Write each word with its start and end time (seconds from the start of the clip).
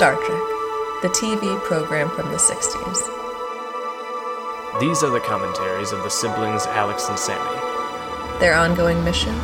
Star 0.00 0.16
Trek, 0.16 0.40
the 1.02 1.08
TV 1.08 1.62
program 1.64 2.08
from 2.08 2.30
the 2.30 2.38
60s. 2.38 3.00
These 4.80 5.02
are 5.02 5.10
the 5.10 5.20
commentaries 5.20 5.92
of 5.92 6.02
the 6.02 6.08
siblings 6.08 6.64
Alex 6.64 7.10
and 7.10 7.18
Sammy. 7.18 7.60
Their 8.38 8.54
ongoing 8.54 9.04
mission? 9.04 9.38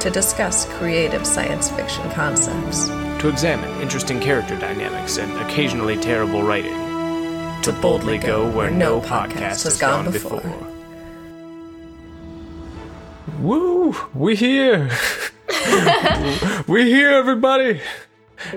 To 0.00 0.10
discuss 0.10 0.66
creative 0.74 1.26
science 1.26 1.70
fiction 1.70 2.10
concepts. 2.10 2.88
To 3.22 3.28
examine 3.30 3.70
interesting 3.80 4.20
character 4.20 4.54
dynamics 4.58 5.16
and 5.16 5.32
occasionally 5.40 5.96
terrible 5.96 6.42
writing. 6.42 6.76
To, 7.62 7.72
boldly 7.80 8.18
go 8.18 8.50
where 8.50 8.70
no 8.70 9.00
podcast 9.00 9.64
has 9.64 9.78
gone 9.78 10.12
before. 10.12 10.42
Woo! 13.38 13.96
We 14.12 14.36
here! 14.36 14.90
we 16.68 16.90
here, 16.90 17.12
everybody! 17.12 17.80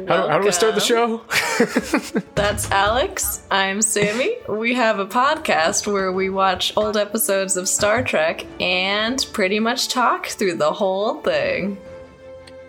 How, 0.08 0.28
how 0.28 0.40
do 0.40 0.46
we 0.46 0.52
start 0.52 0.76
the 0.76 0.82
show? 0.82 1.22
That's 2.36 2.70
Alex. 2.72 3.46
I'm 3.50 3.82
Sammy. 3.82 4.36
We 4.50 4.74
have 4.74 5.00
a 5.00 5.06
podcast 5.06 5.88
where 5.92 6.12
we 6.12 6.30
watch 6.30 6.74
old 6.76 6.98
episodes 6.98 7.56
of 7.56 7.70
Star 7.70 8.04
Trek 8.04 8.46
and 8.60 9.26
pretty 9.32 9.60
much 9.60 9.88
talk 9.88 10.28
through 10.28 10.56
the 10.56 10.74
whole 10.74 11.22
thing. 11.22 11.78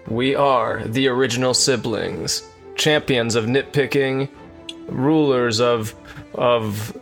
We 0.06 0.36
are 0.36 0.84
the 0.84 1.08
original 1.08 1.52
siblings, 1.52 2.48
champions 2.76 3.34
of 3.34 3.46
nitpicking, 3.46 4.28
rulers 4.86 5.60
of 5.60 5.92
of 6.34 6.96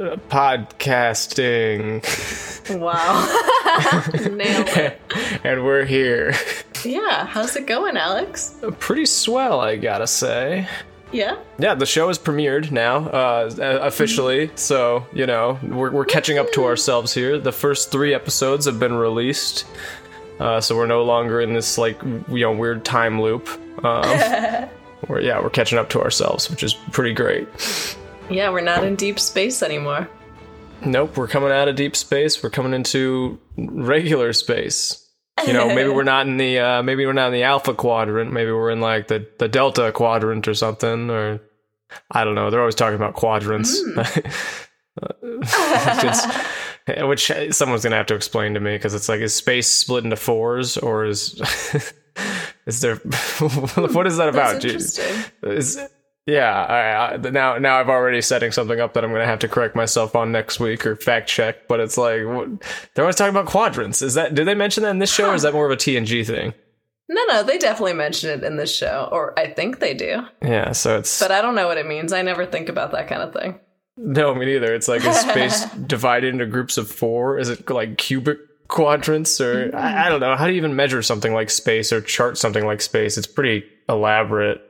uh, 0.00 0.16
podcasting, 0.30 2.00
Wow. 2.80 3.26
Nailed 4.36 4.68
it. 4.68 5.00
and 5.44 5.64
we're 5.64 5.84
here. 5.84 6.34
Yeah, 6.84 7.26
how's 7.26 7.54
it 7.56 7.66
going, 7.66 7.96
Alex? 7.96 8.56
Pretty 8.80 9.06
swell, 9.06 9.60
I 9.60 9.76
gotta 9.76 10.06
say. 10.06 10.66
Yeah? 11.12 11.36
Yeah, 11.58 11.74
the 11.74 11.86
show 11.86 12.08
is 12.08 12.18
premiered 12.18 12.70
now, 12.70 13.06
uh, 13.08 13.50
officially. 13.82 14.50
So 14.54 15.06
you 15.12 15.26
know 15.26 15.58
we're 15.62 15.90
we're 15.90 16.04
catching 16.04 16.38
up 16.38 16.52
to 16.52 16.64
ourselves 16.64 17.12
here. 17.12 17.38
The 17.38 17.52
first 17.52 17.90
three 17.90 18.14
episodes 18.14 18.66
have 18.66 18.78
been 18.78 18.94
released, 18.94 19.66
uh, 20.38 20.60
so 20.60 20.76
we're 20.76 20.86
no 20.86 21.02
longer 21.02 21.40
in 21.40 21.52
this 21.52 21.78
like 21.78 22.00
you 22.02 22.40
know 22.40 22.52
weird 22.52 22.84
time 22.84 23.20
loop. 23.20 23.48
Um, 23.84 24.68
we're 25.08 25.20
yeah 25.20 25.40
we're 25.40 25.50
catching 25.50 25.78
up 25.78 25.90
to 25.90 26.00
ourselves, 26.00 26.48
which 26.48 26.62
is 26.62 26.74
pretty 26.74 27.12
great. 27.12 27.48
Yeah, 28.28 28.50
we're 28.50 28.60
not 28.60 28.84
in 28.84 28.94
deep 28.94 29.18
space 29.18 29.62
anymore. 29.62 30.08
Nope, 30.84 31.16
we're 31.16 31.28
coming 31.28 31.50
out 31.50 31.68
of 31.68 31.76
deep 31.76 31.94
space. 31.96 32.42
We're 32.42 32.50
coming 32.50 32.72
into 32.72 33.38
regular 33.58 34.32
space. 34.32 35.09
You 35.46 35.52
know, 35.52 35.68
maybe 35.74 35.88
we're 35.88 36.02
not 36.14 36.26
in 36.26 36.36
the 36.36 36.58
uh, 36.58 36.82
maybe 36.82 37.06
we're 37.06 37.12
not 37.12 37.28
in 37.28 37.32
the 37.32 37.44
alpha 37.44 37.74
quadrant. 37.74 38.32
Maybe 38.32 38.52
we're 38.52 38.70
in 38.70 38.80
like 38.80 39.08
the 39.08 39.26
the 39.38 39.48
delta 39.48 39.90
quadrant 39.92 40.46
or 40.48 40.54
something. 40.54 41.10
Or 41.10 41.40
I 42.10 42.24
don't 42.24 42.34
know. 42.34 42.50
They're 42.50 42.60
always 42.60 42.74
talking 42.74 42.96
about 42.96 43.14
quadrants. 43.14 43.80
It's- 45.22 46.46
which 47.02 47.30
someone's 47.52 47.84
gonna 47.84 47.96
have 47.96 48.06
to 48.06 48.14
explain 48.14 48.54
to 48.54 48.60
me 48.60 48.74
because 48.74 48.92
it's 48.92 49.08
like 49.08 49.20
is 49.20 49.34
space 49.34 49.68
split 49.68 50.04
into 50.04 50.16
fours 50.16 50.76
or 50.76 51.04
is 51.04 51.40
is 52.66 52.80
there 52.80 52.96
what 52.96 54.06
is 54.06 54.16
that 54.16 54.28
about? 54.28 54.64
Is 54.64 55.78
yeah, 56.26 56.52
I, 56.52 57.14
I, 57.14 57.16
now 57.16 57.58
now 57.58 57.78
I've 57.80 57.88
already 57.88 58.20
setting 58.20 58.52
something 58.52 58.80
up 58.80 58.94
that 58.94 59.04
I'm 59.04 59.10
gonna 59.12 59.26
have 59.26 59.40
to 59.40 59.48
correct 59.48 59.74
myself 59.74 60.14
on 60.14 60.32
next 60.32 60.60
week 60.60 60.86
or 60.86 60.96
fact 60.96 61.28
check. 61.28 61.66
But 61.68 61.80
it's 61.80 61.96
like 61.98 62.24
what, 62.26 62.48
they're 62.94 63.04
always 63.04 63.16
talking 63.16 63.34
about 63.34 63.46
quadrants. 63.46 64.02
Is 64.02 64.14
that 64.14 64.34
did 64.34 64.46
they 64.46 64.54
mention 64.54 64.82
that 64.82 64.90
in 64.90 64.98
this 64.98 65.12
show, 65.12 65.30
or 65.30 65.34
is 65.34 65.42
that 65.42 65.52
more 65.52 65.66
of 65.66 65.72
a 65.72 65.76
TNG 65.76 66.26
thing? 66.26 66.54
No, 67.08 67.20
no, 67.28 67.42
they 67.42 67.58
definitely 67.58 67.94
mention 67.94 68.30
it 68.30 68.44
in 68.44 68.56
this 68.56 68.72
show, 68.72 69.08
or 69.10 69.36
I 69.36 69.48
think 69.52 69.80
they 69.80 69.94
do. 69.94 70.22
Yeah, 70.42 70.70
so 70.72 70.98
it's 70.98 71.18
But 71.18 71.32
I 71.32 71.42
don't 71.42 71.56
know 71.56 71.66
what 71.66 71.76
it 71.76 71.86
means. 71.86 72.12
I 72.12 72.22
never 72.22 72.46
think 72.46 72.68
about 72.68 72.92
that 72.92 73.08
kind 73.08 73.22
of 73.22 73.32
thing. 73.32 73.58
no, 73.96 74.32
me 74.32 74.46
neither. 74.46 74.72
It's 74.72 74.86
like 74.86 75.04
is 75.04 75.18
space 75.20 75.64
divided 75.86 76.32
into 76.32 76.46
groups 76.46 76.78
of 76.78 76.88
four? 76.88 77.38
Is 77.38 77.48
it 77.48 77.68
like 77.68 77.98
cubic 77.98 78.38
quadrants, 78.68 79.40
or 79.40 79.74
I, 79.74 80.06
I 80.06 80.08
don't 80.08 80.20
know? 80.20 80.36
How 80.36 80.46
do 80.46 80.52
you 80.52 80.58
even 80.58 80.76
measure 80.76 81.02
something 81.02 81.34
like 81.34 81.50
space 81.50 81.92
or 81.92 82.00
chart 82.00 82.38
something 82.38 82.64
like 82.64 82.80
space? 82.80 83.18
It's 83.18 83.26
pretty 83.26 83.64
elaborate. 83.88 84.60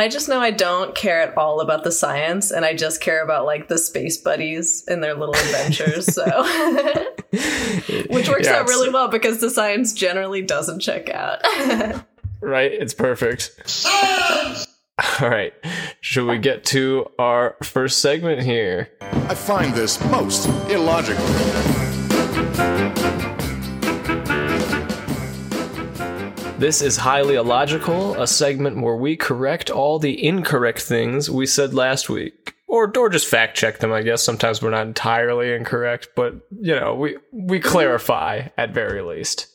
I 0.00 0.08
just 0.08 0.28
know 0.28 0.40
I 0.40 0.50
don't 0.50 0.94
care 0.94 1.20
at 1.20 1.36
all 1.36 1.60
about 1.60 1.84
the 1.84 1.92
science, 1.92 2.50
and 2.50 2.64
I 2.64 2.74
just 2.74 3.00
care 3.00 3.22
about 3.22 3.44
like 3.46 3.68
the 3.68 3.78
space 3.78 4.16
buddies 4.16 4.84
and 4.88 5.02
their 5.02 5.14
little 5.14 5.34
adventures. 5.34 6.06
So, 6.14 6.24
which 8.10 8.28
works 8.28 8.46
Yeah, 8.46 8.60
out 8.60 8.68
really 8.68 8.90
well 8.90 9.08
because 9.08 9.40
the 9.40 9.50
science 9.50 9.92
generally 9.92 10.42
doesn't 10.42 10.80
check 10.80 11.10
out. 11.10 11.40
Right? 12.40 12.70
It's 12.72 12.94
perfect. 12.94 13.50
All 15.20 15.28
right. 15.28 15.52
Should 16.00 16.28
we 16.28 16.38
get 16.38 16.64
to 16.66 17.10
our 17.18 17.56
first 17.64 18.00
segment 18.00 18.42
here? 18.42 18.90
I 19.00 19.34
find 19.34 19.74
this 19.74 20.00
most 20.04 20.46
illogical. 20.70 21.24
This 26.58 26.82
is 26.82 26.96
Highly 26.96 27.36
Illogical, 27.36 28.20
a 28.20 28.26
segment 28.26 28.82
where 28.82 28.96
we 28.96 29.16
correct 29.16 29.70
all 29.70 30.00
the 30.00 30.26
incorrect 30.26 30.82
things 30.82 31.30
we 31.30 31.46
said 31.46 31.72
last 31.72 32.10
week. 32.10 32.56
Or, 32.66 32.92
or 32.98 33.08
just 33.08 33.28
fact 33.28 33.56
check 33.56 33.78
them, 33.78 33.92
I 33.92 34.02
guess. 34.02 34.24
Sometimes 34.24 34.60
we're 34.60 34.70
not 34.70 34.88
entirely 34.88 35.52
incorrect, 35.52 36.08
but, 36.16 36.34
you 36.60 36.74
know, 36.74 36.96
we, 36.96 37.16
we 37.30 37.60
clarify 37.60 38.48
at 38.58 38.74
very 38.74 39.02
least. 39.02 39.46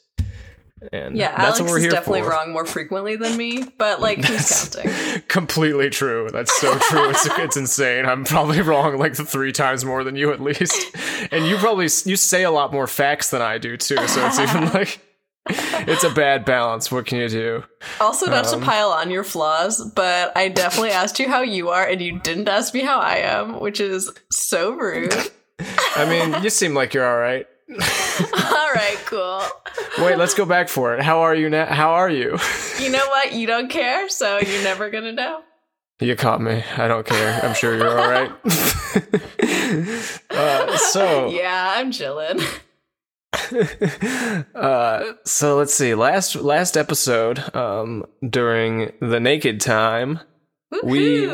And 0.94 1.18
yeah, 1.18 1.36
that's 1.36 1.60
Alex 1.60 1.62
what 1.62 1.70
we're 1.72 1.78
is 1.80 1.94
definitely 1.94 2.22
for. 2.22 2.30
wrong 2.30 2.54
more 2.54 2.66
frequently 2.66 3.18
than 3.18 3.36
me, 3.36 3.66
but 3.78 4.00
like 4.00 4.24
who's 4.24 4.70
counting? 4.74 5.22
Completely 5.28 5.90
true. 5.90 6.30
That's 6.32 6.58
so 6.60 6.78
true. 6.90 7.10
It's, 7.10 7.26
it's 7.26 7.58
insane. 7.58 8.06
I'm 8.06 8.24
probably 8.24 8.62
wrong 8.62 8.98
like 8.98 9.16
three 9.16 9.52
times 9.52 9.84
more 9.84 10.06
than 10.06 10.16
you 10.16 10.32
at 10.32 10.42
least. 10.42 10.96
And 11.32 11.48
you 11.48 11.58
probably 11.58 11.86
you 12.06 12.16
say 12.16 12.44
a 12.44 12.52
lot 12.52 12.72
more 12.74 12.88
facts 12.88 13.30
than 13.30 13.42
I 13.42 13.58
do 13.58 13.78
too. 13.78 14.08
So 14.08 14.26
it's 14.26 14.40
even 14.40 14.66
like 14.74 15.00
it's 15.50 16.04
a 16.04 16.10
bad 16.10 16.46
balance. 16.46 16.92
What 16.92 17.06
can 17.06 17.18
you 17.20 17.30
do? 17.30 17.64
Also, 18.00 18.28
not 18.28 18.46
Um, 18.48 18.60
to 18.60 18.66
pile 18.66 18.90
on 18.90 19.12
your 19.12 19.24
flaws, 19.24 19.84
but 19.96 20.32
I 20.38 20.48
definitely 20.50 20.92
asked 20.92 21.20
you 21.20 21.28
how 21.30 21.42
you 21.42 21.70
are, 21.70 21.86
and 21.86 22.02
you 22.02 22.20
didn't 22.20 22.48
ask 22.48 22.74
me 22.74 22.82
how 22.82 23.00
I 23.00 23.18
am, 23.18 23.60
which 23.60 23.80
is 23.80 24.12
so 24.32 24.72
rude. 24.72 25.14
I 25.96 26.06
mean, 26.06 26.44
you 26.44 26.50
seem 26.50 26.74
like 26.74 26.94
you're 26.94 27.06
all 27.08 27.20
right. 27.20 27.46
all 27.72 28.72
right, 28.74 28.98
cool. 29.06 29.42
Wait, 30.06 30.18
let's 30.18 30.34
go 30.34 30.46
back 30.46 30.70
for 30.70 30.96
it. 30.96 31.02
How 31.02 31.22
are 31.22 31.36
you 31.36 31.50
now? 31.50 31.66
How 31.66 31.92
are 31.94 32.10
you? 32.10 32.38
You 32.80 32.90
know 32.90 33.06
what? 33.08 33.34
You 33.34 33.48
don't 33.48 33.70
care, 33.70 34.10
so 34.10 34.40
you're 34.40 34.64
never 34.64 34.90
gonna 34.90 35.14
know. 35.14 35.42
You 36.00 36.16
caught 36.16 36.42
me. 36.42 36.64
I 36.78 36.88
don't 36.88 37.06
care. 37.06 37.40
I'm 37.44 37.54
sure 37.54 37.76
you're 37.76 37.98
all 37.98 38.10
right. 38.10 38.32
uh, 40.30 40.78
so, 40.78 41.30
Yeah, 41.30 41.74
I'm 41.78 41.92
chilling. 41.92 42.40
uh, 44.56 45.04
so 45.26 45.58
let's 45.58 45.74
see. 45.74 45.96
Last 45.96 46.36
last 46.36 46.78
episode, 46.78 47.56
um, 47.56 48.06
during 48.28 48.92
the 49.02 49.20
naked 49.20 49.60
time, 49.62 50.20
we 50.84 51.28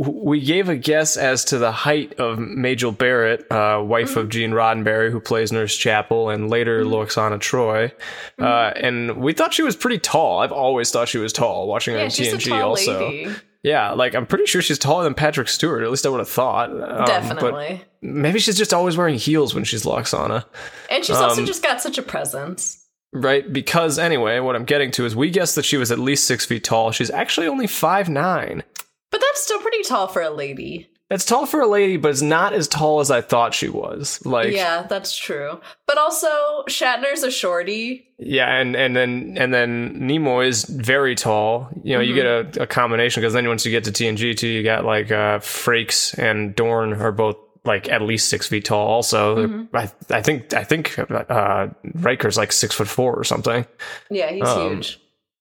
we 0.00 0.40
gave 0.40 0.68
a 0.68 0.76
guess 0.76 1.16
as 1.16 1.44
to 1.46 1.58
the 1.58 1.72
height 1.72 2.14
of 2.20 2.38
Majel 2.38 2.92
Barrett, 2.92 3.50
uh, 3.50 3.82
wife 3.84 4.16
of 4.16 4.28
Gene 4.28 4.52
Roddenberry, 4.52 5.10
who 5.10 5.20
plays 5.20 5.50
Nurse 5.50 5.76
Chapel, 5.76 6.30
and 6.30 6.48
later 6.50 6.84
Lwaxana 6.84 7.38
Troi. 7.38 7.90
Uh, 8.38 8.72
and 8.76 9.16
we 9.16 9.32
thought 9.32 9.52
she 9.54 9.62
was 9.62 9.74
pretty 9.76 9.98
tall. 9.98 10.38
I've 10.40 10.52
always 10.52 10.90
thought 10.90 11.08
she 11.08 11.18
was 11.18 11.32
tall. 11.32 11.66
Watching 11.66 11.94
her 11.94 11.98
Yeah, 12.00 12.04
on 12.04 12.10
a 12.10 12.12
TNG, 12.12 12.62
also. 12.64 13.08
lady. 13.08 13.34
Yeah, 13.62 13.92
like 13.92 14.14
I'm 14.14 14.26
pretty 14.26 14.46
sure 14.46 14.62
she's 14.62 14.78
taller 14.78 15.04
than 15.04 15.14
Patrick 15.14 15.48
Stewart. 15.48 15.82
At 15.82 15.90
least 15.90 16.06
I 16.06 16.10
would 16.10 16.20
have 16.20 16.28
thought. 16.28 16.70
Um, 16.70 17.04
Definitely. 17.04 17.82
maybe 18.00 18.38
she's 18.38 18.56
just 18.56 18.72
always 18.72 18.96
wearing 18.96 19.16
heels 19.16 19.54
when 19.54 19.64
she's 19.64 19.84
Lwaxana. 19.84 20.44
And 20.90 21.04
she's 21.04 21.16
also 21.16 21.40
um, 21.40 21.46
just 21.46 21.62
got 21.62 21.80
such 21.80 21.98
a 21.98 22.02
presence. 22.02 22.84
Right? 23.12 23.50
Because 23.50 23.98
anyway, 23.98 24.38
what 24.40 24.54
I'm 24.54 24.64
getting 24.64 24.90
to 24.92 25.06
is 25.06 25.16
we 25.16 25.30
guessed 25.30 25.54
that 25.56 25.64
she 25.64 25.76
was 25.76 25.90
at 25.90 25.98
least 25.98 26.26
six 26.26 26.44
feet 26.44 26.62
tall. 26.62 26.92
She's 26.92 27.10
actually 27.10 27.48
only 27.48 27.66
five 27.66 28.08
nine. 28.08 28.62
But 29.10 29.20
that's 29.20 29.42
still 29.42 29.60
pretty 29.60 29.82
tall 29.82 30.06
for 30.06 30.22
a 30.22 30.30
lady. 30.30 30.90
It's 31.10 31.24
tall 31.24 31.46
for 31.46 31.60
a 31.60 31.66
lady, 31.66 31.96
but 31.96 32.10
it's 32.10 32.20
not 32.20 32.52
as 32.52 32.68
tall 32.68 33.00
as 33.00 33.10
I 33.10 33.22
thought 33.22 33.54
she 33.54 33.68
was. 33.70 34.20
Like 34.26 34.52
yeah, 34.52 34.82
that's 34.88 35.16
true. 35.16 35.58
But 35.86 35.96
also, 35.96 36.28
Shatner's 36.68 37.22
a 37.22 37.30
shorty. 37.30 38.06
Yeah, 38.18 38.54
and 38.54 38.76
and 38.76 38.94
then 38.94 39.36
and 39.38 39.54
then 39.54 40.00
Nimoy 40.00 40.48
is 40.48 40.64
very 40.64 41.14
tall. 41.14 41.70
You 41.82 41.94
know, 41.96 42.00
you 42.02 42.14
get 42.14 42.26
a, 42.26 42.62
a 42.64 42.66
combination 42.66 43.22
because 43.22 43.32
then 43.32 43.48
once 43.48 43.64
you 43.64 43.70
get 43.70 43.84
to 43.84 43.90
TNG 43.90 44.36
too, 44.36 44.48
you 44.48 44.62
got 44.62 44.84
like 44.84 45.10
uh 45.10 45.38
Frakes 45.38 46.12
and 46.18 46.54
Dorn 46.54 46.92
are 47.00 47.12
both 47.12 47.36
like 47.64 47.88
at 47.88 48.02
least 48.02 48.28
six 48.28 48.46
feet 48.46 48.66
tall. 48.66 48.86
Also, 48.88 49.46
They're- 49.46 49.68
I 49.72 49.90
I 50.10 50.20
think 50.20 50.52
I 50.52 50.64
think 50.64 50.98
uh 50.98 51.68
Riker's 51.94 52.36
like 52.36 52.52
six 52.52 52.74
foot 52.74 52.88
four 52.88 53.14
or 53.14 53.24
something. 53.24 53.64
Yeah, 54.10 54.30
he's 54.30 54.46
Um, 54.46 54.72
huge. 54.74 55.00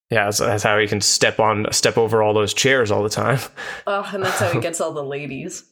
Yeah, 0.10 0.30
so 0.30 0.46
that's 0.46 0.64
how 0.64 0.78
he 0.80 0.88
can 0.88 1.02
step 1.02 1.40
on 1.40 1.68
step 1.72 1.98
over 1.98 2.24
all 2.24 2.34
those 2.34 2.54
chairs 2.54 2.92
all 2.92 3.04
the 3.04 3.10
time. 3.10 3.40
Oh, 3.88 4.10
and 4.14 4.24
that's 4.24 4.40
how 4.40 4.52
he 4.52 4.60
gets 4.60 4.80
all 4.82 4.94
the 4.94 5.04
ladies. 5.18 5.64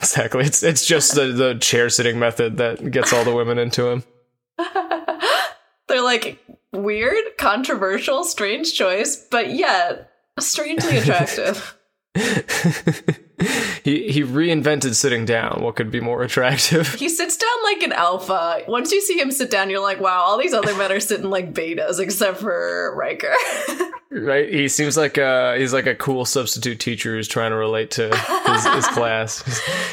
exactly. 0.00 0.44
It's 0.44 0.62
it's 0.62 0.86
just 0.86 1.14
the 1.14 1.26
the 1.26 1.54
chair 1.58 1.88
sitting 1.90 2.18
method 2.18 2.56
that 2.58 2.90
gets 2.90 3.12
all 3.12 3.24
the 3.24 3.34
women 3.34 3.58
into 3.58 3.86
him. 3.88 4.04
They're 5.88 6.02
like 6.02 6.38
weird, 6.72 7.38
controversial, 7.38 8.24
strange 8.24 8.74
choice, 8.74 9.16
but 9.30 9.50
yet 9.54 10.10
strangely 10.38 10.98
attractive. 10.98 11.74
he 13.84 14.10
he 14.10 14.22
reinvented 14.22 14.94
sitting 14.94 15.24
down. 15.24 15.62
What 15.62 15.76
could 15.76 15.90
be 15.90 16.00
more 16.00 16.22
attractive? 16.22 16.94
He 16.94 17.08
sits 17.08 17.36
down 17.36 17.62
like 17.64 17.82
an 17.82 17.92
alpha. 17.92 18.62
Once 18.66 18.90
you 18.90 19.00
see 19.00 19.18
him 19.18 19.30
sit 19.30 19.50
down, 19.50 19.70
you're 19.70 19.82
like, 19.82 20.00
wow, 20.00 20.20
all 20.20 20.38
these 20.38 20.52
other 20.52 20.74
men 20.74 20.90
are 20.90 21.00
sitting 21.00 21.30
like 21.30 21.54
betas 21.54 22.00
except 22.00 22.38
for 22.38 22.94
Riker. 22.96 23.32
right? 24.10 24.52
He 24.52 24.68
seems 24.68 24.96
like 24.96 25.16
a 25.16 25.56
he's 25.58 25.72
like 25.72 25.86
a 25.86 25.94
cool 25.94 26.24
substitute 26.24 26.80
teacher 26.80 27.14
who's 27.14 27.28
trying 27.28 27.50
to 27.50 27.56
relate 27.56 27.92
to 27.92 28.08
his, 28.46 28.66
his 28.66 28.86
class. 28.88 29.44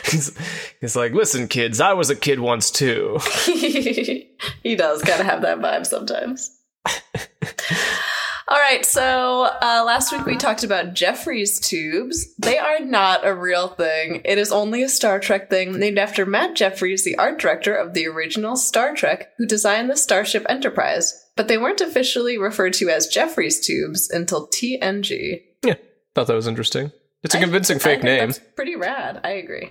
He's, 0.10 0.36
he's 0.81 0.95
like, 0.95 1.13
listen, 1.13 1.48
kids, 1.48 1.80
I 1.80 1.94
was 1.94 2.10
a 2.10 2.16
kid 2.16 2.39
once 2.39 2.71
too. 2.71 3.19
he 3.44 4.75
does 4.75 5.04
kind 5.04 5.19
of 5.19 5.28
have 5.28 5.44
that 5.44 5.60
vibe 5.60 5.86
sometimes. 5.86 6.51
All 8.47 8.59
right, 8.59 8.86
so 8.86 9.50
uh, 9.59 9.83
last 9.88 10.12
week 10.12 10.24
we 10.27 10.38
talked 10.38 10.63
about 10.63 10.94
Jefferies 10.94 11.59
tubes. 11.59 12.36
They 12.36 12.59
are 12.59 12.80
not 12.80 13.25
a 13.25 13.33
real 13.33 13.69
thing. 13.69 14.21
It 14.24 14.38
is 14.38 14.51
only 14.51 14.83
a 14.83 14.89
Star 14.89 15.19
Trek 15.19 15.50
thing 15.50 15.80
named 15.80 15.97
after 15.97 16.27
Matt 16.27 16.56
Jefferies, 16.56 17.03
the 17.03 17.18
art 17.18 17.39
director 17.39 17.74
of 17.75 17.95
the 17.95 18.06
original 18.06 18.56
Star 18.56 18.94
Trek, 18.94 19.31
who 19.39 19.47
designed 19.47 19.89
the 19.89 19.97
Starship 19.97 20.45
Enterprise. 20.47 21.25
But 21.36 21.47
they 21.47 21.57
weren't 21.57 21.81
officially 21.81 22.38
referred 22.38 22.74
to 22.74 22.89
as 22.89 23.07
Jefferies 23.07 23.59
tubes 23.59 24.12
until 24.12 24.47
TNG. 24.47 25.42
Yeah, 25.63 25.74
thought 26.13 26.27
that 26.27 26.36
was 26.36 26.47
interesting. 26.47 26.92
It's 27.24 27.33
a 27.33 27.39
I- 27.39 27.42
convincing 27.42 27.77
I 27.77 27.80
fake 27.80 28.01
think 28.01 28.03
name. 28.03 28.27
That's 28.30 28.39
pretty 28.56 28.75
rad. 28.75 29.21
I 29.24 29.31
agree. 29.31 29.69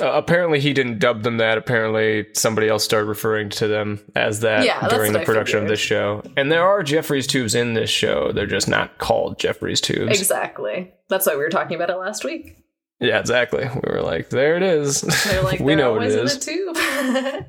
Uh, 0.00 0.12
apparently, 0.12 0.60
he 0.60 0.72
didn't 0.72 1.00
dub 1.00 1.24
them 1.24 1.38
that. 1.38 1.58
Apparently, 1.58 2.26
somebody 2.32 2.68
else 2.68 2.84
started 2.84 3.06
referring 3.06 3.48
to 3.50 3.66
them 3.66 4.00
as 4.14 4.40
that 4.40 4.64
Yeah, 4.64 4.86
during 4.88 5.12
the 5.12 5.20
I 5.20 5.24
production 5.24 5.60
of 5.60 5.68
this 5.68 5.80
show. 5.80 6.22
And 6.36 6.52
there 6.52 6.64
are 6.64 6.84
Jefferies 6.84 7.26
tubes 7.26 7.54
in 7.56 7.74
this 7.74 7.90
show. 7.90 8.30
They're 8.30 8.46
just 8.46 8.68
not 8.68 8.98
called 8.98 9.40
Jefferies 9.40 9.80
tubes. 9.80 10.18
Exactly. 10.18 10.92
That's 11.08 11.26
why 11.26 11.34
we 11.34 11.42
were 11.42 11.48
talking 11.48 11.74
about 11.74 11.90
it 11.90 11.96
last 11.96 12.24
week. 12.24 12.56
Yeah, 13.00 13.18
exactly. 13.18 13.64
We 13.64 13.92
were 13.92 14.02
like, 14.02 14.30
there 14.30 14.56
it 14.56 14.62
is. 14.62 15.00
They're 15.00 15.42
like, 15.42 15.60
we 15.60 15.74
know 15.74 15.92
what 15.92 16.04
it 16.04 16.16
always 16.16 16.46
in 16.46 16.52
a 16.52 16.74
tube. 16.74 17.44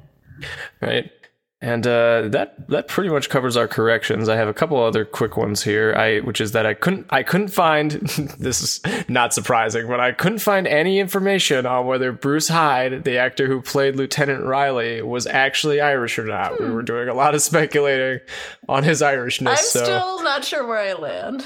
right? 0.82 1.12
And 1.62 1.86
uh, 1.86 2.30
that 2.30 2.70
that 2.70 2.88
pretty 2.88 3.10
much 3.10 3.30
covers 3.30 3.58
our 3.58 3.68
corrections. 3.68 4.30
I 4.30 4.38
have 4.38 4.48
a 4.48 4.54
couple 4.54 4.82
other 4.82 5.04
quick 5.04 5.36
ones 5.36 5.62
here. 5.62 5.94
I 5.94 6.20
which 6.20 6.40
is 6.40 6.54
that 6.54 6.66
I 6.66 6.74
couldn't 6.74 7.08
I 7.10 7.22
couldn't 7.22 7.50
find 7.50 7.92
this 8.40 8.62
is 8.62 8.82
not 9.10 9.34
surprising, 9.34 9.86
but 9.88 10.00
I 10.00 10.14
couldn't 10.14 10.40
find 10.40 10.66
any 10.66 11.00
information 11.00 11.66
on 11.66 11.86
whether 11.86 12.14
Bruce 12.14 12.48
Hyde, 12.48 13.04
the 13.04 13.18
actor 13.18 13.48
who 13.48 13.62
played 13.62 13.98
Lieutenant 13.98 14.46
Riley, 14.46 15.02
was 15.02 15.28
actually 15.28 15.82
Irish 15.82 16.18
or 16.18 16.24
not. 16.26 16.62
We 16.62 16.70
were 16.70 16.82
doing 16.82 17.10
a 17.10 17.14
lot 17.14 17.36
of 17.36 17.42
speculating 17.42 18.22
on 18.70 18.84
his 18.84 19.02
Irishness. 19.02 19.50
I'm 19.50 19.58
so 19.58 19.84
still 19.84 20.24
not 20.24 20.46
sure 20.46 20.66
where 20.66 20.78
I 20.78 20.94
land. 20.94 21.44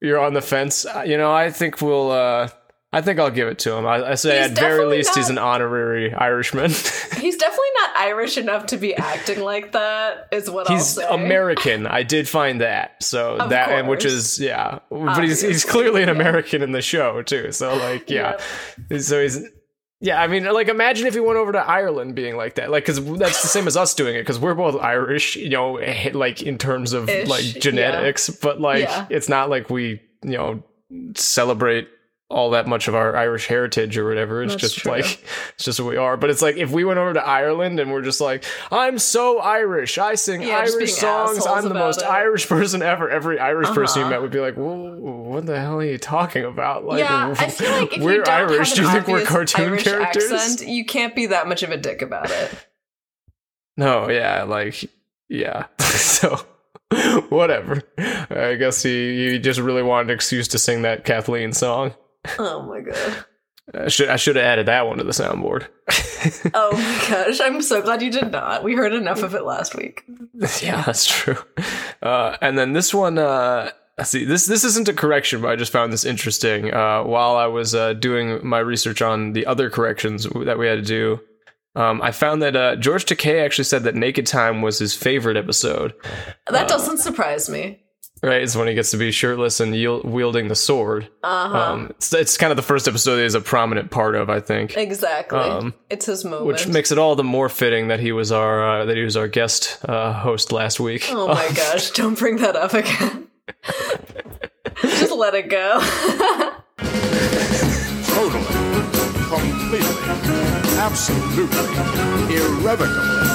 you're 0.00 0.20
on 0.20 0.34
the 0.34 0.42
fence. 0.42 0.86
Uh, 0.86 1.02
You 1.04 1.16
know, 1.16 1.32
I 1.32 1.50
think 1.50 1.82
we'll. 1.82 2.12
Uh, 2.12 2.50
I 2.96 3.02
think 3.02 3.18
I'll 3.20 3.30
give 3.30 3.46
it 3.48 3.58
to 3.58 3.74
him. 3.74 3.84
I, 3.84 4.12
I 4.12 4.14
say 4.14 4.38
He's 4.40 4.52
at 4.52 4.58
very 4.58 4.86
least 4.86 5.14
he's 5.14 5.28
an 5.28 5.36
honorary 5.36 6.14
Irishman. 6.14 6.70
He's 7.20 7.36
definitely 7.36 7.68
not 7.74 7.90
Irish 7.98 8.38
enough 8.38 8.66
to 8.68 8.78
be 8.78 8.94
acting 8.94 9.40
like 9.42 9.72
that. 9.72 10.28
Is 10.32 10.48
what 10.50 10.70
I'll 10.70 10.76
he's 10.76 10.86
say. 10.94 11.06
American. 11.06 11.86
I 11.86 12.04
did 12.04 12.26
find 12.26 12.62
that. 12.62 13.02
So 13.02 13.36
Of 13.36 13.50
that 13.50 13.68
and 13.68 13.86
which 13.86 14.06
is 14.06 14.40
yeah, 14.40 14.78
but 14.88 15.22
he's 15.22 15.42
he's 15.42 15.66
clearly 15.66 16.02
an 16.04 16.08
yeah. 16.08 16.14
American 16.14 16.62
in 16.62 16.72
the 16.72 16.80
show 16.80 17.20
too. 17.20 17.52
So 17.52 17.76
like 17.76 18.08
yeah, 18.08 18.38
so 18.98 19.20
he's. 19.20 19.46
Yeah, 20.00 20.22
I 20.22 20.26
mean, 20.26 20.44
like, 20.44 20.68
imagine 20.68 21.06
if 21.06 21.14
he 21.14 21.20
went 21.20 21.38
over 21.38 21.52
to 21.52 21.58
Ireland 21.58 22.14
being 22.14 22.36
like 22.36 22.56
that, 22.56 22.70
like, 22.70 22.84
because 22.84 23.02
that's 23.18 23.40
the 23.40 23.48
same 23.48 23.66
as 23.66 23.78
us 23.78 23.94
doing 23.94 24.14
it, 24.14 24.20
because 24.20 24.38
we're 24.38 24.54
both 24.54 24.80
Irish, 24.80 25.36
you 25.36 25.48
know, 25.48 25.78
eh, 25.78 26.10
like 26.12 26.42
in 26.42 26.58
terms 26.58 26.92
of 26.92 27.08
Ish, 27.08 27.26
like 27.28 27.54
yeah. 27.54 27.60
genetics, 27.60 28.28
but 28.28 28.60
like, 28.60 28.82
Yeah. 28.82 29.06
it's 29.08 29.30
not 29.30 29.48
like 29.48 29.70
we, 29.70 30.02
you 30.22 30.32
know, 30.36 30.62
celebrate 31.14 31.88
all 32.28 32.50
that 32.50 32.66
much 32.66 32.88
of 32.88 32.94
our 32.96 33.14
Irish 33.16 33.46
heritage 33.46 33.96
or 33.96 34.08
whatever. 34.08 34.42
It's 34.42 34.54
That's 34.54 34.60
just 34.62 34.78
true. 34.78 34.90
like, 34.92 35.24
it's 35.54 35.64
just 35.64 35.78
what 35.78 35.88
we 35.90 35.96
are. 35.96 36.16
But 36.16 36.30
it's 36.30 36.42
like 36.42 36.56
if 36.56 36.72
we 36.72 36.82
went 36.84 36.98
over 36.98 37.14
to 37.14 37.24
Ireland 37.24 37.78
and 37.78 37.92
we're 37.92 38.02
just 38.02 38.20
like, 38.20 38.44
I'm 38.72 38.98
so 38.98 39.38
Irish, 39.38 39.96
I 39.96 40.16
sing 40.16 40.42
Yeah, 40.42 40.58
Irish 40.58 40.94
songs, 40.94 41.46
I'm 41.46 41.68
the 41.68 41.74
most 41.74 42.02
it. 42.02 42.06
Irish 42.06 42.46
person 42.48 42.82
ever. 42.82 43.08
Every 43.08 43.38
Irish 43.38 43.68
person 43.68 44.00
you 44.00 44.06
Uh-huh. 44.06 44.10
met 44.14 44.22
would 44.22 44.32
be 44.32 44.40
like, 44.40 44.54
Whoa, 44.56 44.96
what 44.96 45.46
the 45.46 45.58
hell 45.60 45.76
are 45.78 45.84
you 45.84 45.98
talking 45.98 46.44
about? 46.44 46.84
Like, 46.84 46.98
yeah, 46.98 47.32
I 47.38 47.48
feel 47.48 47.70
like 47.70 47.96
if 47.96 48.02
we're 48.02 48.24
Irish. 48.26 48.72
Do 48.72 48.82
you 48.82 48.90
think 48.90 49.06
we're 49.06 49.24
cartoon 49.24 49.68
Irish 49.68 49.84
characters? 49.84 50.32
accent, 50.32 50.68
you 50.68 50.84
can't 50.84 51.14
be 51.14 51.26
that 51.26 51.46
much 51.46 51.62
of 51.62 51.70
a 51.70 51.76
dick 51.76 52.02
about 52.02 52.30
it. 52.32 52.50
No, 53.76 54.08
yeah, 54.10 54.42
like 54.42 54.90
yeah. 55.28 55.66
so 55.78 56.44
whatever. 57.28 57.82
I 57.98 58.56
guess 58.58 58.82
he, 58.82 59.30
he 59.30 59.38
just 59.38 59.60
really 59.60 59.82
wanted 59.82 60.10
an 60.10 60.14
excuse 60.16 60.48
to 60.48 60.58
sing 60.58 60.82
that 60.82 61.04
Kathleen 61.04 61.52
song. 61.52 61.94
Oh 62.38 62.62
my 62.62 62.80
god. 62.80 63.24
I 63.74 63.88
should 63.88 64.08
I 64.08 64.16
should 64.16 64.36
have 64.36 64.44
added 64.44 64.66
that 64.66 64.86
one 64.86 64.98
to 64.98 65.04
the 65.04 65.10
soundboard. 65.12 65.66
Oh 66.54 66.72
my 66.72 67.08
gosh. 67.08 67.40
I'm 67.40 67.62
so 67.62 67.80
glad 67.82 68.02
you 68.02 68.10
did 68.10 68.32
not. 68.32 68.64
We 68.64 68.74
heard 68.74 68.92
enough 68.92 69.22
of 69.22 69.34
it 69.34 69.44
last 69.44 69.76
week. 69.76 70.02
yeah, 70.60 70.82
that's 70.82 71.06
true. 71.06 71.36
Uh, 72.02 72.36
and 72.40 72.58
then 72.58 72.72
this 72.72 72.92
one, 72.92 73.16
uh, 73.16 73.70
see, 74.02 74.24
this 74.24 74.46
this 74.46 74.64
isn't 74.64 74.88
a 74.88 74.92
correction, 74.92 75.40
but 75.40 75.50
I 75.50 75.56
just 75.56 75.70
found 75.70 75.92
this 75.92 76.04
interesting. 76.04 76.72
Uh, 76.74 77.04
while 77.04 77.36
I 77.36 77.46
was 77.46 77.76
uh, 77.76 77.92
doing 77.92 78.44
my 78.44 78.58
research 78.58 79.02
on 79.02 79.34
the 79.34 79.46
other 79.46 79.70
corrections 79.70 80.26
that 80.44 80.58
we 80.58 80.66
had 80.66 80.76
to 80.76 80.82
do, 80.82 81.20
um, 81.76 82.02
I 82.02 82.10
found 82.10 82.42
that 82.42 82.56
uh, 82.56 82.76
George 82.76 83.04
Takei 83.04 83.44
actually 83.44 83.64
said 83.64 83.84
that 83.84 83.94
Naked 83.94 84.26
Time 84.26 84.62
was 84.62 84.78
his 84.78 84.94
favorite 84.94 85.36
episode. 85.36 85.94
That 86.48 86.68
doesn't 86.68 86.98
surprise 86.98 87.48
me. 87.48 87.85
Right, 88.22 88.40
Is 88.42 88.56
when 88.56 88.66
he 88.66 88.74
gets 88.74 88.90
to 88.92 88.96
be 88.96 89.12
shirtless 89.12 89.60
and 89.60 89.76
yield- 89.76 90.04
wielding 90.04 90.48
the 90.48 90.54
sword. 90.56 91.08
Uh-huh. 91.22 91.58
Um, 91.58 91.86
it's, 91.90 92.12
it's 92.14 92.36
kind 92.38 92.50
of 92.50 92.56
the 92.56 92.62
first 92.62 92.88
episode 92.88 93.16
that 93.16 93.24
is 93.24 93.34
a 93.34 93.40
prominent 93.42 93.90
part 93.90 94.14
of, 94.14 94.30
I 94.30 94.40
think. 94.40 94.74
exactly. 94.76 95.38
um, 95.38 95.74
it's 95.90 96.06
his 96.06 96.24
moment. 96.24 96.46
Which 96.46 96.66
makes 96.66 96.90
it 96.90 96.98
all 96.98 97.14
the 97.14 97.22
more 97.22 97.48
fitting 97.50 97.88
that 97.88 98.00
he 98.00 98.12
was 98.12 98.32
our 98.32 98.80
uh, 98.80 98.84
that 98.86 98.96
he 98.96 99.02
was 99.04 99.16
our 99.18 99.28
guest 99.28 99.78
uh, 99.86 100.14
host 100.14 100.50
last 100.50 100.80
week. 100.80 101.06
Oh 101.10 101.28
my 101.28 101.46
gosh, 101.54 101.90
don't 101.90 102.18
bring 102.18 102.38
that 102.38 102.56
up 102.56 102.72
again. 102.72 103.28
Just 104.82 105.12
let 105.12 105.34
it 105.34 105.48
go. 105.50 105.78
Totally, 108.06 108.44
completely, 109.28 110.10
absolutely, 110.78 111.44
irrevocably, 112.34 113.28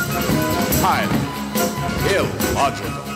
highly 0.82 2.16
illogical. 2.16 3.11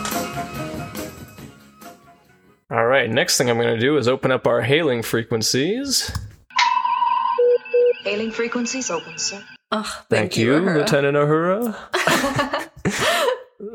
All 2.68 2.84
right, 2.84 3.08
next 3.08 3.38
thing 3.38 3.48
I'm 3.48 3.58
going 3.58 3.72
to 3.72 3.80
do 3.80 3.96
is 3.96 4.08
open 4.08 4.32
up 4.32 4.44
our 4.44 4.60
hailing 4.60 5.02
frequencies. 5.02 6.10
Hailing 8.02 8.32
frequencies 8.32 8.90
open, 8.90 9.16
sir. 9.18 9.40
Ugh, 9.70 9.86
Thank, 10.10 10.36
you, 10.36 10.52
Uhura. 10.52 10.78
Lieutenant 10.78 11.16
Uhura. 11.16 11.76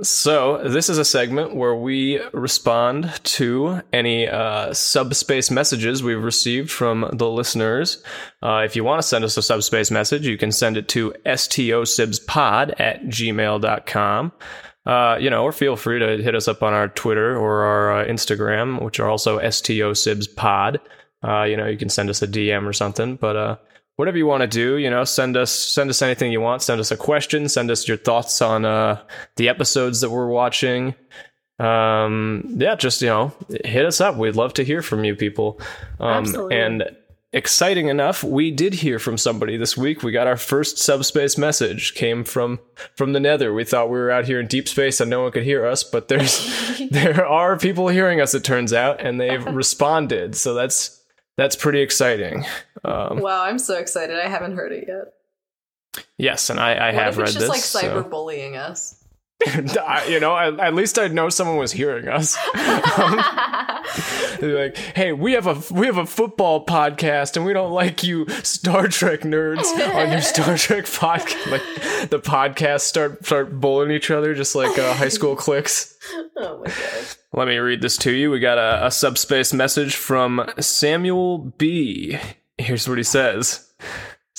so, 0.05 0.67
this 0.67 0.89
is 0.89 0.97
a 0.97 1.05
segment 1.05 1.55
where 1.55 1.73
we 1.73 2.19
respond 2.33 3.13
to 3.23 3.81
any 3.93 4.27
uh, 4.27 4.73
subspace 4.73 5.49
messages 5.49 6.03
we've 6.03 6.23
received 6.23 6.69
from 6.69 7.09
the 7.13 7.29
listeners. 7.29 8.03
Uh, 8.43 8.63
if 8.65 8.75
you 8.75 8.83
want 8.83 9.01
to 9.01 9.07
send 9.07 9.23
us 9.23 9.37
a 9.37 9.41
subspace 9.41 9.89
message, 9.89 10.27
you 10.27 10.37
can 10.37 10.51
send 10.51 10.75
it 10.75 10.89
to 10.89 11.13
stosibspod 11.25 12.77
at 12.77 13.05
gmail.com. 13.05 14.33
Uh, 14.85 15.15
you 15.19 15.29
know, 15.29 15.43
or 15.43 15.51
feel 15.51 15.75
free 15.75 15.99
to 15.99 16.17
hit 16.17 16.33
us 16.33 16.47
up 16.47 16.63
on 16.63 16.73
our 16.73 16.87
Twitter 16.87 17.37
or 17.37 17.63
our 17.63 18.01
uh, 18.01 18.05
Instagram, 18.05 18.81
which 18.81 18.99
are 18.99 19.07
also 19.07 19.39
stosibspod. 19.39 20.79
Uh, 21.23 21.43
you 21.43 21.55
know, 21.55 21.67
you 21.67 21.77
can 21.77 21.89
send 21.89 22.09
us 22.09 22.21
a 22.23 22.27
DM 22.27 22.65
or 22.65 22.73
something, 22.73 23.15
but 23.15 23.35
uh, 23.35 23.55
whatever 23.97 24.17
you 24.17 24.25
want 24.25 24.41
to 24.41 24.47
do, 24.47 24.77
you 24.77 24.89
know, 24.89 25.03
send 25.03 25.37
us 25.37 25.51
send 25.51 25.89
us 25.91 26.01
anything 26.01 26.31
you 26.31 26.41
want. 26.41 26.63
Send 26.63 26.81
us 26.81 26.89
a 26.89 26.97
question. 26.97 27.47
Send 27.47 27.69
us 27.69 27.87
your 27.87 27.97
thoughts 27.97 28.41
on 28.41 28.65
uh, 28.65 28.99
the 29.35 29.49
episodes 29.49 30.01
that 30.01 30.09
we're 30.09 30.29
watching. 30.29 30.95
Um, 31.59 32.55
yeah, 32.57 32.73
just 32.73 33.03
you 33.03 33.09
know, 33.09 33.33
hit 33.63 33.85
us 33.85 34.01
up. 34.01 34.15
We'd 34.15 34.35
love 34.35 34.55
to 34.55 34.63
hear 34.63 34.81
from 34.81 35.03
you 35.03 35.15
people. 35.15 35.61
Um, 35.99 36.25
Absolutely. 36.25 36.59
And 36.59 36.83
exciting 37.33 37.87
enough, 37.87 38.23
we 38.23 38.51
did 38.51 38.73
hear 38.75 38.99
from 38.99 39.17
somebody 39.17 39.57
this 39.57 39.77
week. 39.77 40.03
We 40.03 40.11
got 40.11 40.27
our 40.27 40.37
first 40.37 40.77
subspace 40.77 41.37
message. 41.37 41.93
Came 41.95 42.23
from 42.23 42.59
from 42.95 43.13
the 43.13 43.19
Nether. 43.19 43.53
We 43.53 43.63
thought 43.63 43.89
we 43.89 43.97
were 43.99 44.11
out 44.11 44.25
here 44.25 44.39
in 44.39 44.47
deep 44.47 44.67
space 44.67 44.99
and 44.99 45.09
no 45.09 45.21
one 45.23 45.31
could 45.31 45.43
hear 45.43 45.65
us, 45.65 45.83
but 45.83 46.07
there's 46.07 46.79
there 46.91 47.25
are 47.25 47.57
people 47.57 47.87
hearing 47.87 48.19
us. 48.21 48.33
It 48.33 48.43
turns 48.43 48.73
out, 48.73 48.99
and 49.01 49.19
they've 49.19 49.45
responded. 49.53 50.35
So 50.35 50.53
that's 50.53 51.01
that's 51.37 51.55
pretty 51.55 51.81
exciting. 51.81 52.45
Um, 52.83 53.19
Wow, 53.19 53.43
I'm 53.43 53.59
so 53.59 53.77
excited. 53.77 54.19
I 54.19 54.27
haven't 54.27 54.55
heard 54.55 54.71
it 54.71 54.85
yet. 54.87 56.05
yes, 56.17 56.49
and 56.49 56.59
I, 56.59 56.73
I 56.73 56.85
What 56.87 56.93
have 56.95 57.13
if 57.13 57.17
read 57.19 57.27
it's 57.29 57.33
just 57.35 57.47
like 57.49 57.57
this. 57.59 57.65
so- 57.65 58.03
cyberbullying 58.03 58.57
us? 58.57 59.00
I- 59.47 60.05
you 60.09 60.19
know, 60.19 60.35
at, 60.37 60.59
at 60.59 60.73
least 60.73 60.97
I'd 60.99 61.13
know 61.13 61.29
someone 61.29 61.57
was 61.57 61.71
hearing 61.71 62.07
us. 62.07 62.37
Um, 62.97 63.17
like, 64.41 64.77
"Hey, 64.77 65.11
we 65.11 65.33
have 65.33 65.47
a 65.47 65.61
we 65.73 65.85
have 65.85 65.97
a 65.97 66.05
football 66.05 66.65
podcast, 66.65 67.35
and 67.35 67.45
we 67.45 67.53
don't 67.53 67.71
like 67.71 68.03
you 68.03 68.27
Star 68.43 68.87
Trek 68.87 69.21
nerds 69.21 69.63
on 69.95 70.11
your 70.11 70.21
Star 70.21 70.57
Trek 70.57 70.85
podcast." 70.85 71.51
Like 71.51 72.09
the 72.09 72.19
podcasts 72.19 72.81
start 72.81 73.25
start 73.25 73.59
bullying 73.59 73.91
each 73.91 74.11
other, 74.11 74.33
just 74.33 74.55
like 74.55 74.77
uh, 74.77 74.93
high 74.93 75.09
school 75.09 75.35
cliques. 75.35 75.97
oh 76.37 76.59
my 76.59 76.67
gosh. 76.67 77.15
Let 77.33 77.47
me 77.47 77.57
read 77.57 77.81
this 77.81 77.97
to 77.97 78.11
you. 78.11 78.29
We 78.31 78.39
got 78.39 78.57
a, 78.57 78.87
a 78.87 78.91
subspace 78.91 79.53
message 79.53 79.95
from 79.95 80.49
Samuel 80.59 81.39
B. 81.57 82.17
Here's 82.57 82.87
what 82.87 82.97
he 82.97 83.03
says. 83.03 83.69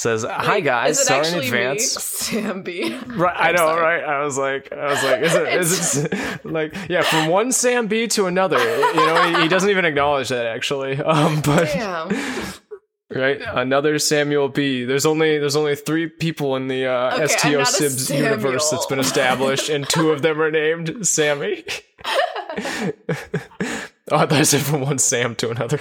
Says, 0.02 0.24
"Hi 0.28 0.58
guys, 0.58 0.98
Is 0.98 1.02
it 1.02 1.06
sorry 1.06 1.28
in 1.28 1.34
advance." 1.44 1.94
me? 1.94 2.00
Sam 2.02 2.62
B. 2.62 2.98
Right, 3.06 3.36
I 3.38 3.52
know, 3.52 3.58
sorry. 3.58 3.80
right? 3.82 4.02
I 4.02 4.24
was 4.24 4.36
like, 4.36 4.72
I 4.72 4.86
was 4.88 5.04
like, 5.04 5.22
is 5.22 5.34
it, 5.36 5.48
is 5.54 5.96
it 5.96 6.44
like, 6.44 6.74
yeah, 6.88 7.02
from 7.02 7.28
one 7.28 7.52
Sam 7.52 7.86
B 7.86 8.08
to 8.08 8.26
another. 8.26 8.58
You 8.58 8.94
know, 8.96 9.32
he, 9.36 9.42
he 9.42 9.48
doesn't 9.48 9.70
even 9.70 9.84
acknowledge 9.84 10.30
that 10.30 10.44
actually. 10.46 11.00
Um, 11.12 11.40
but 11.42 11.66
Damn. 11.66 12.08
right, 13.12 13.40
another 13.46 14.00
Samuel 14.00 14.48
B. 14.48 14.82
There's 14.84 15.06
only 15.06 15.38
there's 15.38 15.54
only 15.54 15.76
three 15.76 16.08
people 16.08 16.56
in 16.56 16.66
the 16.66 16.86
uh, 16.86 17.14
Okay, 17.14 17.26
STO 17.28 17.60
Sibs 17.62 18.12
universe 18.12 18.70
that's 18.70 18.86
been 18.86 18.98
established, 18.98 19.68
and 19.68 19.88
two 19.88 20.10
of 20.10 20.22
them 20.22 20.42
are 20.42 20.50
named 20.50 21.06
Sammy. 21.06 21.62
oh, 22.04 22.92
I 24.10 24.26
thought 24.26 24.32
I 24.32 24.42
said 24.42 24.62
from 24.62 24.80
one 24.80 24.98
Sam 24.98 25.36
to 25.36 25.50
another. 25.50 25.78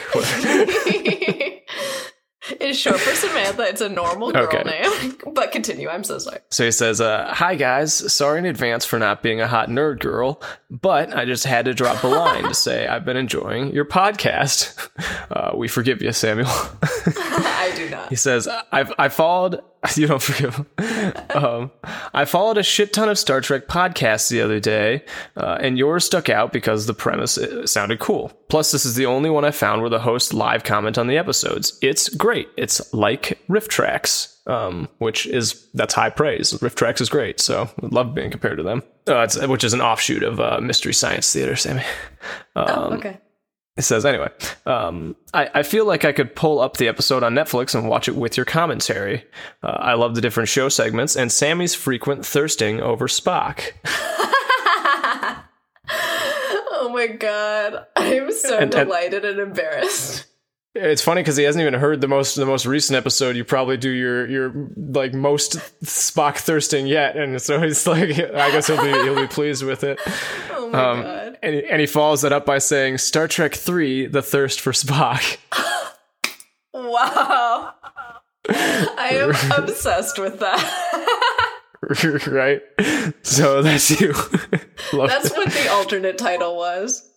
It's 2.60 2.77
short 2.77 3.00
for 3.00 3.15
Samantha. 3.15 3.63
It's 3.63 3.81
a 3.81 3.89
normal 3.89 4.31
girl 4.31 4.43
Okay. 4.43 4.63
name. 4.63 5.17
But 5.34 5.51
continue. 5.51 5.88
I'm 5.88 6.03
so 6.03 6.17
sorry. 6.17 6.39
So 6.50 6.65
he 6.65 6.72
says, 6.72 7.00
uh, 7.00 7.31
Hi 7.34 7.55
guys, 7.55 7.93
sorry 8.13 8.39
in 8.39 8.46
advance 8.46 8.84
for 8.86 9.00
not 9.00 9.22
being 9.24 9.39
a 9.39 9.48
hot 9.48 9.70
nerd 9.70 10.00
girl, 10.00 10.41
but 10.71 11.13
I 11.13 11.25
just 11.25 11.43
had 11.43 11.65
to 11.65 11.73
drop 11.73 12.01
a 12.03 12.07
line 12.07 12.45
to 12.45 12.53
say 12.53 12.87
I've 12.87 13.03
been 13.03 13.17
enjoying 13.17 13.73
your 13.73 13.85
podcast. 13.85 14.77
Uh, 15.31 15.53
we 15.55 15.67
forgive 15.69 16.01
you, 16.01 16.11
Samuel. 16.11 16.45
I 16.83 17.71
do 17.75 17.89
not. 17.89 18.09
he 18.09 18.17
says, 18.17 18.49
I've 18.71 18.91
I 18.99 19.07
followed 19.07 19.61
you 19.95 20.07
don't 20.07 20.21
forgive 20.21 20.55
him. 20.55 20.67
Um, 21.31 21.71
I 22.13 22.25
followed 22.25 22.57
a 22.57 22.63
shit 22.63 22.93
ton 22.93 23.09
of 23.09 23.17
Star 23.17 23.41
Trek 23.41 23.67
podcasts 23.67 24.29
the 24.29 24.41
other 24.41 24.59
day, 24.59 25.03
uh, 25.35 25.57
and 25.59 25.77
yours 25.77 26.05
stuck 26.05 26.29
out 26.29 26.53
because 26.53 26.85
the 26.85 26.93
premise 26.93 27.37
uh, 27.37 27.65
sounded 27.65 27.99
cool. 27.99 28.31
Plus, 28.49 28.71
this 28.71 28.85
is 28.85 28.95
the 28.95 29.05
only 29.05 29.29
one 29.29 29.45
I 29.45 29.51
found 29.51 29.81
where 29.81 29.89
the 29.89 29.99
hosts 29.99 30.33
live 30.33 30.63
comment 30.63 30.97
on 30.97 31.07
the 31.07 31.17
episodes. 31.17 31.77
It's 31.81 32.09
great. 32.09 32.49
It's 32.57 32.93
like 32.93 33.39
RiffTrax, 33.49 34.30
um, 34.48 34.88
which 34.98 35.25
is 35.27 35.67
that's 35.74 35.93
high 35.93 36.10
praise. 36.10 36.53
RiffTrax 36.53 37.01
is 37.01 37.10
great, 37.10 37.39
so 37.39 37.63
I 37.81 37.88
love 37.88 38.13
being 38.15 38.31
compared 38.31 38.57
to 38.57 38.63
them. 38.63 38.83
Uh, 39.07 39.21
it's, 39.21 39.38
which 39.48 39.63
is 39.63 39.74
an 39.74 39.81
offshoot 39.81 40.24
of 40.24 40.39
uh, 40.39 40.60
Mystery 40.62 40.93
Science 40.93 41.31
Theater, 41.31 41.55
Sammy. 41.55 41.83
Um, 42.55 42.65
oh, 42.67 42.83
okay. 42.98 43.17
It 43.77 43.83
says, 43.83 44.05
anyway, 44.05 44.27
um, 44.65 45.15
I, 45.33 45.50
I 45.55 45.63
feel 45.63 45.86
like 45.88 46.03
I 46.05 46.12
could 46.12 46.36
pull 46.36 46.60
up 46.60 46.77
the 46.77 46.88
episode 46.89 47.24
on 47.24 47.33
Netflix 47.33 47.74
and 47.74 47.88
watch 47.89 48.07
it 48.10 48.15
with 48.15 48.36
your 48.38 48.45
commentary. 48.45 49.24
Uh, 49.63 49.67
I 49.79 49.93
love 49.93 50.13
the 50.13 50.21
different 50.21 50.50
show 50.50 50.67
segments 50.69 51.15
and 51.15 51.31
Sammy's 51.31 51.74
frequent 51.74 52.25
thirsting 52.25 52.79
over 52.81 53.07
Spock. 53.07 53.71
Oh 56.83 56.89
my 56.93 57.07
god. 57.07 57.86
I'm 57.95 58.31
so 58.31 58.55
And- 58.55 58.63
and- 58.63 58.71
delighted 58.88 59.24
and 59.24 59.39
embarrassed. 59.39 60.25
It's 60.73 61.01
funny 61.01 61.21
because 61.21 61.35
he 61.35 61.43
hasn't 61.43 61.61
even 61.61 61.73
heard 61.73 61.99
the 61.99 62.07
most 62.07 62.35
the 62.35 62.45
most 62.45 62.65
recent 62.65 62.95
episode. 62.95 63.35
You 63.35 63.43
probably 63.43 63.75
do 63.75 63.89
your 63.89 64.25
your 64.29 64.69
like 64.77 65.13
most 65.13 65.53
Spock 65.83 66.37
thirsting 66.37 66.87
yet, 66.87 67.17
and 67.17 67.41
so 67.41 67.59
he's 67.59 67.85
like, 67.85 68.11
I 68.17 68.51
guess 68.51 68.67
he'll 68.67 68.81
be 68.81 68.89
he'll 68.89 69.15
be 69.19 69.27
pleased 69.27 69.63
with 69.63 69.83
it. 69.83 69.99
Oh 70.53 70.69
my 70.69 70.79
Um, 70.91 71.01
god. 71.01 71.37
and, 71.43 71.55
he, 71.55 71.65
and 71.65 71.81
he 71.81 71.87
follows 71.87 72.21
that 72.21 72.31
up 72.31 72.45
by 72.45 72.57
saying, 72.59 72.99
"Star 72.99 73.27
Trek 73.27 73.53
Three: 73.55 74.05
The 74.05 74.21
Thirst 74.21 74.61
for 74.61 74.71
Spock." 74.71 75.37
Wow. 76.73 77.73
I 78.49 79.09
am 79.13 79.31
obsessed 79.63 80.17
with 80.19 80.39
that. 80.39 81.51
right? 82.27 82.61
So 83.23 83.61
that's 83.61 83.89
you. 83.99 84.13
That's 84.93 85.31
what 85.31 85.51
the 85.51 85.67
alternate 85.71 86.17
title 86.17 86.55
was. 86.55 87.07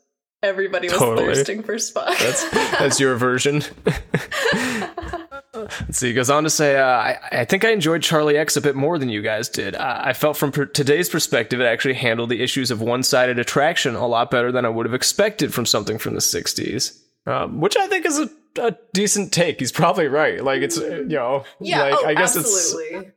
Everybody 0.44 0.88
was 0.88 0.98
Totally. 0.98 1.26
thirsting 1.26 1.62
for 1.62 1.74
Spock. 1.76 2.18
That's 2.18 2.50
that's 2.50 3.00
your 3.00 3.16
version. 3.16 3.62
Let's 5.54 5.98
see. 5.98 6.08
He 6.08 6.12
goes 6.14 6.28
on 6.30 6.44
to 6.44 6.50
say, 6.50 6.76
uh, 6.78 6.84
I, 6.84 7.18
I 7.32 7.44
think 7.44 7.64
I 7.64 7.70
enjoyed 7.70 8.02
Charlie 8.02 8.36
X 8.36 8.56
a 8.56 8.60
bit 8.60 8.74
more 8.74 8.98
than 8.98 9.08
you 9.08 9.22
guys 9.22 9.48
did. 9.48 9.74
I, 9.74 10.10
I 10.10 10.12
felt 10.12 10.36
from 10.36 10.52
per- 10.52 10.66
today's 10.66 11.08
perspective, 11.08 11.60
it 11.60 11.64
actually 11.64 11.94
handled 11.94 12.28
the 12.28 12.42
issues 12.42 12.70
of 12.70 12.80
one 12.82 13.02
sided 13.02 13.38
attraction 13.38 13.94
a 13.94 14.06
lot 14.06 14.30
better 14.30 14.52
than 14.52 14.64
I 14.64 14.68
would 14.68 14.84
have 14.84 14.94
expected 14.94 15.54
from 15.54 15.64
something 15.64 15.96
from 15.98 16.14
the 16.14 16.20
60s. 16.20 17.00
Um, 17.26 17.60
which 17.60 17.76
I 17.78 17.86
think 17.86 18.04
is 18.04 18.18
a, 18.18 18.28
a 18.60 18.76
decent 18.92 19.32
take. 19.32 19.58
He's 19.60 19.72
probably 19.72 20.08
right. 20.08 20.44
Like, 20.44 20.60
it's, 20.60 20.76
uh, 20.76 20.96
you 21.08 21.16
know, 21.16 21.44
yeah, 21.58 21.84
like, 21.84 21.94
oh, 21.96 22.06
I 22.06 22.14
guess 22.14 22.36
absolutely. 22.36 22.98
it's. 22.98 23.10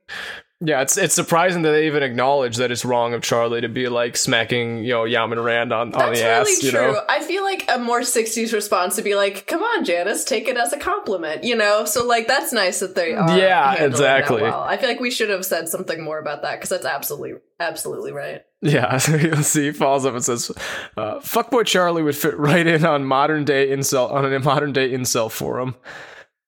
Yeah, 0.59 0.81
it's 0.81 0.97
it's 0.97 1.13
surprising 1.13 1.61
that 1.61 1.71
they 1.71 1.85
even 1.85 2.01
acknowledge 2.01 2.57
that 2.57 2.71
it's 2.71 2.83
wrong 2.83 3.13
of 3.13 3.21
Charlie 3.21 3.61
to 3.61 3.69
be 3.69 3.89
like 3.89 4.17
smacking, 4.17 4.83
you 4.83 4.91
know, 4.91 5.03
Yeoman 5.03 5.39
Rand 5.39 5.71
on, 5.71 5.93
on 5.93 5.99
That's 6.13 6.19
the 6.19 6.25
really 6.25 6.51
ass, 6.51 6.63
you 6.63 6.71
true. 6.71 6.93
know? 6.93 7.01
I 7.07 7.21
feel 7.21 7.43
like 7.43 7.65
a 7.69 7.77
more 7.77 7.99
60s 8.01 8.53
response 8.53 8.95
would 8.95 9.05
be 9.05 9.13
like, 9.13 9.45
come 9.45 9.61
on, 9.61 9.85
Janice, 9.85 10.23
take 10.23 10.47
it 10.47 10.57
as 10.57 10.73
a 10.73 10.79
compliment, 10.79 11.43
you 11.43 11.55
know? 11.55 11.85
So, 11.85 12.07
like, 12.07 12.27
that's 12.27 12.51
nice 12.51 12.79
that 12.79 12.95
they 12.95 13.13
are. 13.13 13.37
Yeah, 13.37 13.83
exactly. 13.83 14.41
Well. 14.41 14.63
I 14.63 14.77
feel 14.77 14.89
like 14.89 14.99
we 14.99 15.11
should 15.11 15.29
have 15.29 15.45
said 15.45 15.69
something 15.69 16.03
more 16.03 16.17
about 16.17 16.41
that 16.41 16.55
because 16.55 16.69
that's 16.69 16.85
absolutely, 16.85 17.39
absolutely 17.59 18.11
right. 18.11 18.43
Yeah, 18.61 18.99
you'll 19.21 19.43
see. 19.43 19.65
He 19.65 19.71
follows 19.71 20.07
up 20.07 20.15
and 20.15 20.25
says, 20.25 20.51
uh, 20.97 21.19
"Fuckboy 21.19 21.67
Charlie 21.67 22.01
would 22.01 22.17
fit 22.17 22.35
right 22.35 22.65
in 22.65 22.83
on 22.83 23.05
modern 23.05 23.45
day 23.45 23.67
incel 23.67 24.11
on 24.11 24.33
a 24.33 24.39
modern 24.39 24.73
day 24.73 24.91
incel 24.91 25.29
forum." 25.31 25.75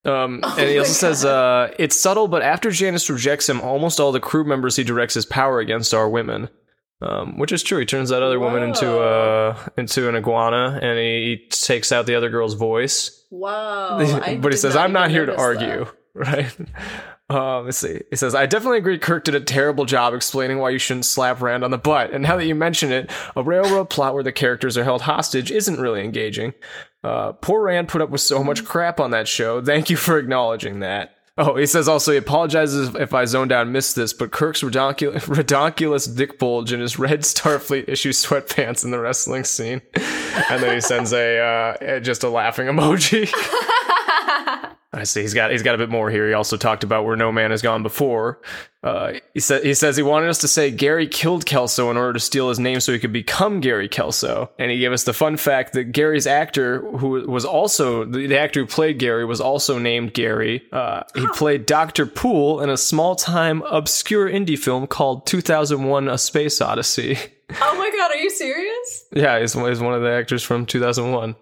Um, 0.05 0.41
and 0.57 0.69
he 0.69 0.79
also 0.79 0.93
says, 0.93 1.25
uh, 1.25 1.73
"It's 1.77 1.99
subtle, 1.99 2.27
but 2.27 2.41
after 2.41 2.71
Janice 2.71 3.09
rejects 3.09 3.47
him, 3.49 3.61
almost 3.61 3.99
all 3.99 4.11
the 4.11 4.19
crew 4.19 4.43
members 4.43 4.75
he 4.75 4.83
directs 4.83 5.13
his 5.13 5.25
power 5.25 5.59
against 5.59 5.93
are 5.93 6.09
women." 6.09 6.49
Um, 7.01 7.37
which 7.37 7.53
is 7.53 7.63
true. 7.63 7.79
He 7.79 7.85
turns 7.85 8.09
that 8.09 8.21
other 8.21 8.41
woman 8.41 8.61
into 8.61 8.99
uh 8.99 9.57
into 9.77 10.09
an 10.09 10.15
iguana, 10.17 10.79
and 10.81 10.99
he 10.99 11.47
takes 11.49 11.93
out 11.93 12.05
the 12.05 12.15
other 12.15 12.29
girl's 12.29 12.55
voice. 12.55 13.25
Wow. 13.31 13.99
But 14.41 14.51
he 14.51 14.57
says, 14.57 14.75
"I'm 14.75 14.91
not 14.91 15.09
here 15.09 15.25
to 15.25 15.37
argue." 15.37 15.85
that. 15.85 15.95
Right? 16.15 16.53
Um, 17.29 17.65
let's 17.65 17.77
see. 17.77 18.01
He 18.09 18.15
says, 18.15 18.33
"I 18.33 18.47
definitely 18.47 18.79
agree. 18.79 18.97
Kirk 18.97 19.23
did 19.23 19.35
a 19.35 19.39
terrible 19.39 19.85
job 19.85 20.13
explaining 20.15 20.57
why 20.57 20.71
you 20.71 20.79
shouldn't 20.79 21.05
slap 21.05 21.41
Rand 21.41 21.63
on 21.63 21.69
the 21.69 21.77
butt. 21.77 22.11
And 22.11 22.23
now 22.23 22.37
that 22.37 22.45
you 22.45 22.55
mention 22.55 22.91
it, 22.91 23.11
a 23.35 23.43
railroad 23.43 23.89
plot 23.89 24.15
where 24.15 24.23
the 24.23 24.31
characters 24.31 24.77
are 24.77 24.83
held 24.83 25.03
hostage 25.03 25.51
isn't 25.51 25.79
really 25.79 26.03
engaging. 26.03 26.53
Uh, 27.03 27.33
poor 27.33 27.61
Rand 27.61 27.87
put 27.87 28.01
up 28.01 28.09
with 28.09 28.21
so 28.21 28.43
much 28.43 28.65
crap 28.65 28.99
on 28.99 29.11
that 29.11 29.27
show. 29.27 29.63
Thank 29.63 29.89
you 29.89 29.97
for 29.97 30.17
acknowledging 30.17 30.79
that." 30.79 31.15
Oh, 31.37 31.55
he 31.55 31.65
says 31.67 31.87
also 31.87 32.11
he 32.11 32.17
apologizes 32.17 32.93
if 32.95 33.13
I 33.13 33.23
zoned 33.23 33.53
out 33.53 33.61
and 33.61 33.71
missed 33.71 33.95
this, 33.95 34.11
but 34.11 34.31
Kirk's 34.31 34.61
redonkulous, 34.61 35.21
redonkulous 35.23 36.13
dick 36.13 36.37
bulge 36.37 36.73
in 36.73 36.81
his 36.81 36.99
red 36.99 37.21
Starfleet 37.21 37.87
issue 37.87 38.11
sweatpants 38.11 38.83
in 38.83 38.91
the 38.91 38.99
wrestling 38.99 39.45
scene, 39.45 39.81
and 40.49 40.61
then 40.61 40.73
he 40.73 40.81
sends 40.81 41.13
a 41.13 41.39
uh, 41.39 41.99
just 42.01 42.23
a 42.23 42.29
laughing 42.29 42.67
emoji. 42.67 43.31
I 44.91 45.03
see. 45.03 45.21
He's 45.21 45.33
got 45.35 45.51
he's 45.51 45.61
got 45.61 45.75
a 45.75 45.77
bit 45.77 45.89
more 45.89 46.09
here. 46.09 46.27
He 46.27 46.33
also 46.33 46.57
talked 46.57 46.83
about 46.83 47.05
where 47.05 47.15
no 47.15 47.31
man 47.31 47.51
has 47.51 47.61
gone 47.61 47.83
before. 47.83 48.41
Uh, 48.83 49.13
he 49.33 49.39
said 49.39 49.63
he 49.63 49.73
says 49.75 49.95
he 49.95 50.03
wanted 50.03 50.29
us 50.29 50.39
to 50.39 50.47
say 50.47 50.71
Gary 50.71 51.07
killed 51.07 51.45
Kelso 51.45 51.91
in 51.91 51.97
order 51.97 52.13
to 52.13 52.19
steal 52.19 52.49
his 52.49 52.59
name 52.59 52.79
so 52.79 52.91
he 52.91 52.99
could 52.99 53.13
become 53.13 53.59
Gary 53.59 53.87
Kelso. 53.87 54.49
And 54.57 54.71
he 54.71 54.79
gave 54.79 54.91
us 54.91 55.03
the 55.03 55.13
fun 55.13 55.37
fact 55.37 55.73
that 55.73 55.91
Gary's 55.91 56.25
actor, 56.25 56.81
who 56.97 57.29
was 57.29 57.45
also 57.45 58.03
the, 58.03 58.35
actor 58.35 58.61
who 58.61 58.65
played 58.65 58.97
Gary, 58.97 59.25
was 59.25 59.39
also 59.39 59.77
named 59.77 60.13
Gary. 60.13 60.63
Uh, 60.71 61.03
he 61.13 61.27
played 61.27 61.67
Doctor 61.67 62.07
Poole 62.07 62.61
in 62.61 62.69
a 62.69 62.77
small 62.77 63.15
time 63.15 63.61
obscure 63.63 64.29
indie 64.29 64.57
film 64.57 64.87
called 64.87 65.27
2001: 65.27 66.07
A 66.07 66.17
Space 66.17 66.61
Odyssey. 66.61 67.17
Oh 67.61 67.75
my 67.77 67.89
god, 67.89 68.11
are 68.11 68.19
you 68.19 68.29
serious? 68.29 69.05
Yeah, 69.11 69.39
he's, 69.39 69.53
he's 69.53 69.79
one 69.79 69.93
of 69.93 70.01
the 70.01 70.11
actors 70.11 70.43
from 70.43 70.65
2001. 70.65 71.35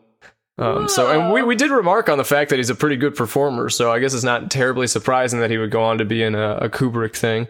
Um, 0.60 0.88
so, 0.88 1.12
and 1.12 1.32
we, 1.32 1.44
we 1.44 1.56
did 1.56 1.70
remark 1.70 2.10
on 2.10 2.18
the 2.18 2.24
fact 2.24 2.50
that 2.50 2.58
he's 2.58 2.72
a 2.72 2.76
pretty 2.76 2.96
good 2.96 3.16
performer, 3.16 3.70
so 3.70 3.92
I 3.92 4.00
guess 4.00 4.14
it's 4.14 4.24
not 4.24 4.50
terribly 4.50 4.88
surprising 4.88 5.40
that 5.42 5.52
he 5.52 5.58
would 5.58 5.70
go 5.70 5.84
on 5.84 6.00
to 6.00 6.06
be 6.06 6.24
in 6.24 6.34
a, 6.34 6.56
a 6.56 6.70
Kubrick 6.70 7.16
thing. 7.16 7.48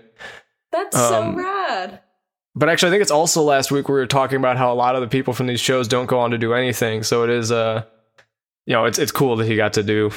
That's 0.72 0.96
Um, 0.96 1.36
so 1.36 1.42
rad. 1.42 2.02
But 2.54 2.70
actually, 2.70 2.90
I 2.90 2.92
think 2.92 3.02
it's 3.04 3.12
also 3.12 3.44
last 3.44 3.72
week 3.72 3.88
we 3.88 3.94
were 3.94 4.08
talking 4.08 4.38
about 4.38 4.58
how 4.58 4.74
a 4.74 4.76
lot 4.76 4.96
of 4.96 5.02
the 5.02 5.08
people 5.08 5.34
from 5.34 5.48
these 5.48 5.60
shows 5.60 5.88
don't 5.88 6.08
go 6.08 6.20
on 6.20 6.32
to 6.32 6.38
do 6.38 6.54
anything. 6.54 7.04
So 7.04 7.24
it 7.24 7.30
is, 7.30 7.52
uh, 7.52 7.84
you 8.66 8.74
know, 8.74 8.86
it's 8.86 8.98
it's 8.98 9.12
cool 9.12 9.36
that 9.36 9.48
he 9.48 9.56
got 9.56 9.74
to 9.74 9.84
do 9.84 10.12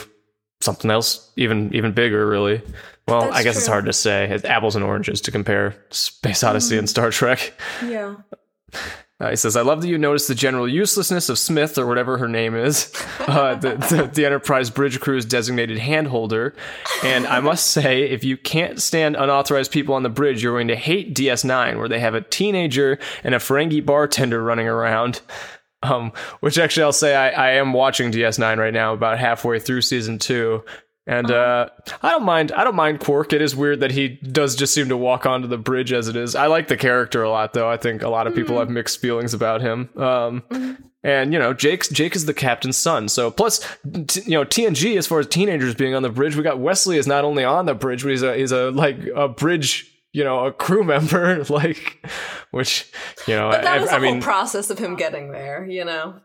something 0.62 0.90
else 0.90 1.30
even 1.37 1.73
even 1.75 1.92
bigger, 1.92 2.26
really. 2.26 2.62
Well, 3.06 3.23
That's 3.23 3.37
I 3.37 3.42
guess 3.42 3.59
it's 3.59 3.66
hard 3.66 3.87
to 3.87 3.92
say. 3.92 4.30
It's 4.30 4.44
apples 4.44 4.75
and 4.75 4.85
oranges 4.85 5.20
to 5.23 5.30
compare 5.30 5.85
Space 5.90 6.42
Odyssey 6.42 6.78
and 6.78 6.88
Star 6.88 7.11
Trek. 7.11 7.52
Yeah. 7.85 8.16
Uh, 9.20 9.28
he 9.28 9.36
says, 9.36 9.54
I 9.54 9.60
love 9.60 9.82
that 9.82 9.88
you 9.88 9.98
noticed 9.98 10.28
the 10.28 10.34
general 10.34 10.66
uselessness 10.66 11.28
of 11.28 11.38
Smith, 11.38 11.76
or 11.76 11.86
whatever 11.86 12.16
her 12.16 12.28
name 12.28 12.54
is, 12.54 12.90
uh, 13.20 13.54
the, 13.54 13.76
the, 13.76 14.10
the 14.12 14.24
Enterprise 14.24 14.70
Bridge 14.70 14.98
Crew's 14.98 15.26
designated 15.26 15.78
handholder. 15.78 16.54
And 17.04 17.26
I 17.26 17.40
must 17.40 17.66
say, 17.66 18.04
if 18.04 18.24
you 18.24 18.38
can't 18.38 18.80
stand 18.80 19.16
unauthorized 19.16 19.72
people 19.72 19.94
on 19.94 20.02
the 20.02 20.08
bridge, 20.08 20.42
you're 20.42 20.54
going 20.54 20.68
to 20.68 20.76
hate 20.76 21.14
DS9, 21.14 21.76
where 21.78 21.88
they 21.88 22.00
have 22.00 22.14
a 22.14 22.22
teenager 22.22 22.98
and 23.22 23.34
a 23.34 23.38
Ferengi 23.38 23.84
bartender 23.84 24.42
running 24.42 24.68
around. 24.68 25.20
Um, 25.82 26.12
which 26.40 26.58
actually, 26.58 26.82
I'll 26.82 26.92
say 26.92 27.14
I, 27.14 27.30
I 27.30 27.50
am 27.52 27.72
watching 27.72 28.12
DS9 28.12 28.58
right 28.58 28.72
now, 28.72 28.92
about 28.92 29.18
halfway 29.18 29.58
through 29.58 29.82
season 29.82 30.18
two. 30.18 30.62
And 31.11 31.29
uh, 31.29 31.69
I 32.02 32.11
don't 32.11 32.23
mind. 32.23 32.52
I 32.52 32.62
don't 32.62 32.76
mind 32.76 33.00
Quark. 33.00 33.33
It 33.33 33.43
is 33.43 33.57
weird 33.57 33.81
that 33.81 33.90
he 33.90 34.09
does 34.09 34.55
just 34.55 34.73
seem 34.73 34.88
to 34.90 34.97
walk 34.97 35.26
onto 35.26 35.49
the 35.49 35.59
bridge 35.59 35.93
as 35.93 36.07
it 36.07 36.14
is. 36.14 36.37
I 36.37 36.47
like 36.47 36.69
the 36.69 36.76
character 36.76 37.25
a 37.25 37.29
lot, 37.29 37.52
though. 37.52 37.69
I 37.69 37.76
think 37.76 38.02
a 38.02 38.09
lot 38.09 38.29
of 38.29 38.35
people 38.35 38.61
have 38.61 38.71
mixed 38.71 39.00
feelings 39.00 39.35
about 39.35 39.61
him. 39.61 39.90
Um, 39.97 40.79
and 41.02 41.33
you 41.33 41.38
know, 41.40 41.52
Jake's 41.52 41.88
Jake 41.88 42.14
is 42.14 42.26
the 42.26 42.35
captain's 42.35 42.76
son. 42.76 43.09
So 43.09 43.29
plus, 43.33 43.59
t- 44.07 44.21
you 44.25 44.31
know, 44.33 44.45
TNG 44.45 44.97
as 44.97 45.09
far 45.09 45.19
as 45.19 45.26
teenagers 45.26 45.75
being 45.75 45.97
on 45.97 46.02
the 46.02 46.11
bridge, 46.11 46.37
we 46.37 46.45
got 46.45 46.61
Wesley 46.61 46.97
is 46.97 47.09
not 47.09 47.25
only 47.25 47.43
on 47.43 47.67
the 47.67 47.75
bridge, 47.75 48.05
but 48.05 48.11
he's 48.11 48.23
a 48.23 48.37
he's 48.37 48.52
a 48.52 48.71
like 48.71 48.99
a 49.17 49.26
bridge. 49.29 49.88
You 50.12 50.25
know, 50.25 50.47
a 50.47 50.52
crew 50.52 50.83
member, 50.95 51.45
like, 51.45 52.05
which, 52.50 52.90
you 53.29 53.35
know, 53.37 53.49
But 53.50 53.62
that 53.62 53.79
I, 53.79 53.81
was 53.81 53.90
I 53.90 53.99
the 53.99 54.02
mean, 54.02 54.14
whole 54.14 54.23
process 54.23 54.69
of 54.69 54.76
him 54.76 54.97
getting 54.97 55.31
there, 55.31 55.64
you 55.64 55.85
know? 55.85 56.21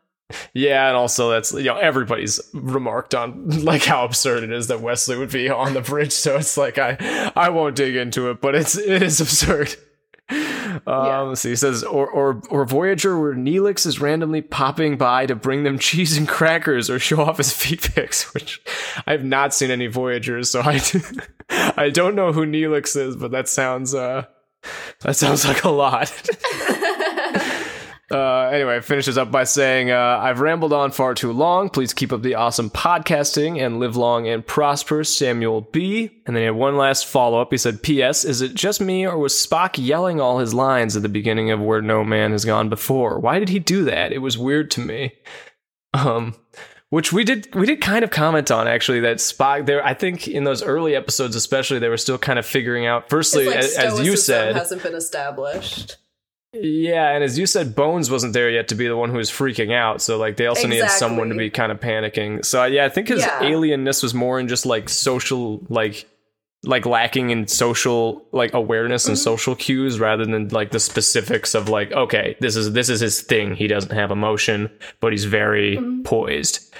Yeah, 0.54 0.88
and 0.88 0.98
also 0.98 1.30
that's 1.30 1.54
you 1.54 1.66
know 1.66 1.78
everybody's 1.78 2.40
remarked 2.54 3.14
on 3.14 3.50
like 3.64 3.84
how 3.84 4.06
absurd 4.06 4.44
it 4.44 4.52
is 4.52 4.68
that 4.68 4.82
Wesley 4.82 5.18
would 5.18 5.32
be 5.32 5.50
on 5.50 5.74
the 5.74 5.82
bridge. 5.82 6.12
So 6.12 6.38
it's 6.38 6.58
like 6.58 6.78
I 6.78 7.32
I 7.36 7.50
won't 7.50 7.76
dig 7.76 7.96
into 7.96 8.30
it, 8.30 8.42
but 8.42 8.56
it's 8.56 8.78
it 8.78 9.04
is 9.04 9.22
absurd. 9.22 9.76
Um, 10.88 11.30
let's 11.30 11.42
see. 11.42 11.50
He 11.50 11.56
says, 11.56 11.84
or, 11.84 12.10
or 12.10 12.42
or 12.50 12.66
Voyager, 12.66 13.20
where 13.20 13.36
Neelix 13.36 13.86
is 13.86 14.02
randomly 14.02 14.42
popping 14.42 14.98
by 14.98 15.28
to 15.28 15.36
bring 15.36 15.64
them 15.64 15.78
cheese 15.80 16.18
and 16.18 16.28
crackers 16.28 16.90
or 16.90 16.98
show 16.98 17.22
off 17.22 17.38
his 17.38 17.54
feet 17.54 17.90
pics. 17.94 18.34
Which 18.34 18.62
I 19.06 19.12
have 19.12 19.24
not 19.24 19.54
seen 19.54 19.70
any 19.70 19.88
Voyagers, 19.88 20.50
so 20.50 20.62
I 20.64 20.82
I 21.78 21.90
don't 21.90 22.16
know 22.16 22.34
who 22.34 22.46
Neelix 22.46 22.98
is, 22.98 23.16
but 23.16 23.32
that 23.32 23.48
sounds 23.48 23.94
uh 23.94 24.26
that 25.02 25.16
sounds 25.16 25.46
like 25.46 25.64
a 25.64 25.70
lot. 25.70 26.12
Uh, 28.12 28.50
anyway, 28.50 28.80
finishes 28.82 29.18
up 29.18 29.32
by 29.32 29.44
saying, 29.44 29.90
uh, 29.90 30.20
I've 30.22 30.40
rambled 30.40 30.74
on 30.74 30.92
far 30.92 31.16
too 31.16 31.32
long. 31.32 31.70
Please 31.70 31.92
keep 31.92 32.14
up 32.14 32.22
the 32.22 32.36
awesome 32.36 32.70
podcasting 32.70 33.60
and 33.60 33.80
live 33.80 33.96
long 33.96 34.28
and 34.28 34.46
prosper, 34.46 35.04
Samuel 35.04 35.62
B. 35.62 36.22
And 36.28 36.36
then 36.36 36.42
he 36.42 36.46
had 36.46 36.56
one 36.56 36.78
last 36.78 37.08
follow 37.08 37.42
up. 37.42 37.52
He 37.52 37.58
said, 37.58 37.82
P.S. 37.82 38.24
Is 38.24 38.42
it 38.42 38.54
just 38.54 38.80
me 38.80 39.08
or 39.08 39.18
was 39.18 39.34
Spock 39.34 39.84
yelling 39.84 40.22
all 40.22 40.38
his 40.38 40.54
lines 40.54 40.96
at 40.96 41.02
the 41.02 41.10
beginning 41.10 41.50
of 41.50 41.60
Where 41.60 41.82
No 41.82 42.04
Man 42.04 42.32
Has 42.32 42.46
Gone 42.46 42.70
Before? 42.70 43.20
Why 43.20 43.40
did 43.40 43.50
he 43.50 43.58
do 43.58 43.84
that? 43.86 44.14
It 44.14 44.20
was 44.20 44.38
weird 44.38 44.70
to 44.72 44.82
me. 44.82 45.14
Um, 45.94 46.36
which 46.90 47.12
we 47.12 47.24
did 47.24 47.54
we 47.56 47.66
did 47.66 47.82
kind 47.82 48.04
of 48.04 48.12
comment 48.12 48.52
on 48.52 48.68
actually 48.68 49.00
that 49.02 49.18
Spock 49.18 49.66
there 49.66 49.84
I 49.84 49.94
think 49.94 50.28
in 50.28 50.44
those 50.44 50.62
early 50.62 50.96
episodes 50.96 51.36
especially 51.36 51.80
they 51.80 51.90
were 51.90 51.98
still 51.98 52.18
kind 52.18 52.38
of 52.38 52.46
figuring 52.46 52.86
out 52.86 53.10
firstly 53.10 53.48
like 53.48 53.56
as, 53.56 53.76
as 53.76 54.00
you 54.02 54.16
said 54.16 54.56
hasn't 54.56 54.84
been 54.84 54.94
established. 54.94 55.98
Yeah, 56.62 57.12
and 57.12 57.24
as 57.24 57.38
you 57.38 57.46
said, 57.46 57.76
Bones 57.76 58.10
wasn't 58.10 58.34
there 58.34 58.50
yet 58.50 58.68
to 58.70 58.76
be 58.76 58.88
the 58.88 58.96
one 58.98 59.10
who 59.10 59.18
was 59.18 59.30
freaking 59.30 59.74
out. 59.74 60.02
So 60.02 60.18
like 60.18 60.38
they 60.38 60.48
also 60.48 60.68
needed 60.68 60.90
someone 60.90 61.30
to 61.30 61.36
be 61.36 61.50
kind 61.50 61.72
of 61.72 61.80
panicking. 61.80 62.44
So 62.46 62.64
yeah, 62.66 62.86
I 62.86 62.90
think 62.90 63.08
his 63.10 63.22
Yeah. 63.22 63.40
alienness 63.42 64.02
was 64.04 64.14
more 64.14 64.40
in 64.40 64.48
just 64.48 64.66
like 64.66 64.90
social 64.90 65.66
like 65.70 66.08
like 66.64 66.88
lacking 66.88 67.30
in 67.30 67.46
social 67.48 68.26
like 68.32 68.54
awareness 68.56 69.06
and 69.08 69.16
Mm-hmm. 69.16 69.24
social 69.24 69.56
cues 69.56 70.00
rather 70.00 70.26
than 70.26 70.48
like 70.50 70.72
the 70.72 70.80
specifics 70.80 71.54
of 71.54 71.70
like 71.70 71.92
okay, 71.92 72.36
this 72.40 72.56
is 72.56 72.74
this 72.74 72.90
is 72.90 73.00
his 73.02 73.22
thing. 73.22 73.56
He 73.56 73.68
doesn't 73.68 73.92
have 73.92 74.10
emotion, 74.12 74.70
but 75.00 75.12
he's 75.12 75.26
very 75.26 75.80
poised. 76.04 76.74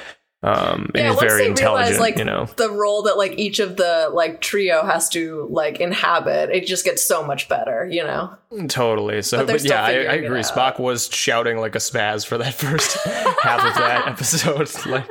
Um 0.46 0.92
and. 0.94 1.04
Yeah, 1.06 1.10
once 1.10 1.22
very 1.22 1.44
they 1.44 1.48
intelligent, 1.48 1.90
realize 1.92 2.00
like 2.00 2.18
you 2.20 2.24
know. 2.26 2.46
the 2.56 2.70
role 2.70 3.04
that 3.04 3.18
like 3.18 3.38
each 3.40 3.60
of 3.60 3.78
the 3.78 4.10
like 4.14 4.42
trio 4.42 4.86
has 4.86 5.10
to 5.10 5.48
like 5.50 5.80
inhabit, 5.80 6.52
it 6.52 6.68
just 6.68 6.86
gets 6.86 7.04
so 7.04 7.26
much 7.26 7.50
better, 7.50 7.88
you 7.90 8.04
know. 8.04 8.36
Totally. 8.68 9.22
So, 9.22 9.40
But 9.40 9.48
but, 9.48 9.64
yeah, 9.66 9.84
I, 9.84 9.90
I 9.90 10.14
agree. 10.16 10.42
Spock 10.42 10.80
was 10.80 11.10
shouting 11.12 11.58
like 11.58 11.76
a 11.76 11.80
spaz 11.80 12.26
for 12.26 12.38
that 12.38 12.54
first 12.66 12.96
half 13.42 13.66
of 13.66 13.74
that 13.76 14.08
episode, 14.14 14.70
like, 14.86 15.10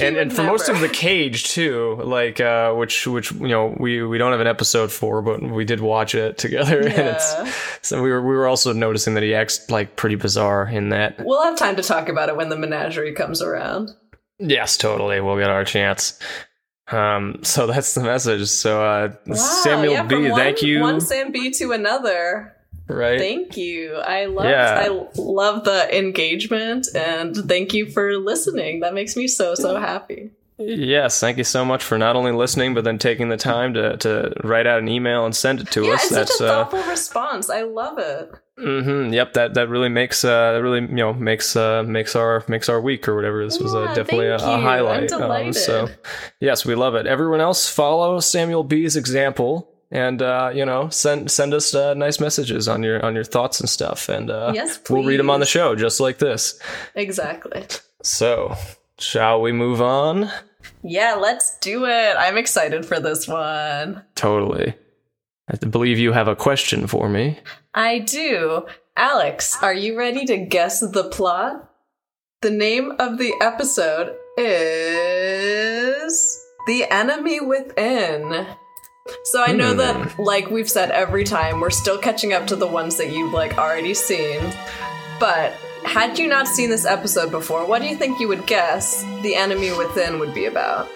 and 0.00 0.16
and 0.16 0.32
for 0.32 0.42
most 0.42 0.68
of 0.68 0.80
the 0.80 0.88
cage 0.88 1.44
too, 1.44 2.00
like, 2.02 2.40
uh, 2.40 2.72
which 2.74 3.06
which 3.06 3.32
you 3.32 3.48
know 3.48 3.74
we 3.78 4.02
we 4.02 4.18
don't 4.18 4.32
have 4.32 4.40
an 4.40 4.46
episode 4.46 4.90
for, 4.90 5.22
but 5.22 5.40
we 5.42 5.64
did 5.64 5.80
watch 5.80 6.14
it 6.14 6.38
together, 6.38 6.80
and 6.80 7.08
it's 7.08 7.36
so 7.82 8.02
we 8.02 8.10
were 8.10 8.20
we 8.20 8.34
were 8.34 8.46
also 8.48 8.72
noticing 8.72 9.14
that 9.14 9.22
he 9.22 9.34
acts 9.34 9.70
like 9.70 9.96
pretty 9.96 10.16
bizarre 10.16 10.68
in 10.68 10.90
that. 10.90 11.24
We'll 11.24 11.42
have 11.44 11.56
time 11.56 11.76
to 11.76 11.82
talk 11.82 12.08
about 12.08 12.28
it 12.28 12.36
when 12.36 12.48
the 12.48 12.56
menagerie 12.56 13.12
comes 13.14 13.40
around. 13.40 13.92
Yes, 14.38 14.76
totally. 14.76 15.20
We'll 15.20 15.38
get 15.38 15.50
our 15.50 15.64
chance. 15.64 16.18
Um, 16.90 17.40
so 17.42 17.66
that's 17.72 17.94
the 17.94 18.02
message. 18.02 18.48
So, 18.48 18.82
uh, 18.84 19.14
Wow, 19.26 19.34
Samuel 19.34 19.92
yeah, 19.92 20.02
B, 20.04 20.30
one, 20.30 20.40
thank 20.40 20.62
you. 20.62 20.80
One 20.80 21.00
Sam 21.00 21.32
B 21.32 21.50
to 21.52 21.72
another. 21.72 22.54
right. 22.88 23.18
Thank 23.18 23.56
you. 23.56 23.96
I 23.96 24.26
love 24.26 24.46
Yeah. 24.46 24.84
I 24.84 25.06
love 25.16 25.64
the 25.64 25.96
engagement 25.98 26.86
and 26.94 27.34
thank 27.34 27.74
you 27.74 27.90
for 27.90 28.16
listening. 28.16 28.80
That 28.80 28.94
makes 28.94 29.16
me 29.16 29.26
so 29.26 29.54
so 29.54 29.78
happy. 29.80 30.30
Yes, 30.58 31.20
thank 31.20 31.36
you 31.36 31.44
so 31.44 31.64
much 31.64 31.84
for 31.84 31.98
not 31.98 32.16
only 32.16 32.32
listening, 32.32 32.72
but 32.72 32.84
then 32.84 32.96
taking 32.98 33.28
the 33.28 33.36
time 33.36 33.74
to, 33.74 33.96
to 33.98 34.32
write 34.42 34.66
out 34.66 34.78
an 34.78 34.88
email 34.88 35.26
and 35.26 35.36
send 35.36 35.60
it 35.60 35.70
to 35.72 35.84
Yeah, 35.84 35.92
us. 35.94 36.04
it's 36.06 36.14
That's 36.14 36.38
such 36.38 36.46
a 36.46 36.50
uh, 36.52 36.64
thoughtful 36.64 36.90
response. 36.90 37.50
I 37.50 37.62
love 37.62 37.98
it. 37.98 38.30
hmm 38.58 39.12
yep. 39.12 39.34
That 39.34 39.52
that 39.54 39.68
really 39.68 39.90
makes 39.90 40.24
uh 40.24 40.52
that 40.52 40.62
really 40.62 40.80
you 40.80 40.96
know 40.96 41.12
makes 41.12 41.56
uh 41.56 41.82
makes 41.82 42.16
our 42.16 42.42
makes 42.48 42.70
our 42.70 42.80
week 42.80 43.06
or 43.06 43.14
whatever. 43.14 43.44
This 43.44 43.58
was 43.60 43.74
uh, 43.74 43.92
definitely 43.92 44.28
a, 44.28 44.36
a 44.36 44.58
highlight. 44.58 45.08
delighted. 45.08 45.56
so 45.56 45.88
yes, 46.40 46.64
we 46.64 46.74
love 46.74 46.94
it. 46.94 47.06
Everyone 47.06 47.40
else, 47.42 47.68
follow 47.68 48.18
Samuel 48.20 48.64
B's 48.64 48.96
example. 48.96 49.70
And 49.90 50.20
uh, 50.20 50.50
you 50.54 50.64
know, 50.64 50.88
send 50.88 51.30
send 51.30 51.52
us 51.54 51.72
uh, 51.74 51.92
nice 51.94 52.18
messages 52.18 52.66
on 52.66 52.82
your 52.82 53.04
on 53.04 53.14
your 53.14 53.22
thoughts 53.24 53.60
and 53.60 53.68
stuff, 53.68 54.08
and 54.08 54.30
uh, 54.30 54.50
Yes, 54.54 54.80
we'll 54.90 55.04
read 55.04 55.20
them 55.20 55.30
on 55.30 55.38
the 55.40 55.46
show 55.46 55.76
just 55.76 56.00
like 56.00 56.18
this. 56.18 56.58
Exactly. 56.96 57.64
So, 58.02 58.56
shall 58.98 59.40
we 59.42 59.52
move 59.52 59.80
on? 59.80 60.28
Yeah, 60.88 61.14
let's 61.14 61.58
do 61.58 61.84
it. 61.84 62.14
I'm 62.16 62.36
excited 62.36 62.86
for 62.86 63.00
this 63.00 63.26
one. 63.26 64.04
Totally. 64.14 64.74
I 65.48 65.56
believe 65.56 65.98
you 65.98 66.12
have 66.12 66.28
a 66.28 66.36
question 66.36 66.86
for 66.86 67.08
me. 67.08 67.40
I 67.74 67.98
do. 67.98 68.66
Alex, 68.96 69.60
are 69.62 69.74
you 69.74 69.98
ready 69.98 70.24
to 70.26 70.36
guess 70.36 70.78
the 70.80 71.08
plot? 71.10 71.72
The 72.42 72.50
name 72.50 72.92
of 73.00 73.18
the 73.18 73.34
episode 73.40 74.14
is 74.38 74.46
The 76.68 76.84
Enemy 76.90 77.40
Within. 77.40 78.46
So 79.24 79.42
I 79.42 79.52
know 79.52 79.74
that 79.74 80.12
hmm. 80.12 80.22
like 80.22 80.50
we've 80.50 80.70
said 80.70 80.90
every 80.92 81.24
time, 81.24 81.60
we're 81.60 81.70
still 81.70 81.98
catching 81.98 82.32
up 82.32 82.46
to 82.48 82.56
the 82.56 82.66
ones 82.66 82.96
that 82.98 83.10
you've 83.12 83.32
like 83.32 83.58
already 83.58 83.94
seen. 83.94 84.40
But 85.18 85.52
had 85.86 86.18
you 86.18 86.26
not 86.28 86.46
seen 86.48 86.68
this 86.70 86.84
episode 86.84 87.30
before, 87.30 87.66
what 87.66 87.80
do 87.80 87.88
you 87.88 87.96
think 87.96 88.20
you 88.20 88.28
would 88.28 88.46
guess 88.46 89.02
The 89.22 89.34
Enemy 89.34 89.72
Within 89.78 90.18
would 90.18 90.34
be 90.34 90.44
about? 90.46 90.88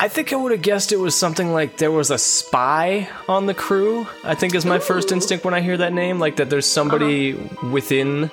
I 0.00 0.06
think 0.06 0.32
I 0.32 0.36
would 0.36 0.52
have 0.52 0.62
guessed 0.62 0.92
it 0.92 0.96
was 0.98 1.16
something 1.16 1.52
like 1.52 1.78
there 1.78 1.90
was 1.90 2.10
a 2.12 2.18
spy 2.18 3.08
on 3.28 3.46
the 3.46 3.54
crew. 3.54 4.06
I 4.22 4.36
think 4.36 4.54
is 4.54 4.64
my 4.64 4.78
first 4.78 5.10
instinct 5.10 5.44
when 5.44 5.54
I 5.54 5.60
hear 5.60 5.76
that 5.76 5.92
name, 5.92 6.20
like 6.20 6.36
that 6.36 6.50
there's 6.50 6.66
somebody 6.66 7.32
within 7.72 8.30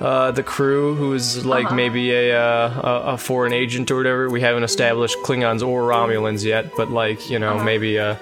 uh, 0.00 0.32
the 0.32 0.42
crew 0.42 0.94
who's 0.94 1.46
like 1.46 1.66
Uh-huh. 1.66 1.74
maybe 1.76 2.10
a, 2.12 2.36
uh, 2.38 2.80
a 2.82 3.12
a 3.14 3.18
foreign 3.18 3.54
agent 3.54 3.90
or 3.90 3.96
whatever. 3.96 4.28
We 4.28 4.42
haven't 4.42 4.64
established 4.64 5.16
Klingons 5.24 5.66
or 5.66 5.82
Romulans 5.82 6.44
yet, 6.44 6.72
but 6.76 6.90
like 6.90 7.30
you 7.30 7.38
know 7.38 7.54
Uh-huh. 7.54 7.64
maybe 7.64 7.98
uh 7.98 8.16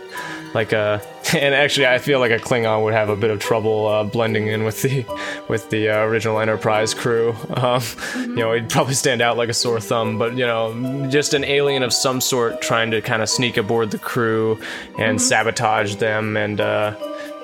like 0.54 0.72
a 0.72 1.00
and 1.34 1.54
actually 1.54 1.86
I 1.86 1.98
feel 1.98 2.18
like 2.18 2.32
a 2.32 2.38
Klingon 2.38 2.82
would 2.82 2.92
have 2.94 3.08
a 3.08 3.16
bit 3.16 3.30
of 3.30 3.38
trouble 3.38 3.86
uh, 3.86 4.04
blending 4.04 4.48
in 4.48 4.64
with 4.64 4.82
the 4.82 5.04
with 5.48 5.70
the 5.70 5.88
uh, 5.88 5.98
original 6.04 6.40
Enterprise 6.40 6.94
crew. 6.94 7.34
Um, 7.60 7.82
You 8.14 8.36
know, 8.36 8.52
he'd 8.52 8.70
probably 8.70 8.94
stand 8.94 9.20
out 9.20 9.36
like 9.36 9.50
a 9.50 9.54
sore 9.54 9.80
thumb, 9.80 10.18
but 10.18 10.34
you 10.34 10.46
know, 10.46 11.06
just 11.10 11.34
an 11.34 11.44
alien 11.44 11.82
of 11.82 11.92
some 11.92 12.20
sort 12.20 12.62
trying 12.62 12.90
to 12.92 13.02
kind 13.02 13.22
of 13.22 13.28
sneak 13.28 13.56
aboard 13.56 13.90
the 13.90 13.98
crew 13.98 14.58
and 14.98 15.20
sabotage 15.20 15.96
them 15.96 16.36
and 16.36 16.60
uh, 16.60 16.94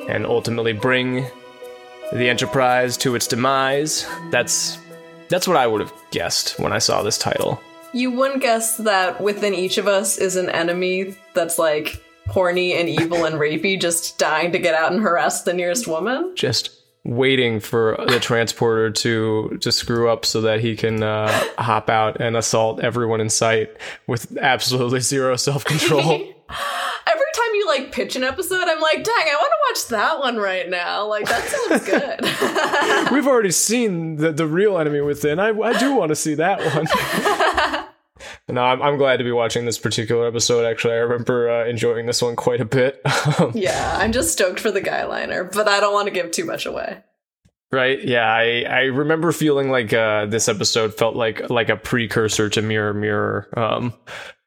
and 0.09 0.25
ultimately 0.25 0.73
bring 0.73 1.27
the 2.13 2.29
Enterprise 2.29 2.97
to 2.99 3.15
its 3.15 3.27
demise. 3.27 4.07
That's 4.31 4.79
that's 5.29 5.47
what 5.47 5.57
I 5.57 5.67
would 5.67 5.81
have 5.81 5.93
guessed 6.11 6.59
when 6.59 6.73
I 6.73 6.79
saw 6.79 7.03
this 7.03 7.19
title. 7.19 7.61
You 7.93 8.11
wouldn't 8.11 8.43
guess 8.43 8.77
that 8.79 9.21
within 9.21 9.55
each 9.55 9.77
of 9.77 9.87
us 9.87 10.19
is 10.19 10.37
an 10.37 10.49
enemy 10.51 11.17
that's 11.35 11.59
like 11.59 12.03
horny 12.29 12.75
and 12.75 12.89
evil 12.89 13.25
and 13.25 13.37
rapey, 13.37 13.81
just 13.81 14.19
dying 14.19 14.53
to 14.53 14.59
get 14.59 14.75
out 14.75 14.93
and 14.93 15.01
harass 15.03 15.43
the 15.43 15.53
nearest 15.53 15.87
woman. 15.87 16.33
Just 16.35 16.71
waiting 17.07 17.61
for 17.61 17.97
the 18.09 18.19
transporter 18.19 18.91
to 18.91 19.57
to 19.61 19.71
screw 19.71 20.09
up 20.09 20.25
so 20.25 20.41
that 20.41 20.61
he 20.61 20.77
can 20.77 21.03
uh, 21.03 21.29
hop 21.59 21.89
out 21.89 22.21
and 22.21 22.37
assault 22.37 22.81
everyone 22.81 23.21
in 23.21 23.31
sight 23.31 23.71
with 24.07 24.37
absolutely 24.39 25.01
zero 25.01 25.37
self 25.37 25.65
control. 25.65 26.03
Every 27.09 27.27
time 27.35 27.55
you 27.55 27.67
like 27.69 27.93
pitch 27.93 28.17
an 28.17 28.25
episode, 28.25 28.63
I'm 28.67 28.81
like, 28.81 29.05
dang, 29.05 29.15
I 29.15 29.37
want 29.37 29.53
to 29.53 29.59
watch 29.71 29.89
that 30.01 30.19
one 30.19 30.37
right 30.37 30.69
now. 30.69 31.07
Like 31.07 31.27
that 31.27 31.45
sounds 31.45 31.85
good. 31.87 33.13
We've 33.13 33.27
already 33.27 33.53
seen 33.53 34.17
the 34.17 34.33
the 34.33 34.47
real 34.47 34.79
enemy 34.79 35.01
within. 35.01 35.39
I 35.39 35.51
I 35.51 35.79
do 35.79 35.95
want 35.95 36.09
to 36.11 36.17
see 36.17 36.35
that 36.35 36.59
one. 36.75 36.87
no, 38.49 38.63
I'm 38.63 38.81
I'm 38.83 38.97
glad 38.97 39.17
to 39.19 39.25
be 39.25 39.33
watching 39.33 39.65
this 39.65 39.79
particular 39.79 40.27
episode. 40.27 40.65
Actually, 40.65 40.95
I 40.95 40.99
remember 40.99 41.51
uh, 41.51 41.67
enjoying 41.67 42.07
this 42.07 42.23
one 42.23 42.37
quite 42.37 42.61
a 42.61 42.65
bit. 42.65 43.01
Um, 43.39 43.51
yeah, 43.55 43.97
I'm 43.99 44.13
just 44.13 44.33
stoked 44.33 44.61
for 44.61 44.71
the 44.71 44.81
guy 44.81 45.05
liner, 45.05 45.45
but 45.45 45.69
I 45.69 45.81
don't 45.81 45.93
want 45.93 46.07
to 46.07 46.13
give 46.15 46.31
too 46.31 46.45
much 46.45 46.65
away. 46.65 47.03
Right? 47.73 48.03
Yeah, 48.03 48.25
I, 48.25 48.65
I 48.69 48.81
remember 48.85 49.33
feeling 49.33 49.71
like 49.71 49.93
uh, 49.93 50.27
this 50.27 50.49
episode 50.49 50.95
felt 50.97 51.17
like 51.17 51.51
like 51.51 51.69
a 51.69 51.77
precursor 51.77 52.49
to 52.51 52.63
Mirror 52.63 52.95
Mirror. 52.95 53.49
Um, 53.57 53.95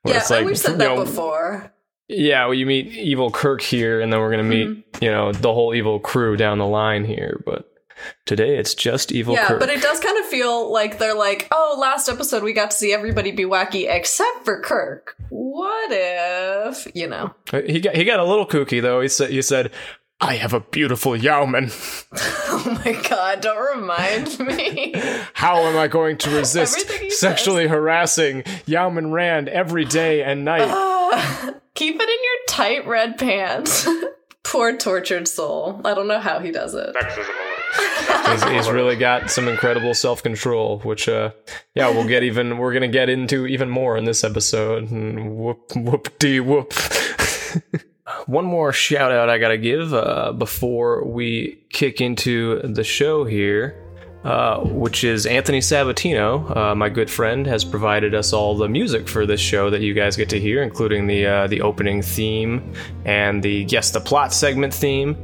Yeah, 0.05 0.23
like, 0.29 0.45
we've 0.45 0.57
said 0.57 0.77
that 0.79 0.95
know, 0.95 1.03
before. 1.03 1.73
Yeah, 2.07 2.45
well, 2.45 2.53
you 2.53 2.65
meet 2.65 2.87
Evil 2.93 3.29
Kirk 3.29 3.61
here, 3.61 3.99
and 4.01 4.11
then 4.11 4.19
we're 4.21 4.31
gonna 4.31 4.43
meet 4.43 4.67
Mm-hmm. 4.69 5.03
you 5.03 5.11
know 5.11 5.31
the 5.33 5.53
whole 5.53 5.75
evil 5.75 5.99
crew 5.99 6.37
down 6.37 6.57
the 6.57 6.65
line 6.65 7.03
here. 7.03 7.43
But 7.45 7.68
today 8.25 8.57
it's 8.57 8.73
just 8.73 9.11
Evil 9.11 9.33
Yeah, 9.35 9.47
Kirk. 9.47 9.59
but 9.59 9.69
it 9.69 9.81
does 9.81 9.99
kind 9.99 10.17
of 10.19 10.25
feel 10.25 10.71
like 10.71 10.97
they're 10.99 11.13
like, 11.15 11.47
oh, 11.51 11.77
last 11.79 12.09
episode 12.09 12.43
we 12.43 12.53
got 12.53 12.71
to 12.71 12.77
see 12.77 12.93
everybody 12.93 13.31
be 13.31 13.43
wacky 13.45 13.85
except 13.89 14.45
for 14.45 14.61
Kirk. 14.61 15.15
What 15.29 15.89
if, 15.91 16.87
you 16.95 17.07
know? 17.07 17.33
he 17.51 17.79
got 17.79 17.95
he 17.95 18.03
got 18.03 18.19
a 18.19 18.25
little 18.25 18.45
kooky 18.47 18.81
though. 18.81 19.01
He 19.01 19.07
said 19.07 19.29
he 19.29 19.41
said, 19.41 19.71
"I 20.19 20.35
have 20.35 20.53
a 20.53 20.59
beautiful 20.59 21.15
Yeoman. 21.15 21.71
Oh 22.51 22.81
my 22.83 22.91
god, 23.07 23.41
don't 23.41 23.77
remind 23.79 24.37
me. 24.45 24.93
How 25.33 25.59
am 25.61 25.77
I 25.77 25.87
going 25.87 26.17
to 26.17 26.29
resist 26.35 26.79
Everything 26.79 27.03
he 27.05 27.09
sexually 27.11 27.67
harassing 27.67 28.43
Yeoman 28.65 29.11
Rand 29.11 29.47
every 29.49 29.85
day 29.85 30.23
and 30.23 30.43
night?" 30.43 30.67
Ah, 30.67 31.53
keep 31.75 31.95
it 31.95 32.01
in 32.01 32.07
your 32.09 32.45
tight 32.47 32.87
red 32.87 33.17
pants. 33.19 33.87
Poor 34.43 34.75
tortured 34.75 35.27
soul. 35.27 35.79
I 35.85 35.93
don't 35.93 36.07
know 36.07 36.19
how 36.19 36.39
he 36.39 36.51
does 36.51 36.73
it. 36.73 36.95
He's, 37.75 38.43
he's 38.43 38.69
really 38.69 38.95
got 38.95 39.29
some 39.29 39.47
incredible 39.47 39.93
self 39.93 40.23
control, 40.23 40.79
which, 40.79 41.07
uh, 41.07 41.31
yeah, 41.75 41.89
we'll 41.89 42.07
get 42.07 42.23
even. 42.23 42.57
We're 42.57 42.73
gonna 42.73 42.87
get 42.87 43.09
into 43.09 43.45
even 43.47 43.69
more 43.69 43.97
in 43.97 44.05
this 44.05 44.23
episode. 44.23 44.89
And 44.91 45.37
whoop, 45.37 45.75
whoop, 45.75 46.17
dee, 46.19 46.39
whoop. 46.39 46.73
One 48.25 48.45
more 48.45 48.73
shout 48.73 49.11
out 49.11 49.29
I 49.29 49.37
gotta 49.37 49.57
give 49.57 49.93
uh, 49.93 50.33
before 50.33 51.05
we 51.05 51.63
kick 51.69 52.01
into 52.01 52.59
the 52.61 52.83
show 52.83 53.25
here. 53.25 53.85
Uh, 54.21 54.59
which 54.65 55.05
is 55.05 55.25
Anthony 55.25 55.59
Sabatino, 55.59 56.53
uh, 56.53 56.75
my 56.75 56.89
good 56.89 57.09
friend, 57.09 57.47
has 57.47 57.63
provided 57.63 58.13
us 58.13 58.33
all 58.33 58.53
the 58.53 58.67
music 58.67 59.07
for 59.07 59.25
this 59.25 59.39
show 59.39 59.69
that 59.69 59.79
you 59.79 59.93
guys 59.93 60.17
get 60.17 60.27
to 60.27 60.37
hear, 60.37 60.61
including 60.61 61.07
the 61.07 61.25
uh, 61.25 61.47
the 61.47 61.61
opening 61.61 62.01
theme 62.01 62.73
and 63.05 63.41
the 63.41 63.63
guess 63.63 63.91
the 63.91 64.01
plot 64.01 64.33
segment 64.33 64.73
theme, 64.73 65.15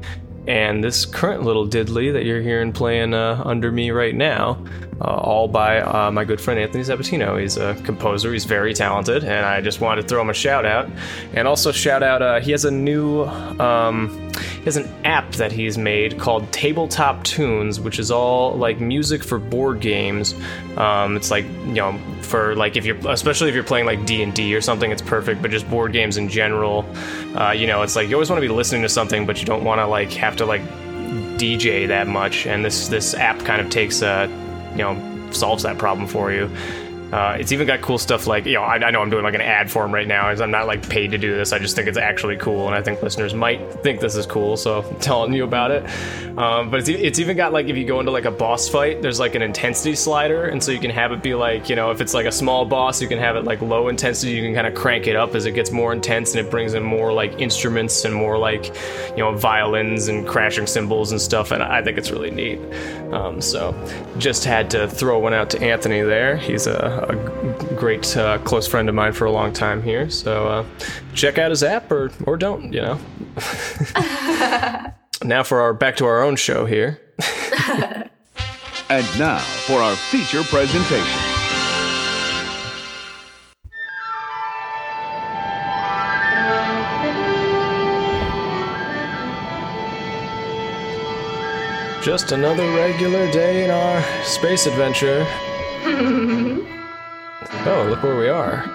and 0.48 0.84
this 0.84 1.06
current 1.06 1.44
little 1.44 1.68
diddly 1.68 2.14
that 2.14 2.26
you're 2.26 2.42
hearing 2.42 2.72
playing 2.72 3.14
uh, 3.14 3.42
under 3.46 3.72
me 3.72 3.92
right 3.92 4.16
now, 4.16 4.64
uh, 5.02 5.06
all 5.06 5.48
by 5.48 5.82
uh, 5.82 6.12
my 6.12 6.24
good 6.24 6.40
friend 6.40 6.60
Anthony 6.60 6.84
Sabatino. 6.84 7.40
He's 7.40 7.58
a 7.58 7.76
composer. 7.84 8.32
He's 8.32 8.46
very 8.46 8.74
talented, 8.74 9.24
and 9.24 9.46
I 9.46 9.62
just 9.62 9.82
wanted 9.82 10.04
to 10.04 10.08
throw 10.08 10.22
him 10.22 10.30
a 10.30 10.34
shout 10.34 10.66
out, 10.66 10.90
and 11.34 11.48
also 11.48 11.72
shout 11.72 12.04
out. 12.04 12.22
Uh, 12.22 12.40
he 12.40 12.52
has 12.52 12.66
a 12.66 12.72
new. 12.72 13.24
Um, 13.24 14.32
he 14.40 14.64
has 14.64 14.78
an 14.78 14.88
app 15.06 15.32
that 15.34 15.52
he's 15.52 15.78
made 15.78 16.20
called 16.20 16.52
Tabletop 16.52 17.24
Tunes, 17.24 17.80
which 17.80 18.00
is 18.00 18.12
all 18.12 18.54
like 18.56 18.80
music 18.80 19.24
for 19.24 19.40
board 19.40 19.80
games. 19.80 20.36
Um, 20.78 21.16
it's 21.16 21.32
like 21.32 21.46
you 21.46 21.76
know 21.76 22.00
for 22.22 22.56
like 22.56 22.76
if 22.76 22.86
you're 22.86 22.98
especially 23.10 23.50
if 23.50 23.56
you're 23.56 23.64
playing 23.64 23.86
like 23.86 24.06
D 24.06 24.22
and 24.24 24.34
D 24.34 24.56
or 24.56 24.62
something, 24.62 24.92
it's 24.92 25.02
perfect. 25.02 25.42
But 25.42 25.52
just 25.52 25.70
board 25.70 25.94
games 25.94 26.18
in 26.18 26.30
general, 26.30 26.86
uh, 27.36 27.52
you 27.52 27.68
know, 27.68 27.82
it's 27.82 27.96
like 27.96 28.10
you 28.10 28.16
always 28.16 28.30
want 28.30 28.42
to 28.42 28.48
be 28.48 28.54
listening 28.54 28.82
to 28.82 28.90
something, 28.90 29.26
but 29.26 29.40
you 29.40 29.46
don't 29.46 29.64
want 29.64 29.80
to 29.80 29.88
like 29.88 30.12
have 30.14 30.36
to 30.38 30.46
like 30.46 30.62
DJ 31.38 31.88
that 31.88 32.08
much. 32.08 32.46
And 32.46 32.64
this 32.64 32.88
this 32.88 33.14
app 33.14 33.40
kind 33.40 33.62
of 33.62 33.70
takes 33.70 34.02
uh 34.02 34.28
you 34.72 34.80
know 34.80 35.32
solves 35.32 35.64
that 35.64 35.78
problem 35.78 36.08
for 36.08 36.32
you. 36.32 36.50
Uh, 37.12 37.38
it's 37.40 37.52
even 37.52 37.68
got 37.68 37.82
cool 37.82 37.98
stuff 37.98 38.26
like 38.26 38.46
you 38.46 38.54
know 38.54 38.64
I, 38.64 38.76
I 38.76 38.92
know 38.92 39.02
I'm 39.02 39.10
doing 39.10 39.24
like 39.24 39.36
an 39.36 39.42
ad 39.42 39.70
for 39.70 39.86
him 39.86 39.94
right 39.94 40.08
now. 40.08 40.28
I'm 40.28 40.52
not 40.52 40.66
like 40.68 40.88
paid 40.90 41.12
to 41.12 41.18
do 41.18 41.36
this. 41.36 41.54
I 41.54 41.60
just 41.60 41.76
think 41.76 41.88
it's 41.88 41.98
actually 41.98 42.36
cool, 42.38 42.66
and 42.68 42.76
I 42.76 42.82
think 42.82 43.02
listeners 43.02 43.34
might 43.34 43.62
think 43.84 44.00
this 44.00 44.16
is 44.16 44.26
cool. 44.26 44.58
So 44.58 44.82
I'm 44.82 45.00
telling 45.00 45.34
you 45.34 45.44
about 45.44 45.72
it. 45.72 45.86
Um, 46.38 46.70
but 46.70 46.80
it's, 46.80 46.90
it's 46.90 47.20
even 47.20 47.38
got 47.38 47.54
like 47.54 47.68
if 47.68 47.78
you 47.78 47.86
go 47.86 48.00
into 48.00 48.12
like 48.12 48.26
a 48.26 48.32
boss 48.32 48.68
fight, 48.68 49.02
there's 49.02 49.20
like 49.20 49.36
an 49.36 49.42
intensity 49.42 49.96
slider, 49.96 50.46
and 50.46 50.64
so 50.64 50.72
you 50.72 50.80
can 50.80 50.92
have 50.92 51.12
it 51.12 51.22
be 51.22 51.36
like 51.36 51.70
you 51.70 51.76
know 51.76 51.92
if 51.92 52.02
it's 52.02 52.14
like 52.14 52.26
a 52.26 52.32
small 52.32 52.66
boss, 52.66 53.02
you 53.02 53.08
can 53.08 53.20
have 53.20 53.36
it 53.36 53.46
like 53.46 53.62
low 53.62 53.88
intensity. 53.88 54.34
You 54.34 54.42
can 54.42 54.56
kind 54.56 54.68
of 54.68 54.74
crank 54.74 55.08
it 55.08 55.16
up 55.16 55.36
as 55.36 55.46
it 55.46 55.52
gets 55.52 55.72
more 55.72 55.94
intense, 55.94 56.36
and 56.36 56.46
it 56.46 56.50
brings 56.50 56.74
in 56.74 56.84
more 56.84 57.14
like 57.14 57.40
instruments 57.40 58.04
and 58.04 58.14
more 58.14 58.38
like 58.38 58.66
you 59.12 59.18
know 59.18 59.36
violins 59.36 60.08
and 60.08 60.28
crashing 60.28 60.68
cymbals 60.68 61.12
and 61.12 61.22
stuff. 61.22 61.52
And 61.52 61.62
I 61.62 61.84
think 61.84 61.98
it's 61.98 62.12
really 62.12 62.32
neat. 62.32 62.60
Um, 63.14 63.42
so 63.42 63.74
just 64.18 64.44
had 64.44 64.70
to 64.72 64.88
throw 64.90 65.20
one 65.20 65.34
out 65.34 65.50
to 65.52 65.62
Anthony 65.62 66.02
there. 66.02 66.36
He's 66.36 66.68
a, 66.68 66.95
a 67.04 67.76
great 67.76 68.16
uh, 68.18 68.38
close 68.40 68.68
friend 68.68 68.90
of 68.90 68.96
mine 68.96 69.14
for 69.14 69.26
a 69.26 69.32
long 69.32 69.54
time 69.54 69.82
here. 69.84 70.10
So 70.10 70.48
uh, 70.48 70.66
check 71.14 71.38
out 71.38 71.52
his 71.52 71.64
app 71.64 71.92
or 71.92 72.12
or 72.26 72.38
don't. 72.38 72.74
You 72.74 72.82
know. 72.82 73.00
now 75.24 75.44
for 75.44 75.62
our 75.62 75.74
back 75.74 75.96
to 75.98 76.06
our 76.06 76.24
own 76.24 76.36
show 76.36 76.66
here. 76.66 77.02
And 78.88 79.06
now 79.18 79.40
for 79.40 79.80
our 79.80 79.96
feature 79.96 80.44
presentation. 80.44 81.20
Just 92.04 92.32
another 92.32 92.70
regular 92.76 93.32
day 93.32 93.66
in 93.66 93.72
our 93.72 94.04
space 94.24 94.68
adventure. 94.68 95.26
oh, 97.66 97.88
look 97.90 98.04
where 98.04 98.18
we 98.18 98.30
are. 98.30 98.72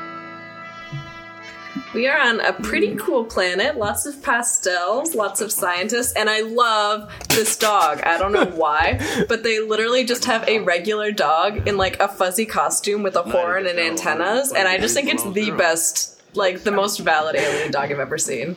We 1.94 2.06
are 2.06 2.20
on 2.20 2.40
a 2.40 2.52
pretty 2.52 2.94
cool 2.96 3.24
planet, 3.24 3.76
lots 3.76 4.06
of 4.06 4.22
pastels, 4.22 5.14
lots 5.14 5.40
of 5.40 5.50
scientists, 5.50 6.12
and 6.12 6.30
I 6.30 6.40
love 6.40 7.12
this 7.28 7.56
dog. 7.56 8.00
I 8.02 8.16
don't 8.16 8.32
know 8.32 8.46
why, 8.46 9.00
but 9.28 9.42
they 9.42 9.60
literally 9.60 10.04
just 10.04 10.24
have 10.24 10.48
a 10.48 10.60
regular 10.60 11.10
dog 11.10 11.66
in 11.66 11.76
like 11.76 11.98
a 12.00 12.06
fuzzy 12.06 12.46
costume 12.46 13.02
with 13.02 13.16
a 13.16 13.22
horn 13.22 13.66
and 13.66 13.78
antennas, 13.78 14.52
and 14.52 14.68
I 14.68 14.78
just 14.78 14.94
think 14.94 15.08
it's 15.08 15.24
the 15.32 15.50
best, 15.52 16.22
like 16.34 16.62
the 16.62 16.72
most 16.72 16.98
valid 16.98 17.34
alien 17.34 17.72
dog 17.72 17.90
I've 17.90 17.98
ever 17.98 18.18
seen. 18.18 18.54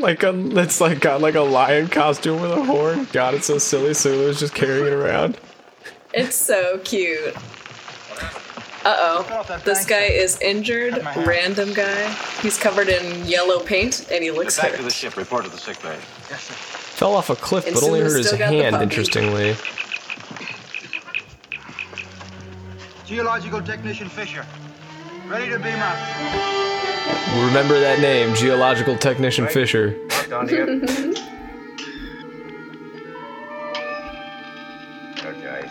Like 0.00 0.22
a, 0.22 0.32
it's 0.58 0.80
like 0.80 1.00
got 1.00 1.20
like 1.20 1.34
a 1.34 1.42
lion 1.42 1.88
costume 1.88 2.40
with 2.40 2.52
a 2.52 2.64
horn. 2.64 3.08
God, 3.12 3.34
it's 3.34 3.46
so 3.46 3.58
silly. 3.58 3.92
Sulu's 3.92 4.40
just 4.40 4.54
carrying 4.54 4.86
it 4.86 4.92
around. 4.92 5.38
It's 6.14 6.36
so 6.36 6.78
cute. 6.78 7.36
Uh 8.88 8.96
oh. 9.20 9.60
This 9.66 9.84
guy 9.84 10.04
is 10.04 10.40
injured, 10.40 10.94
random 11.14 11.74
guy. 11.74 12.10
He's 12.40 12.56
covered 12.56 12.88
in 12.88 13.26
yellow 13.26 13.60
paint 13.60 14.10
and 14.10 14.24
he 14.24 14.30
looks 14.30 14.58
Back 14.58 14.76
to 14.76 14.82
the 14.82 14.88
ship. 14.88 15.18
Report 15.18 15.44
to 15.44 15.50
the 15.50 15.58
sick 15.58 15.82
bay. 15.82 15.98
Yes, 16.30 16.44
sir. 16.44 16.54
Fell 16.54 17.14
off 17.14 17.28
a 17.28 17.36
cliff, 17.36 17.66
And 17.66 17.74
but 17.74 17.82
only 17.82 18.00
hurt 18.00 18.16
his 18.16 18.28
still 18.28 18.38
got 18.38 18.48
the 18.48 18.62
hand. 18.62 18.76
Interestingly, 18.76 19.54
Geological 23.04 23.60
technician 23.60 24.08
Fisher. 24.08 24.46
Ready 25.26 25.50
to 25.50 25.58
beam 25.58 25.78
up. 25.80 25.98
remember 27.46 27.78
that 27.78 27.98
name, 28.00 28.34
geological 28.34 28.96
technician 28.96 29.48
Fisher. 29.48 29.98
Down 30.30 30.48
to 30.48 30.54
you. 30.54 31.14
Okay. 35.26 35.70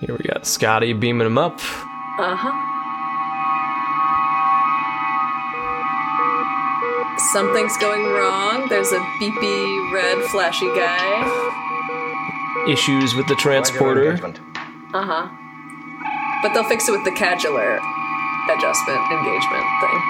Here 0.00 0.14
we 0.14 0.24
got 0.28 0.46
Scotty 0.46 0.92
beaming 0.92 1.26
him 1.26 1.38
up. 1.38 1.58
Uh 2.18 2.34
huh. 2.34 2.50
Something's 7.32 7.76
going 7.76 8.02
wrong. 8.06 8.66
There's 8.68 8.90
a 8.90 8.98
beepy 9.20 9.92
red 9.92 10.24
flashy 10.24 10.66
guy. 10.66 11.22
Issues 12.68 13.14
with 13.14 13.28
the 13.28 13.36
transporter. 13.36 14.14
Uh 14.92 15.04
huh. 15.06 15.28
But 16.42 16.54
they'll 16.54 16.68
fix 16.68 16.88
it 16.88 16.92
with 16.92 17.04
the 17.04 17.12
cadular 17.12 17.78
adjustment 18.50 18.98
engagement 19.12 19.66
thing. 19.80 20.02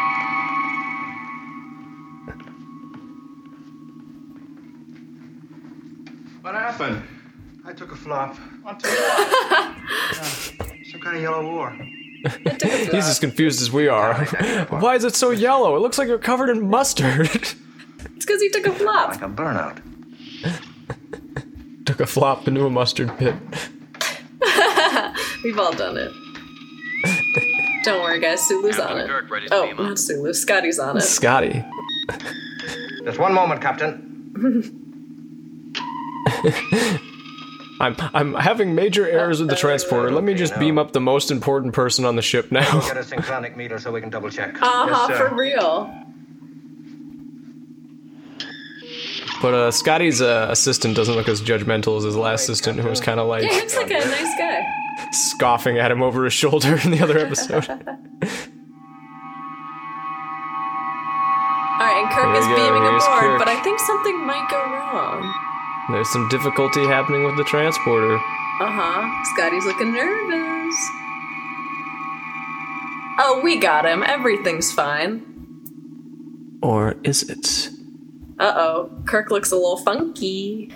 What 6.40 6.54
happened? 6.54 7.02
I 7.66 7.74
took 7.74 7.92
a 7.92 7.96
flop. 7.96 8.34
What 8.62 8.80
took 8.80 8.92
a 8.92 10.77
Some 10.90 11.00
kind 11.00 11.16
of 11.16 11.22
yellow 11.22 11.42
war. 11.44 11.70
He's 12.90 13.06
as 13.08 13.18
confused 13.18 13.60
as 13.62 13.70
we 13.70 13.88
are. 13.88 14.14
Why 14.70 14.96
is 14.96 15.04
it 15.04 15.14
so 15.14 15.30
yellow? 15.30 15.76
It 15.76 15.80
looks 15.80 15.98
like 15.98 16.08
you're 16.08 16.18
covered 16.18 16.50
in 16.50 16.68
mustard. 16.68 17.30
It's 18.16 18.26
because 18.26 18.42
he 18.42 18.48
took 18.50 18.66
a 18.66 18.72
flop. 18.72 19.10
Like 19.10 19.22
a 19.22 19.28
burnout. 19.28 19.80
Took 21.86 22.00
a 22.00 22.06
flop 22.06 22.46
into 22.48 22.64
a 22.66 22.70
mustard 22.70 23.16
pit. 23.16 23.34
We've 25.44 25.58
all 25.58 25.72
done 25.72 25.96
it. 25.96 26.12
Don't 27.84 28.02
worry, 28.02 28.18
guys. 28.20 28.44
Sulu's 28.46 28.78
on 28.78 28.98
it. 28.98 29.06
Kirk, 29.06 29.30
ready 29.30 29.46
to 29.48 29.54
Oh, 29.54 29.66
beam 29.66 29.74
up. 29.74 29.80
not 29.80 29.98
Sulu. 30.00 30.32
Scotty's 30.32 30.78
on 30.80 30.96
it. 30.96 31.00
Scotty. 31.02 31.64
Just 33.04 33.18
one 33.20 33.32
moment, 33.34 33.60
Captain. 33.62 34.04
I'm 37.80 37.94
I'm 38.12 38.34
having 38.34 38.74
major 38.74 39.08
errors 39.08 39.40
with 39.40 39.50
the 39.50 39.56
transporter. 39.56 40.10
Let 40.10 40.24
me 40.24 40.34
just 40.34 40.58
beam 40.58 40.78
up 40.78 40.92
the 40.92 41.00
most 41.00 41.30
important 41.30 41.74
person 41.74 42.04
on 42.04 42.16
the 42.16 42.22
ship 42.22 42.50
now. 42.50 42.80
Get 42.80 42.96
a 42.96 43.04
synchronic 43.04 43.56
meter 43.56 43.78
so 43.78 43.92
we 43.92 44.00
can 44.00 44.10
double 44.10 44.30
check. 44.30 44.60
Uh 44.60 44.86
huh, 44.88 45.08
for 45.16 45.34
real. 45.34 45.94
But 49.40 49.54
uh, 49.54 49.70
Scotty's 49.70 50.20
uh, 50.20 50.48
assistant 50.50 50.96
doesn't 50.96 51.14
look 51.14 51.28
as 51.28 51.40
judgmental 51.40 51.96
as 51.96 52.02
his 52.02 52.16
last 52.16 52.42
assistant, 52.44 52.80
who 52.80 52.88
was 52.88 53.00
kind 53.00 53.20
of 53.20 53.28
like 53.28 53.44
Yeah, 53.44 53.50
he 53.54 53.60
looks 53.60 53.76
like 53.76 53.90
a 53.90 53.98
nice 54.00 54.36
guy. 54.36 54.66
scoffing 55.12 55.78
at 55.78 55.92
him 55.92 56.02
over 56.02 56.24
his 56.24 56.32
shoulder 56.32 56.76
in 56.82 56.90
the 56.90 57.00
other 57.00 57.18
episode. 57.18 57.68
All 61.78 61.84
right, 61.86 62.02
and 62.02 62.10
Kirk 62.10 62.26
Here 62.26 62.34
is 62.34 62.46
we 62.48 62.56
go, 62.56 62.56
beaming 62.56 62.82
aboard, 62.82 63.38
but 63.38 63.46
I 63.46 63.60
think 63.62 63.78
something 63.78 64.26
might 64.26 64.48
go 64.50 64.58
wrong. 64.58 65.32
There's 65.90 66.10
some 66.10 66.28
difficulty 66.28 66.84
happening 66.86 67.24
with 67.24 67.36
the 67.36 67.44
transporter. 67.44 68.16
Uh 68.16 68.70
huh. 68.70 69.24
Scotty's 69.34 69.64
looking 69.64 69.92
nervous. 69.92 70.76
Oh, 73.20 73.40
we 73.42 73.56
got 73.58 73.84
him. 73.86 74.02
Everything's 74.02 74.72
fine. 74.72 75.24
Or 76.62 76.96
is 77.04 77.22
it? 77.28 77.70
Uh 78.38 78.52
oh. 78.56 78.90
Kirk 79.06 79.30
looks 79.30 79.50
a 79.50 79.56
little 79.56 79.78
funky. 79.78 80.70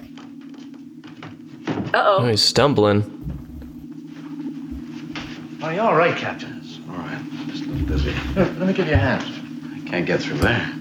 Uh 1.69 1.91
Oh, 1.95 2.27
he's 2.27 2.43
stumbling. 2.43 3.19
Are 5.63 5.73
you 5.75 5.81
all 5.81 5.95
right, 5.95 6.17
Captain? 6.17 6.61
It's 6.65 6.79
all 6.89 6.97
right. 6.97 7.23
Just 7.49 7.65
a 7.65 7.67
little 7.69 7.87
dizzy. 7.87 8.15
Let 8.37 8.59
me 8.59 8.73
give 8.73 8.87
you 8.89 8.95
a 8.95 8.97
hand. 8.97 9.23
I 9.77 9.89
can't 9.89 10.07
get 10.07 10.21
through 10.23 10.39
there. 10.39 10.73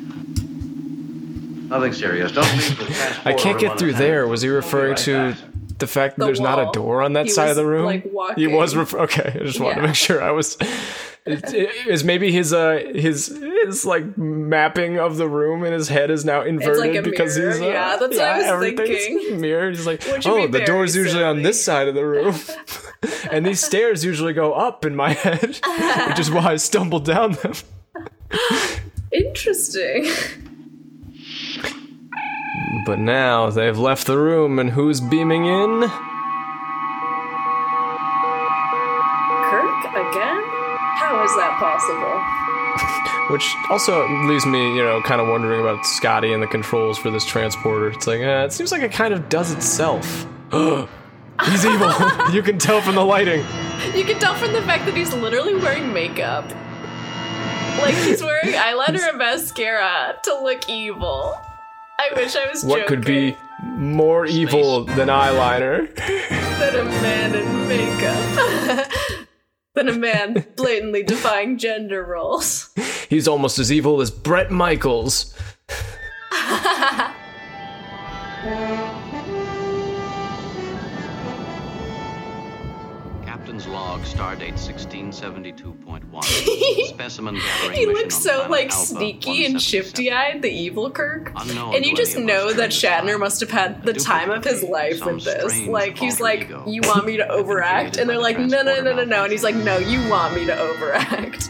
Nothing 1.71 1.93
serious. 1.93 2.31
Don't 2.33 2.51
leave 2.51 2.77
the 2.77 3.21
I 3.25 3.33
can't 3.33 3.59
get 3.59 3.79
through 3.79 3.93
there. 3.93 4.27
Was 4.27 4.41
he 4.41 4.49
referring 4.49 4.95
to 4.97 5.13
that. 5.33 5.79
the 5.79 5.87
fact 5.87 6.15
that 6.17 6.19
The 6.21 6.25
there's 6.27 6.39
not 6.39 6.59
a 6.59 6.69
door 6.73 7.01
on 7.01 7.13
that 7.13 7.25
He 7.27 7.31
side 7.31 7.47
was, 7.49 7.57
of 7.57 7.63
the 7.63 7.69
room? 7.69 7.85
like, 7.85 8.03
He 8.37 8.47
was 8.47 8.75
walking. 8.75 8.97
ref- 8.99 9.09
okay. 9.17 9.39
I 9.39 9.43
just 9.45 9.59
wanted 9.59 9.75
to 9.75 9.81
make 9.87 9.95
sure 9.95 10.21
I 10.21 10.31
was. 10.31 10.57
It, 11.23 11.53
it, 11.53 11.87
is 11.87 12.03
maybe 12.03 12.31
his 12.31 12.51
uh 12.51 12.81
his 12.95 13.27
his 13.63 13.85
like 13.85 14.17
mapping 14.17 14.97
of 14.97 15.17
the 15.17 15.27
room 15.29 15.63
in 15.63 15.71
his 15.71 15.87
head 15.87 16.09
is 16.09 16.25
now 16.25 16.41
inverted 16.41 16.79
like 16.79 16.95
a 16.95 17.01
because 17.03 17.37
mirror. 17.37 17.51
he's 17.51 17.61
uh, 17.61 17.65
Yeah, 17.67 17.95
that's 17.97 18.17
what 18.17 18.25
I 18.25 18.55
was 18.55 18.73
thinking. 18.73 19.39
Mirrored. 19.41 19.75
He's 19.75 19.85
like, 19.85 20.01
oh, 20.25 20.41
the 20.47 20.47
very 20.47 20.65
door's 20.65 20.95
usually 20.95 21.23
on 21.23 21.43
this 21.43 21.63
side 21.63 21.87
of 21.87 21.93
the 21.93 22.03
room, 22.05 22.35
and 23.31 23.45
these 23.45 23.63
stairs 23.63 24.03
usually 24.03 24.33
go 24.33 24.53
up 24.53 24.83
in 24.83 24.95
my 24.95 25.13
head, 25.13 25.59
which 26.07 26.19
is 26.19 26.31
why 26.31 26.53
I 26.53 26.55
stumbled 26.57 27.05
down 27.05 27.33
them. 27.33 27.53
Interesting. 29.11 30.05
But 32.85 32.99
now 32.99 33.49
they've 33.49 33.77
left 33.77 34.07
the 34.07 34.17
room, 34.17 34.59
and 34.59 34.69
who's 34.69 34.99
beaming 35.01 35.45
in? 35.45 35.81
Kirk 39.49 39.85
again? 39.91 40.43
How 40.97 41.23
is 41.23 41.35
that 41.35 41.57
possible? 41.59 42.21
Which 43.33 43.55
also 43.69 44.07
leaves 44.27 44.45
me, 44.45 44.75
you 44.75 44.83
know, 44.83 45.01
kind 45.01 45.21
of 45.21 45.27
wondering 45.27 45.61
about 45.61 45.85
Scotty 45.85 46.33
and 46.33 46.41
the 46.41 46.47
controls 46.47 46.97
for 46.97 47.11
this 47.11 47.25
transporter. 47.25 47.89
It's 47.89 48.07
like, 48.07 48.21
uh, 48.21 48.45
it 48.45 48.53
seems 48.53 48.71
like 48.71 48.81
it 48.81 48.91
kind 48.91 49.13
of 49.13 49.29
does 49.29 49.51
itself. 49.51 50.25
He's 50.51 51.65
evil. 51.65 51.91
you 52.33 52.41
can 52.41 52.57
tell 52.57 52.81
from 52.81 52.95
the 52.95 53.05
lighting. 53.05 53.45
You 53.95 54.03
can 54.05 54.19
tell 54.19 54.35
from 54.35 54.53
the 54.53 54.61
fact 54.61 54.85
that 54.85 54.95
he's 54.95 55.13
literally 55.13 55.55
wearing 55.55 55.91
makeup. 55.91 56.45
Like 57.81 57.95
he's 57.95 58.21
wearing 58.21 58.53
eyeliner 58.53 59.09
and 59.09 59.17
mascara 59.17 60.19
to 60.23 60.39
look 60.43 60.69
evil. 60.69 61.39
I 62.01 62.09
wish 62.15 62.35
I 62.35 62.49
was 62.49 62.63
What 62.63 62.87
could 62.87 63.05
be 63.05 63.37
more 63.63 64.25
evil 64.25 64.85
than 64.85 65.07
eyeliner? 65.07 65.93
than 66.59 66.75
a 66.75 66.85
man 66.85 67.35
in 67.35 67.67
makeup. 67.67 68.89
than 69.75 69.87
a 69.87 69.93
man 69.93 70.47
blatantly 70.55 71.03
defying 71.03 71.59
gender 71.59 72.03
roles. 72.03 72.71
He's 73.07 73.27
almost 73.27 73.59
as 73.59 73.71
evil 73.71 74.01
as 74.01 74.09
Bret 74.09 74.49
Michaels. 74.49 75.35
log, 83.81 84.01
stardate 84.01 84.53
1672.1. 84.53 86.23
Specimen 86.87 87.35
gathering 87.35 87.77
He 87.77 87.85
looks 87.87 88.15
so 88.15 88.47
like 88.49 88.71
Alpha 88.71 88.85
sneaky 88.85 89.45
and 89.45 89.61
shifty-eyed, 89.61 90.43
the 90.43 90.51
evil 90.51 90.91
Kirk. 90.91 91.31
Unknown 91.35 91.75
And 91.75 91.85
you 91.85 91.95
just 91.95 92.17
know 92.17 92.53
that 92.53 92.69
Shatner 92.69 93.19
must 93.19 93.39
have 93.39 93.49
had 93.49 93.83
the 93.83 93.93
time 93.93 94.29
of 94.29 94.43
his 94.43 94.63
life 94.63 95.03
with 95.03 95.23
this. 95.23 95.67
Like 95.67 95.97
he's 95.97 96.19
like, 96.19 96.41
ego. 96.41 96.63
"You 96.67 96.81
want 96.83 97.05
me 97.05 97.17
to 97.17 97.27
overact?" 97.39 97.97
And 97.97 98.09
they're 98.09 98.19
like, 98.19 98.37
"No, 98.37 98.61
no, 98.61 98.81
no, 98.81 98.93
no, 98.93 99.03
no." 99.03 99.23
And 99.23 99.31
he's 99.31 99.43
like, 99.43 99.55
"No, 99.55 99.77
you 99.77 100.07
want 100.09 100.35
me 100.35 100.45
to 100.45 100.59
overact." 100.59 101.49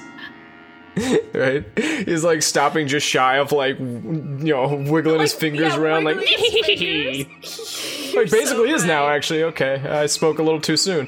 right? 1.34 1.66
He's 1.78 2.24
like 2.24 2.42
stopping 2.42 2.88
just 2.88 3.08
shy 3.08 3.38
of 3.38 3.52
like, 3.52 3.78
w- 3.78 4.38
you 4.42 4.54
know, 4.54 4.84
wiggling 4.90 5.22
his 5.22 5.34
fingers 5.34 5.74
yeah, 5.74 5.80
around, 5.80 6.04
like, 6.04 6.18
wiggling 6.18 7.26
fingers. 7.26 8.14
like 8.16 8.32
basically 8.32 8.70
so 8.70 8.76
is 8.76 8.86
now. 8.86 9.08
Actually, 9.08 9.44
okay, 9.44 9.76
I 9.76 10.06
spoke 10.08 10.40
a 10.40 10.44
little 10.44 10.62
too 10.62 10.78
soon. 10.78 11.08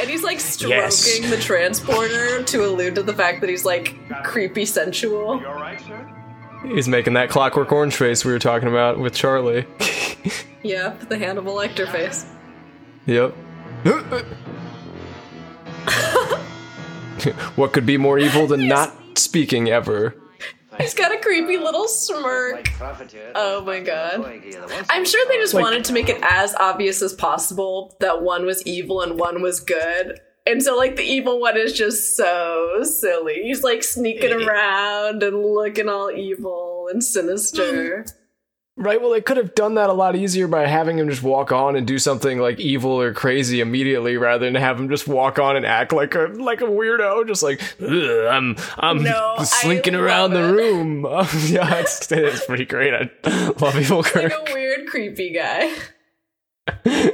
And 0.00 0.08
he's 0.08 0.22
like 0.22 0.40
stroking 0.40 0.78
Yes. 0.78 1.30
the 1.30 1.36
transporter 1.36 2.42
to 2.42 2.64
allude 2.64 2.94
to 2.96 3.02
the 3.02 3.12
fact 3.14 3.40
that 3.42 3.50
he's 3.50 3.64
like 3.64 3.96
creepy 4.24 4.64
sensual. 4.64 5.40
You 5.40 5.46
all 5.46 5.54
right, 5.54 5.80
sir? 5.80 6.10
He's 6.66 6.88
making 6.88 7.12
that 7.14 7.28
Clockwork 7.28 7.70
Orange 7.72 7.94
face 7.94 8.24
we 8.24 8.32
were 8.32 8.38
talking 8.38 8.68
about 8.68 8.98
with 8.98 9.14
Charlie. 9.14 9.66
Yeah, 10.62 10.94
the 11.10 11.18
Hannibal 11.18 11.56
Lecter 11.56 11.86
face. 11.92 12.24
Yep. 13.04 13.34
what 17.56 17.74
could 17.74 17.84
be 17.84 17.98
more 17.98 18.18
evil 18.18 18.46
than 18.46 18.66
not 18.66 18.96
speaking 19.18 19.68
ever? 19.68 20.14
He's 20.80 20.94
got 20.94 21.14
a 21.14 21.18
creepy 21.18 21.56
little 21.58 21.86
smirk. 21.88 22.68
Oh 23.34 23.62
my 23.64 23.80
god. 23.80 24.24
I'm 24.90 25.04
sure 25.04 25.26
they 25.28 25.36
just 25.36 25.54
Like- 25.54 25.62
wanted 25.64 25.84
to 25.86 25.92
make 25.92 26.08
it 26.08 26.18
as 26.22 26.54
obvious 26.56 27.02
as 27.02 27.12
possible 27.12 27.96
that 28.00 28.22
one 28.22 28.44
was 28.46 28.62
evil 28.66 29.00
and 29.00 29.18
one 29.18 29.42
was 29.42 29.60
good. 29.60 30.20
And 30.46 30.62
so, 30.62 30.76
like, 30.76 30.96
the 30.96 31.02
evil 31.02 31.40
one 31.40 31.56
is 31.56 31.72
just 31.72 32.16
so 32.18 32.80
silly. 32.82 33.42
He's 33.44 33.62
like 33.62 33.82
sneaking 33.82 34.32
around 34.46 35.22
and 35.22 35.42
looking 35.42 35.88
all 35.88 36.10
evil 36.10 36.88
and 36.92 37.02
sinister. 37.02 38.04
Right, 38.76 39.00
well, 39.00 39.10
they 39.12 39.20
could 39.20 39.36
have 39.36 39.54
done 39.54 39.76
that 39.76 39.88
a 39.88 39.92
lot 39.92 40.16
easier 40.16 40.48
by 40.48 40.66
having 40.66 40.98
him 40.98 41.08
just 41.08 41.22
walk 41.22 41.52
on 41.52 41.76
and 41.76 41.86
do 41.86 41.96
something 41.96 42.40
like 42.40 42.58
evil 42.58 42.90
or 43.00 43.12
crazy 43.12 43.60
immediately, 43.60 44.16
rather 44.16 44.46
than 44.46 44.56
have 44.56 44.80
him 44.80 44.88
just 44.88 45.06
walk 45.06 45.38
on 45.38 45.54
and 45.54 45.64
act 45.64 45.92
like 45.92 46.16
a 46.16 46.22
like 46.34 46.60
a 46.60 46.64
weirdo, 46.64 47.24
just 47.28 47.40
like 47.44 47.60
I'm 47.80 48.56
I'm 48.76 49.04
No, 49.04 49.36
slinking 49.44 49.94
around 49.94 50.32
the 50.32 50.52
room. 50.52 51.02
yeah, 51.46 51.76
it's, 51.76 52.10
it's 52.10 52.44
pretty 52.46 52.64
great. 52.64 52.92
I 52.94 53.08
love 53.60 53.76
Evil 53.78 54.02
Kirk. 54.02 54.32
like 54.32 54.50
a 54.50 54.52
weird, 54.52 54.88
creepy 54.88 55.30
guy. 55.30 55.70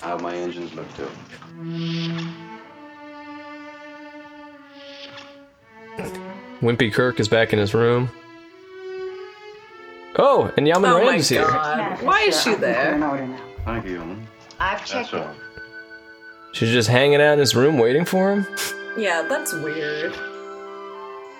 How 0.00 0.16
my 0.16 0.34
engines 0.34 0.72
look 0.72 0.86
too. 0.96 1.10
Wimpy 6.60 6.92
Kirk 6.92 7.20
is 7.20 7.28
back 7.28 7.52
in 7.52 7.58
his 7.58 7.74
room. 7.74 8.10
Oh, 10.16 10.52
and 10.56 10.66
Yeoman 10.66 10.90
Oh 10.90 10.98
my 10.98 11.06
Rand 11.08 11.20
is 11.20 11.28
here. 11.28 11.42
god. 11.46 12.02
Why 12.02 12.20
is 12.22 12.40
she 12.42 12.54
there? 12.54 12.98
Thank 13.64 13.84
you, 13.86 13.92
Yeoman. 13.92 14.26
I've 14.60 14.84
checked 14.84 15.12
it. 15.12 15.20
all. 15.20 15.34
She's 16.52 16.70
just 16.70 16.88
hanging 16.88 17.20
out 17.20 17.32
in 17.34 17.38
his 17.40 17.56
room 17.56 17.78
waiting 17.78 18.04
for 18.04 18.32
him. 18.32 18.46
Yeah, 18.96 19.22
that's 19.28 19.52
weird. 19.52 20.12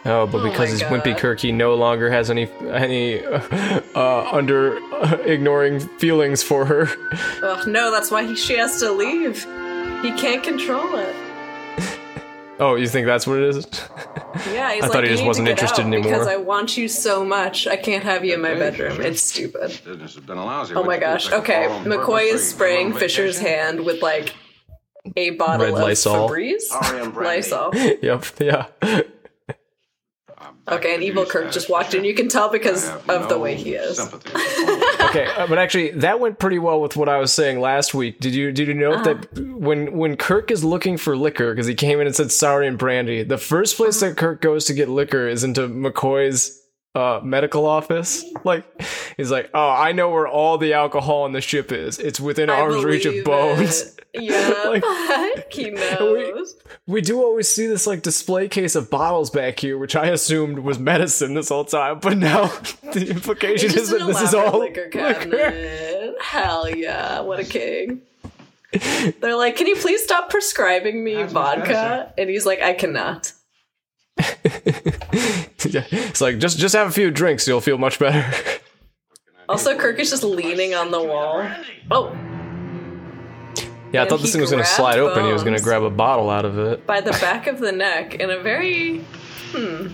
Oh, 0.07 0.27
but 0.27 0.39
Oh 0.41 0.43
because 0.43 0.59
my 0.59 0.67
he's 0.67 0.83
Wimpy 0.83 1.13
God. 1.13 1.19
Kirk, 1.19 1.41
he 1.41 1.53
no 1.53 1.75
longer 1.77 2.11
has 2.11 2.31
any 2.31 2.51
any 2.69 3.25
uh, 3.25 4.29
under 4.33 4.77
uh, 4.95 5.17
ignoring 5.25 5.79
feelings 5.81 6.43
for 6.43 6.65
her. 6.67 6.89
Ugh, 7.43 7.67
no, 7.69 7.91
that's 7.93 8.11
why 8.11 8.25
he, 8.27 8.35
she 8.35 8.57
has 8.59 8.81
to 8.81 8.91
leave. 8.91 9.45
He 10.03 10.11
can't 10.21 10.43
control 10.43 10.97
it. 10.97 11.15
Oh, 12.61 12.77
you 12.77 12.89
think 12.89 13.07
that's 13.07 13.27
what 13.27 13.39
it 13.39 13.57
is? 13.57 13.67
Yeah, 14.53 14.73
he's 14.75 14.85
I 14.85 14.87
like, 14.87 14.93
thought 14.93 15.05
he 15.05 15.11
just 15.11 15.25
wasn't 15.25 15.49
interested 15.49 15.85
anymore." 15.85 16.13
Because 16.13 16.29
I 16.29 16.37
want 16.37 16.77
you 16.77 16.89
so 16.89 17.25
much. 17.25 17.67
I 17.67 17.77
can't 17.77 18.05
have 18.05 18.25
you 18.25 18.35
in 18.35 18.43
my 18.43 18.55
bedroom. 18.55 19.01
It's 19.01 19.23
stupid. 19.23 19.81
Business 19.85 20.15
has 20.15 20.25
been 20.25 20.39
lousy. 20.39 20.75
Oh 20.75 20.85
my 20.85 20.99
gosh. 20.99 21.31
Okay, 21.33 21.67
McCoy 21.85 22.33
is 22.33 22.49
spraying 22.49 22.93
Fisher's 22.93 23.39
hand 23.39 23.85
with 23.85 24.03
like 24.03 24.35
a 25.17 25.31
bottle 25.31 25.67
Red 25.67 25.75
of 25.75 25.81
Lysol. 25.81 26.29
Febreze. 26.29 27.15
Lysol. 27.15 27.75
yep, 28.03 28.25
yeah. 28.41 28.67
Okay, 30.67 30.95
and 30.95 31.03
Evil 31.03 31.27
Kirk 31.27 31.53
just 31.53 31.69
walked 31.69 31.93
in. 31.93 32.05
You 32.05 32.15
can 32.15 32.29
tell 32.29 32.49
because 32.49 32.89
of 33.09 33.29
the 33.29 33.39
way 33.39 33.55
he 33.55 33.75
is. 33.75 33.99
Okay, 35.15 35.31
uh, 35.37 35.47
but 35.47 35.59
actually, 35.59 35.91
that 35.93 36.21
went 36.21 36.39
pretty 36.39 36.59
well 36.59 36.81
with 36.81 36.97
what 36.97 37.09
I 37.09 37.19
was 37.19 37.33
saying 37.33 37.61
last 37.61 37.95
week. 37.95 38.21
Did 38.21 38.35
you 38.35 38.53
did 38.53 38.69
you 38.69 38.75
note 38.75 39.05
that 39.05 39.39
when 39.39 39.97
when 39.97 40.17
Kirk 40.17 40.51
is 40.51 40.65
looking 40.65 40.97
for 40.97 41.17
liquor 41.17 41.53
because 41.53 41.67
he 41.67 41.75
came 41.75 42.01
in 42.01 42.07
and 42.07 42.17
said 42.17 42.33
sorry 42.33 42.67
and 42.67 42.77
brandy, 42.79 43.23
the 43.23 43.39
first 43.39 43.77
place 43.77 44.01
that 44.01 44.17
Kirk 44.17 44.41
goes 44.41 44.65
to 44.67 44.75
get 44.75 44.89
liquor 44.89 45.29
is 45.29 45.45
into 45.45 45.69
McCoy's 45.69 46.61
uh, 46.95 47.21
medical 47.23 47.67
office. 47.67 48.25
Like 48.45 48.65
he's 49.17 49.31
like, 49.31 49.51
oh, 49.55 49.71
I 49.71 49.93
know 49.93 50.11
where 50.11 50.29
all 50.29 50.59
the 50.59 50.75
alcohol 50.75 51.23
on 51.23 51.33
the 51.33 51.41
ship 51.41 51.73
is. 51.73 51.99
It's 51.99 52.21
within 52.21 52.51
I 52.51 52.61
arm's 52.61 52.85
reach 52.85 53.07
of 53.07 53.25
bones. 53.25 53.83
it. 53.83 54.04
Yeah, 54.15 54.63
Like- 54.67 55.53
he 55.53 55.71
knows. 55.71 56.57
We 56.87 57.01
do 57.01 57.23
always 57.23 57.49
see 57.49 57.67
this 57.67 57.87
like 57.87 58.03
display 58.03 58.49
case 58.49 58.75
of 58.75 58.91
bottles 58.91 59.31
back 59.31 59.59
here, 59.59 59.77
which 59.79 59.97
I 59.97 60.07
assumed 60.07 60.61
was 60.61 60.79
medicine 60.79 61.35
this 61.35 61.49
whole 61.49 61.65
time, 61.65 61.99
but 62.01 62.17
now 62.19 62.47
the 62.93 63.09
implication 63.11 63.71
is 63.71 63.91
that 63.91 64.07
this 64.07 64.21
is 64.21 64.35
elaborate 64.35 64.55
all 64.55 64.61
liquor 64.61 64.89
cabinet. 64.89 66.15
Hell 66.21 66.69
yeah, 66.75 67.21
what 67.21 67.41
a 67.41 67.45
king. 67.45 68.03
They're 69.21 69.37
like, 69.37 69.57
can 69.57 69.67
you 69.67 69.77
please 69.77 70.03
stop 70.03 70.31
prescribing 70.31 71.03
me 71.05 71.15
That's 71.15 71.33
vodka? 71.33 72.13
And 72.19 72.29
he's 72.29 72.45
like, 72.47 72.61
I 72.61 72.73
cannot. 72.75 73.33
Yeah, 74.19 75.85
it's 75.91 76.21
like 76.21 76.39
just 76.39 76.59
just 76.59 76.75
have 76.75 76.89
a 76.89 76.93
few 76.93 77.11
drinks, 77.11 77.49
you'll 77.49 77.61
feel 77.61 77.79
much 77.79 77.99
better. 77.99 78.25
Also, 79.49 79.77
Kirk 79.77 79.99
is 79.99 80.11
just 80.11 80.25
leaning 80.25 80.75
on 80.75 80.91
the 80.91 81.03
wall. 81.03 81.47
Oh, 81.91 82.17
yeah, 83.95 84.03
I 84.03 84.09
thought 84.09 84.21
this 84.21 84.33
thing 84.33 84.41
was 84.41 84.51
gonna 84.51 84.65
slide 84.65 84.99
open. 84.99 85.25
He 85.25 85.33
was 85.33 85.45
gonna 85.45 85.61
grab 85.61 85.83
a 85.83 85.91
bottle 85.91 86.29
out 86.29 86.45
of 86.45 86.59
it. 86.59 86.87
by 86.87 87.01
the 87.01 87.13
back 87.13 87.47
of 87.47 87.61
the 87.61 87.73
neck 87.73 88.15
in 88.17 88.31
a 88.31 88.39
very 88.41 88.99
hmm. 89.53 89.89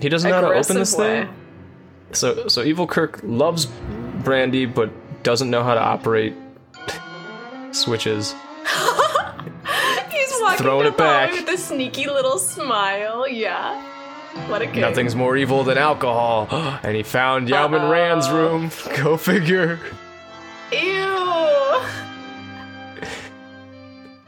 He 0.00 0.08
doesn't 0.08 0.28
know 0.28 0.42
how 0.42 0.48
to 0.48 0.58
open 0.58 0.76
this 0.76 0.96
way. 0.96 1.22
thing. 1.22 1.34
So 2.12 2.48
so 2.48 2.62
evil 2.62 2.86
Kirk 2.86 3.20
loves 3.22 3.66
brandy, 4.24 4.66
but 4.66 4.90
doesn't 5.22 5.48
know 5.48 5.62
how 5.62 5.74
to 5.74 5.80
operate 5.80 6.34
switches. 7.70 8.32
He's 10.10 10.32
walking 10.40 10.58
Throwing 10.58 10.86
it 10.86 10.96
back. 10.98 11.32
with 11.32 11.48
a 11.48 11.56
sneaky 11.56 12.06
little 12.06 12.38
smile. 12.38 13.28
Yeah. 13.28 13.80
What 14.48 14.62
a 14.62 14.66
king. 14.66 14.80
Nothing's 14.80 15.14
more 15.14 15.36
evil 15.36 15.62
than 15.64 15.78
alcohol. 15.78 16.48
and 16.82 16.96
he 16.96 17.02
found 17.02 17.48
Yao 17.48 17.68
Rand's 17.68 18.28
room. 18.28 18.70
Go 18.96 19.16
figure. 19.16 19.78
Ew. 20.72 21.80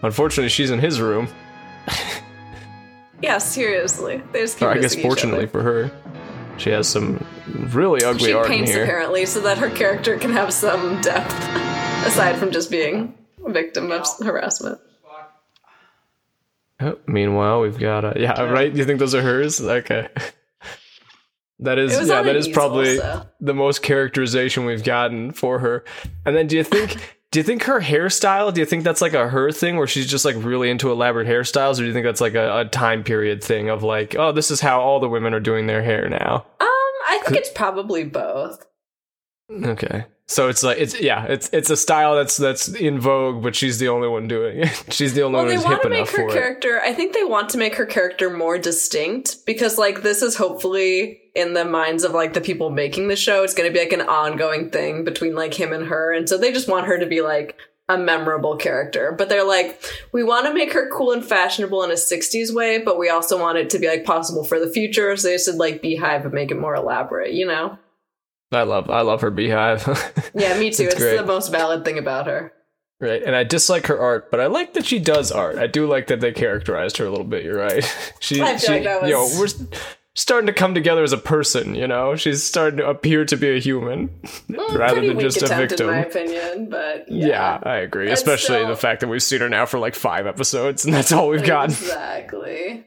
Unfortunately, 0.03 0.49
she's 0.49 0.71
in 0.71 0.79
his 0.79 1.01
room. 1.01 1.29
Yeah, 3.23 3.39
seriously. 3.39 4.23
They 4.33 4.41
just 4.41 4.59
keep 4.59 4.69
Or 4.69 4.73
I 4.73 4.79
guess 4.79 4.95
fortunately 4.95 5.47
for 5.47 5.63
her, 5.63 5.91
she 6.59 6.71
has 6.71 6.87
some 6.87 7.25
really 7.73 8.05
ugly 8.05 8.27
She 8.27 8.33
art 8.33 8.47
in 8.47 8.53
paints 8.53 8.71
here. 8.71 8.85
apparently 8.85 9.25
so 9.27 9.41
that 9.41 9.59
her 9.59 9.71
character 9.71 10.19
can 10.19 10.33
have 10.33 10.53
some 10.53 11.01
depth 11.01 11.33
aside 12.07 12.37
from 12.37 12.51
just 12.51 12.71
being 12.71 13.15
a 13.45 13.51
victim 13.51 13.91
of 13.91 14.07
harassment. 14.23 14.79
Oh, 16.79 16.99
meanwhile, 17.07 17.63
we've 17.63 17.79
got 17.79 18.05
a 18.05 18.21
yeah, 18.21 18.39
right. 18.43 18.71
You 18.75 18.85
think 18.85 18.99
those 18.99 19.15
are 19.15 19.23
hers? 19.23 19.61
Okay. 19.61 20.09
That 21.61 21.79
is 21.79 21.93
yeah, 22.07 22.21
that 22.21 22.37
is 22.37 22.49
probably 22.49 22.99
so. 22.99 23.27
the 23.41 23.55
most 23.55 23.81
characterization 23.83 24.67
we've 24.67 24.85
gotten 24.85 25.33
for 25.33 25.59
her. 25.61 25.85
And 26.27 26.37
then 26.37 26.49
do 26.49 26.57
you 26.59 26.63
think 26.63 27.16
do 27.37 27.41
you 27.41 27.45
think 27.45 27.65
her 27.65 27.83
hairstyle, 27.83 28.51
do 28.51 28.63
you 28.63 28.65
think 28.65 28.83
that's 28.83 29.03
like 29.03 29.13
a 29.13 29.29
her 29.29 29.53
thing 29.53 29.77
where 29.77 29.87
she's 29.87 30.07
just 30.07 30.25
like 30.25 30.37
really 30.39 30.71
into 30.71 30.91
elaborate 30.91 31.29
hairstyles 31.29 31.75
or 31.75 31.81
do 31.81 31.85
you 31.85 31.93
think 31.93 32.07
that's 32.07 32.23
like 32.23 32.33
a, 32.33 32.61
a 32.61 32.65
time 32.65 33.05
period 33.05 33.45
thing 33.45 33.69
of 33.69 33.83
like, 33.83 34.17
oh, 34.19 34.33
this 34.33 34.51
is 34.51 34.63
how 34.63 34.81
all 34.81 35.01
the 35.01 35.09
women 35.11 35.35
are 35.35 35.41
doing 35.41 35.67
their 35.67 35.83
hair 35.83 36.09
now? 36.09 36.47
Um, 36.59 36.69
I 37.07 37.21
think 37.27 37.37
it's 37.37 37.51
probably 37.51 38.05
both. 38.05 38.65
Okay. 39.51 40.07
So 40.29 40.49
it's 40.49 40.65
like 40.65 40.79
it's 40.79 41.01
yeah, 41.01 41.25
it's 41.27 41.49
it's 41.53 41.71
a 41.71 41.77
style 41.77 42.17
that's 42.17 42.37
that's 42.37 42.67
in 42.67 42.99
vogue, 42.99 43.45
but 43.45 43.55
she's 43.55 43.79
the 43.79 43.87
only 43.89 44.09
one 44.09 44.27
doing 44.27 44.59
it. 44.65 44.85
she's 44.93 45.15
the 45.15 45.23
only 45.23 45.37
Well, 45.37 45.45
one 45.45 45.49
they 45.49 45.55
who's 45.55 45.65
want 45.65 45.75
hip 45.77 45.83
to 45.83 45.89
make 45.89 45.99
enough 45.99 46.11
her 46.11 46.17
for 46.17 46.29
it. 46.29 46.33
character. 46.33 46.81
I 46.85 46.93
think 46.93 47.15
they 47.15 47.23
want 47.23 47.51
to 47.51 47.59
make 47.59 47.77
her 47.77 47.87
character 47.87 48.29
more 48.29 48.59
distinct 48.59 49.47
because, 49.47 49.79
like, 49.79 50.03
this 50.03 50.23
is 50.23 50.35
hopefully 50.37 51.21
in 51.37 51.53
the 51.53 51.65
minds 51.65 52.03
of 52.03 52.11
like 52.11 52.33
the 52.33 52.41
people 52.41 52.71
making 52.71 53.07
the 53.07 53.15
show. 53.15 53.45
It's 53.45 53.55
going 53.55 53.69
to 53.69 53.73
be 53.73 53.79
like 53.79 53.93
an 53.93 54.01
ongoing 54.09 54.71
thing 54.71 55.05
between 55.05 55.37
like 55.37 55.55
him 55.55 55.73
and 55.73 55.87
her, 55.87 56.13
and 56.13 56.29
so 56.29 56.37
they 56.37 56.53
just 56.53 56.69
want 56.69 56.87
her 56.87 56.99
to 56.99 57.07
be 57.07 57.21
like 57.21 57.57
a 57.89 57.97
memorable 57.97 58.57
character. 58.57 59.15
But 59.17 59.29
they're 59.29 59.47
like, 59.47 59.81
we 60.13 60.25
want 60.25 60.47
to 60.47 60.55
make 60.55 60.73
her 60.73 60.91
cool 60.91 61.13
and 61.13 61.25
fashionable 61.25 61.85
in 61.85 61.93
a 61.93 61.95
'60s 61.95 62.53
way, 62.53 62.79
but 62.79 62.99
we 62.99 63.09
also 63.09 63.39
want 63.41 63.59
it 63.59 63.71
to 63.71 63.79
be 63.79 63.87
like 63.87 64.05
possible 64.05 64.43
for 64.43 64.59
the 64.59 64.69
future. 64.73 65.17
So 65.17 65.29
they 65.29 65.39
said 65.39 65.55
like 65.55 65.83
Beehive 65.83 66.25
and 66.25 66.35
make 66.35 66.51
it 66.51 66.59
more 66.59 66.75
elaborate. 66.75 67.33
You 67.33 67.47
know? 67.47 67.79
I 68.57 68.63
love 68.65 68.91
I 68.91 69.03
love 69.03 69.21
her 69.21 69.31
beehive. 69.31 69.85
Yeah, 70.35 70.59
me 70.59 70.71
too. 70.71 70.85
It's 70.85 70.95
it's 70.95 71.21
the 71.21 71.27
most 71.27 71.51
valid 71.51 71.85
thing 71.85 71.99
about 71.99 72.27
her. 72.27 72.53
Right, 73.01 73.23
and 73.23 73.37
I 73.37 73.45
dislike 73.45 73.87
her 73.89 73.99
art, 73.99 74.31
but 74.31 74.41
I 74.41 74.47
like 74.47 74.73
that 74.75 74.87
she 74.87 74.99
does 74.99 75.31
art. 75.31 75.57
I 75.59 75.67
do 75.67 75.87
like 75.87 76.07
that 76.07 76.21
they 76.21 76.33
characterized 76.33 76.97
her 76.97 77.05
a 77.07 77.11
little 77.11 77.27
bit. 77.27 77.45
You're 77.45 77.59
right. 77.59 77.85
She, 78.21 78.41
I 78.41 78.57
she 78.57 78.73
like 78.73 78.85
that 78.85 79.05
you 79.05 79.13
know, 79.13 79.29
we're 79.39 79.49
starting 80.15 80.47
to 80.47 80.53
come 80.55 80.73
together 80.75 81.03
as 81.03 81.13
a 81.13 81.19
person. 81.19 81.75
You 81.75 81.87
know, 81.87 82.17
she's 82.17 82.43
starting 82.43 82.79
to 82.79 82.89
appear 82.89 83.25
to 83.27 83.37
be 83.37 83.55
a 83.55 83.61
human 83.61 84.09
rather 84.49 85.07
than 85.07 85.21
just 85.21 85.43
a 85.43 85.49
victim. 85.49 85.89
in 85.91 85.95
my 85.95 86.01
opinion. 86.07 86.71
But 86.71 87.05
yeah. 87.11 87.27
yeah, 87.27 87.59
I 87.63 87.77
agree. 87.77 88.11
It's 88.11 88.21
Especially 88.21 88.57
still- 88.57 88.69
the 88.69 88.77
fact 88.77 89.01
that 89.01 89.09
we've 89.09 89.23
seen 89.23 89.41
her 89.41 89.49
now 89.51 89.67
for 89.67 89.79
like 89.79 89.95
five 89.95 90.27
episodes, 90.27 90.85
and 90.87 90.95
that's 90.95 91.13
all 91.13 91.29
we've 91.29 91.45
gotten. 91.45 91.71
exactly. 91.73 92.85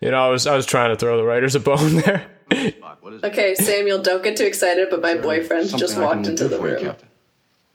You 0.00 0.10
know, 0.10 0.26
I 0.26 0.30
was 0.30 0.46
I 0.46 0.56
was 0.56 0.64
trying 0.66 0.90
to 0.90 0.96
throw 0.96 1.16
the 1.18 1.24
writers 1.24 1.54
a 1.54 1.60
bone 1.60 1.96
there. 1.96 2.26
What 3.02 3.14
is 3.14 3.22
it? 3.22 3.26
Okay, 3.26 3.54
Samuel, 3.56 4.00
don't 4.00 4.22
get 4.22 4.36
too 4.36 4.44
excited, 4.44 4.88
but 4.88 5.02
my 5.02 5.14
boyfriend 5.16 5.64
Something 5.68 5.78
just 5.80 5.94
I 5.98 6.00
can 6.00 6.04
walked 6.06 6.26
into 6.28 6.44
do 6.44 6.48
the 6.50 6.56
for 6.56 6.68
you, 6.68 6.74
room. 6.76 6.84
Captain. 6.84 7.08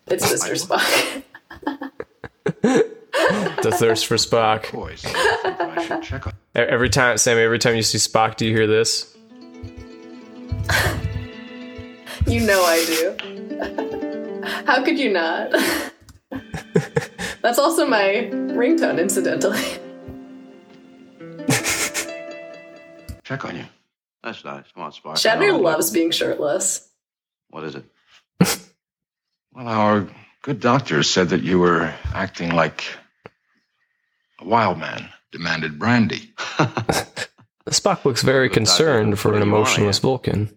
It's 0.07 0.25
Mr. 0.33 0.55
Spock. 0.65 1.23
the 3.61 3.71
thirst 3.71 4.05
for 4.07 4.15
Spock. 4.15 4.71
Boys, 4.71 5.03
I 5.05 5.83
should 5.85 6.01
check 6.01 6.27
on. 6.27 6.33
E- 6.55 6.59
Every 6.59 6.89
time, 6.89 7.17
Sammy, 7.17 7.41
every 7.41 7.59
time 7.59 7.75
you 7.75 7.81
see 7.83 7.97
Spock, 7.97 8.37
do 8.37 8.45
you 8.45 8.55
hear 8.55 8.67
this? 8.67 9.13
you 12.25 12.39
know 12.39 12.63
I 12.63 12.85
do. 12.85 13.15
How 14.65 14.81
could 14.85 14.97
you 14.97 15.11
not? 15.11 15.51
That's 17.41 17.59
also 17.59 17.85
my 17.85 18.29
ringtone, 18.31 18.97
incidentally. 18.97 19.61
Check 23.25 23.43
on 23.43 23.57
you. 23.57 23.65
That's 24.27 24.43
nice. 24.43 24.65
Come 24.73 24.83
on, 24.83 24.91
Spark. 24.91 25.15
Shatner 25.17 25.57
loves 25.61 25.89
being 25.89 26.11
shirtless. 26.11 26.85
What 27.49 27.63
is 27.63 27.75
it? 27.75 27.85
Well, 29.53 29.67
our 29.69 30.07
good 30.43 30.59
doctor 30.59 31.01
said 31.01 31.29
that 31.29 31.41
you 31.41 31.57
were 31.57 31.91
acting 32.13 32.51
like 32.51 32.83
a 34.39 34.45
wild 34.45 34.77
man. 34.77 35.09
Demanded 35.31 35.79
brandy. 35.79 36.31
Spock 37.69 38.05
looks 38.05 38.21
very 38.21 38.49
Good 38.49 38.53
doctor, 38.53 38.59
concerned 38.59 39.19
for 39.19 39.29
an 39.29 39.39
putting 39.39 39.47
you 39.49 39.53
on 39.55 39.59
emotionless. 39.61 39.99
Vulcan. 39.99 40.55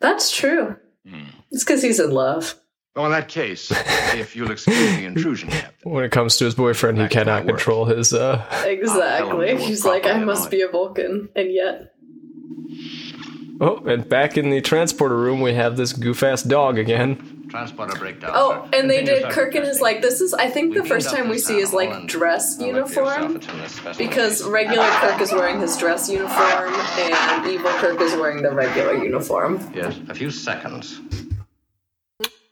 That's 0.00 0.30
true. 0.30 0.76
Hmm. 1.08 1.24
It's 1.52 1.64
because 1.64 1.82
he's 1.82 2.00
in 2.00 2.10
love. 2.10 2.54
Well, 2.94 3.06
in 3.06 3.12
that 3.12 3.28
case, 3.28 3.70
if 4.14 4.36
you'll 4.36 4.50
excuse 4.50 4.96
the 4.96 5.04
intrusion, 5.06 5.48
Captain. 5.48 5.72
When 5.92 6.04
it 6.04 6.12
comes 6.12 6.36
to 6.36 6.44
his 6.44 6.54
boyfriend, 6.54 6.98
he 6.98 7.04
Back 7.04 7.10
to 7.12 7.18
my 7.18 7.24
cannot 7.24 7.46
control 7.46 7.86
his. 7.86 8.12
uh 8.12 8.44
Exactly. 8.66 9.56
He's 9.56 9.86
like, 9.86 10.04
I 10.04 10.18
must 10.18 10.50
be 10.50 10.60
a 10.60 10.68
Vulcan. 10.68 11.30
And 11.34 11.50
yet. 11.50 11.91
Oh, 13.60 13.76
and 13.86 14.08
back 14.08 14.36
in 14.38 14.50
the 14.50 14.60
transporter 14.60 15.16
room, 15.16 15.40
we 15.40 15.54
have 15.54 15.76
this 15.76 15.92
goof 15.92 16.22
ass 16.22 16.42
dog 16.42 16.78
again. 16.78 17.46
Transporter 17.50 17.96
breakdown. 17.98 18.30
Oh, 18.34 18.66
sir. 18.72 18.78
and 18.78 18.90
they 18.90 19.04
did. 19.04 19.30
Kirk 19.30 19.54
and 19.54 19.64
his 19.66 19.80
like. 19.80 20.00
This 20.00 20.20
is, 20.22 20.32
I 20.32 20.48
think, 20.48 20.74
the 20.74 20.84
first 20.84 21.10
time 21.10 21.28
we 21.28 21.38
see 21.38 21.60
his 21.60 21.72
like 21.72 22.06
dress 22.08 22.58
I'll 22.58 22.66
let 22.66 22.74
yourself 22.76 23.06
uniform. 23.18 23.34
into 23.36 23.56
this 23.56 23.72
specimen 23.72 24.08
Because 24.08 24.42
regular 24.44 24.88
Kirk 24.88 25.20
is 25.20 25.32
wearing 25.32 25.60
his 25.60 25.76
dress 25.76 26.08
uniform, 26.08 26.72
and 26.74 27.46
evil 27.46 27.70
Kirk 27.72 28.00
is 28.00 28.14
wearing 28.16 28.42
the 28.42 28.52
regular 28.52 28.94
uniform. 29.04 29.60
Yes, 29.74 30.00
a 30.08 30.14
few 30.14 30.30
seconds. 30.30 30.98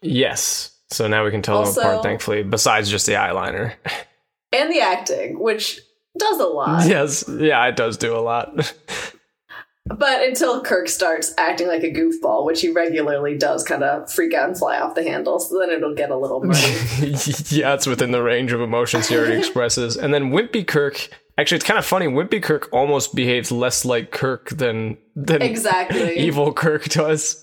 Yes. 0.03 0.73
So 0.91 1.07
now 1.07 1.25
we 1.25 1.31
can 1.31 1.43
tell 1.43 1.59
Also- 1.59 1.81
them 1.81 1.91
apart, 1.91 2.03
thankfully, 2.05 2.43
besides 2.43 2.91
just 2.91 3.07
the 3.07 3.13
eyeliner. 3.15 3.75
And 4.53 4.71
the 4.73 4.81
acting, 4.81 5.39
which 5.39 5.81
does 6.19 6.41
a 6.41 6.47
lot. 6.47 6.87
yes. 6.89 7.25
Yeah, 7.29 7.65
it 7.67 7.77
does 7.77 7.97
do 7.97 8.15
a 8.17 8.19
lot. 8.21 8.75
But 9.97 10.23
until 10.23 10.63
Kirk 10.63 10.89
starts 10.89 11.35
acting 11.37 11.67
like 11.67 11.83
a 11.83 11.93
goofball, 11.93 12.45
which 12.47 12.61
he 12.61 12.71
regularly 12.71 13.37
does 13.37 13.65
kind 13.65 13.83
of 13.83 14.11
freak 14.13 14.33
out 14.35 14.49
and 14.49 14.57
fly 14.59 14.79
off 14.79 14.95
the 14.95 15.03
handle, 15.03 15.39
so 15.41 15.59
then 15.59 15.71
it'll 15.71 15.95
get 15.95 16.11
a 16.11 16.17
little 16.17 16.41
muddy. 16.45 17.15
yeah, 17.49 17.75
it's 17.75 17.87
within 17.87 18.11
the 18.13 18.23
range 18.23 18.53
of 18.53 18.61
emotions 18.61 19.09
he 19.09 19.17
already 19.17 19.37
expresses. 19.39 19.97
And 19.97 20.15
then 20.15 20.31
Wimpy 20.31 20.67
Kirk. 20.67 21.09
Actually, 21.39 21.57
it's 21.57 21.65
kind 21.65 21.79
of 21.79 21.87
funny. 21.87 22.07
Wimpy 22.07 22.43
Kirk 22.43 22.69
almost 22.71 23.15
behaves 23.15 23.51
less 23.51 23.85
like 23.87 24.11
Kirk 24.11 24.51
than 24.51 24.99
than 25.17 25.41
exactly. 25.41 26.19
evil 26.19 26.53
Kirk 26.53 26.85
does. 26.85 27.43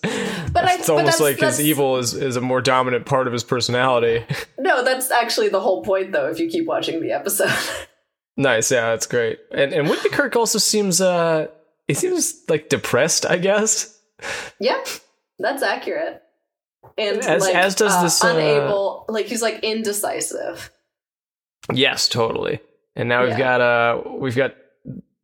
But 0.54 0.66
I, 0.66 0.76
It's 0.76 0.88
but 0.88 0.94
almost 0.98 1.18
that's- 1.18 1.20
like 1.20 1.40
his 1.40 1.60
evil 1.60 1.98
is, 1.98 2.14
is 2.14 2.36
a 2.36 2.42
more 2.42 2.62
dominant 2.62 3.06
part 3.08 3.26
of 3.28 3.34
his 3.34 3.44
personality. 3.44 4.24
No, 4.60 4.84
that's 4.84 5.10
actually 5.10 5.50
the 5.50 5.60
whole 5.62 5.84
point, 5.84 6.12
though, 6.12 6.28
if 6.30 6.40
you 6.40 6.48
keep 6.48 6.68
watching 6.68 7.02
the 7.02 7.12
episode. 7.12 7.52
nice, 8.38 8.72
yeah, 8.72 8.90
that's 8.92 9.08
great. 9.08 9.40
And 9.52 9.74
and 9.74 9.88
Wimpy 9.88 10.12
Kirk 10.12 10.36
also 10.36 10.60
seems 10.60 11.02
uh 11.02 11.48
he 11.88 11.94
seems 11.94 12.44
like 12.50 12.70
depressed, 12.70 13.26
I 13.26 13.38
guess. 13.38 13.98
yeah, 14.60 14.84
that's 15.40 15.64
accurate. 15.64 16.22
And 16.98 17.20
As- 17.20 17.42
like, 17.44 17.56
as 17.56 17.76
does 17.76 17.94
uh, 17.94 18.04
this, 18.04 18.24
uh, 18.24 18.30
unable, 18.30 19.06
like 19.10 19.26
he's 19.28 19.42
like 19.42 19.60
indecisive. 19.64 20.72
Yes, 21.74 22.08
totally. 22.08 22.60
And 22.96 23.10
now 23.10 23.22
we've 23.24 23.32
Yeah. 23.32 23.58
got 23.58 23.62
uh 23.62 24.02
we've 24.18 24.36
got 24.36 24.56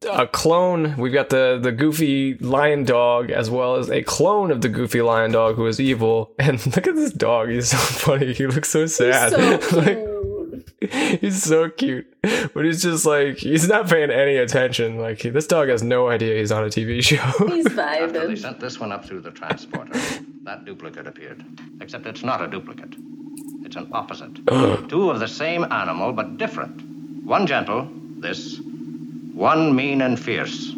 a 0.09 0.27
clone. 0.27 0.97
We've 0.97 1.13
got 1.13 1.29
the 1.29 1.57
the 1.61 1.71
goofy 1.71 2.35
lion 2.35 2.83
dog 2.83 3.31
as 3.31 3.49
well 3.49 3.75
as 3.75 3.89
a 3.89 4.03
clone 4.03 4.51
of 4.51 4.61
the 4.61 4.69
goofy 4.69 5.01
lion 5.01 5.31
dog 5.31 5.55
who 5.55 5.65
is 5.67 5.79
evil. 5.79 6.35
And 6.39 6.63
look 6.75 6.85
at 6.87 6.95
this 6.95 7.13
dog. 7.13 7.49
He's 7.49 7.69
so 7.69 7.77
funny. 7.77 8.33
He 8.33 8.45
looks 8.45 8.69
so 8.69 8.85
sad. 8.85 9.31
So 9.31 9.77
Like. 9.77 9.97
he's 11.21 11.43
so 11.43 11.69
cute, 11.69 12.05
but 12.53 12.65
he's 12.65 12.81
just 12.83 13.05
like 13.05 13.37
he's 13.37 13.67
not 13.67 13.87
paying 13.89 14.09
any 14.11 14.37
attention. 14.37 14.97
Like 14.97 15.21
he, 15.21 15.29
this 15.29 15.47
dog 15.47 15.69
has 15.69 15.83
no 15.83 16.09
idea 16.09 16.37
he's 16.39 16.51
on 16.51 16.63
a 16.63 16.67
TV 16.67 17.01
show. 17.09 17.17
He's 17.47 17.65
After 17.67 18.07
they 18.11 18.19
vibing. 18.33 18.37
sent 18.37 18.59
this 18.59 18.79
one 18.79 18.91
up 18.91 19.05
through 19.05 19.21
the 19.21 19.31
transporter, 19.31 19.93
that 20.43 20.65
duplicate 20.65 21.07
appeared. 21.07 21.43
Except 21.81 22.05
it's 22.05 22.23
not 22.23 22.41
a 22.41 22.47
duplicate. 22.47 22.95
It's 23.65 23.75
an 23.75 23.89
opposite. 23.93 24.35
Two 24.89 25.09
of 25.09 25.19
the 25.19 25.27
same 25.27 25.63
animal, 25.71 26.11
but 26.13 26.37
different. 26.37 26.81
One 27.25 27.47
gentle, 27.47 27.87
this. 28.17 28.59
One 29.33 29.75
mean 29.75 30.01
and 30.01 30.19
fierce, 30.19 30.73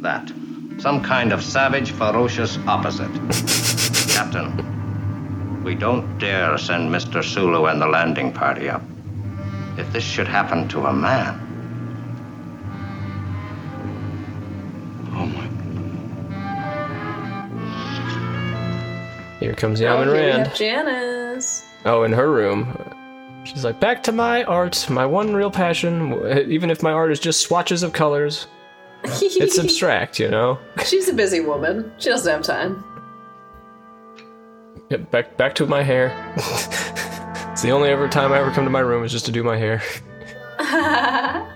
that. 0.00 0.32
Some 0.78 1.02
kind 1.04 1.32
of 1.32 1.42
savage, 1.42 1.92
ferocious 1.92 2.58
opposite. 2.66 3.10
Captain, 4.12 5.62
we 5.62 5.74
don't 5.76 6.18
dare 6.18 6.58
send 6.58 6.90
Mr. 6.92 7.22
Sulu 7.22 7.66
and 7.66 7.80
the 7.80 7.86
landing 7.86 8.32
party 8.32 8.68
up. 8.68 8.82
If 9.78 9.90
this 9.92 10.04
should 10.04 10.28
happen 10.28 10.68
to 10.68 10.86
a 10.86 10.92
man, 10.92 11.40
Oh 15.14 15.26
my. 15.26 15.48
Here 19.40 19.54
comes 19.54 19.80
Oh, 19.80 19.84
Yeoman 19.84 20.08
here 20.08 20.16
we 20.16 20.20
Rand. 20.22 20.46
have 20.46 20.56
Janice. 20.56 21.64
Oh, 21.84 22.04
in 22.04 22.12
her 22.12 22.30
room. 22.30 22.76
She's 23.44 23.64
like, 23.64 23.80
back 23.80 24.02
to 24.04 24.12
my 24.12 24.44
art, 24.44 24.88
my 24.88 25.04
one 25.04 25.34
real 25.34 25.50
passion. 25.50 26.12
Even 26.48 26.70
if 26.70 26.82
my 26.82 26.92
art 26.92 27.10
is 27.10 27.18
just 27.18 27.40
swatches 27.42 27.82
of 27.82 27.92
colors, 27.92 28.46
it's 29.04 29.58
abstract, 29.62 30.20
you 30.20 30.28
know. 30.28 30.58
She's 30.86 31.08
a 31.08 31.12
busy 31.12 31.40
woman. 31.40 31.92
She 31.98 32.08
doesn't 32.08 32.30
have 32.32 32.42
time. 32.42 32.84
Yeah, 34.90 34.98
back 34.98 35.36
back 35.36 35.54
to 35.56 35.66
my 35.66 35.82
hair. 35.82 36.10
it's 37.52 37.62
the 37.62 37.70
only 37.70 37.90
ever 37.90 38.08
time 38.08 38.32
I 38.32 38.38
ever 38.38 38.50
come 38.50 38.64
to 38.64 38.70
my 38.70 38.80
room 38.80 39.04
is 39.04 39.12
just 39.12 39.26
to 39.26 39.32
do 39.32 39.44
my 39.44 39.56
hair. 39.56 39.82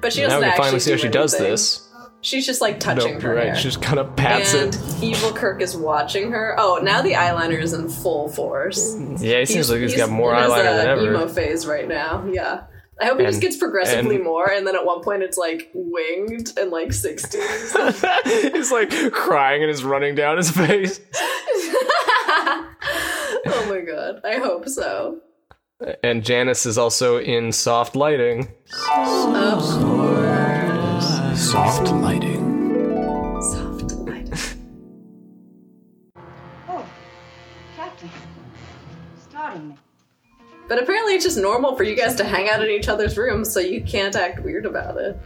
But 0.00 0.12
she 0.12 0.22
now 0.22 0.28
doesn't 0.28 0.40
we 0.40 0.44
can 0.44 0.50
actually 0.50 0.64
finally 0.64 0.80
see 0.80 0.90
how 0.90 0.96
do 0.96 1.02
she 1.02 1.08
does 1.08 1.32
this. 1.36 1.88
She's 2.22 2.44
just 2.46 2.60
like 2.60 2.80
touching 2.80 3.14
her 3.20 3.28
you're 3.28 3.34
right. 3.34 3.46
hair. 3.46 3.56
She 3.56 3.64
just 3.64 3.80
kind 3.80 3.98
of 3.98 4.14
pats 4.14 4.52
and 4.54 4.74
it. 4.74 5.02
evil 5.02 5.32
Kirk 5.32 5.62
is 5.62 5.74
watching 5.76 6.32
her. 6.32 6.54
Oh, 6.58 6.78
now 6.82 7.00
the 7.00 7.12
eyeliner 7.12 7.58
is 7.60 7.72
in 7.72 7.88
full 7.88 8.28
force. 8.28 8.96
Yeah, 9.18 9.38
he 9.40 9.46
seems 9.46 9.70
like 9.70 9.80
he's 9.80 9.96
got 9.96 10.10
more 10.10 10.32
eyeliner 10.32 10.66
uh, 10.66 10.76
than 10.76 10.86
ever. 10.86 11.00
He's 11.00 11.08
in 11.08 11.14
emo 11.14 11.28
phase 11.28 11.66
right 11.66 11.88
now. 11.88 12.26
Yeah. 12.30 12.64
I 13.00 13.06
hope 13.06 13.18
he 13.18 13.24
just 13.24 13.40
gets 13.40 13.56
progressively 13.56 14.16
and- 14.16 14.24
more, 14.24 14.50
and 14.50 14.66
then 14.66 14.76
at 14.76 14.84
one 14.84 15.02
point 15.02 15.22
it's 15.22 15.38
like 15.38 15.70
winged 15.72 16.58
and 16.58 16.70
like 16.70 16.88
60s. 16.88 18.52
he's 18.52 18.70
like 18.70 18.90
crying 19.12 19.62
and 19.62 19.70
is 19.70 19.82
running 19.82 20.14
down 20.14 20.36
his 20.36 20.50
face. 20.50 21.00
oh 21.14 22.66
my 23.70 23.80
god. 23.80 24.20
I 24.22 24.36
hope 24.36 24.68
so. 24.68 25.22
And 26.02 26.22
Janice 26.22 26.66
is 26.66 26.76
also 26.76 27.18
in 27.18 27.52
soft 27.52 27.96
lighting. 27.96 28.48
Of 28.92 29.62
course. 29.80 31.40
Soft 31.40 31.90
lighting. 31.92 33.40
Soft 33.40 33.92
light. 33.92 34.56
Oh, 36.68 36.84
Captain. 37.76 38.10
Starting 39.28 39.68
me. 39.70 39.76
But 40.68 40.82
apparently 40.82 41.14
it's 41.14 41.24
just 41.24 41.38
normal 41.38 41.74
for 41.76 41.84
you 41.84 41.96
guys 41.96 42.14
to 42.16 42.24
hang 42.24 42.50
out 42.50 42.62
in 42.62 42.70
each 42.70 42.88
other's 42.88 43.16
rooms, 43.16 43.50
so 43.50 43.58
you 43.58 43.82
can't 43.82 44.14
act 44.14 44.40
weird 44.44 44.66
about 44.66 44.98
it. 44.98 45.18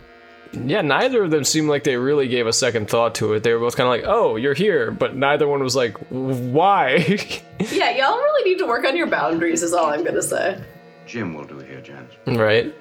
Yeah, 0.55 0.83
neither 0.83 1.25
of 1.25 1.31
them 1.31 1.45
seemed 1.45 1.69
like 1.69 1.85
they 1.85 1.97
really 1.97 2.29
gave 2.29 2.47
a 2.47 2.53
second 2.53 2.89
thought 2.89 3.15
to 3.17 3.33
it. 3.35 3.43
They 3.43 3.53
were 3.53 3.59
both 3.61 3.77
kind 3.77 3.87
of 3.87 3.91
like, 3.91 4.05
"Oh, 4.07 4.37
you're 4.37 4.55
here," 4.55 4.91
but 4.91 5.15
neither 5.17 5.47
one 5.49 5.63
was 5.63 5.75
like, 5.77 5.97
"Why?" 6.11 7.19
Yeah, 7.73 7.91
y'all 7.97 8.19
really 8.19 8.51
need 8.51 8.59
to 8.59 8.67
work 8.67 8.85
on 8.85 8.97
your 8.97 9.07
boundaries, 9.07 9.63
is 9.63 9.73
all 9.73 9.87
I'm 9.87 10.05
gonna 10.05 10.23
say. 10.23 10.61
Jim 11.07 11.35
will 11.35 11.45
do 11.45 11.59
here, 11.59 11.81
Janice. 11.81 12.13
right? 12.27 12.75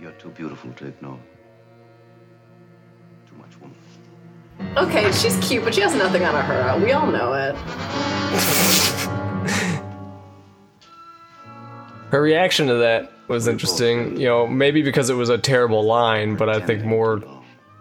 You're 0.00 0.12
too 0.12 0.30
beautiful 0.30 0.72
to 0.72 0.86
ignore. 0.86 1.18
Too 3.28 3.34
much 3.36 3.60
woman. 3.60 3.76
Okay, 4.78 5.10
she's 5.12 5.36
cute, 5.46 5.62
but 5.64 5.74
she 5.74 5.80
has 5.82 5.94
nothing 5.94 6.24
on 6.24 6.34
her. 6.44 6.78
We 6.84 6.92
all 6.92 7.06
know 7.06 7.34
it. 7.34 7.54
Her 12.10 12.20
reaction 12.22 12.66
to 12.68 12.74
that 12.74 13.12
was 13.30 13.48
interesting. 13.48 14.16
You 14.20 14.26
know, 14.26 14.46
maybe 14.46 14.82
because 14.82 15.08
it 15.08 15.14
was 15.14 15.28
a 15.28 15.38
terrible 15.38 15.82
line, 15.82 16.36
but 16.36 16.48
I 16.48 16.60
think 16.60 16.84
more. 16.84 17.22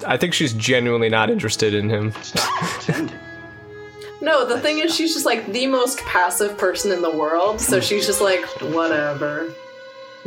I 0.08 0.16
think 0.16 0.34
she's 0.34 0.54
genuinely 0.54 1.10
not 1.10 1.30
interested 1.30 1.74
in 1.74 1.90
him. 1.90 2.14
No, 4.22 4.46
the 4.46 4.60
thing 4.60 4.80
is, 4.80 4.94
she's 4.94 5.14
just 5.14 5.26
like 5.26 5.52
the 5.54 5.68
most 5.68 6.00
passive 6.00 6.58
person 6.58 6.92
in 6.92 7.02
the 7.02 7.10
world, 7.10 7.62
so 7.62 7.78
hmm. 7.78 7.82
she's 7.82 8.06
just 8.06 8.22
like, 8.22 8.46
whatever. 8.74 9.54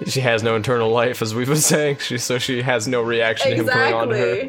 She 0.07 0.21
has 0.21 0.43
no 0.43 0.57
internal 0.57 0.91
life, 0.91 1.21
as 1.21 1.35
we've 1.35 1.47
been 1.47 1.57
saying. 1.57 1.99
She 1.99 2.17
so 2.17 2.39
she 2.39 2.63
has 2.63 2.89
no 2.89 3.03
reaction 3.03 3.51
to 3.51 3.57
him 3.57 3.67
coming 3.69 3.95
on 3.95 4.09
to 4.09 4.17
her. 4.17 4.49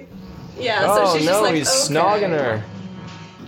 Yeah, 0.58 0.80
Oh 0.84 1.12
so 1.12 1.18
she's 1.18 1.26
no, 1.26 1.32
just 1.34 1.44
like, 1.44 1.56
he's 1.56 1.68
okay. 1.68 1.94
snogging 1.94 2.30
her. 2.30 2.64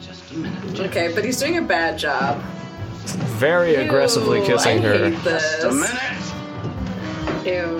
Just 0.02 0.32
a 0.32 0.36
minute. 0.36 0.80
Okay, 0.82 1.14
but 1.14 1.24
he's 1.24 1.40
doing 1.40 1.58
a 1.58 1.62
bad 1.62 1.98
job. 1.98 2.42
Very 3.38 3.76
aggressively 3.76 4.46
kissing 4.46 4.80
I 4.80 4.82
her. 4.82 5.10
This. 5.10 5.62
Just 5.62 5.64
a 5.64 5.72
minute. 5.72 6.35
Ew. 7.46 7.80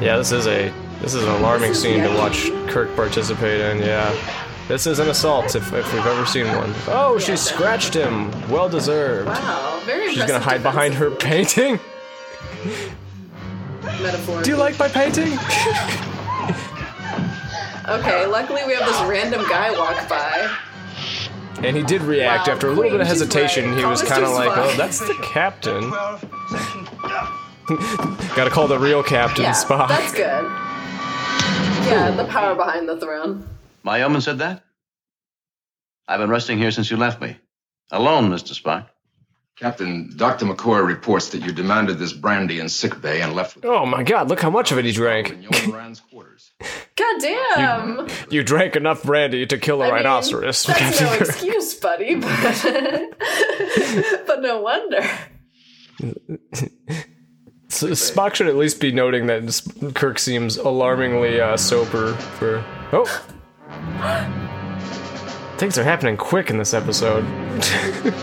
Yeah, 0.00 0.16
this 0.16 0.32
is 0.32 0.46
a 0.46 0.72
this 1.00 1.14
is 1.14 1.22
an 1.22 1.28
alarming 1.30 1.70
is 1.70 1.80
scene 1.80 2.02
to 2.02 2.08
watch 2.16 2.50
Kirk 2.68 2.94
participate 2.96 3.60
in. 3.60 3.78
Yeah, 3.78 4.14
this 4.68 4.86
is 4.86 4.98
an 4.98 5.08
assault 5.08 5.54
if, 5.54 5.72
if 5.72 5.92
we've 5.94 6.04
ever 6.06 6.26
seen 6.26 6.46
one. 6.56 6.74
Oh, 6.88 7.18
she 7.18 7.36
scratched 7.36 7.94
him. 7.94 8.30
Well 8.50 8.68
deserved. 8.68 9.28
Wow, 9.28 9.80
very 9.86 10.12
She's 10.14 10.24
gonna 10.24 10.40
hide 10.40 10.62
behind 10.62 10.94
her 10.94 11.10
painting. 11.10 11.78
metaphor. 14.02 14.42
Do 14.42 14.50
you 14.50 14.56
like 14.56 14.78
my 14.78 14.88
painting? 14.88 15.38
Okay, 17.88 18.24
luckily 18.24 18.60
we 18.68 18.74
have 18.74 18.86
this 18.86 19.00
random 19.02 19.42
guy 19.48 19.72
walk 19.76 20.08
by. 20.08 20.56
And 21.66 21.76
he 21.76 21.82
did 21.82 22.02
react 22.02 22.46
Wow, 22.46 22.54
after 22.54 22.68
a 22.68 22.70
little 22.72 22.88
bit 22.92 23.00
of 23.00 23.06
hesitation. 23.06 23.70
right. 23.70 23.78
He 23.78 23.84
was 23.84 24.00
kind 24.02 24.22
of 24.22 24.30
like, 24.32 24.50
Spock. 24.50 24.72
"Oh, 24.72 24.76
that's 24.76 25.00
the 25.00 25.14
captain." 25.32 25.90
12, 27.78 28.20
section. 28.20 28.36
Got 28.36 28.44
to 28.44 28.50
call 28.50 28.66
the 28.68 28.78
real 28.78 29.02
captain 29.02 29.44
Yeah, 29.44 29.52
Spock. 29.52 29.88
that's 29.88 30.12
good. 30.12 30.44
Yeah, 31.90 32.10
the 32.16 32.24
power 32.26 32.54
behind 32.54 32.88
the 32.88 32.98
throne. 33.00 33.48
My 33.82 33.98
yeoman 33.98 34.20
said 34.20 34.38
that? 34.38 34.62
I've 36.06 36.20
been 36.20 36.30
resting 36.30 36.58
here 36.58 36.70
since 36.70 36.90
you 36.90 36.96
left 36.96 37.20
me. 37.20 37.36
Alone, 37.90 38.30
Mr. 38.30 38.60
Spock. 38.60 38.86
Captain, 39.56 40.10
Dr. 40.16 40.46
McCoy 40.46 40.84
reports 40.86 41.28
that 41.30 41.42
you 41.42 41.52
demanded 41.52 41.98
this 41.98 42.12
brandy 42.14 42.60
in 42.60 42.68
sick 42.68 43.00
bay 43.02 43.20
and 43.20 43.34
left 43.34 43.56
with 43.56 43.64
Oh 43.66 43.84
my 43.84 44.02
God! 44.02 44.28
Look 44.30 44.40
how 44.40 44.48
much 44.48 44.72
of 44.72 44.78
it 44.78 44.86
he 44.86 44.92
drank. 44.92 45.30
in 45.30 45.42
Yeoman 45.42 45.72
Rand's 45.72 46.00
quarters. 46.00 46.52
God 46.96 47.20
damn! 47.20 48.08
You 48.30 48.42
drank 48.42 48.74
enough 48.74 49.02
brandy 49.02 49.44
to 49.46 49.58
kill 49.58 49.82
a 49.82 49.84
I 49.84 49.88
mean, 49.88 49.94
rhinoceros. 49.96 50.62
that's 50.62 50.78
Captain 50.78 51.06
no 51.06 51.12
excuse, 51.28 51.74
buddy, 51.74 52.14
but, 52.14 52.62
but 54.26 54.40
no 54.40 54.62
wonder. 54.62 55.06
S- 57.70 58.10
Spock 58.10 58.34
should 58.34 58.48
at 58.48 58.56
least 58.56 58.80
be 58.80 58.90
noting 58.90 59.26
that 59.26 59.92
Kirk 59.94 60.18
seems 60.18 60.56
alarmingly 60.56 61.40
uh, 61.40 61.56
sober 61.56 62.14
for. 62.14 62.64
Oh! 62.92 63.06
Things 65.58 65.78
are 65.78 65.84
happening 65.84 66.16
quick 66.16 66.50
in 66.50 66.58
this 66.58 66.74
episode. 66.74 67.24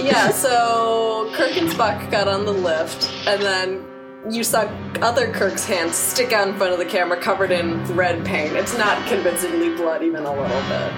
Yeah, 0.01 0.31
so 0.31 1.29
Kirk 1.35 1.55
and 1.57 1.69
Spock 1.69 2.09
got 2.09 2.27
on 2.27 2.45
the 2.45 2.51
lift, 2.51 3.11
and 3.27 3.41
then 3.41 3.85
you 4.33 4.43
saw 4.43 4.61
other 5.01 5.31
Kirk's 5.31 5.65
hands 5.65 5.95
stick 5.95 6.33
out 6.33 6.47
in 6.47 6.57
front 6.57 6.73
of 6.73 6.79
the 6.79 6.85
camera 6.85 7.21
covered 7.21 7.51
in 7.51 7.83
red 7.95 8.25
paint. 8.25 8.53
It's 8.53 8.75
not 8.77 9.05
convincingly 9.07 9.75
blood 9.75 10.01
even 10.03 10.25
a 10.25 10.31
little 10.31 10.61
bit. 10.67 10.91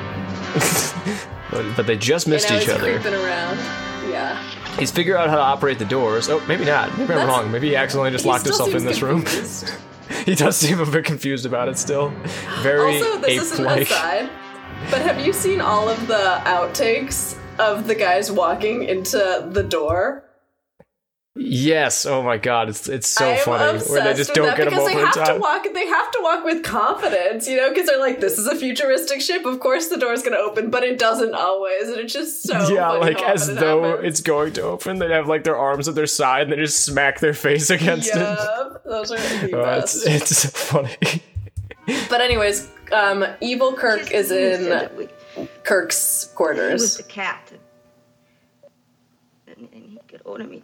but, 1.76 1.86
they 1.86 1.98
just 1.98 2.28
missed 2.28 2.50
each 2.52 2.70
other. 2.70 3.00
creeping 3.00 3.20
around. 3.20 3.58
Yeah. 4.10 4.42
He's 4.78 4.92
figured 4.92 5.18
out 5.18 5.30
how 5.30 5.36
to 5.36 5.42
operate 5.42 5.80
the 5.80 5.86
doors. 5.86 6.30
Oh, 6.30 6.46
maybe 6.48 6.66
not. 6.66 6.96
Maybe 6.98 7.14
I'm 7.14 7.28
wrong. 7.28 7.52
Maybe 7.52 7.70
he 7.70 7.76
accidentally 7.76 8.12
just 8.12 8.24
He 8.24 8.30
locked 8.30 8.46
himself 8.46 8.74
in 8.74 8.86
this 8.86 9.02
room. 9.02 9.26
he 10.26 10.36
does 10.36 10.56
seem 10.58 10.80
a 10.80 10.86
bit 10.86 11.06
confused 11.06 11.46
about 11.46 11.68
it 11.68 11.78
still. 11.78 12.10
Very 12.62 12.98
Also, 13.00 13.20
this 13.20 13.42
is 13.52 13.60
an 13.60 13.66
ape-like. 13.66 13.82
aside, 13.90 14.30
but 14.90 15.02
have 15.02 15.20
you 15.26 15.34
seen 15.34 15.60
all 15.60 15.90
of 15.90 16.08
the 16.08 16.42
outtakes 16.46 17.38
of 17.60 17.88
the 17.88 17.96
guys 17.96 18.32
walking 18.32 18.84
into 18.84 19.50
the 19.52 19.64
door? 19.64 20.24
Yes. 21.42 22.06
Oh 22.06 22.22
my 22.22 22.38
god, 22.38 22.68
it's 22.68 22.90
it's 22.90 23.08
so 23.08 23.26
I 23.26 23.30
am 23.36 23.46
funny 23.46 23.70
obsessed 23.78 23.90
where 23.92 24.04
they 24.04 24.14
just 24.14 24.30
with 24.32 24.36
don't 24.36 24.46
that 24.48 24.58
get 24.58 24.68
him 24.68 24.74
because 24.74 24.84
over 24.84 24.94
they 24.94 25.00
in 25.00 25.06
have 25.06 25.16
to 25.16 25.24
time. 25.32 25.40
walk. 25.40 25.68
They 25.74 25.88
have 25.88 26.12
to 26.12 26.20
walk 26.22 26.44
with 26.44 26.64
confidence, 26.64 27.48
you 27.48 27.56
know, 27.56 27.70
because 27.70 27.88
they're 27.88 27.98
like, 28.00 28.20
"This 28.20 28.38
is 28.38 28.46
a 28.46 28.56
futuristic 28.56 29.22
ship. 29.22 29.46
Of 29.46 29.62
course, 29.62 29.88
the 29.88 29.96
door's 29.98 30.22
gonna 30.22 30.36
open," 30.36 30.70
but 30.70 30.84
it 30.84 31.00
doesn't 31.00 31.34
always, 31.34 31.88
and 31.88 31.98
it's 31.98 32.12
just 32.12 32.44
so 32.44 32.54
yeah, 32.74 32.90
funny 32.90 33.00
like 33.16 33.22
as 33.24 33.48
it 33.48 33.58
though 33.58 33.84
happens. 33.84 34.08
it's 34.08 34.22
going 34.22 34.52
to 34.54 34.64
open. 34.64 35.00
They 35.00 35.10
have 35.12 35.28
like 35.30 35.46
their 35.46 35.58
arms 35.58 35.88
at 35.88 35.96
their 35.96 36.08
side 36.08 36.44
and 36.44 36.52
they 36.52 36.58
just 36.58 36.84
smack 36.84 37.20
their 37.22 37.34
face 37.34 37.70
against 37.70 38.10
it. 38.10 38.40
Those 38.86 39.12
are 39.12 39.18
the 39.18 39.52
Oh, 39.56 39.64
best. 39.64 40.06
it's 40.08 40.34
it's 40.34 40.38
so 40.40 40.50
funny. 40.50 41.24
But 42.10 42.20
anyways, 42.22 42.68
um, 42.92 43.26
evil 43.40 43.74
Kirk 43.74 44.02
Just 44.02 44.12
is 44.12 44.32
in 44.32 44.70
that 44.70 44.96
we- 44.96 45.08
Kirk's 45.64 46.30
He 46.38 46.44
was 46.44 46.98
the 46.98 47.04
captain. 47.04 47.60
And, 49.48 49.70
and 49.74 49.84
he 49.86 50.00
could 50.08 50.22
order 50.26 50.44
me. 50.44 50.64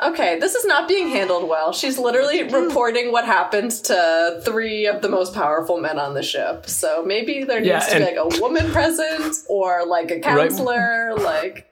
Okay, 0.00 0.38
this 0.40 0.54
is 0.54 0.64
not 0.64 0.88
being 0.88 1.08
handled 1.08 1.48
well. 1.48 1.72
She's 1.72 1.98
literally 1.98 2.42
reporting 2.42 3.12
what 3.12 3.24
happened 3.24 3.70
to 3.84 4.40
three 4.44 4.86
of 4.86 5.02
the 5.02 5.08
most 5.08 5.34
powerful 5.34 5.80
men 5.80 5.98
on 5.98 6.14
the 6.14 6.22
ship. 6.22 6.68
So 6.68 7.04
maybe 7.04 7.44
there 7.44 7.60
needs 7.60 7.68
Yeah, 7.68 7.80
to 7.80 7.98
be 7.98 8.04
like 8.04 8.16
a 8.16 8.40
woman 8.40 8.70
present 8.72 9.36
or 9.48 9.86
like 9.86 10.10
a 10.10 10.18
counselor. 10.18 11.14
Like, 11.16 11.70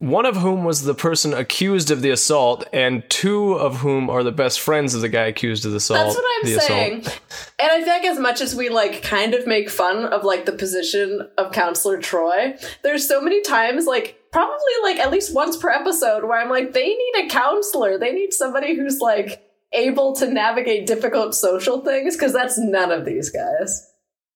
One 0.00 0.26
of 0.26 0.36
whom 0.36 0.62
was 0.62 0.82
the 0.82 0.94
person 0.94 1.34
accused 1.34 1.90
of 1.90 2.02
the 2.02 2.10
assault, 2.10 2.64
and 2.72 3.02
two 3.10 3.54
of 3.54 3.78
whom 3.78 4.08
are 4.08 4.22
the 4.22 4.30
best 4.30 4.60
friends 4.60 4.94
of 4.94 5.00
the 5.00 5.08
guy 5.08 5.26
accused 5.26 5.64
of 5.64 5.72
the 5.72 5.78
assault. 5.78 5.98
that's 5.98 6.16
what 6.16 6.24
I'm 6.38 6.60
saying. 6.60 7.00
Assault. 7.00 7.20
And 7.58 7.70
I 7.72 7.84
like 7.84 8.04
as 8.04 8.18
much 8.18 8.40
as 8.40 8.54
we 8.54 8.68
like 8.68 9.02
kind 9.02 9.34
of 9.34 9.44
make 9.48 9.68
fun 9.68 10.04
of 10.04 10.22
like 10.22 10.46
the 10.46 10.52
position 10.52 11.28
of 11.36 11.50
Counselor 11.50 11.98
Troi, 11.98 12.56
there's 12.82 13.08
so 13.08 13.20
many 13.20 13.42
times 13.42 13.86
like 13.86 14.20
probably 14.30 14.56
like 14.84 14.98
at 14.98 15.10
least 15.10 15.34
once 15.34 15.56
per 15.56 15.70
episode 15.70 16.22
where 16.22 16.38
I'm 16.38 16.48
like, 16.50 16.74
they 16.74 16.86
need 16.86 17.24
a 17.24 17.28
counselor. 17.28 17.98
They 17.98 18.12
need 18.12 18.32
somebody 18.32 18.76
who's 18.76 19.00
like 19.00 19.44
able 19.72 20.14
to 20.16 20.32
navigate 20.32 20.86
difficult 20.86 21.34
social 21.34 21.80
things 21.80 22.14
because 22.14 22.32
that's 22.32 22.56
none 22.56 22.92
of 22.92 23.04
these 23.04 23.30
guys. 23.30 23.92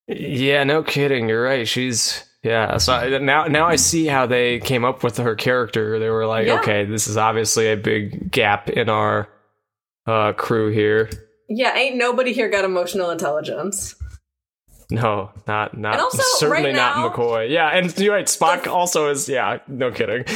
Yeah, 0.08 0.64
no 0.64 0.82
kidding. 0.82 1.28
You're 1.28 1.44
right. 1.44 1.68
She's 1.68 2.24
yeah. 2.42 2.76
So 2.78 2.92
I- 2.92 3.18
now, 3.18 3.44
now 3.46 3.66
I 3.66 3.76
see 3.76 4.06
how 4.06 4.26
they 4.26 4.58
came 4.60 4.84
up 4.84 5.02
with 5.02 5.16
her 5.18 5.34
character. 5.34 5.98
They 5.98 6.10
were 6.10 6.26
like, 6.26 6.46
Yeah. 6.46 6.60
okay, 6.60 6.84
this 6.84 7.08
is 7.08 7.16
obviously 7.16 7.70
a 7.70 7.76
big 7.76 8.30
gap 8.30 8.68
in 8.70 8.88
our 8.88 9.28
uh, 10.06 10.32
crew 10.32 10.70
here. 10.72 11.10
Yeah, 11.48 11.76
ain't 11.76 11.96
nobody 11.96 12.32
here 12.32 12.48
got 12.48 12.64
emotional 12.64 13.10
intelligence. 13.10 13.94
No, 14.90 15.30
not 15.46 15.76
not 15.78 15.94
And 15.94 16.02
also, 16.02 16.22
certainly 16.36 16.64
right 16.70 16.74
not 16.74 16.96
now- 16.98 17.08
McCoy. 17.08 17.48
Yeah, 17.50 17.68
and 17.68 17.96
you're 17.98 18.12
right. 18.14 18.26
Spock 18.26 18.66
also 18.66 19.08
is. 19.08 19.26
Yeah, 19.28 19.58
no 19.68 19.90
kidding. 19.90 20.24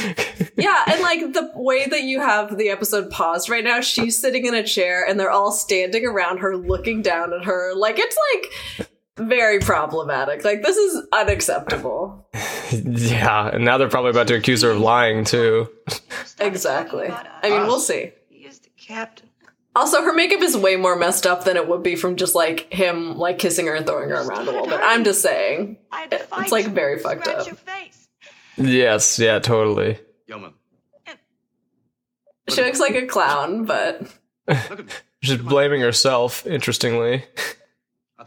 Yeah, 0.59 0.83
and 0.87 1.01
like 1.01 1.19
the 1.33 1.51
way 1.53 1.85
that 1.85 2.01
you 2.01 2.19
have 2.19 2.57
the 2.57 2.69
episode 2.69 3.11
paused 3.11 3.47
right 3.47 3.63
now, 3.63 3.79
she's 3.79 4.17
sitting 4.19 4.47
in 4.47 4.55
a 4.55 4.63
chair 4.63 5.05
and 5.07 5.19
they're 5.19 5.29
all 5.29 5.51
standing 5.51 6.03
around 6.03 6.39
her 6.39 6.57
looking 6.57 7.03
down 7.03 7.31
at 7.31 7.45
her. 7.45 7.75
Like 7.75 7.99
it's 7.99 8.17
like 8.33 8.89
very 9.17 9.59
problematic. 9.59 10.43
Like 10.43 10.61
this 10.63 10.77
is 10.77 11.07
unacceptable. 11.11 12.27
yeah, 12.71 13.49
and 13.49 13.65
now 13.65 13.77
they're 13.77 13.89
probably 13.89 14.11
about 14.11 14.27
to 14.27 14.35
accuse 14.35 14.61
her 14.61 14.71
of 14.71 14.79
lying 14.79 15.23
too. 15.23 15.69
Exactly. 16.39 17.09
I 17.09 17.49
mean, 17.49 17.63
we'll 17.63 17.79
see. 17.79 18.11
He 18.29 18.45
is 18.45 18.59
the 18.59 18.69
captain. 18.77 19.29
Also, 19.75 20.01
her 20.01 20.13
makeup 20.13 20.41
is 20.41 20.57
way 20.57 20.75
more 20.75 20.95
messed 20.95 21.27
up 21.27 21.43
than 21.43 21.55
it 21.55 21.67
would 21.67 21.83
be 21.83 21.95
from 21.95 22.15
just 22.15 22.33
like 22.33 22.71
him 22.73 23.17
like 23.17 23.37
kissing 23.37 23.67
her 23.67 23.75
and 23.75 23.85
throwing 23.85 24.09
her 24.09 24.15
around 24.15 24.41
a 24.41 24.51
little 24.51 24.65
bit. 24.65 24.79
I'm 24.81 25.03
just 25.03 25.21
saying. 25.21 25.77
I 25.91 26.01
had 26.01 26.11
to 26.11 26.17
fight 26.19 26.41
It's 26.43 26.51
like 26.51 26.65
very 26.65 26.97
fucked 26.97 27.27
up. 27.27 27.47
Yes, 28.57 29.19
yeah, 29.19 29.37
totally. 29.37 29.99
Yeoman, 30.25 30.53
She 32.49 32.63
looks 32.63 32.79
like 32.79 32.95
a 32.95 33.05
clown, 33.05 33.65
but 33.65 34.01
look 34.47 34.57
at 34.71 34.79
me. 34.79 34.85
She's 35.21 35.37
blaming 35.37 35.81
herself. 35.81 36.45
Interestingly, 36.47 37.15
Are 37.15 37.23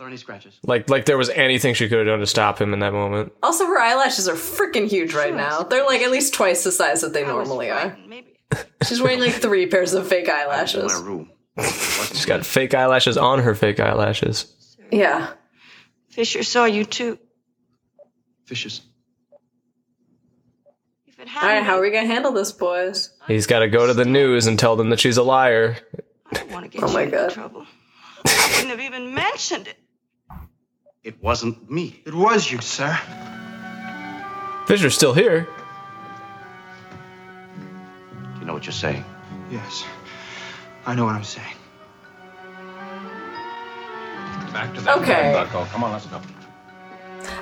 there 0.01 0.09
any 0.09 0.17
scratches? 0.17 0.59
like 0.65 0.91
like 0.91 1.05
there 1.05 1.17
was 1.19 1.31
anything 1.31 1.75
she 1.75 1.89
could 1.89 1.99
have 1.99 2.07
done 2.09 2.19
to 2.21 2.27
stop 2.27 2.61
him 2.61 2.73
in 2.73 2.81
that 2.81 2.93
moment. 2.93 3.33
also 3.43 3.67
her 3.67 3.79
eyelashes 3.79 4.27
are 4.29 4.35
freaking 4.35 4.89
huge 4.89 5.15
right 5.15 5.35
now. 5.35 5.63
They're 5.63 5.85
like 5.87 6.01
at 6.03 6.11
least 6.11 6.35
twice 6.35 6.65
the 6.65 6.73
size 6.73 7.03
that 7.03 7.13
they 7.13 7.25
I 7.25 7.29
normally 7.29 7.71
are. 7.71 7.97
Maybe. 8.09 8.35
She's 8.85 9.01
wearing 9.01 9.21
like 9.21 9.33
three 9.35 9.67
pairs 9.67 9.95
of 9.95 10.09
fake 10.09 10.25
In 10.27 10.31
eyelashes. 10.35 10.93
my 10.93 11.07
room. 11.07 11.31
She's 11.59 12.27
got 12.27 12.45
fake 12.45 12.75
eyelashes 12.75 13.17
on 13.17 13.41
her 13.41 13.55
fake 13.55 13.79
eyelashes. 13.79 14.77
Yeah. 14.91 15.33
Fisher 16.09 16.43
saw 16.43 16.65
you 16.65 16.85
too. 16.85 17.19
Fishes. 18.47 18.81
If 21.07 21.19
it 21.21 21.29
All 21.29 21.43
right, 21.43 21.51
hadn't 21.55 21.65
how 21.65 21.79
are 21.79 21.83
we 21.83 21.91
gonna 21.91 22.07
handle 22.07 22.33
this, 22.33 22.51
boys? 22.53 23.11
He's 23.29 23.47
got 23.47 23.61
to 23.61 23.69
go 23.69 23.87
to 23.87 23.95
the 23.95 24.05
news 24.05 24.47
and 24.47 24.59
tell 24.59 24.75
them 24.77 24.91
that 24.91 24.99
she's 25.01 25.17
a 25.17 25.23
liar. 25.23 25.77
I 26.33 26.35
don't 26.39 26.51
want 26.51 26.65
to 26.65 26.71
get 26.71 26.83
Oh 26.83 26.89
you 26.89 26.95
my 26.95 27.03
into 27.03 27.17
God. 27.17 27.31
trouble. 27.31 27.67
I 28.25 28.51
wouldn't 28.57 28.71
have 28.71 28.81
even 28.81 29.15
mentioned 29.15 29.69
it. 29.69 29.77
It 31.03 31.23
wasn't 31.23 31.71
me. 31.71 32.03
It 32.05 32.15
was 32.15 32.51
you, 32.51 32.61
sir. 32.61 32.99
Fisher's 34.67 34.95
still 34.95 35.15
here. 35.15 35.49
Do 38.35 38.41
you 38.41 38.45
know 38.47 38.53
what 38.53 38.67
you're 38.67 38.73
saying? 38.73 39.05
Yes. 39.51 39.85
I 40.87 40.95
know 40.95 41.07
what 41.07 41.15
I'm 41.15 41.25
saying. 41.25 41.57
Back 44.53 44.75
to 44.75 44.81
that 44.83 44.99
Okay. 44.99 45.33
bed, 45.33 45.49
Come 45.49 45.85
on, 45.85 45.93
let's 45.93 46.07
go. 46.07 46.21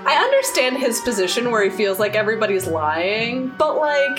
I 0.06 0.14
understand 0.16 0.76
his 0.78 1.00
position 1.00 1.50
where 1.50 1.62
he 1.64 1.70
feels 1.70 1.98
like 1.98 2.14
everybody's 2.14 2.66
lying, 2.66 3.48
but 3.58 3.76
like, 3.78 4.18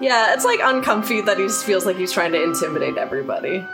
yeah, 0.00 0.34
it's 0.34 0.44
like 0.44 0.60
uncomfy 0.62 1.20
that 1.22 1.38
he 1.38 1.44
just 1.44 1.64
feels 1.64 1.86
like 1.86 1.96
he's 1.96 2.12
trying 2.12 2.32
to 2.32 2.42
intimidate 2.42 2.96
everybody. 2.96 3.64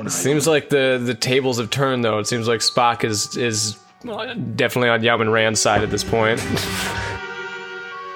Go 0.00 0.04
now. 0.04 0.10
Seems 0.10 0.46
like 0.46 0.68
the 0.70 1.00
the 1.04 1.14
tables 1.14 1.58
have 1.58 1.70
turned 1.70 2.04
though. 2.04 2.18
It 2.18 2.26
seems 2.26 2.48
like 2.48 2.60
Spock 2.60 3.04
is 3.04 3.36
is 3.36 3.78
definitely 4.56 4.88
on 4.88 5.02
Yeoman 5.02 5.28
Rand's 5.30 5.60
side 5.60 5.82
at 5.82 5.90
this 5.90 6.04
point. 6.04 6.40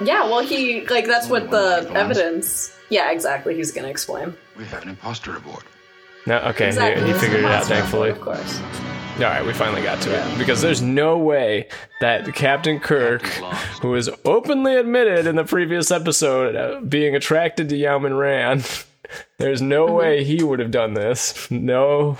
Yeah, 0.03 0.25
well, 0.25 0.41
he 0.41 0.85
like 0.87 1.07
that's 1.07 1.29
what 1.29 1.51
the 1.51 1.89
evidence. 1.95 2.73
Yeah, 2.91 3.13
exactly. 3.13 3.55
He's 3.55 3.71
gonna 3.71 3.89
explain. 3.89 4.35
We 4.59 4.65
have 4.67 4.83
an 4.83 4.89
imposter 4.89 5.37
aboard. 5.37 5.63
no, 6.27 6.39
okay, 6.39 6.67
Exactly. 6.67 7.07
he, 7.07 7.13
he 7.13 7.19
figured 7.19 7.41
it 7.41 7.47
out. 7.47 7.65
Thankfully, 7.65 8.11
of 8.11 8.21
course. 8.21 8.61
all 9.19 9.23
right, 9.23 9.47
we 9.47 9.53
finally 9.53 9.83
got 9.83 10.03
to 10.03 10.11
it 10.13 10.37
because 10.39 10.61
there's 10.61 10.83
no 10.83 11.17
way 11.17 11.69
that 12.01 12.35
Captain 12.35 12.81
Kirk, 12.81 13.23
who 13.83 13.91
was 13.91 14.11
openly 14.25 14.75
admitted 14.75 15.29
in 15.29 15.37
the 15.37 15.45
previous 15.45 15.93
episode 15.93 16.57
uh, 16.57 16.81
being 16.81 17.15
attracted 17.15 17.69
to 17.69 17.77
Yeoman 17.77 18.15
Rand, 18.15 18.85
there's 19.39 19.61
no 19.63 19.87
Mm-hmm. 19.87 19.95
way 19.97 20.25
he 20.25 20.43
would 20.43 20.59
have 20.61 20.71
done 20.71 20.95
this. 20.95 21.49
No, 21.51 22.19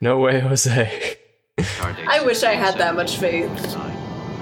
no 0.00 0.18
way, 0.18 0.40
Jose. 0.40 1.16
I 1.58 2.22
wish 2.24 2.42
I 2.42 2.52
had 2.54 2.76
that 2.78 2.94
much 2.94 3.16
faith 3.18 3.50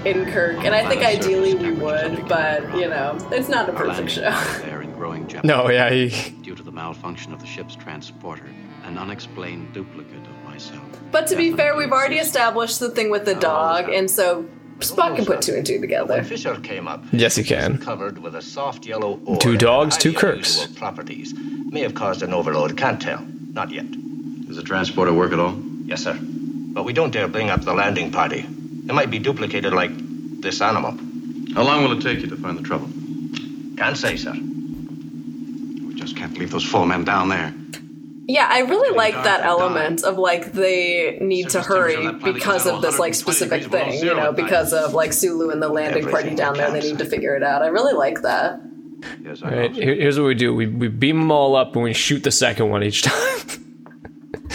in 0.05 0.25
Kirk, 0.31 0.63
and 0.65 0.73
I 0.75 0.87
think 0.89 1.01
ideally 1.03 1.53
we 1.55 1.71
would, 1.71 2.27
but 2.27 2.63
you 2.77 2.89
know, 2.89 3.17
it's 3.31 3.49
not 3.49 3.69
a 3.69 3.73
perfect 3.73 4.09
show. 4.11 4.29
There 4.61 4.81
in 4.81 4.91
growing 4.93 5.27
jeopardy. 5.27 5.47
No, 5.47 5.69
yeah, 5.69 5.89
he. 5.89 6.09
Due 6.41 6.55
to 6.55 6.63
the 6.63 6.71
malfunction 6.71 7.31
of 7.33 7.39
the 7.39 7.45
ship's 7.47 7.75
transporter, 7.75 8.45
an 8.83 8.97
unexplained 8.97 9.73
duplicate 9.73 10.25
of 10.27 10.43
myself. 10.43 10.81
But 11.11 11.27
to 11.27 11.35
be 11.35 11.51
fair, 11.53 11.75
we've 11.77 11.91
already 11.91 12.17
established 12.17 12.79
the 12.79 12.89
thing 12.89 13.09
with 13.11 13.25
the 13.25 13.35
dog, 13.35 13.87
and 13.89 14.09
so 14.09 14.45
Spock 14.83 15.15
can 15.15 15.25
put 15.25 15.41
two 15.41 15.53
and 15.55 15.65
two 15.65 15.79
together. 15.79 16.13
When 16.13 16.23
Fisher 16.23 16.55
came 16.59 16.87
up, 16.87 17.03
Yes, 17.11 17.35
he 17.35 17.41
it 17.41 17.49
was 17.49 17.59
can. 17.59 17.77
Covered 17.79 18.17
with 18.19 18.35
a 18.35 18.41
soft 18.41 18.85
yellow 18.85 19.19
ore. 19.25 19.37
Two 19.37 19.51
and 19.51 19.59
dogs, 19.59 19.97
two 19.97 20.09
highly 20.13 20.21
Kirks. 20.37 20.55
unusual 20.57 20.77
Properties 20.77 21.33
may 21.35 21.81
have 21.81 21.93
caused 21.95 22.21
an 22.21 22.33
overload. 22.33 22.77
Can't 22.77 23.01
tell. 23.01 23.25
Not 23.53 23.71
yet. 23.71 23.85
Does 24.47 24.57
the 24.57 24.63
transporter 24.63 25.13
work 25.13 25.31
at 25.33 25.39
all? 25.39 25.55
Yes, 25.85 26.03
sir. 26.03 26.17
But 26.21 26.83
we 26.85 26.93
don't 26.93 27.11
dare 27.11 27.27
bring 27.27 27.49
up 27.49 27.61
the 27.61 27.73
landing 27.73 28.11
party. 28.11 28.39
It 28.39 28.93
might 28.93 29.09
be 29.11 29.19
duplicated 29.19 29.73
like 29.73 29.91
this 30.41 30.61
animal. 30.61 30.91
How 31.55 31.63
long 31.63 31.83
will 31.83 31.97
it 31.97 32.01
take 32.01 32.19
you 32.21 32.27
to 32.27 32.35
find 32.37 32.57
the 32.57 32.63
trouble? 32.63 32.89
Can't 33.77 33.97
say, 33.97 34.17
sir. 34.17 34.33
We 34.33 35.93
just 35.95 36.15
can't 36.17 36.37
leave 36.37 36.51
those 36.51 36.65
four 36.65 36.85
men 36.85 37.03
down 37.03 37.29
there. 37.29 37.53
Yeah, 38.25 38.47
I 38.49 38.59
really 38.61 38.95
like 38.95 39.13
that 39.15 39.41
and 39.41 39.43
dark. 39.43 39.59
element 39.59 40.03
of 40.03 40.17
like 40.17 40.53
they 40.53 41.17
need 41.19 41.43
to 41.45 41.49
Surface 41.51 41.67
temperature 41.67 41.81
hurry 41.81 41.95
on 42.07 42.13
that 42.13 42.19
planet 42.21 42.35
because 42.35 42.65
of 42.67 42.81
this 42.81 42.97
like 42.99 43.13
specific 43.15 43.65
thing, 43.65 43.99
you 44.03 44.15
know, 44.15 44.31
because 44.31 44.71
of 44.73 44.93
like 44.93 45.11
Sulu 45.13 45.49
and 45.49 45.61
the 45.61 45.67
landing 45.69 46.07
party 46.07 46.33
down 46.35 46.55
there. 46.55 46.71
They 46.71 46.79
need 46.79 46.99
to 46.99 47.05
figure 47.05 47.35
it 47.35 47.43
out. 47.43 47.61
I 47.61 47.67
really 47.67 47.93
like 47.93 48.21
that. 48.21 48.61
Yes, 49.21 49.43
I 49.43 49.49
All 49.49 49.57
right, 49.57 49.75
here- 49.75 49.95
here's 49.95 50.17
what 50.17 50.27
we 50.27 50.35
do: 50.35 50.55
we 50.55 50.67
we 50.67 50.87
beam 50.87 51.19
them 51.19 51.31
all 51.31 51.55
up 51.57 51.75
and 51.75 51.83
we 51.83 51.91
shoot 51.93 52.23
the 52.23 52.31
second 52.31 52.69
one 52.69 52.83
each 52.83 53.01
time. 53.01 53.39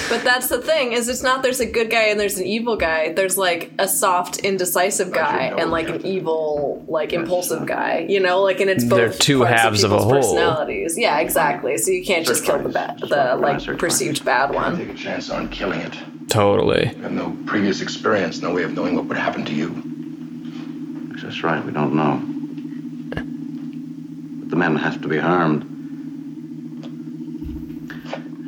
But 0.08 0.24
that's 0.24 0.48
the 0.48 0.60
thing 0.62 0.92
is 0.92 1.08
it's 1.08 1.22
not 1.22 1.42
there's 1.42 1.60
a 1.60 1.66
good 1.66 1.90
guy 1.90 2.04
and 2.04 2.18
there's 2.18 2.38
an 2.38 2.46
evil 2.46 2.76
guy. 2.76 3.12
There's 3.12 3.36
like 3.36 3.70
a 3.78 3.86
soft, 3.86 4.38
indecisive 4.38 5.12
guy 5.12 5.54
and 5.58 5.70
like 5.70 5.88
an 5.88 6.04
evil, 6.06 6.84
like 6.88 7.12
impulsive 7.12 7.66
guy. 7.66 8.06
You 8.08 8.20
know, 8.20 8.40
like 8.42 8.60
and 8.60 8.70
it's 8.70 8.84
both. 8.84 8.98
They're 8.98 9.12
two 9.12 9.40
parts 9.44 9.60
halves 9.60 9.84
of 9.84 9.92
a 9.92 9.98
whole. 9.98 10.12
Personalities. 10.12 10.96
Yeah, 10.98 11.18
exactly. 11.18 11.76
So 11.78 11.90
you 11.90 12.04
can't 12.04 12.26
just 12.26 12.44
kill 12.44 12.62
the 12.62 12.68
bad, 12.70 13.00
the 13.00 13.36
like 13.36 13.62
perceived 13.78 14.24
bad 14.24 14.54
one. 14.54 14.76
Take 14.78 14.90
a 14.90 14.94
chance 14.94 15.30
on 15.30 15.48
killing 15.50 15.80
it. 15.80 15.94
totally. 16.28 16.92
We 16.96 17.02
have 17.02 17.12
no 17.12 17.36
previous 17.46 17.80
experience, 17.80 18.40
no 18.40 18.52
way 18.54 18.62
of 18.62 18.72
knowing 18.74 18.94
what 18.96 19.04
would 19.06 19.16
happen 19.18 19.44
to 19.44 19.52
you. 19.54 19.82
That's 21.22 21.42
right, 21.42 21.62
we 21.64 21.72
don't 21.72 21.94
know. 21.94 22.22
But 23.10 24.50
the 24.50 24.56
men 24.56 24.76
have 24.76 25.02
to 25.02 25.08
be 25.08 25.18
armed. 25.18 25.62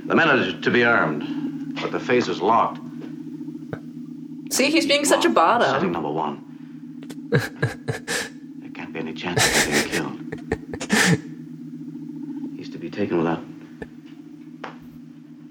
The 0.06 0.14
men 0.16 0.28
are 0.30 0.61
to 0.61 0.70
be 0.70 0.82
armed, 0.82 1.24
but 1.74 1.92
the 1.92 2.00
phase 2.00 2.28
is 2.28 2.40
locked. 2.40 2.78
See, 4.52 4.70
he's 4.70 4.86
being 4.86 5.04
such 5.04 5.20
a 5.24 5.28
Setting 5.28 5.34
bottom. 5.34 5.92
number 5.92 6.10
one. 6.10 6.46
there 7.30 8.70
can't 8.74 8.92
be 8.92 8.98
any 8.98 9.12
chance 9.12 9.44
of 9.46 9.52
him 9.52 9.72
being 9.72 9.88
killed. 9.90 10.16
He's 12.56 12.70
to 12.70 12.78
be 12.78 12.90
taken 12.90 13.18
without. 13.18 13.42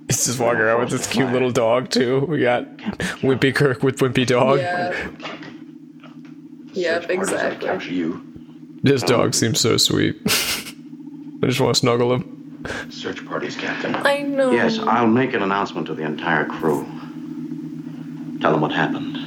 He's 0.07 0.25
just 0.25 0.39
walking 0.39 0.59
around 0.59 0.81
with 0.81 0.89
this 0.89 1.07
cute 1.07 1.31
little 1.31 1.51
dog 1.51 1.89
too. 1.89 2.19
We 2.21 2.41
got 2.41 2.65
Wimpy 3.21 3.55
Kirk 3.55 3.83
with 3.83 3.99
Wimpy 3.99 4.25
Dog. 4.27 4.59
Yeah. 4.59 5.09
Yep, 6.73 7.09
exactly. 7.09 7.95
You. 7.95 8.21
This 8.83 9.01
dog 9.03 9.25
um, 9.25 9.33
seems 9.33 9.59
so 9.59 9.77
sweet. 9.77 10.17
I 10.25 11.47
just 11.47 11.59
want 11.59 11.75
to 11.75 11.79
snuggle 11.79 12.13
him. 12.13 12.38
Search 12.89 13.25
parties, 13.25 13.55
Captain. 13.55 13.95
I 13.95 14.21
know. 14.21 14.51
Yes, 14.51 14.79
I'll 14.79 15.07
make 15.07 15.33
an 15.33 15.41
announcement 15.43 15.87
to 15.87 15.93
the 15.95 16.03
entire 16.03 16.45
crew. 16.45 16.83
Tell 18.41 18.51
them 18.51 18.61
what 18.61 18.71
happened. 18.71 19.17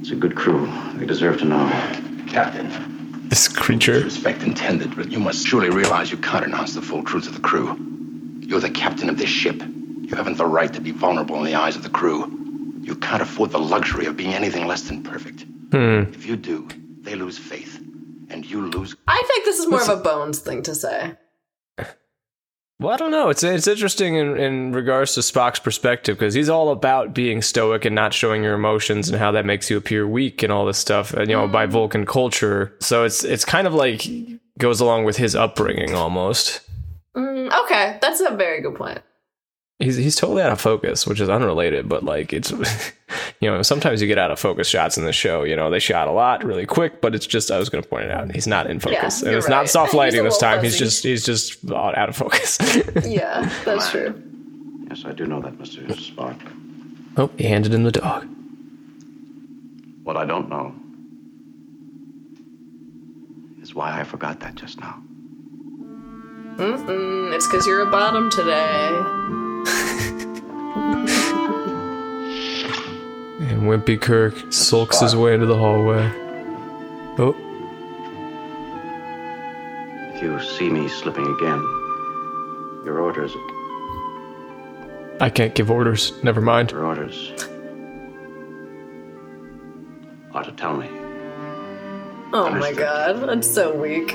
It's 0.00 0.10
a 0.10 0.16
good 0.16 0.36
crew. 0.36 0.70
They 0.94 1.06
deserve 1.06 1.38
to 1.38 1.44
know. 1.44 1.68
Captain, 2.26 3.28
This 3.28 3.48
creature. 3.48 4.00
respect 4.04 4.42
intended, 4.42 4.94
but 4.96 5.10
you 5.10 5.18
must 5.18 5.46
surely 5.46 5.70
realize 5.70 6.10
you 6.10 6.18
can't 6.18 6.44
announce 6.44 6.74
the 6.74 6.82
full 6.82 7.02
truth 7.04 7.24
to 7.24 7.30
the 7.30 7.40
crew. 7.40 7.76
You're 8.40 8.60
the 8.60 8.70
captain 8.70 9.08
of 9.08 9.16
this 9.18 9.30
ship. 9.30 9.62
You 9.62 10.14
haven't 10.16 10.36
the 10.38 10.46
right 10.46 10.72
to 10.72 10.80
be 10.80 10.90
vulnerable 10.90 11.36
in 11.36 11.44
the 11.44 11.54
eyes 11.54 11.76
of 11.76 11.82
the 11.82 11.90
crew. 11.90 12.30
You 12.82 12.94
can't 12.96 13.22
afford 13.22 13.50
the 13.50 13.58
luxury 13.58 14.06
of 14.06 14.16
being 14.16 14.32
anything 14.34 14.66
less 14.66 14.82
than 14.82 15.02
perfect. 15.02 15.42
Hmm. 15.72 16.04
If 16.14 16.24
you 16.26 16.36
do, 16.36 16.66
they 17.02 17.14
lose 17.14 17.36
faith, 17.38 17.78
and 18.30 18.44
you 18.46 18.62
lose. 18.66 18.94
I 19.06 19.22
think 19.26 19.44
this 19.44 19.58
is 19.58 19.66
more 19.68 19.82
of 19.82 19.88
a 19.88 19.96
Bones 19.96 20.38
thing 20.38 20.62
to 20.62 20.74
say. 20.74 21.12
Well, 22.80 22.94
I 22.94 22.96
don't 22.96 23.10
know. 23.10 23.28
It's 23.28 23.42
it's 23.42 23.66
interesting 23.66 24.14
in, 24.14 24.36
in 24.36 24.72
regards 24.72 25.14
to 25.14 25.20
Spock's 25.20 25.58
perspective 25.58 26.16
because 26.16 26.32
he's 26.32 26.48
all 26.48 26.70
about 26.70 27.12
being 27.12 27.42
stoic 27.42 27.84
and 27.84 27.94
not 27.94 28.14
showing 28.14 28.44
your 28.44 28.54
emotions 28.54 29.08
and 29.08 29.18
how 29.18 29.32
that 29.32 29.44
makes 29.44 29.68
you 29.68 29.76
appear 29.76 30.06
weak 30.06 30.44
and 30.44 30.52
all 30.52 30.64
this 30.64 30.78
stuff. 30.78 31.12
And 31.12 31.28
you 31.28 31.34
know, 31.36 31.48
by 31.48 31.66
Vulcan 31.66 32.06
culture, 32.06 32.72
so 32.78 33.02
it's 33.02 33.24
it's 33.24 33.44
kind 33.44 33.66
of 33.66 33.74
like 33.74 34.08
goes 34.58 34.80
along 34.80 35.04
with 35.04 35.16
his 35.16 35.34
upbringing 35.34 35.94
almost. 35.94 36.60
Mm, 37.16 37.52
okay, 37.64 37.98
that's 38.00 38.20
a 38.20 38.36
very 38.36 38.62
good 38.62 38.76
point. 38.76 39.00
He's 39.80 39.94
he's 39.96 40.16
totally 40.16 40.42
out 40.42 40.50
of 40.50 40.60
focus, 40.60 41.06
which 41.06 41.20
is 41.20 41.28
unrelated, 41.28 41.88
but 41.88 42.02
like 42.04 42.32
it's 42.32 42.50
you 43.40 43.48
know 43.48 43.62
sometimes 43.62 44.02
you 44.02 44.08
get 44.08 44.18
out 44.18 44.32
of 44.32 44.40
focus 44.40 44.66
shots 44.66 44.98
in 44.98 45.04
the 45.04 45.12
show. 45.12 45.44
You 45.44 45.54
know 45.54 45.70
they 45.70 45.78
shot 45.78 46.08
a 46.08 46.10
lot 46.10 46.42
really 46.42 46.66
quick, 46.66 47.00
but 47.00 47.14
it's 47.14 47.26
just 47.26 47.52
I 47.52 47.58
was 47.58 47.68
going 47.68 47.82
to 47.84 47.88
point 47.88 48.06
it 48.06 48.10
out. 48.10 48.32
He's 48.32 48.48
not 48.48 48.68
in 48.68 48.80
focus, 48.80 49.22
and 49.22 49.30
you're 49.30 49.38
it's 49.38 49.48
not 49.48 49.68
soft 49.68 49.94
lighting 50.00 50.24
this 50.24 50.34
little 50.42 50.56
time. 50.56 50.64
He's 50.64 50.76
just 50.76 51.04
he's 51.04 51.24
just 51.24 51.70
out 51.70 52.08
of 52.08 52.16
focus. 52.16 52.58
Yeah, 53.04 53.48
that's 53.64 53.90
true. 53.92 54.20
Yes, 54.90 55.04
I 55.04 55.12
do 55.12 55.26
know 55.26 55.40
that, 55.42 55.56
Mr. 55.58 55.86
Spock. 55.92 56.36
oh, 57.16 57.30
he 57.38 57.44
handed 57.44 57.72
him 57.72 57.84
the 57.84 57.92
dog. 57.92 58.26
What 60.02 60.16
I 60.16 60.24
don't 60.24 60.48
know 60.48 60.74
is 63.62 63.74
why 63.76 64.00
I 64.00 64.02
forgot 64.02 64.40
that 64.40 64.56
just 64.56 64.80
now. 64.80 65.00
Mm-mm, 66.56 67.32
it's 67.32 67.46
because 67.46 67.64
you're 67.66 67.82
a 67.82 67.90
bottom 67.90 68.28
today. 68.30 68.88
And 73.40 73.62
Wimpy 73.62 74.00
Kirk 74.00 74.34
sulks 74.52 75.00
his 75.00 75.14
way 75.16 75.34
into 75.34 75.46
the 75.46 75.56
hallway. 75.56 76.10
Oh, 77.20 77.34
If 80.14 80.22
you 80.22 80.40
see 80.56 80.68
me 80.70 80.88
slipping 80.88 81.24
again, 81.36 81.58
your 82.84 83.00
orders, 83.00 83.32
I 85.20 85.30
can't 85.30 85.54
give 85.54 85.70
orders. 85.70 86.12
Never 86.22 86.40
mind. 86.40 86.70
your 86.72 86.84
orders 86.84 87.32
are 90.32 90.44
to 90.44 90.52
tell 90.52 90.76
me. 90.76 90.88
Oh 92.32 92.50
my 92.50 92.72
god, 92.72 93.28
I'm 93.28 93.42
so 93.42 93.74
weak. 93.74 94.14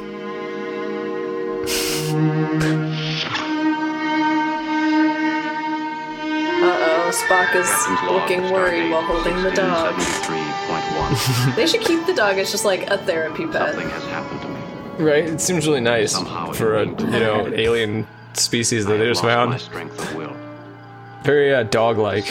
Uh 6.63 6.77
oh, 6.79 7.11
Spock 7.13 7.55
is 7.55 7.69
looking 8.11 8.51
worried 8.53 8.89
while 8.91 9.01
holding 9.03 9.35
the 9.43 9.51
dog. 9.51 9.95
They 11.55 11.67
should 11.67 11.81
keep 11.81 12.05
the 12.05 12.13
dog 12.13 12.37
as 12.37 12.51
just 12.51 12.63
like 12.65 12.89
a 12.89 12.97
therapy 12.97 13.45
pet. 13.45 13.73
Something 13.73 13.89
has 13.89 14.03
happened 14.05 14.41
to 14.41 14.47
me. 14.49 15.05
Right? 15.05 15.25
It 15.25 15.41
seems 15.41 15.67
really 15.67 15.81
nice 15.81 16.17
for 16.57 16.75
a 16.75 16.85
you 16.85 16.95
know 17.19 17.47
alien 17.53 18.07
species 18.33 18.85
that 18.85 18.97
they 18.97 19.07
just 19.07 19.23
lost 19.23 19.35
my 19.49 19.57
found. 19.57 19.61
strength 19.61 19.99
of 19.99 20.15
will. 20.15 20.35
Very 21.23 21.53
uh, 21.53 21.63
dog-like. 21.63 22.25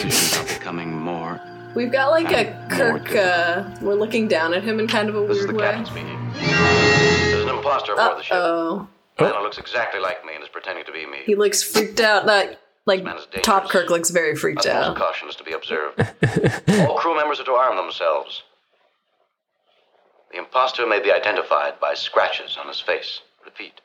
Becoming 0.47 0.93
more. 0.93 1.39
We've 1.75 1.91
got 1.91 2.11
like 2.11 2.31
a 2.31 2.67
Kirk, 2.69 3.15
uh, 3.15 3.63
we're 3.81 3.95
looking 3.95 4.27
down 4.27 4.53
at 4.53 4.63
him 4.63 4.79
in 4.79 4.87
kind 4.87 5.09
of 5.09 5.15
a 5.15 5.27
This 5.27 5.37
is 5.39 5.47
weird 5.47 5.55
the 5.55 5.59
way. 5.59 5.65
captain 5.71 5.85
speaking. 5.85 6.31
There's 6.35 7.43
an 7.43 7.49
imposter 7.55 7.93
aboard 7.93 8.17
the 8.19 8.23
ship. 8.23 8.35
Oh, 8.37 8.87
A 9.17 9.23
man 9.23 9.33
who 9.35 9.41
looks 9.43 9.57
exactly 9.57 9.99
like 9.99 10.23
me 10.25 10.33
and 10.35 10.43
is 10.43 10.49
pretending 10.49 10.85
to 10.85 10.91
be 10.91 11.05
me. 11.07 11.19
he 11.25 11.35
looks 11.35 11.63
freaked 11.63 11.99
out. 11.99 12.25
That 12.27 12.59
like 12.85 13.03
man 13.03 13.17
is 13.17 13.25
dangerous. 13.25 13.45
Top 13.45 13.69
Kirk 13.69 13.89
looks 13.89 14.09
very 14.09 14.35
freaked 14.35 14.65
out. 14.65 14.95
caution 14.97 15.29
is 15.29 15.35
to 15.37 15.43
be 15.43 15.53
observed. 15.53 15.99
All 16.87 16.97
crew 16.97 17.15
members 17.15 17.39
are 17.39 17.45
to 17.45 17.51
arm 17.51 17.75
themselves. 17.77 18.43
The 20.31 20.39
imposter 20.39 20.85
may 20.87 20.99
be 21.01 21.11
identified 21.11 21.79
by 21.79 21.93
scratches 21.93 22.57
on 22.59 22.67
his 22.67 22.79
face. 22.81 23.21
Repeat. 23.45 23.81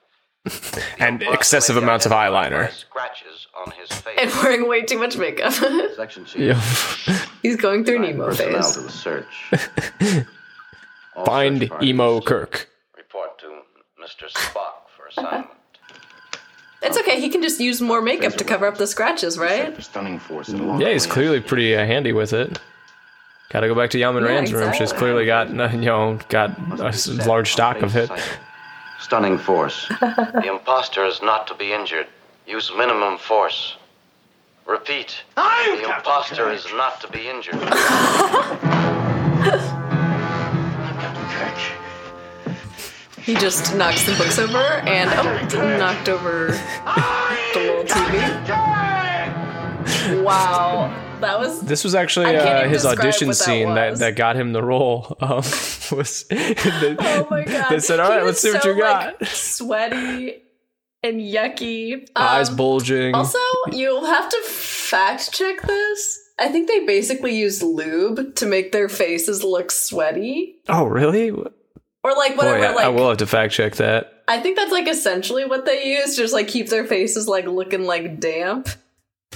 and 0.99 1.23
excessive 1.23 1.77
amounts 1.77 2.07
of 2.07 2.13
eyeliner. 2.13 2.71
Scratches 2.73 3.47
on 3.55 3.71
his 3.73 3.89
face. 4.01 4.19
And 4.19 4.31
wearing 4.43 4.67
way 4.69 4.83
too 4.83 4.99
much 4.99 5.17
makeup. 5.19 5.53
Section 5.95 6.25
chief. 6.25 6.41
Yeah. 6.41 7.19
He's 7.43 7.57
going 7.57 7.85
through 7.85 7.99
Nemo 7.99 8.27
Personnel 8.27 8.63
phase. 8.63 8.75
to 8.75 8.81
the 8.81 8.89
search. 8.91 9.27
All 11.17 11.25
Find 11.27 11.61
search 11.69 11.83
emo 11.83 12.21
Kirk. 12.21 12.69
Report 12.97 13.39
to 13.41 13.61
Mr. 14.03 14.31
Spock 14.33 14.89
for 14.97 15.07
assignment. 15.09 15.49
It's 16.81 16.97
okay. 16.99 17.21
He 17.21 17.29
can 17.29 17.43
just 17.43 17.61
use 17.61 17.81
more 17.81 18.01
makeup 18.01 18.35
to 18.35 18.45
cover 18.45 18.67
up 18.67 18.79
the 18.79 18.87
scratches, 18.87 19.37
right? 19.37 19.81
Stunning 19.83 20.19
force 20.19 20.49
at 20.49 20.61
a 20.61 20.63
long 20.63 20.81
Yeah, 20.81 20.93
he's 20.93 21.07
clearly 21.07 21.41
pretty 21.41 21.75
uh, 21.75 21.85
handy 21.85 22.13
with 22.13 22.33
it. 22.33 22.61
Got 23.51 23.61
to 23.61 23.69
go 23.69 23.75
back 23.75 23.91
to 23.91 23.99
Yeoman 23.99 24.25
Yeah, 24.25 24.31
Rand's 24.31 24.53
room. 24.53 24.73
She's 24.75 24.93
clearly 24.93 25.27
got 25.27 25.49
you 25.51 25.55
know 25.57 26.19
got 26.29 26.51
a 26.81 26.87
s- 26.89 27.09
large 27.27 27.53
stock 27.53 27.83
of 27.83 27.97
it. 27.97 28.11
Stunning 29.01 29.39
force. 29.39 29.89
the 30.01 30.45
imposter 30.49 31.05
is 31.05 31.21
not 31.23 31.47
to 31.49 31.55
be 31.55 31.73
injured. 31.73 32.07
Use 32.47 32.71
minimum 32.77 33.19
force. 33.19 33.77
Repeat. 34.67 35.23
I'm 35.37 35.79
the 35.79 35.85
imposter 35.97 36.51
is 36.51 36.67
not 36.75 37.01
to 37.01 37.09
be 37.09 37.29
injured. 37.29 37.55
He 43.29 43.35
just 43.35 43.77
knocks 43.77 44.07
some 44.07 44.17
books 44.17 44.39
over 44.39 44.57
and 44.57 45.11
oh, 45.11 45.77
knocked 45.77 46.09
over 46.09 46.47
the 46.47 47.61
little 47.61 47.85
TV. 47.85 48.25
Wow, 50.25 51.19
that 51.21 51.39
was 51.39 51.61
This 51.61 51.85
was 51.85 51.95
actually 51.95 52.35
uh, 52.35 52.67
his 52.67 52.87
audition 52.87 53.29
that 53.29 53.35
scene 53.35 53.75
that, 53.75 53.91
was. 53.91 54.01
that 54.01 54.17
got 54.17 54.35
him 54.35 54.55
the 54.55 54.63
role. 54.63 55.15
Um, 55.21 55.29
was 55.93 56.25
they, 56.31 56.97
oh 56.99 57.27
my 57.31 57.45
god. 57.45 57.69
they 57.69 57.81
said, 57.81 58.01
"All 58.01 58.09
right, 58.09 58.21
He 58.21 58.27
let's 58.27 58.41
see 58.41 58.51
what 58.51 58.65
you 58.65 58.79
got." 58.79 59.21
like, 59.21 59.29
sweaty 59.29 60.37
and 61.03 61.21
yucky. 61.21 62.09
Eyes 62.17 62.49
Um, 62.49 62.57
bulging. 62.57 63.15
Also, 63.15 63.39
you'll 63.73 64.07
have 64.07 64.31
to 64.31 64.43
fact 64.47 65.35
check 65.35 65.61
this. 65.61 66.19
I 66.39 66.49
think 66.49 66.67
they 66.67 66.87
basically 66.87 67.37
used 67.37 67.63
lube 67.63 68.37
to 68.37 68.47
make 68.47 68.73
their 68.73 68.89
faces 68.89 69.45
look 69.45 69.71
sweaty. 69.71 70.57
oh, 70.71 70.85
really? 70.85 71.31
Or 72.09 72.17
like 72.17 72.37
whatever, 72.37 72.59
Boy, 72.59 72.65
I, 72.65 72.73
like 72.75 72.85
I 72.85 72.89
will 72.89 73.09
have 73.09 73.19
to 73.19 73.27
fact 73.27 73.53
check 73.53 73.77
that. 73.77 74.13
I 74.29 74.41
think 74.41 74.57
that's 74.57 74.73
like 74.73 74.89
essentially 74.89 75.45
what 75.45 75.65
they 75.67 75.87
use, 75.87 76.17
just 76.17 76.33
like 76.35 76.49
keep 76.49 76.69
their 76.69 76.85
faces 76.85 77.29
like 77.29 77.47
looking 77.47 77.85
like 77.85 78.21
damp. 78.21 78.69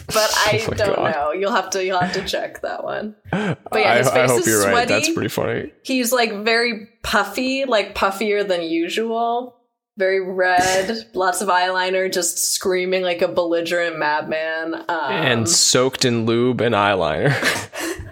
But 0.06 0.16
I 0.46 0.64
Oh 0.68 0.74
don't 0.74 0.96
God. 0.96 1.12
know. 1.14 1.32
You'll 1.32 1.52
have 1.52 1.70
to 1.70 1.84
you'll 1.84 1.98
have 2.00 2.12
to 2.14 2.24
check 2.26 2.62
that 2.62 2.84
one. 2.84 3.14
But 3.30 3.58
yeah, 3.74 3.98
his 3.98 4.08
I 4.08 4.14
face 4.14 4.30
hope 4.30 4.40
is 4.40 4.46
you're 4.46 4.60
sweaty. 4.62 4.74
right. 4.76 4.88
That's 4.88 5.10
pretty 5.12 5.28
funny. 5.28 5.72
He's 5.82 6.12
like 6.12 6.32
very 6.44 6.88
puffy, 7.02 7.64
like 7.64 7.94
puffier 7.94 8.46
than 8.46 8.62
usual. 8.62 9.56
Very 9.98 10.20
red, 10.26 11.06
lots 11.14 11.42
of 11.42 11.48
eyeliner, 11.48 12.10
just 12.10 12.38
screaming 12.54 13.02
like 13.02 13.20
a 13.20 13.28
belligerent 13.28 13.98
madman. 13.98 14.74
Um, 14.74 14.86
and 15.12 15.48
soaked 15.48 16.06
in 16.06 16.24
lube 16.24 16.62
and 16.62 16.74
eyeliner. 16.74 17.32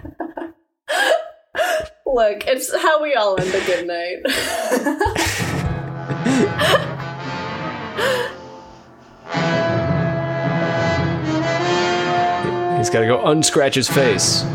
look, 2.13 2.45
it's 2.47 2.73
how 2.75 3.01
we 3.01 3.13
all 3.15 3.39
end 3.39 3.53
a 3.53 3.65
good 3.65 3.87
night. 3.87 4.21
He's 12.77 12.89
got 12.89 13.01
to 13.01 13.05
go 13.05 13.23
unscratch 13.27 13.75
his 13.75 13.87
face. 13.87 14.41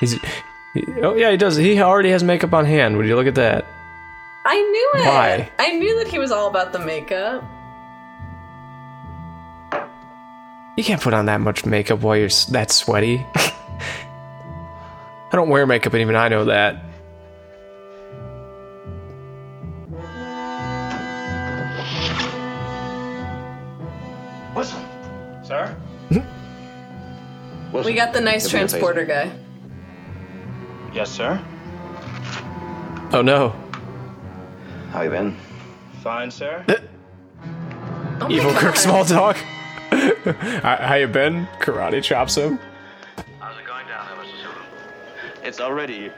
He's. 0.00 0.12
he- 0.72 0.84
oh 1.02 1.14
yeah, 1.14 1.30
he 1.30 1.36
does. 1.36 1.56
He 1.56 1.78
already 1.80 2.10
has 2.10 2.24
makeup 2.24 2.52
on 2.54 2.64
hand. 2.64 2.96
Would 2.96 3.06
you 3.06 3.16
look 3.16 3.26
at 3.26 3.34
that? 3.34 3.66
I 4.46 4.56
knew 4.60 4.92
it. 5.02 5.06
Why? 5.06 5.50
I 5.58 5.72
knew 5.72 5.96
that 5.98 6.08
he 6.08 6.18
was 6.18 6.30
all 6.32 6.48
about 6.48 6.72
the 6.72 6.78
makeup. 6.78 7.44
You 10.76 10.82
can't 10.82 11.00
put 11.00 11.14
on 11.14 11.26
that 11.26 11.40
much 11.40 11.64
makeup 11.64 12.00
while 12.00 12.16
you're 12.16 12.28
that 12.50 12.70
sweaty. 12.70 13.24
I 13.34 15.30
don't 15.32 15.48
wear 15.48 15.66
makeup, 15.66 15.92
and 15.92 16.02
even 16.02 16.16
I 16.16 16.28
know 16.28 16.46
that. 16.46 16.82
Listen, 24.56 24.84
sir. 25.44 25.76
Hmm? 26.10 27.82
We 27.84 27.94
got 27.94 28.12
the 28.12 28.20
nice 28.20 28.48
transporter 28.48 29.04
guy. 29.04 29.30
Yes, 30.92 31.10
sir. 31.10 31.44
Oh 33.12 33.22
no. 33.22 33.54
How 34.90 35.02
you 35.02 35.10
been? 35.10 35.36
Fine, 36.02 36.30
sir. 36.30 36.64
Oh 38.20 38.26
Evil 38.30 38.52
Kirk 38.52 38.76
small 38.76 39.04
talk. 39.04 39.36
how, 40.62 40.76
how 40.76 40.94
you 40.94 41.06
been? 41.06 41.46
Karate 41.60 42.02
chops 42.02 42.36
him. 42.36 42.58
How's 43.40 43.58
it 43.58 43.66
going 43.66 43.86
down 43.86 44.06
there, 44.08 44.24
Mr. 44.24 44.42
Sulu? 44.42 44.54
It's 45.42 45.60
already 45.60 46.10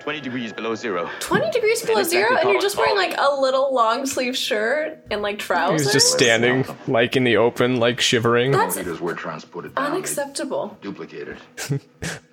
20 0.00 0.20
degrees 0.20 0.52
below 0.52 0.74
zero. 0.74 1.08
20 1.20 1.50
degrees 1.50 1.82
below 1.82 2.00
It's 2.00 2.10
zero, 2.10 2.24
exactly 2.28 2.42
and 2.42 2.52
you're 2.54 2.62
just 2.62 2.76
wearing 2.76 2.96
like 2.96 3.14
a 3.18 3.40
little 3.40 3.72
long 3.74 4.06
sleeve 4.06 4.36
shirt 4.36 4.98
and 5.10 5.22
like 5.22 5.38
trousers. 5.38 5.82
He's 5.82 5.92
just 5.92 6.12
standing, 6.12 6.64
like 6.86 7.16
in 7.16 7.24
the 7.24 7.36
open, 7.36 7.78
like 7.78 8.00
shivering. 8.00 8.50
That's 8.50 8.76
were 9.00 9.14
transported 9.14 9.74
down. 9.74 9.92
Unacceptable. 9.92 10.76
duplicated. 10.80 11.36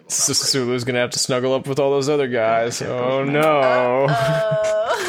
S- 0.07 0.37
Sulu's 0.37 0.85
gonna 0.85 0.99
have 0.99 1.09
to 1.11 1.19
snuggle 1.19 1.53
up 1.53 1.67
with 1.67 1.79
all 1.79 1.91
those 1.91 2.07
other 2.07 2.29
guys. 2.29 2.81
Oh 2.81 3.25
no. 3.25 4.07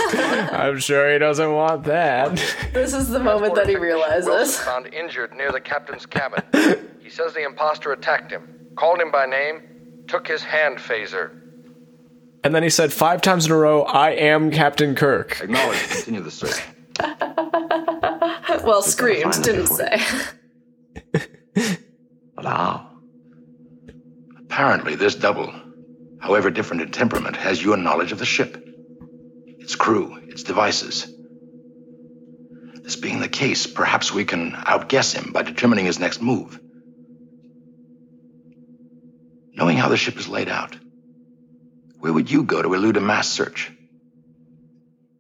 I'm 0.52 0.78
sure 0.78 1.12
he 1.12 1.18
doesn't 1.18 1.52
want 1.52 1.84
that. 1.84 2.36
This 2.72 2.94
is 2.94 3.08
the 3.08 3.18
moment 3.20 3.54
that 3.54 3.68
he 3.68 3.76
Wilson 3.76 3.82
realizes. 4.26 4.58
found 4.60 4.92
injured 4.94 5.34
near 5.34 5.52
the 5.52 5.60
captain's 5.60 6.06
cabin. 6.06 6.42
he 7.00 7.10
says 7.10 7.34
the 7.34 7.44
imposter 7.44 7.92
attacked 7.92 8.30
him, 8.30 8.68
called 8.76 9.00
him 9.00 9.10
by 9.10 9.26
name, 9.26 10.04
took 10.06 10.26
his 10.28 10.42
hand 10.42 10.78
phaser. 10.78 11.40
And 12.44 12.54
then 12.54 12.62
he 12.62 12.70
said 12.70 12.92
five 12.92 13.20
times 13.20 13.46
in 13.46 13.52
a 13.52 13.56
row, 13.56 13.82
I 13.82 14.10
am 14.10 14.50
Captain 14.50 14.94
Kirk. 14.94 15.40
Acknowledge. 15.40 15.78
Continue 15.88 16.20
the 16.22 16.30
search. 16.30 16.62
well, 18.64 18.82
screamed, 18.82 19.32
didn't 19.42 19.66
say. 19.66 20.00
But 22.34 22.44
how? 22.44 22.86
Apparently, 24.38 24.94
this 24.94 25.14
double, 25.16 25.52
however 26.20 26.50
different 26.50 26.82
in 26.82 26.90
temperament, 26.92 27.36
has 27.36 27.62
your 27.62 27.76
knowledge 27.76 28.12
of 28.12 28.18
the 28.20 28.24
ship, 28.24 28.64
its 29.68 29.76
crew, 29.76 30.16
its 30.28 30.44
devices. 30.44 31.12
This 32.82 32.96
being 32.96 33.20
the 33.20 33.28
case, 33.28 33.66
perhaps 33.66 34.10
we 34.10 34.24
can 34.24 34.54
outguess 34.64 35.12
him 35.12 35.30
by 35.30 35.42
determining 35.42 35.84
his 35.84 35.98
next 35.98 36.22
move. 36.22 36.58
Knowing 39.52 39.76
how 39.76 39.90
the 39.90 39.98
ship 39.98 40.16
is 40.16 40.26
laid 40.26 40.48
out, 40.48 40.74
where 41.98 42.14
would 42.14 42.30
you 42.30 42.44
go 42.44 42.62
to 42.62 42.72
elude 42.72 42.96
a 42.96 43.02
mass 43.02 43.28
search? 43.28 43.70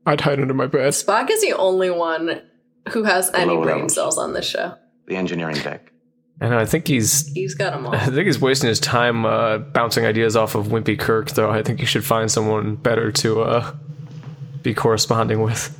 I'd 0.06 0.22
hide 0.22 0.40
under 0.40 0.54
my 0.54 0.66
bed. 0.66 0.94
Spock 0.94 1.30
is 1.30 1.42
the 1.42 1.52
only 1.52 1.90
one 1.90 2.40
who 2.92 3.04
has 3.04 3.30
any 3.34 3.54
brain 3.54 3.66
levels. 3.66 3.94
cells 3.96 4.16
on 4.16 4.32
this 4.32 4.48
show. 4.48 4.76
The 5.08 5.16
engineering 5.16 5.56
deck. 5.56 5.92
And 6.40 6.54
I 6.54 6.64
think 6.64 6.88
he's 6.88 7.30
He's 7.34 7.54
got 7.54 7.74
them 7.74 7.84
all. 7.86 7.94
I 7.94 8.06
think 8.06 8.24
he's 8.24 8.40
wasting 8.40 8.68
his 8.68 8.80
time 8.80 9.26
uh, 9.26 9.58
bouncing 9.58 10.06
ideas 10.06 10.36
off 10.36 10.54
of 10.54 10.68
Wimpy 10.68 10.98
Kirk, 10.98 11.32
though. 11.32 11.50
I 11.50 11.62
think 11.62 11.80
he 11.80 11.84
should 11.84 12.06
find 12.06 12.30
someone 12.30 12.76
better 12.76 13.12
to 13.12 13.42
uh, 13.42 13.74
be 14.68 14.74
corresponding 14.74 15.40
with. 15.40 15.74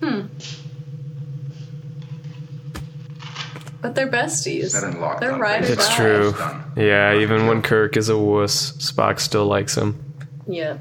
Hmm. 0.00 0.26
But 3.82 3.96
they're 3.96 4.10
besties. 4.10 4.70
Set 4.70 4.84
and 4.84 5.00
locked 5.00 5.20
They're 5.20 5.36
right. 5.36 5.62
It's 5.62 5.88
die. 5.88 5.96
true. 5.96 6.34
Yeah, 6.76 7.16
even 7.16 7.48
when 7.48 7.62
Kirk 7.62 7.96
is 7.96 8.08
a 8.08 8.16
wuss, 8.16 8.72
Spock 8.72 9.18
still 9.18 9.46
likes 9.46 9.76
him. 9.76 10.00
Yeah. 10.46 10.78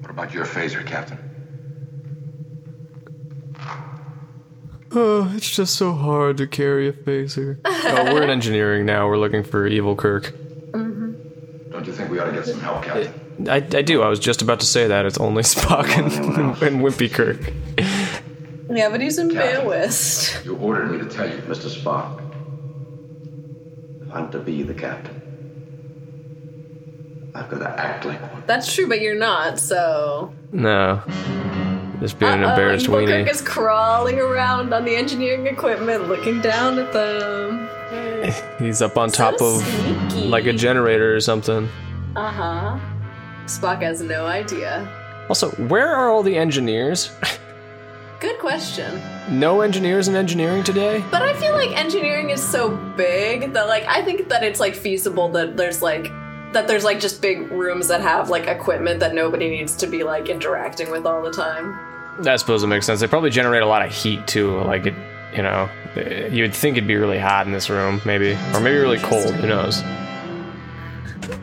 What 0.00 0.10
about 0.10 0.34
your 0.34 0.44
phaser, 0.46 0.84
Captain? 0.84 1.18
Oh, 4.90 5.32
it's 5.36 5.50
just 5.50 5.76
so 5.76 5.92
hard 5.92 6.38
to 6.38 6.46
carry 6.48 6.88
a 6.88 6.92
phaser. 6.92 7.60
oh, 7.64 8.14
we're 8.14 8.22
in 8.22 8.30
engineering 8.30 8.86
now. 8.86 9.06
We're 9.06 9.18
looking 9.18 9.44
for 9.44 9.66
evil 9.66 9.94
Kirk. 9.94 10.34
Don't 11.78 11.86
you 11.86 11.92
think 11.92 12.10
we 12.10 12.18
ought 12.18 12.24
to 12.24 12.32
get 12.32 12.44
some 12.44 12.58
help, 12.58 12.82
Captain? 12.82 13.48
I, 13.48 13.58
I 13.58 13.60
do. 13.60 14.02
I 14.02 14.08
was 14.08 14.18
just 14.18 14.42
about 14.42 14.58
to 14.58 14.66
say 14.66 14.88
that. 14.88 15.06
It's 15.06 15.18
only 15.18 15.42
Spock 15.44 15.86
and, 15.96 16.12
and 16.60 16.80
Wimpy 16.82 17.08
Kirk. 17.08 17.52
Yeah, 18.68 18.88
but 18.88 19.00
he's 19.00 19.16
in 19.16 19.30
Captain. 19.32 19.64
Baywist. 19.64 20.44
You 20.44 20.56
ordered 20.56 20.90
me 20.90 20.98
to 20.98 21.04
tell 21.04 21.30
you. 21.30 21.36
Mr. 21.42 21.70
Spock. 21.70 22.20
If 24.04 24.12
I'm 24.12 24.28
to 24.32 24.40
be 24.40 24.64
the 24.64 24.74
captain, 24.74 25.22
I've 27.32 27.48
got 27.48 27.58
to 27.60 27.68
act 27.68 28.04
like 28.06 28.20
one. 28.32 28.42
That's 28.48 28.74
true, 28.74 28.88
but 28.88 29.00
you're 29.00 29.14
not, 29.14 29.60
so. 29.60 30.34
No. 30.50 31.00
Just 32.00 32.18
being 32.18 32.32
an 32.32 32.42
Uh-oh, 32.42 32.50
embarrassed 32.50 32.86
Evil 32.86 33.02
weenie. 33.02 33.24
Kirk 33.24 33.30
is 33.30 33.40
crawling 33.40 34.18
around 34.18 34.74
on 34.74 34.84
the 34.84 34.96
engineering 34.96 35.46
equipment, 35.46 36.08
looking 36.08 36.40
down 36.40 36.80
at 36.80 36.92
them. 36.92 37.68
He's 38.58 38.82
up 38.82 38.96
on 38.96 39.10
top 39.10 39.40
of 39.40 39.62
sneaky. 39.62 40.28
like 40.28 40.46
a 40.46 40.52
generator 40.52 41.14
or 41.14 41.20
something. 41.20 41.68
Uh 42.16 42.30
huh. 42.30 42.78
Spock 43.46 43.82
has 43.82 44.02
no 44.02 44.26
idea. 44.26 44.86
Also, 45.28 45.50
where 45.68 45.88
are 45.88 46.10
all 46.10 46.22
the 46.22 46.36
engineers? 46.36 47.10
Good 48.20 48.38
question. 48.40 49.00
no 49.30 49.60
engineers 49.60 50.08
in 50.08 50.16
engineering 50.16 50.64
today? 50.64 51.04
But 51.10 51.22
I 51.22 51.34
feel 51.34 51.52
like 51.52 51.70
engineering 51.78 52.30
is 52.30 52.42
so 52.42 52.70
big 52.96 53.52
that, 53.52 53.68
like, 53.68 53.84
I 53.86 54.02
think 54.02 54.28
that 54.28 54.42
it's 54.42 54.58
like 54.58 54.74
feasible 54.74 55.28
that 55.30 55.56
there's 55.56 55.82
like 55.82 56.10
that 56.52 56.66
there's 56.66 56.82
like 56.82 56.98
just 56.98 57.20
big 57.22 57.50
rooms 57.52 57.88
that 57.88 58.00
have 58.00 58.28
like 58.30 58.46
equipment 58.46 59.00
that 59.00 59.14
nobody 59.14 59.48
needs 59.50 59.76
to 59.76 59.86
be 59.86 60.02
like 60.02 60.28
interacting 60.28 60.90
with 60.90 61.06
all 61.06 61.22
the 61.22 61.30
time. 61.30 61.78
I 62.26 62.34
suppose 62.36 62.64
it 62.64 62.66
makes 62.66 62.86
sense. 62.86 63.00
They 63.00 63.06
probably 63.06 63.30
generate 63.30 63.62
a 63.62 63.66
lot 63.66 63.84
of 63.84 63.92
heat 63.92 64.26
too. 64.26 64.58
Like 64.62 64.86
it, 64.86 64.94
you 65.34 65.42
know, 65.42 65.68
you 66.30 66.42
would 66.42 66.54
think 66.54 66.76
it'd 66.76 66.88
be 66.88 66.96
really 66.96 67.18
hot 67.18 67.46
in 67.46 67.52
this 67.52 67.70
room, 67.70 68.00
maybe, 68.04 68.32
or 68.54 68.60
maybe 68.60 68.78
really 68.78 68.98
cold. 68.98 69.34
Who 69.34 69.46
knows? 69.46 69.82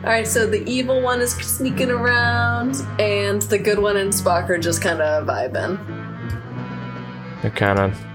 All 0.04 0.12
right, 0.12 0.28
so 0.28 0.46
the 0.46 0.64
evil 0.70 1.02
one 1.02 1.22
is 1.22 1.32
sneaking 1.32 1.92
around, 1.92 2.76
and 3.00 3.42
the 3.44 3.58
good 3.58 3.80
one 3.80 3.98
and 3.98 4.12
Spock 4.12 4.50
are 4.50 4.58
just 4.58 4.82
kind 4.82 5.02
of 5.02 5.26
vibing. 5.26 5.80
They're 7.42 7.52
kind 7.52 7.80
of. 7.80 8.06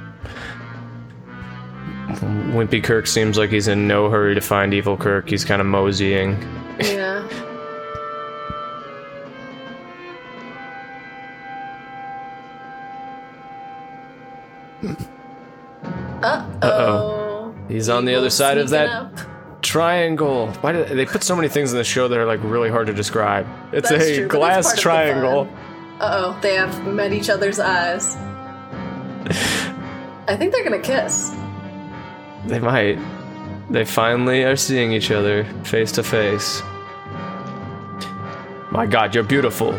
Wimpy 2.52 2.82
Kirk 2.82 3.06
seems 3.06 3.38
like 3.38 3.50
he's 3.50 3.68
in 3.68 3.86
no 3.86 4.10
hurry 4.10 4.34
to 4.34 4.40
find 4.40 4.74
evil 4.74 4.96
Kirk. 4.96 5.28
He's 5.28 5.44
kind 5.44 5.60
of 5.60 5.66
moseying. 5.66 6.32
Yeah. 6.80 7.19
Uh 16.62 16.66
Uh 16.66 16.68
oh. 16.70 17.54
He's 17.68 17.88
on 17.88 18.04
the 18.04 18.14
other 18.14 18.30
side 18.30 18.58
of 18.58 18.70
that 18.70 19.26
triangle. 19.62 20.48
Why 20.60 20.72
did 20.72 20.88
they 20.88 21.06
put 21.06 21.22
so 21.22 21.36
many 21.36 21.48
things 21.48 21.72
in 21.72 21.78
the 21.78 21.84
show 21.84 22.08
that 22.08 22.18
are 22.18 22.26
like 22.26 22.40
really 22.42 22.70
hard 22.70 22.86
to 22.88 22.92
describe? 22.92 23.46
It's 23.72 23.88
That's 23.88 24.04
a 24.04 24.16
true, 24.18 24.28
glass 24.28 24.64
part 24.64 24.72
of 24.72 24.76
the 24.76 24.82
triangle. 24.82 25.48
Uh 26.00 26.34
oh, 26.34 26.40
they 26.40 26.54
have 26.54 26.86
met 26.86 27.12
each 27.12 27.30
other's 27.30 27.60
eyes. 27.60 28.16
I 30.26 30.36
think 30.36 30.52
they're 30.52 30.64
gonna 30.64 30.80
kiss. 30.80 31.30
They 32.46 32.58
might. 32.58 32.98
They 33.70 33.84
finally 33.84 34.42
are 34.44 34.56
seeing 34.56 34.92
each 34.92 35.10
other 35.10 35.44
face 35.64 35.92
to 35.92 36.02
face. 36.02 36.62
My 38.72 38.86
god, 38.88 39.14
you're 39.14 39.24
beautiful. 39.24 39.72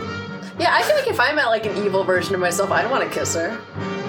Yeah, 0.59 0.73
I 0.75 0.83
feel 0.83 0.95
like 0.95 1.07
if 1.07 1.19
I 1.19 1.33
met 1.33 1.47
like 1.47 1.65
an 1.65 1.75
evil 1.85 2.03
version 2.03 2.35
of 2.35 2.39
myself, 2.41 2.71
I'd 2.71 2.89
want 2.91 3.03
to 3.03 3.09
kiss 3.19 3.33
her. 3.35 3.59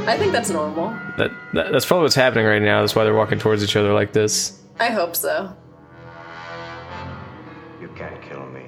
I 0.07 0.19
think 0.19 0.33
that's 0.33 0.51
normal. 0.51 0.91
That, 1.17 1.31
that 1.55 1.73
that's 1.73 1.87
probably 1.87 2.05
what's 2.05 2.15
happening 2.15 2.47
right 2.47 2.63
now. 2.63 2.81
That's 2.81 2.95
why 2.95 3.05
they're 3.05 3.15
walking 3.15 3.39
towards 3.39 3.63
each 3.63 3.77
other 3.77 3.93
like 3.93 4.13
this. 4.13 4.61
I 4.81 4.87
hope 4.87 5.15
so. 5.15 5.55
You 7.81 7.89
can't 7.95 8.21
kill 8.23 8.47
me. 8.47 8.67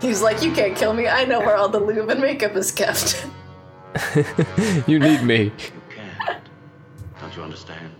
He's 0.00 0.20
like, 0.22 0.42
you 0.42 0.52
can't 0.52 0.76
kill 0.76 0.92
me. 0.92 1.08
I 1.08 1.24
know 1.24 1.40
where 1.40 1.56
all 1.56 1.68
the 1.68 1.80
lube 1.80 2.10
and 2.10 2.20
makeup 2.20 2.56
is 2.56 2.70
kept. 2.70 3.26
you 4.86 4.98
need 4.98 5.22
me. 5.22 5.44
You 5.44 5.52
can't. 5.90 6.48
Don't 7.20 7.36
you 7.36 7.42
understand? 7.42 7.92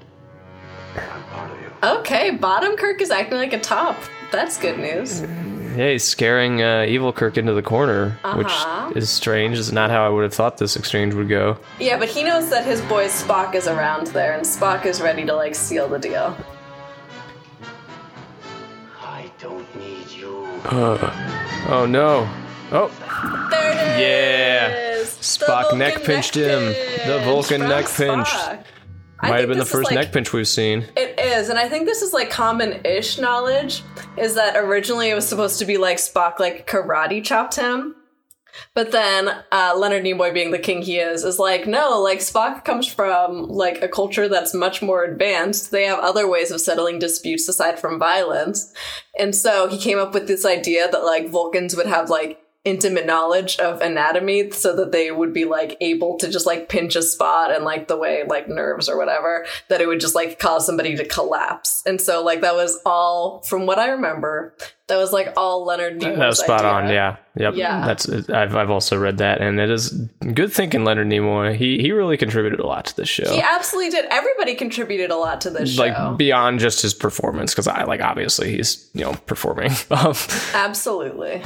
I'm 0.97 1.23
part 1.25 1.51
of 1.51 1.61
you. 1.61 1.99
okay, 2.01 2.31
bottom 2.31 2.77
Kirk 2.77 3.01
is 3.01 3.11
acting 3.11 3.39
like 3.39 3.53
a 3.53 3.61
top. 3.61 3.97
That's 4.31 4.59
good 4.59 4.79
news. 4.79 5.23
Mm. 5.23 5.64
Yeah, 5.77 5.91
he's 5.91 6.05
scaring 6.05 6.62
uh, 6.62 6.85
evil 6.89 7.12
Kirk 7.12 7.37
into 7.37 7.53
the 7.53 7.62
corner, 7.62 8.16
Uh-huh. 8.22 8.39
which 8.91 8.97
is 8.97 9.11
strange. 9.11 9.59
It's 9.59 9.72
not 9.72 9.91
how 9.91 10.07
I 10.07 10.09
would 10.09 10.22
have 10.22 10.35
thought 10.35 10.59
this 10.59 10.77
exchange 10.77 11.14
would 11.14 11.29
go. 11.29 11.59
Yeah, 11.81 11.99
but 11.99 12.09
he 12.09 12.22
knows 12.22 12.49
that 12.51 12.64
his 12.64 12.81
boy 12.83 13.07
Spock 13.07 13.55
is 13.55 13.66
around 13.66 14.07
there, 14.09 14.35
and 14.35 14.43
Spock 14.45 14.87
is 14.87 15.01
ready 15.01 15.25
to 15.27 15.35
like 15.35 15.55
seal 15.55 15.89
the 15.89 15.99
deal. 15.99 16.37
I 19.01 19.31
don't 19.41 19.66
need 19.79 20.09
you. 20.11 20.45
Uh, 20.64 21.66
oh 21.68 21.87
no. 21.87 22.29
Oh, 22.72 22.89
There 23.51 23.70
it 23.72 24.01
yeah. 24.01 25.03
Spock 25.05 25.77
neck 25.77 26.03
pinched 26.05 26.35
him. 26.35 26.66
The 27.07 27.20
Vulcan 27.25 27.61
from 27.61 27.68
neck 27.68 27.87
pinch. 27.89 28.29
Might 29.31 29.41
have 29.41 29.49
been 29.49 29.59
the 29.59 29.64
first 29.64 29.87
like- 29.91 29.95
neck 29.95 30.12
pinch 30.12 30.33
we've 30.33 30.47
seen. 30.49 30.85
It 30.97 31.18
is, 31.18 31.49
and 31.49 31.59
I 31.59 31.68
think 31.68 31.87
this 31.87 32.03
is 32.03 32.12
like 32.12 32.31
common-ish 32.31 33.18
knowledge. 33.18 33.83
Is 34.16 34.35
that 34.35 34.57
originally 34.57 35.11
it 35.11 35.14
was 35.14 35.27
supposed 35.27 35.59
to 35.59 35.64
be 35.64 35.77
like 35.77 35.97
Spock 35.99 36.39
like 36.39 36.66
karate 36.68 37.22
chopped 37.25 37.57
him, 37.57 37.97
But 38.75 38.93
then 38.93 39.29
uh, 39.51 39.75
Leonard 39.77 40.05
Nimoy, 40.05 40.33
being 40.33 40.51
the 40.51 40.59
king 40.59 40.83
he 40.83 40.99
is, 40.99 41.25
is 41.25 41.39
like, 41.39 41.66
no, 41.66 42.01
like 42.01 42.20
Spock 42.20 42.64
comes 42.64 42.87
from 42.87 43.49
like 43.49 43.83
a 43.83 43.89
culture 43.89 44.29
that's 44.29 44.55
much 44.55 44.83
more 44.83 45.05
advanced. 45.05 45.70
They 45.70 45.85
have 45.85 45.99
other 45.99 46.29
ways 46.29 46.51
of 46.51 46.61
settling 46.61 46.99
disputes 46.99 47.49
aside 47.49 47.79
from 47.79 47.99
violence, 47.99 48.72
and 49.18 49.35
so 49.35 49.68
he 49.68 49.79
came 49.79 49.99
up 49.99 50.14
with 50.14 50.29
this 50.29 50.45
idea 50.45 50.89
that 50.91 51.05
like 51.05 51.31
Vulcans 51.31 51.77
would 51.77 51.87
have 51.87 52.11
like 52.11 52.41
intimate 52.65 53.05
knowledge 53.05 53.59
of 53.59 53.81
anatomy 53.83 54.51
so 54.51 54.75
that 54.75 54.91
they 54.91 55.11
would 55.11 55.33
be 55.35 55.45
like 55.45 55.77
able 55.83 56.17
to 56.19 56.31
just 56.31 56.47
like 56.47 56.69
pinch 56.69 56.97
a 56.97 57.03
spot 57.03 57.51
and 57.55 57.62
like 57.65 57.89
the 57.89 57.97
way 57.97 58.25
like 58.27 58.49
nerves 58.49 58.89
or 58.89 58.97
whatever 58.97 59.45
that 59.69 59.83
it 59.83 59.87
would 59.87 60.01
just 60.01 60.15
like 60.15 60.39
cause 60.39 60.65
somebody 60.65 60.97
to 60.97 61.05
collapse 61.07 61.83
and 61.85 62.01
so 62.01 62.25
like 62.25 62.41
that 62.41 62.55
was 62.55 62.79
all 62.87 63.43
from 63.43 63.67
what 63.67 63.79
i 63.79 63.89
remember 63.91 64.55
that 64.87 64.97
was 64.97 65.12
like 65.12 65.33
all 65.37 65.65
leonard 65.67 66.01
Nimoy's 66.01 66.17
That 66.19 66.27
was 66.27 66.39
spot 66.41 66.65
idea. 66.65 66.71
on. 66.71 66.89
Yeah. 66.91 67.17
Yep. 67.37 67.55
Yeah. 67.57 67.87
That's 67.87 68.07
I've 68.29 68.55
I've 68.55 68.71
also 68.71 68.99
read 68.99 69.17
that, 69.17 69.41
and 69.41 69.59
it 69.59 69.71
is 69.71 69.89
good 70.35 70.53
thinking. 70.53 70.85
Leonard 70.85 71.07
Nimoy. 71.09 71.57
He 71.57 71.79
he 71.79 71.91
really 71.91 72.19
contributed 72.19 72.61
a 72.61 72.67
lot 72.67 72.85
to 72.87 72.97
this 72.97 73.09
show. 73.09 73.33
he 73.33 73.41
absolutely 73.41 73.91
did 73.93 74.05
everybody 74.11 74.55
contributed 74.55 75.11
a 75.11 75.17
lot 75.17 75.41
to 75.41 75.49
this 75.51 75.73
show. 75.73 75.85
like 75.85 75.97
show 75.97 76.15
beyond 76.17 76.61
just 76.61 76.83
his 76.83 76.93
performance, 76.93 77.53
because 77.55 77.67
I 77.67 77.85
like 77.85 78.03
obviously 78.03 78.51
he's 78.55 78.91
you 78.93 79.05
know 79.07 79.15
performing. 79.27 79.71
Um, 79.91 80.15
Absolutely. 80.53 81.43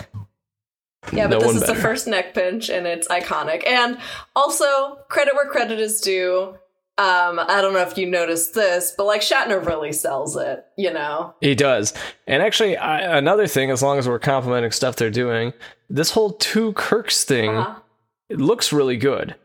Yeah, 1.13 1.27
but 1.27 1.31
No 1.35 1.39
this 1.41 1.47
one 1.47 1.57
is 1.57 1.63
the 1.67 1.75
first 1.75 2.07
neck 2.07 2.35
pinch 2.35 2.69
and 2.71 2.87
it's 2.87 3.09
iconic. 3.09 3.67
And 3.67 3.99
also, 4.37 4.97
credit 5.09 5.35
where 5.35 5.49
credit 5.49 5.79
is 5.81 6.01
due. 6.01 6.57
Um, 6.99 7.39
I 7.39 7.61
don't 7.63 7.75
know 7.75 7.83
if 7.83 7.97
you 7.97 8.07
noticed 8.11 8.55
this, 8.55 8.93
but 8.97 9.05
like 9.05 9.21
Shatner 9.21 9.65
really 9.65 9.93
sells 9.93 10.37
it, 10.37 10.65
you 10.77 10.93
know? 10.93 11.33
He 11.41 11.55
does. 11.55 11.95
And 12.27 12.43
actually, 12.43 12.77
I, 12.77 13.17
another 13.19 13.47
thing, 13.47 13.71
as 13.71 13.83
long 13.83 13.99
as 13.99 14.09
we're 14.09 14.19
complimenting 14.19 14.73
stuff 14.73 14.97
they're 14.97 15.09
doing, 15.09 15.53
this 15.89 16.11
whole 16.11 16.33
two 16.33 16.73
Kirks 16.73 17.25
thing 17.25 17.51
Uh-huh. 17.51 17.79
it 18.29 18.41
looks 18.41 18.73
really 18.73 18.97
good. 18.97 19.37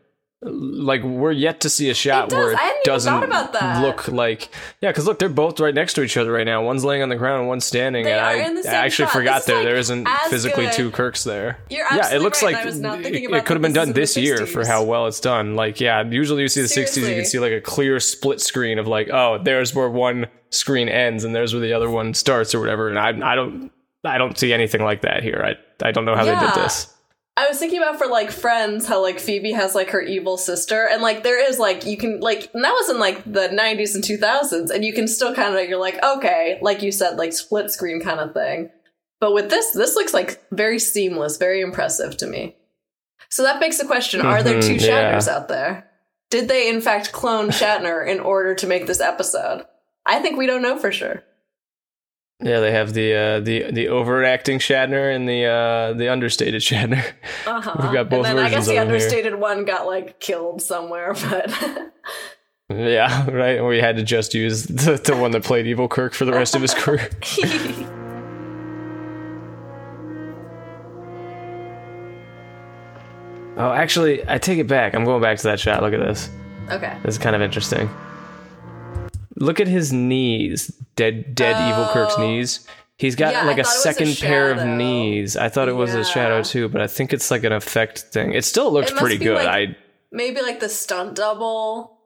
Like 0.46 1.02
we're 1.02 1.32
yet 1.32 1.60
to 1.60 1.70
see 1.70 1.88
a 1.88 1.94
shot 1.94 2.30
It 2.30 2.36
where 2.36 2.52
it 2.52 2.84
doesn't 2.84 3.10
thought 3.10 3.24
about 3.24 3.54
that. 3.54 3.80
look 3.80 4.08
like 4.08 4.50
yeah, 4.82 4.90
because 4.90 5.06
look, 5.06 5.18
they're 5.18 5.30
both 5.30 5.58
right 5.58 5.74
next 5.74 5.94
to 5.94 6.02
each 6.02 6.18
other 6.18 6.32
right 6.32 6.44
now. 6.44 6.62
One's 6.62 6.84
laying 6.84 7.02
on 7.02 7.08
the 7.08 7.16
ground 7.16 7.40
and 7.40 7.48
one's 7.48 7.64
standing. 7.64 8.04
They 8.04 8.12
and 8.12 8.20
I, 8.20 8.70
I 8.70 8.74
actually 8.74 9.06
shot. 9.06 9.12
forgot 9.12 9.46
there 9.46 9.56
like, 9.56 9.64
there 9.64 9.76
isn't 9.76 10.06
physically 10.28 10.66
good. 10.66 10.74
two 10.74 10.90
Kirks 10.90 11.24
there. 11.24 11.58
You're 11.70 11.86
yeah, 11.94 12.14
it 12.14 12.20
looks 12.20 12.42
right, 12.42 12.52
like 12.52 12.62
I 12.62 12.66
was 12.66 12.78
not 12.78 13.00
thinking 13.00 13.24
it, 13.24 13.32
it 13.32 13.46
could 13.46 13.54
have 13.54 13.62
been 13.62 13.72
done 13.72 13.94
this 13.94 14.18
year 14.18 14.46
for 14.46 14.66
how 14.66 14.84
well 14.84 15.06
it's 15.06 15.20
done. 15.20 15.56
Like 15.56 15.80
yeah, 15.80 16.04
usually 16.04 16.42
you 16.42 16.48
see 16.48 16.60
the 16.60 16.68
'60s, 16.68 17.08
you 17.08 17.14
can 17.14 17.24
see 17.24 17.38
like 17.38 17.52
a 17.52 17.62
clear 17.62 17.98
split 17.98 18.42
screen 18.42 18.78
of 18.78 18.86
like 18.86 19.08
oh, 19.10 19.40
there's 19.42 19.74
where 19.74 19.88
one 19.88 20.26
screen 20.50 20.90
ends 20.90 21.24
and 21.24 21.34
there's 21.34 21.54
where 21.54 21.62
the 21.62 21.72
other 21.72 21.88
one 21.88 22.12
starts 22.12 22.54
or 22.54 22.60
whatever. 22.60 22.90
And 22.90 22.98
I 22.98 23.32
I 23.32 23.34
don't 23.34 23.70
I 24.04 24.18
don't 24.18 24.38
see 24.38 24.52
anything 24.52 24.82
like 24.82 25.00
that 25.02 25.22
here. 25.22 25.42
I 25.42 25.86
I 25.86 25.90
don't 25.92 26.04
know 26.04 26.16
how 26.16 26.24
they 26.26 26.38
did 26.38 26.54
this. 26.54 26.93
I 27.36 27.48
was 27.48 27.58
thinking 27.58 27.78
about 27.78 27.98
for 27.98 28.06
like 28.06 28.30
friends 28.30 28.86
how 28.86 29.02
like 29.02 29.18
Phoebe 29.18 29.52
has 29.52 29.74
like 29.74 29.90
her 29.90 30.00
evil 30.00 30.36
sister 30.36 30.86
and 30.90 31.02
like 31.02 31.24
there 31.24 31.42
is 31.48 31.58
like 31.58 31.84
you 31.84 31.96
can 31.96 32.20
like 32.20 32.48
and 32.54 32.62
that 32.62 32.72
was 32.72 32.88
in 32.88 32.98
like 33.00 33.24
the 33.24 33.48
90s 33.48 33.94
and 33.96 34.04
2000s 34.04 34.70
and 34.70 34.84
you 34.84 34.92
can 34.92 35.08
still 35.08 35.34
kind 35.34 35.56
of 35.56 35.68
you're 35.68 35.80
like 35.80 36.02
okay 36.02 36.58
like 36.62 36.82
you 36.82 36.92
said 36.92 37.16
like 37.16 37.32
split 37.32 37.70
screen 37.72 38.00
kind 38.00 38.20
of 38.20 38.32
thing. 38.34 38.70
But 39.20 39.34
with 39.34 39.50
this 39.50 39.72
this 39.72 39.96
looks 39.96 40.14
like 40.14 40.44
very 40.52 40.78
seamless, 40.78 41.36
very 41.36 41.60
impressive 41.60 42.16
to 42.18 42.26
me. 42.26 42.56
So 43.30 43.42
that 43.42 43.58
begs 43.58 43.78
the 43.78 43.86
question, 43.86 44.20
are 44.20 44.42
there 44.42 44.62
two 44.62 44.74
Mhm, 44.76 44.86
yeah. 44.86 45.14
Shatners 45.18 45.26
out 45.26 45.48
there? 45.48 45.90
Did 46.30 46.46
they 46.46 46.68
in 46.68 46.80
fact 46.80 47.10
clone 47.10 47.48
Shatner 47.48 48.06
in 48.06 48.20
order 48.20 48.54
to 48.54 48.66
make 48.68 48.86
this 48.86 49.00
episode? 49.00 49.64
I 50.06 50.20
think 50.20 50.36
we 50.38 50.46
don't 50.46 50.62
know 50.62 50.78
for 50.78 50.92
sure. 50.92 51.24
Yeah, 52.40 52.60
they 52.60 52.72
have 52.72 52.92
the 52.92 53.14
uh, 53.14 53.40
the 53.40 53.70
the 53.70 53.88
overacting 53.88 54.58
Shatner 54.58 55.14
and 55.14 55.28
the 55.28 55.44
uh, 55.44 55.92
the 55.94 56.10
understated 56.10 56.62
Shatner. 56.62 57.04
Uh-huh. 57.46 57.76
We've 57.82 57.92
got 57.92 58.10
both 58.10 58.26
and 58.26 58.38
then 58.38 58.44
I 58.44 58.50
guess 58.50 58.66
the 58.66 58.72
him 58.72 58.88
here. 58.88 58.94
understated 58.96 59.34
one 59.36 59.64
got 59.64 59.86
like 59.86 60.20
killed 60.20 60.60
somewhere, 60.60 61.14
but 61.30 61.50
Yeah, 62.70 63.30
right. 63.30 63.62
We 63.64 63.78
had 63.78 63.96
to 63.96 64.02
just 64.02 64.34
use 64.34 64.64
the, 64.64 64.96
the 64.96 65.16
one 65.16 65.30
that 65.32 65.44
played 65.44 65.66
Evil 65.66 65.86
Kirk 65.88 66.12
for 66.14 66.24
the 66.24 66.32
rest 66.32 66.54
of 66.54 66.62
his 66.62 66.74
career. 66.74 67.08
Oh, 73.56 73.70
actually, 73.72 74.28
I 74.28 74.38
take 74.38 74.58
it 74.58 74.66
back. 74.66 74.94
I'm 74.94 75.04
going 75.04 75.22
back 75.22 75.36
to 75.38 75.44
that 75.44 75.60
shot. 75.60 75.82
Look 75.82 75.94
at 75.94 76.00
this. 76.00 76.28
okay. 76.70 76.96
This 77.04 77.14
is 77.14 77.18
kind 77.18 77.36
of 77.36 77.42
interesting. 77.42 77.88
Look 79.36 79.60
at 79.60 79.66
his 79.68 79.92
knees. 79.92 80.68
Dead, 80.96 81.34
dead 81.34 81.56
Evil 81.70 81.88
Kirk's 81.92 82.16
knees. 82.18 82.66
He's 82.96 83.16
got 83.16 83.34
Oh. 83.34 83.38
Yeah, 83.38 83.44
like 83.46 83.56
a 83.56 83.60
was 83.62 83.68
a 83.74 83.78
second 83.80 84.16
pair 84.18 84.52
of 84.52 84.64
knees. 84.66 85.36
I 85.36 85.48
thought 85.48 85.68
it 85.68 85.72
was 85.74 85.94
a 85.94 86.04
shadow 86.04 86.42
too, 86.42 86.68
but 86.68 86.80
I 86.80 86.86
think 86.86 87.12
it's 87.12 87.30
like 87.30 87.42
an 87.44 87.52
effect 87.52 87.98
thing. 88.12 88.32
It 88.32 88.44
still 88.44 88.72
looks 88.72 88.92
It 88.92 88.96
pretty 88.96 89.18
good. 89.18 89.34
like- 89.36 89.48
I 89.48 89.76
maybe 90.12 90.40
like 90.42 90.60
the 90.60 90.68
stunt 90.68 91.16
double 91.16 91.98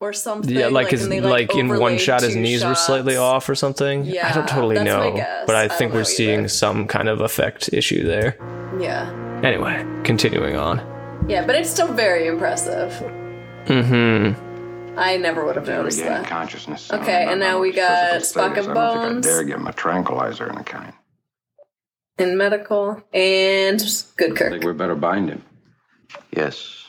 or 0.00 0.12
something. 0.12 0.54
yeah, 0.54 0.68
like, 0.68 0.90
his 0.90 1.08
they, 1.08 1.20
like, 1.20 1.54
in 1.56 1.68
one 1.80 1.98
shot 1.98 2.20
his 2.22 2.36
knees 2.36 2.64
were 2.64 2.74
slightly 2.76 3.16
off 3.16 3.48
or 3.48 3.54
something. 3.56 4.04
Yeah, 4.04 4.28
I 4.28 4.32
don't 4.32 4.46
totally 4.46 4.78
know, 4.78 5.14
but 5.46 5.56
I 5.56 5.64
I 5.64 5.68
think 5.68 5.92
we're 5.94 6.04
seeing 6.04 6.40
either. 6.40 6.48
some 6.48 6.86
kind 6.86 7.08
of 7.08 7.20
effect 7.20 7.70
issue 7.72 8.04
there. 8.04 8.36
Yeah, 8.78 9.10
Anyway, 9.42 9.84
continuing 10.04 10.54
on. 10.56 10.78
yeah, 11.28 11.44
but 11.44 11.56
it's 11.56 11.70
still 11.70 11.92
very 11.92 12.26
impressive. 12.28 12.92
Mm-hmm. 13.66 14.45
I 14.96 15.16
never 15.16 15.44
would 15.44 15.56
have 15.56 15.66
noticed 15.68 15.98
Regained 16.00 16.24
that. 16.24 16.30
consciousness. 16.30 16.90
Okay, 16.92 17.26
and 17.28 17.38
now 17.40 17.58
we 17.60 17.72
got 17.72 18.20
Spock 18.22 18.54
Spock 18.54 18.58
and 18.58 18.70
I 18.78 18.94
don't 18.94 19.22
think 19.22 19.26
I 19.26 19.28
dare 19.28 19.44
give 19.44 19.58
him 19.60 19.66
a 19.66 19.72
tranquilizer 19.72 20.48
in 20.48 20.56
a 20.56 20.64
kind. 20.64 20.92
in 22.18 22.36
medical 22.36 23.02
and 23.12 23.78
Good 24.16 24.32
I 24.32 24.34
Kirk. 24.36 24.50
think 24.52 24.64
we're 24.64 24.72
better 24.72 24.94
bind 24.94 25.28
him. 25.28 25.42
Yes. 26.34 26.82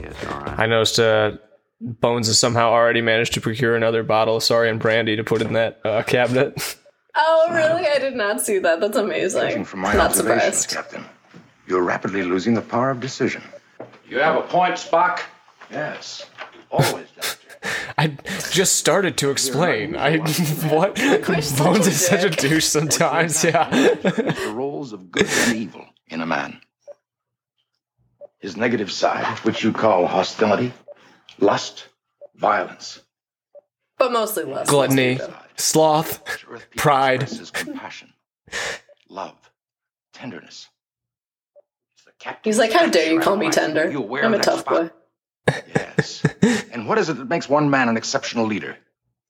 Yes, 0.00 0.14
all 0.30 0.40
right. 0.40 0.58
I 0.58 0.66
noticed 0.66 0.98
uh, 0.98 1.32
Bones 1.80 2.26
has 2.28 2.38
somehow 2.38 2.70
already 2.70 3.00
managed 3.02 3.34
to 3.34 3.40
procure 3.40 3.76
another 3.76 4.02
bottle 4.02 4.36
of 4.36 4.42
Saurian 4.42 4.78
Brandy 4.78 5.16
to 5.16 5.24
put 5.24 5.42
in 5.42 5.52
that 5.54 5.80
uh, 5.84 6.02
cabinet. 6.02 6.76
Oh, 7.14 7.48
really? 7.50 7.86
I 7.86 7.98
did 7.98 8.14
not 8.16 8.40
see 8.40 8.58
that. 8.60 8.80
That's 8.80 8.96
amazing. 8.96 9.64
From 9.66 9.80
my 9.80 9.92
not 9.92 10.06
observations, 10.12 10.60
surprised. 10.66 10.92
Captain, 10.92 11.04
you're 11.66 11.82
rapidly 11.82 12.22
losing 12.22 12.54
the 12.54 12.62
power 12.62 12.88
of 12.88 13.00
decision. 13.00 13.42
You 14.08 14.18
have 14.20 14.36
a 14.36 14.40
point, 14.48 14.76
Spock. 14.76 15.20
Yes. 15.72 16.26
Always, 16.70 17.06
Doctor. 17.16 17.38
I 17.98 18.08
just 18.50 18.76
started 18.76 19.16
to 19.18 19.30
explain. 19.30 19.96
I 19.96 20.18
what? 20.68 20.96
Bones 20.96 21.86
is 21.86 22.04
such 22.06 22.24
a 22.24 22.30
douche 22.30 22.64
sometimes. 22.64 23.42
Yeah. 23.44 23.68
the 23.70 24.52
roles 24.54 24.92
of 24.92 25.10
good 25.10 25.26
and 25.28 25.56
evil 25.56 25.86
in 26.08 26.20
a 26.20 26.26
man. 26.26 26.60
His 28.40 28.56
negative 28.56 28.90
side, 28.90 29.38
which 29.40 29.62
you 29.62 29.72
call 29.72 30.06
hostility, 30.06 30.72
lust, 31.38 31.86
violence. 32.34 33.00
But 33.98 34.12
mostly 34.12 34.44
lust. 34.44 34.68
Gluttony, 34.68 35.20
sloth, 35.56 36.26
Which 36.28 36.46
Earth 36.50 36.70
people 36.70 36.82
pride. 36.82 37.28
compassion, 37.52 38.12
love, 39.08 39.36
tenderness. 40.12 40.68
It's 41.94 42.04
the 42.04 42.12
captain's 42.18 42.56
He's 42.56 42.58
like, 42.58 42.72
how 42.72 42.88
dare 42.90 43.12
you 43.12 43.20
call 43.20 43.36
me 43.36 43.50
tender? 43.50 43.88
You 43.88 43.98
aware 43.98 44.24
I'm 44.24 44.34
a 44.34 44.38
tough 44.38 44.64
Spock? 44.64 44.88
boy. 44.88 44.90
Yes. 45.48 46.22
and 46.72 46.86
what 46.88 46.98
is 46.98 47.08
it 47.08 47.14
that 47.14 47.28
makes 47.28 47.48
one 47.48 47.70
man 47.70 47.88
an 47.88 47.96
exceptional 47.96 48.46
leader? 48.46 48.76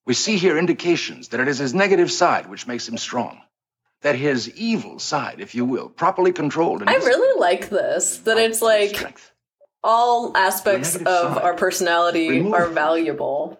We 0.04 0.14
see 0.14 0.36
here 0.36 0.58
indications 0.58 1.28
that 1.28 1.40
it 1.40 1.48
is 1.48 1.58
his 1.58 1.74
negative 1.74 2.10
side 2.10 2.48
which 2.50 2.66
makes 2.66 2.88
him 2.88 2.98
strong. 2.98 3.40
That 4.02 4.16
his 4.16 4.50
evil 4.56 4.98
side, 4.98 5.40
if 5.40 5.54
you 5.54 5.64
will, 5.64 5.88
properly 5.88 6.32
controlled 6.32 6.80
and 6.80 6.90
I 6.90 6.94
really 6.94 7.40
like 7.40 7.68
this. 7.70 8.18
That 8.18 8.36
it's 8.36 8.60
like 8.60 8.96
strength. 8.96 9.30
all 9.84 10.36
aspects 10.36 10.96
of 10.96 11.02
side. 11.06 11.42
our 11.42 11.54
personality 11.54 12.28
Remove 12.28 12.54
are 12.54 12.66
valuable. 12.68 13.58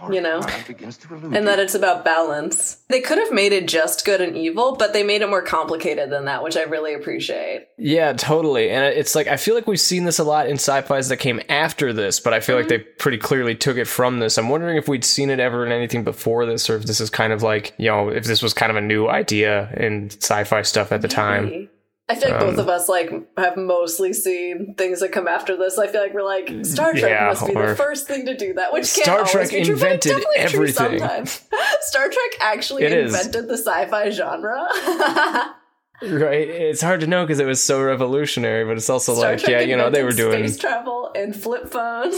Power 0.00 0.14
you 0.14 0.20
know, 0.22 0.38
of 0.38 0.46
pride 0.46 0.66
begins 0.66 0.96
to 0.96 1.14
elude 1.14 1.36
and 1.36 1.46
that 1.46 1.58
it's 1.58 1.74
about 1.74 2.06
balance. 2.06 2.78
They 2.88 3.02
could 3.02 3.18
have 3.18 3.32
made 3.32 3.52
it 3.52 3.68
just 3.68 4.06
good 4.06 4.22
and 4.22 4.34
evil, 4.34 4.74
but 4.76 4.94
they 4.94 5.02
made 5.02 5.20
it 5.20 5.28
more 5.28 5.42
complicated 5.42 6.08
than 6.08 6.24
that, 6.24 6.42
which 6.42 6.56
I 6.56 6.62
really 6.62 6.94
appreciate. 6.94 7.66
Yeah, 7.76 8.14
totally. 8.14 8.70
And 8.70 8.82
it's 8.82 9.14
like 9.14 9.26
I 9.26 9.36
feel 9.36 9.54
like 9.54 9.66
we've 9.66 9.78
seen 9.78 10.04
this 10.04 10.18
a 10.18 10.24
lot 10.24 10.46
in 10.46 10.54
sci-fi's 10.54 11.10
that 11.10 11.18
came 11.18 11.42
after 11.50 11.92
this, 11.92 12.18
but 12.18 12.32
I 12.32 12.40
feel 12.40 12.56
like 12.56 12.66
mm-hmm. 12.66 12.82
they 12.82 12.92
pretty 12.98 13.18
clearly 13.18 13.54
took 13.54 13.76
it 13.76 13.86
from 13.86 14.20
this. 14.20 14.38
I'm 14.38 14.48
wondering 14.48 14.78
if 14.78 14.88
we'd 14.88 15.04
seen 15.04 15.28
it 15.28 15.38
ever 15.38 15.66
in 15.66 15.72
anything 15.72 16.02
before 16.02 16.46
this, 16.46 16.70
or 16.70 16.76
if 16.76 16.84
this 16.84 17.00
is 17.00 17.10
kind 17.10 17.34
of 17.34 17.42
like 17.42 17.74
you 17.76 17.88
know, 17.88 18.08
if 18.08 18.24
this 18.24 18.42
was 18.42 18.54
kind 18.54 18.70
of 18.70 18.76
a 18.76 18.80
new 18.80 19.06
idea 19.06 19.70
in 19.76 20.08
sci-fi 20.10 20.62
stuff 20.62 20.92
at 20.92 21.02
the 21.02 21.08
time. 21.08 21.68
I 22.10 22.14
feel 22.16 22.30
like 22.30 22.40
both 22.40 22.54
Um, 22.54 22.60
of 22.60 22.68
us 22.68 22.88
like 22.88 23.10
have 23.38 23.56
mostly 23.56 24.12
seen 24.12 24.74
things 24.76 24.98
that 25.00 25.12
come 25.12 25.28
after 25.28 25.56
this. 25.56 25.78
I 25.78 25.86
feel 25.86 26.00
like 26.00 26.12
we're 26.12 26.22
like 26.24 26.50
Star 26.64 26.92
Trek 26.92 27.10
Yeah, 27.12 27.26
must 27.28 27.46
be 27.46 27.54
the 27.54 27.74
first 27.76 28.06
thing 28.08 28.26
to 28.26 28.36
do 28.36 28.54
that, 28.54 28.72
which 28.72 28.92
can't 28.94 29.04
Star 29.04 29.18
always 29.18 29.30
Trek 29.30 29.50
be 29.50 29.64
true, 29.64 29.78
but 29.78 29.92
it's 29.92 30.06
invented 30.06 30.12
definitely 30.12 30.50
true 30.50 30.82
everything. 30.82 30.98
sometimes. 30.98 31.40
Star 31.82 32.04
Trek 32.08 32.30
actually 32.40 32.82
It 32.84 32.92
is. 32.92 33.14
invented 33.14 33.48
the 33.48 33.56
sci-fi 33.56 34.10
genre. 34.10 34.66
Right, 36.02 36.48
it's 36.48 36.80
hard 36.80 37.00
to 37.00 37.06
know 37.06 37.24
because 37.24 37.40
it 37.40 37.46
was 37.46 37.62
so 37.62 37.82
revolutionary, 37.82 38.64
but 38.64 38.76
it's 38.78 38.88
also 38.88 39.14
Star 39.14 39.32
like, 39.32 39.40
Trek 39.40 39.50
yeah, 39.50 39.60
you 39.60 39.76
know, 39.76 39.90
they 39.90 40.02
were 40.02 40.12
doing, 40.12 40.48
space 40.48 40.58
travel 40.58 41.10
and 41.14 41.36
flip 41.36 41.70
phones. 41.70 42.14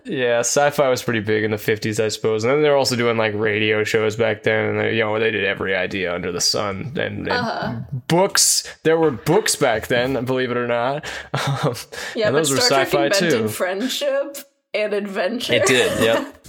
yeah, 0.04 0.38
sci-fi 0.38 0.88
was 0.88 1.02
pretty 1.02 1.20
big 1.20 1.44
in 1.44 1.50
the 1.50 1.58
fifties, 1.58 2.00
I 2.00 2.08
suppose, 2.08 2.44
and 2.44 2.52
then 2.52 2.62
they're 2.62 2.76
also 2.76 2.96
doing 2.96 3.18
like 3.18 3.34
radio 3.34 3.84
shows 3.84 4.16
back 4.16 4.44
then, 4.44 4.70
and 4.70 4.80
they, 4.80 4.94
you 4.96 5.00
know, 5.00 5.18
they 5.20 5.30
did 5.30 5.44
every 5.44 5.74
idea 5.76 6.14
under 6.14 6.32
the 6.32 6.40
sun, 6.40 6.92
and, 6.98 6.98
and 6.98 7.28
Uh-huh. 7.28 7.80
books. 8.08 8.64
There 8.84 8.96
were 8.98 9.10
books 9.10 9.56
back 9.56 9.88
then, 9.88 10.24
believe 10.24 10.50
it 10.50 10.56
or 10.56 10.66
not. 10.66 11.04
Um, 11.34 11.74
yeah, 12.14 12.28
and 12.28 12.32
but 12.34 12.38
those 12.38 12.50
were 12.50 12.56
Star 12.58 12.86
Trek 12.86 12.88
sci-fi 12.88 13.04
invented 13.06 13.30
too. 13.30 13.48
friendship 13.48 14.38
and 14.72 14.94
adventure. 14.94 15.52
It 15.52 15.66
did, 15.66 16.02
yep. 16.02 16.46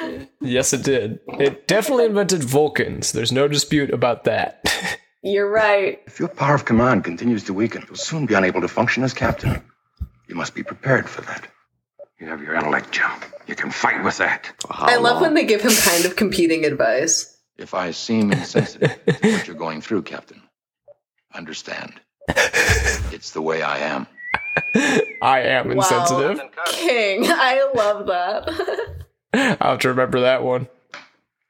yes, 0.40 0.72
it 0.72 0.82
did. 0.84 1.18
It 1.40 1.66
definitely 1.66 2.04
invented 2.06 2.44
Vulcans. 2.44 3.10
There's 3.12 3.32
no 3.32 3.48
dispute 3.48 3.90
about 3.90 4.24
that. 4.24 4.64
You're 5.22 5.50
right. 5.50 6.00
If 6.06 6.18
your 6.18 6.28
power 6.28 6.54
of 6.54 6.64
command 6.64 7.04
continues 7.04 7.44
to 7.44 7.54
weaken, 7.54 7.84
you'll 7.86 7.96
soon 7.96 8.26
be 8.26 8.34
unable 8.34 8.62
to 8.62 8.68
function 8.68 9.02
as 9.02 9.12
captain. 9.12 9.62
You 10.28 10.34
must 10.34 10.54
be 10.54 10.62
prepared 10.62 11.08
for 11.08 11.20
that. 11.22 11.46
You 12.18 12.28
have 12.28 12.42
your 12.42 12.54
intellect, 12.54 12.92
Joe. 12.92 13.12
You 13.46 13.54
can 13.54 13.70
fight 13.70 14.02
with 14.04 14.18
that. 14.18 14.50
I 14.70 14.96
love 14.96 15.20
when 15.20 15.34
they 15.34 15.44
give 15.44 15.60
him 15.62 15.72
kind 15.72 16.04
of 16.04 16.16
competing 16.16 16.64
advice. 16.64 17.36
If 17.58 17.74
I 17.74 17.90
seem 17.90 18.32
insensitive 18.32 18.98
to 19.04 19.30
what 19.32 19.46
you're 19.46 19.56
going 19.56 19.80
through, 19.82 20.02
Captain, 20.02 20.40
understand. 21.34 22.00
It's 23.12 23.32
the 23.32 23.42
way 23.42 23.62
I 23.62 23.78
am. 23.78 24.06
I 25.22 25.40
am 25.40 25.70
insensitive. 25.70 26.38
Wow. 26.38 26.50
King. 26.68 27.24
I 27.26 27.70
love 27.74 28.06
that. 28.06 29.04
I'll 29.60 29.72
have 29.72 29.80
to 29.80 29.88
remember 29.88 30.20
that 30.20 30.42
one. 30.42 30.68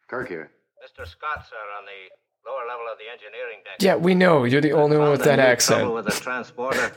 Kirk 0.08 0.28
here. 0.28 0.50
Mr. 0.82 1.06
Scott, 1.06 1.46
sir, 1.48 1.56
on 1.78 1.84
the 1.86 2.19
lower 2.46 2.66
level 2.68 2.86
of 2.92 2.98
the 2.98 3.10
engineering 3.10 3.60
deck. 3.64 3.76
Yeah, 3.80 3.96
we 3.96 4.14
know. 4.14 4.44
You're 4.44 4.60
the 4.60 4.72
only 4.72 4.96
one 4.96 5.10
with 5.10 5.24
that 5.24 5.36
Trouble 5.36 5.50
accent. 5.50 5.92
with 5.94 6.04
the 6.10 6.12
transporter. 6.12 6.92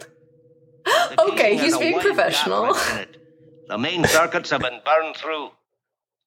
okay, 1.20 1.58
he's 1.58 1.78
being 1.78 2.00
professional. 2.00 2.74
gap 2.74 2.92
in 2.96 2.98
it. 3.02 3.18
The 3.68 3.78
main 3.78 4.04
circuits 4.06 4.50
have 4.50 4.62
been 4.62 4.82
burned 4.86 5.16
through. 5.16 5.50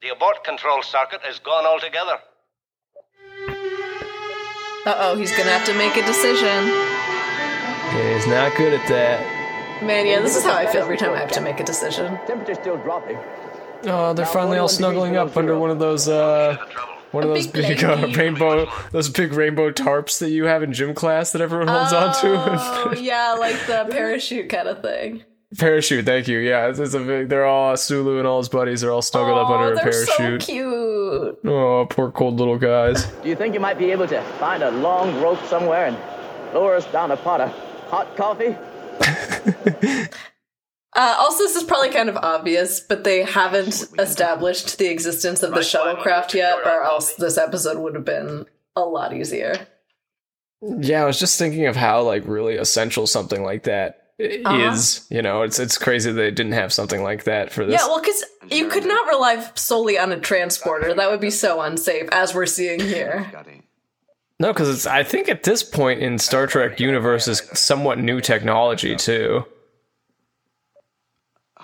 The 0.03 0.09
abort 0.09 0.45
control 0.45 0.83
circuit 0.83 1.21
is 1.29 1.39
gone 1.39 1.67
altogether. 1.67 2.19
Uh 4.87 4.95
oh, 4.99 5.17
he's 5.17 5.31
gonna 5.33 5.51
have 5.51 5.67
to 5.67 5.75
make 5.75 5.97
a 5.97 6.07
decision. 6.07 6.65
He's 7.93 8.27
not 8.27 8.57
good 8.57 8.73
at 8.75 8.87
that. 8.89 9.83
Man, 9.83 10.07
yeah, 10.07 10.21
this 10.21 10.37
is 10.37 10.45
how 10.45 10.55
I 10.55 10.67
feel 10.67 10.83
every 10.83 10.97
time 10.97 11.13
I 11.13 11.19
have 11.19 11.33
to 11.33 11.41
make 11.41 11.61
a 11.61 11.65
decision. 11.65 12.19
Temperature's 12.27 12.59
still 12.59 12.77
dropping. 12.79 13.19
Oh, 13.85 14.13
they're 14.15 14.25
finally 14.27 14.59
all 14.59 14.69
snuggling 14.69 15.17
up 15.17 15.37
under 15.37 15.59
one 15.59 15.71
of 15.71 15.79
those, 15.79 16.09
uh, 16.09 16.57
one 17.13 17.25
of 17.25 17.31
those 17.31 17.47
big 17.47 17.79
big 17.79 17.85
uh, 17.85 18.09
rainbow, 18.17 18.71
those 18.93 19.09
big 19.09 19.33
rainbow 19.33 19.71
tarps 19.71 20.19
that 20.19 20.31
you 20.31 20.45
have 20.45 20.63
in 20.63 20.73
gym 20.73 20.95
class 20.95 21.33
that 21.33 21.41
everyone 21.41 21.69
holds 21.69 21.93
Oh, 21.93 22.37
onto. 22.89 23.01
yeah, 23.01 23.33
like 23.39 23.57
the 23.67 23.87
parachute 23.91 24.49
kind 24.49 24.69
of 24.69 24.83
thing. 24.83 25.23
parachute, 25.59 26.05
thank 26.05 26.29
you. 26.29 26.39
Yeah, 26.39 26.69
it's, 26.69 26.79
it's 26.79 26.95
a 26.95 26.99
big. 27.01 27.29
They're 27.29 27.47
all 27.47 27.77
Sulu 27.77 28.19
and 28.19 28.27
all 28.27 28.39
his 28.39 28.49
buddies 28.49 28.81
They're 28.81 28.91
all 28.93 29.03
snuggled 29.03 29.39
up 29.39 29.49
oh, 29.49 29.55
under 29.55 29.73
a 29.73 29.77
they're 29.77 29.93
so 29.93 30.13
parachute. 30.17 30.41
cute. 30.43 31.39
Oh, 31.45 31.87
poor 31.89 32.11
cold 32.11 32.39
little 32.39 32.59
guys. 32.59 33.05
Do 33.23 33.29
you 33.29 33.37
think 33.37 33.55
you 33.55 33.61
might 33.61 33.79
be 33.79 33.91
able 33.93 34.09
to 34.09 34.21
find 34.39 34.63
a 34.63 34.71
long 34.71 35.21
rope 35.23 35.43
somewhere 35.47 35.87
and 35.87 35.97
lower 36.55 36.75
us 36.75 36.85
down 36.93 37.11
a 37.13 37.17
pot 37.17 37.41
of 37.41 37.51
hot 37.89 38.17
coffee? 38.17 38.57
Uh, 40.97 41.15
also, 41.19 41.45
this 41.45 41.55
is 41.57 41.63
probably 41.65 41.91
kind 41.91 42.09
of 42.09 42.17
obvious, 42.17 42.81
but 42.81 43.05
they 43.05 43.23
haven't 43.23 43.85
established 43.99 44.79
the 44.79 44.87
existence 44.91 45.43
of 45.43 45.53
the 45.53 45.61
shuttlecraft 45.61 46.33
yet, 46.33 46.59
or 46.65 46.83
else 46.83 47.13
this 47.15 47.37
episode 47.37 47.79
would 47.79 47.95
have 47.95 48.05
been 48.07 48.47
a 48.75 48.81
lot 48.81 49.13
easier. 49.15 49.67
Yeah, 50.63 51.03
I 51.03 51.07
was 51.07 51.19
just 51.21 51.39
thinking 51.39 51.67
of 51.67 51.77
how 51.77 52.03
like 52.03 52.23
really 52.27 52.57
essential 52.57 53.07
something 53.07 53.43
like 53.45 53.65
that 53.65 54.05
Uh-huh. 54.19 54.71
is. 54.73 55.07
You 55.11 55.21
know, 55.21 55.43
it's 55.43 55.59
it's 55.59 55.77
crazy 55.77 56.11
they 56.13 56.31
didn't 56.31 56.53
have 56.53 56.73
something 56.73 57.03
like 57.03 57.25
that 57.25 57.53
for 57.53 57.67
this. 57.67 57.75
Yeah, 57.79 57.87
well, 57.89 58.01
because 58.01 58.25
you 58.51 58.69
could 58.69 58.87
not 58.87 59.07
rely 59.07 59.47
solely 59.55 59.99
on 59.99 60.13
a 60.13 60.19
transporter. 60.19 60.95
That 60.95 61.11
would 61.11 61.21
be 61.21 61.31
so 61.31 61.61
unsafe, 61.61 62.09
as 62.11 62.35
we're 62.35 62.47
seeing 62.47 62.81
here. 62.81 63.31
No, 64.41 64.53
because 64.53 64.71
it's. 64.71 64.87
I 64.87 65.03
think 65.03 65.29
at 65.29 65.43
this 65.43 65.63
point 65.63 66.01
in 66.01 66.19
Star 66.19 66.47
Trek 66.47 66.81
universe 66.81 67.29
is 67.29 67.43
somewhat 67.53 67.99
new 67.99 68.23
technology 68.23 68.97
too. 68.97 69.45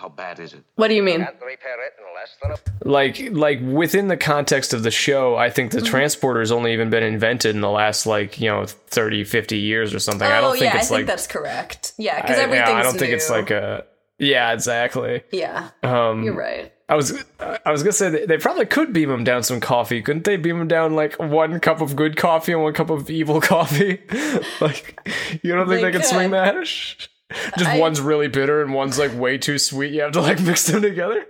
How 0.03 0.09
bad 0.09 0.41
is 0.41 0.53
it? 0.53 0.65
What 0.75 0.89
do 0.89 0.95
you 0.95 1.03
mean? 1.03 1.21
Repair 1.21 1.77
it 1.87 1.93
in 1.97 2.13
less 2.13 2.37
than 2.43 2.51
a 2.51 2.89
Like, 2.89 3.21
like 3.31 3.61
within 3.63 4.09
the 4.09 4.17
context 4.17 4.75
of 4.75 4.83
the 4.83 4.91
show, 4.91 5.37
I 5.37 5.49
think 5.49 5.71
the 5.71 5.79
Mm-hmm. 5.79 5.87
transporter's 5.87 6.51
only 6.51 6.73
even 6.73 6.91
been 6.91 7.05
invented 7.05 7.55
in 7.55 7.61
the 7.61 7.71
last 7.71 8.05
like 8.05 8.41
you 8.41 8.49
know 8.51 8.67
30, 8.67 9.23
50 9.23 9.57
years 9.59 9.95
or 9.95 10.01
something. 10.01 10.27
I 10.27 10.39
oh, 10.39 10.41
don't 10.41 10.53
think 10.59 10.65
yeah, 10.75 10.81
it's 10.81 10.87
I 10.87 10.89
think 10.89 10.99
like. 10.99 11.07
that's 11.07 11.29
correct. 11.29 11.93
Yeah, 11.99 12.21
because 12.21 12.37
I, 12.39 12.43
everything's 12.43 12.69
yeah, 12.69 12.77
I 12.79 12.83
don't 12.83 12.99
think 12.99 13.13
it's 13.13 13.31
like 13.31 13.51
a. 13.53 13.85
Yeah, 14.19 14.53
exactly. 14.53 15.23
Yeah, 15.31 15.69
Um, 15.85 16.25
you're 16.25 16.35
right. 16.35 16.73
I 16.89 16.97
was 16.97 17.25
I 17.41 17.71
was 17.71 17.83
gonna 17.85 17.93
say 17.93 18.11
they, 18.11 18.27
they 18.27 18.39
probably 18.39 18.67
could 18.67 18.93
beam 18.93 19.09
him 19.11 19.23
down 19.25 19.45
some 19.45 19.61
coffee, 19.61 20.03
couldn't 20.03 20.25
they? 20.25 20.37
Beam 20.37 20.61
him 20.61 20.69
down 20.69 20.95
like 20.95 21.15
one 21.21 21.59
cup 21.61 21.81
of 21.81 21.95
good 21.97 22.17
coffee 22.17 22.53
and 22.53 22.63
one 22.63 22.75
cup 22.75 22.91
of 22.91 23.09
evil 23.09 23.41
coffee. 23.55 24.01
like 24.61 24.99
you 25.45 25.55
don't 25.55 25.69
think 25.69 25.81
They 25.81 25.83
they, 25.83 25.93
could 25.93 26.05
swing 26.05 26.33
that? 26.33 26.57
Just 27.59 27.71
I- 27.71 27.79
one's 27.79 28.01
really 28.01 28.29
bitter 28.29 28.63
and 28.63 28.73
one's 28.73 28.99
like 28.99 29.15
way 29.15 29.39
too 29.39 29.59
sweet. 29.59 29.93
You 29.93 30.03
have 30.03 30.13
to 30.13 30.21
like 30.21 30.41
mix 30.43 30.67
them 30.67 30.83
together. 30.83 31.27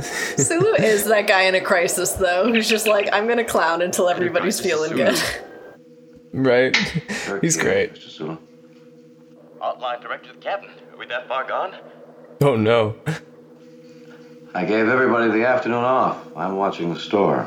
Sulu 0.00 0.74
is 0.74 1.04
that 1.06 1.26
guy 1.26 1.42
in 1.42 1.54
a 1.54 1.60
crisis, 1.60 2.12
though, 2.12 2.48
who's 2.52 2.68
just 2.68 2.86
like, 2.86 3.08
I'm 3.12 3.26
gonna 3.26 3.44
clown 3.44 3.80
until 3.82 4.08
everybody's 4.08 4.60
feeling 4.60 4.92
good. 4.94 5.18
Right? 6.32 6.76
He's 7.40 7.56
great. 7.56 7.94
Mr. 7.94 8.10
Sulu. 8.10 8.36
Outline 9.62 10.00
direct 10.02 10.26
to 10.26 10.32
the 10.34 10.38
captain. 10.38 10.70
Are 10.92 10.98
we 10.98 11.06
that 11.06 11.26
far 11.28 11.46
gone? 11.48 11.74
Oh 12.42 12.56
no. 12.56 12.94
I 14.56 14.64
gave 14.64 14.88
everybody 14.88 15.30
the 15.30 15.46
afternoon 15.46 15.84
off. 15.84 16.16
I'm 16.34 16.56
watching 16.56 16.94
the 16.94 16.98
store. 16.98 17.46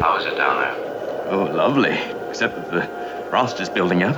How 0.00 0.16
is 0.18 0.26
it 0.26 0.34
down 0.34 0.60
there? 0.60 1.28
Oh, 1.30 1.44
lovely. 1.44 1.96
Except 2.28 2.56
that 2.56 2.70
the 2.72 3.30
frost 3.30 3.60
is 3.60 3.68
building 3.68 4.02
up. 4.02 4.16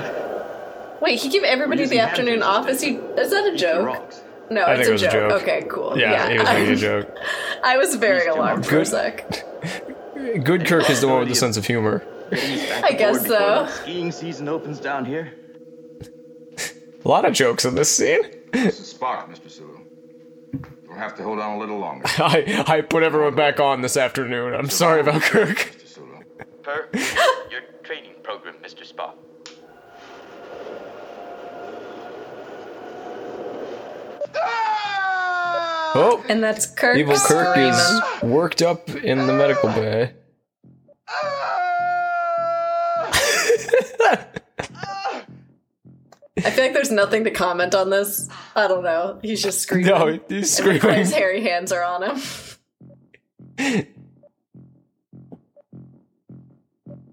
Wait, 1.02 1.20
he 1.20 1.28
gave 1.28 1.42
everybody 1.42 1.84
the 1.84 1.98
afternoon 1.98 2.42
off? 2.42 2.66
Is 2.66 2.80
he? 2.80 2.92
Is 2.94 3.30
that 3.30 3.52
a 3.52 3.54
joke? 3.54 4.14
No, 4.50 4.62
I 4.62 4.72
it's 4.72 4.78
think 4.78 4.86
it 4.86 4.88
a 4.88 4.92
was 4.92 5.02
a 5.02 5.10
joke. 5.10 5.30
joke. 5.32 5.42
Okay, 5.42 5.66
cool. 5.68 5.98
Yeah, 5.98 6.30
he 6.30 6.38
was 6.38 6.48
making 6.48 6.72
a 6.72 6.76
joke. 7.04 7.14
I 7.62 7.76
was 7.76 7.94
very 7.96 8.26
alarmed 8.26 8.64
for 8.64 8.78
a 8.78 8.86
sec. 8.86 9.44
Good 10.42 10.64
Kirk 10.66 10.88
is 10.88 11.02
the 11.02 11.08
one 11.08 11.18
with 11.18 11.28
the 11.28 11.34
sense 11.34 11.58
of 11.58 11.66
humor. 11.66 12.02
I 12.32 12.94
guess 12.96 13.26
so. 13.26 13.66
Skiing 13.68 14.10
season 14.10 14.48
opens 14.48 14.80
down 14.80 15.04
here. 15.04 15.34
A 17.04 17.08
lot 17.08 17.26
of 17.26 17.34
jokes 17.34 17.66
in 17.66 17.74
this 17.74 17.94
scene. 17.94 18.20
It's 18.54 18.80
a 18.80 18.84
spark, 18.84 19.28
Mr. 19.30 19.50
We'll 20.94 21.02
have 21.02 21.16
to 21.16 21.24
hold 21.24 21.40
on 21.40 21.56
a 21.56 21.58
little 21.58 21.78
longer. 21.78 22.04
I, 22.18 22.64
I 22.68 22.80
put 22.80 23.02
everyone 23.02 23.34
back 23.34 23.58
on 23.58 23.80
this 23.80 23.96
afternoon. 23.96 24.54
I'm 24.54 24.70
sorry 24.70 25.00
about 25.00 25.22
Kirk. 25.22 25.74
per 26.62 26.88
your 27.50 27.62
training 27.82 28.12
program, 28.22 28.54
Mr. 28.62 28.88
Spock. 28.88 29.14
Ah! 34.36 35.92
Oh, 35.96 36.24
and 36.28 36.40
that's 36.40 36.66
Kirk. 36.66 36.96
Evil 36.96 37.16
Kirk 37.16 37.48
screaming. 37.48 37.72
is 37.72 38.02
worked 38.22 38.62
up 38.62 38.88
in 38.88 39.26
the 39.26 39.32
medical 39.32 39.70
bay. 39.70 40.12
Ah! 41.08 41.70
Ah! 44.66 45.03
I 46.44 46.50
feel 46.50 46.64
like 46.64 46.74
there's 46.74 46.90
nothing 46.90 47.24
to 47.24 47.30
comment 47.30 47.74
on 47.74 47.90
this. 47.90 48.28
I 48.54 48.68
don't 48.68 48.84
know. 48.84 49.18
He's 49.22 49.42
just 49.42 49.60
screaming. 49.60 49.86
No, 49.86 50.06
he's 50.06 50.20
And 50.30 50.46
screaming. 50.80 50.98
His 50.98 51.12
hairy 51.12 51.42
hands 51.42 51.72
are 51.72 51.82
on 51.82 52.02
him. 52.02 53.86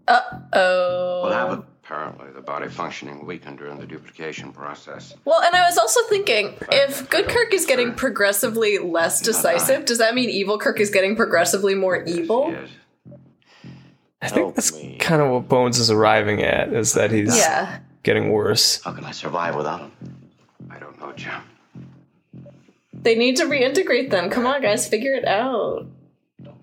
Uh 0.07 0.19
oh. 0.53 1.21
Well, 1.23 1.49
have 1.49 1.63
apparently 1.83 2.31
the 2.33 2.41
body 2.41 2.67
functioning 2.67 3.25
weakened 3.25 3.57
during 3.59 3.77
the 3.77 3.85
duplication 3.85 4.51
process. 4.51 5.13
Well, 5.25 5.41
and 5.41 5.55
I 5.55 5.61
was 5.67 5.77
also 5.77 6.01
thinking, 6.09 6.55
if 6.71 7.09
good 7.09 7.27
Kirk 7.27 7.53
is 7.53 7.65
getting 7.65 7.93
progressively 7.93 8.77
less 8.79 9.21
decisive, 9.21 9.85
does 9.85 9.99
that 9.99 10.15
mean 10.15 10.29
evil 10.29 10.57
Kirk 10.57 10.79
is 10.79 10.89
getting 10.89 11.15
progressively 11.15 11.75
more 11.75 12.03
evil? 12.03 12.55
I 14.21 14.27
think 14.27 14.55
that's 14.55 14.71
kind 14.99 15.21
of 15.21 15.31
what 15.31 15.47
Bones 15.47 15.79
is 15.79 15.89
arriving 15.89 16.43
at, 16.43 16.73
is 16.73 16.93
that 16.93 17.11
he's 17.11 17.35
Yeah. 17.37 17.79
Getting 18.03 18.31
worse. 18.31 18.81
How 18.83 18.91
can 18.91 19.05
I 19.05 19.11
survive 19.11 19.55
without 19.55 19.81
him? 19.81 19.91
I 20.69 20.79
don't 20.79 20.99
know, 20.99 21.11
Jim. 21.13 21.41
They 22.93 23.15
need 23.15 23.37
to 23.37 23.45
reintegrate 23.45 24.11
them. 24.11 24.29
Come 24.29 24.45
on, 24.45 24.61
guys, 24.61 24.87
figure 24.87 25.13
it 25.13 25.25
out. 25.25 25.87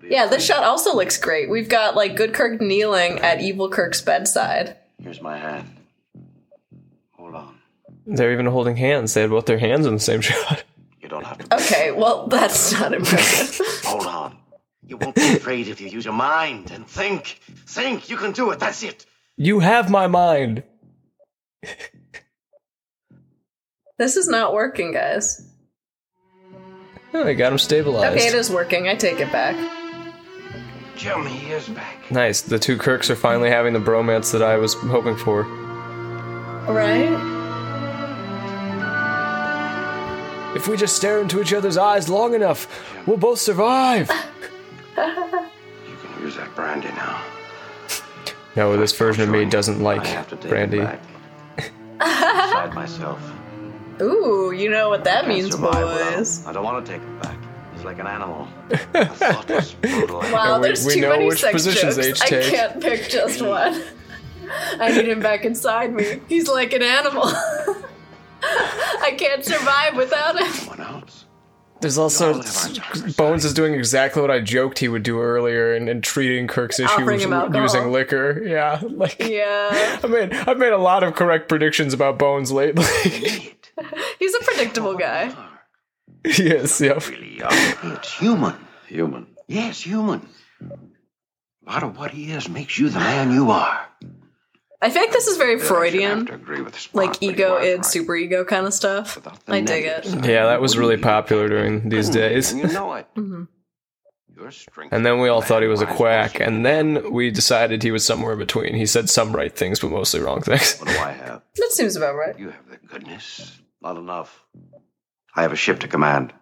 Yeah, 0.03 0.25
this 0.27 0.43
shot 0.43 0.63
also 0.63 0.95
looks 0.95 1.17
great. 1.17 1.49
We've 1.49 1.69
got 1.69 1.95
like 1.95 2.15
good 2.15 2.33
Kirk 2.33 2.61
kneeling 2.61 3.19
at 3.19 3.41
evil 3.41 3.69
Kirk's 3.69 4.01
bedside. 4.01 4.75
Here's 5.01 5.21
my 5.21 5.37
hand. 5.37 5.67
Hold 7.13 7.35
on. 7.35 7.55
They're 8.07 8.31
even 8.33 8.47
holding 8.47 8.75
hands. 8.75 9.13
They 9.13 9.21
had 9.21 9.29
both 9.29 9.45
their 9.45 9.59
hands 9.59 9.85
in 9.85 9.93
the 9.93 9.99
same 9.99 10.21
shot. 10.21 10.63
You 11.01 11.09
don't 11.09 11.25
have 11.25 11.37
to. 11.37 11.55
Okay, 11.55 11.91
well, 11.91 12.27
that's 12.27 12.71
not 12.73 12.93
impressive. 12.93 13.65
Hold 13.85 14.05
on. 14.05 14.37
You 14.85 14.97
won't 14.97 15.15
be 15.15 15.33
afraid 15.33 15.67
if 15.67 15.79
you 15.79 15.87
use 15.87 16.05
your 16.05 16.13
mind 16.13 16.71
and 16.71 16.87
think. 16.87 17.39
Think. 17.67 18.09
You 18.09 18.17
can 18.17 18.31
do 18.31 18.49
it. 18.51 18.59
That's 18.59 18.81
it. 18.83 19.05
You 19.37 19.59
have 19.59 19.91
my 19.91 20.07
mind. 20.07 20.63
This 23.97 24.15
is 24.17 24.27
not 24.27 24.53
working, 24.53 24.91
guys. 24.93 25.45
Oh, 27.13 27.23
I 27.25 27.33
got 27.33 27.51
him 27.51 27.57
stabilized. 27.57 28.15
Okay, 28.15 28.27
it 28.27 28.35
is 28.35 28.49
working. 28.51 28.87
I 28.87 28.95
take 28.95 29.19
it 29.19 29.31
back. 29.31 29.55
Jim, 30.95 31.25
he 31.25 31.51
is 31.51 31.67
back. 31.69 32.11
Nice. 32.11 32.41
The 32.41 32.59
two 32.59 32.77
Kirks 32.77 33.09
are 33.09 33.15
finally 33.15 33.49
having 33.49 33.73
the 33.73 33.79
bromance 33.79 34.31
that 34.31 34.43
I 34.43 34.57
was 34.57 34.73
hoping 34.73 35.15
for. 35.15 35.43
Right? 36.67 37.17
If 40.55 40.67
we 40.67 40.75
just 40.77 40.95
stare 40.95 41.21
into 41.21 41.41
each 41.41 41.53
other's 41.53 41.77
eyes 41.77 42.09
long 42.09 42.33
enough, 42.33 42.67
we'll 43.07 43.17
both 43.17 43.39
survive. 43.39 44.09
You 44.97 45.95
can 46.01 46.21
use 46.21 46.35
that 46.35 46.53
brandy 46.53 46.89
now. 46.89 47.23
No, 48.57 48.75
this 48.75 48.91
version 48.97 49.23
of 49.23 49.29
me 49.29 49.45
doesn't 49.45 49.79
like 49.81 50.03
brandy. 50.41 50.85
Inside 52.01 52.73
myself. 52.73 53.19
Ooh, 54.01 54.51
you 54.51 54.69
know 54.69 54.89
what 54.89 55.03
that 55.03 55.27
means, 55.27 55.51
survive 55.51 55.85
without 55.87 56.15
boys. 56.15 56.45
I 56.45 56.53
don't 56.53 56.63
want 56.63 56.85
to 56.85 56.91
take 56.91 57.01
him 57.01 57.19
back. 57.19 57.37
He's 57.73 57.83
like 57.83 57.99
an 57.99 58.07
animal. 58.07 58.47
Wow, 60.31 60.59
we- 60.59 60.67
there's 60.67 60.85
we 60.85 60.95
too 60.95 61.01
know 61.01 61.09
many 61.09 61.25
which 61.27 61.39
sex 61.41 61.53
positions 61.53 61.95
jokes. 61.97 62.07
each 62.07 62.21
I 62.21 62.27
take. 62.27 62.53
can't 62.53 62.81
pick 62.81 63.09
just 63.09 63.41
one. 63.41 63.81
I 64.79 64.91
need 64.91 65.07
him 65.07 65.19
back 65.19 65.45
inside 65.45 65.93
me. 65.93 66.21
He's 66.27 66.47
like 66.47 66.73
an 66.73 66.81
animal. 66.83 67.23
I 68.43 69.13
can't 69.17 69.43
survive 69.45 69.95
without 69.95 70.39
him. 70.39 70.98
There's 71.81 71.97
also 71.97 72.41
Bones 73.15 73.45
is 73.45 73.53
doing 73.53 73.73
exactly 73.73 74.21
what 74.21 74.31
I 74.31 74.41
joked 74.41 74.79
he 74.79 74.89
would 74.89 75.03
do 75.03 75.21
earlier 75.21 75.73
and, 75.73 75.87
and 75.87 76.03
treating 76.03 76.47
Kirk's 76.47 76.79
Offering 76.79 77.21
issues 77.21 77.55
using 77.55 77.91
liquor. 77.91 78.43
Yeah, 78.45 78.81
like 78.89 79.17
Yeah, 79.19 79.99
I 80.03 80.07
mean, 80.07 80.33
I've 80.33 80.57
made 80.57 80.73
a 80.73 80.77
lot 80.77 81.03
of 81.03 81.15
correct 81.15 81.47
predictions 81.47 81.93
about 81.93 82.19
Bones 82.19 82.51
lately. 82.51 82.83
he's 84.19 84.35
a 84.35 84.43
predictable 84.43 84.95
guy. 84.95 85.33
yes, 86.25 86.81
yep. 86.81 87.01
It's 87.07 88.13
human. 88.13 88.55
Human. 88.87 89.27
Yes, 89.47 89.81
human. 89.81 90.27
A 90.61 91.71
lot 91.71 91.83
of 91.83 91.97
what 91.97 92.11
he 92.11 92.31
is 92.31 92.49
makes 92.49 92.77
you 92.77 92.89
the 92.89 92.99
man 92.99 93.31
you 93.31 93.51
are. 93.51 93.87
I 94.81 94.89
feel 94.89 95.01
like 95.01 95.11
this 95.11 95.27
is 95.27 95.37
very 95.37 95.51
Yeah, 95.51 95.57
I 95.57 95.59
should 95.59 95.67
have 95.67 95.77
Freudian, 95.77 96.25
to 96.27 96.33
agree 96.35 96.61
with 96.61 96.73
Spock, 96.75 96.93
like 96.95 97.21
ego, 97.21 97.55
was 97.55 97.65
id, 97.65 97.75
right. 97.75 97.85
super 97.85 98.15
ego 98.15 98.45
kind 98.45 98.65
of 98.65 98.73
stuff. 98.73 99.17
I 99.47 99.59
dig 99.61 99.85
it. 99.85 100.05
Yeah, 100.25 100.45
that 100.45 100.61
was 100.61 100.77
really 100.77 100.95
popular 100.97 101.49
during 101.49 101.89
these 101.89 102.09
days. 102.09 102.51
And 102.51 102.61
you 102.61 102.67
know 102.67 102.93
it. 102.93 103.07
Mhm. 103.15 103.47
And 104.91 105.05
then 105.05 105.19
we 105.19 105.27
all 105.27 105.41
thought 105.41 105.61
he 105.63 105.67
was 105.67 105.81
a 105.81 105.85
quack, 105.85 106.39
and 106.39 106.65
then 106.65 107.11
we 107.11 107.29
decided 107.29 107.83
he 107.83 107.91
was 107.91 108.05
somewhere 108.05 108.33
in 108.33 108.39
between. 108.39 108.73
He 108.73 108.85
said 108.85 109.09
some 109.09 109.35
right 109.35 109.53
things, 109.53 109.81
but 109.81 109.91
mostly 109.91 110.21
wrong 110.21 110.41
things. 110.41 110.77
What 110.79 110.87
do 110.87 110.97
I 110.97 111.11
have? 111.11 111.41
That 111.57 111.71
seems 111.71 111.97
about 111.97 112.15
right. 112.15 112.39
You 112.39 112.49
have 112.51 112.69
the 112.69 112.77
goodness. 112.77 113.59
Not 113.81 113.97
enough. 113.97 114.45
I 115.35 115.41
have 115.41 115.51
a 115.51 115.57
ship 115.57 115.79
to 115.81 115.89
command. 115.89 116.33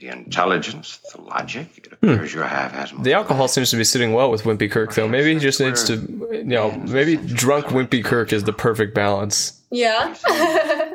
The 0.00 0.08
intelligence, 0.08 0.98
the 1.14 1.20
logic. 1.20 1.68
It 1.76 1.98
Hmm. 2.00 2.08
appears 2.10 2.32
your 2.34 2.44
half 2.44 2.72
has 2.72 2.92
more. 2.92 3.04
The 3.04 3.12
alcohol 3.12 3.48
seems 3.48 3.70
to 3.70 3.76
be 3.76 3.84
sitting 3.84 4.12
well 4.14 4.30
with 4.30 4.44
Wimpy 4.44 4.70
Kirk, 4.70 4.94
though. 4.94 5.06
Maybe 5.06 5.34
he 5.34 5.38
just 5.38 5.60
needs 5.60 5.84
to, 5.84 5.94
you 6.32 6.44
know, 6.44 6.70
maybe 6.72 7.16
drunk 7.16 7.66
Wimpy 7.66 8.02
Kirk 8.02 8.32
is 8.32 8.44
the 8.44 8.52
perfect 8.54 8.94
balance. 8.94 9.60
Yeah. 9.70 10.14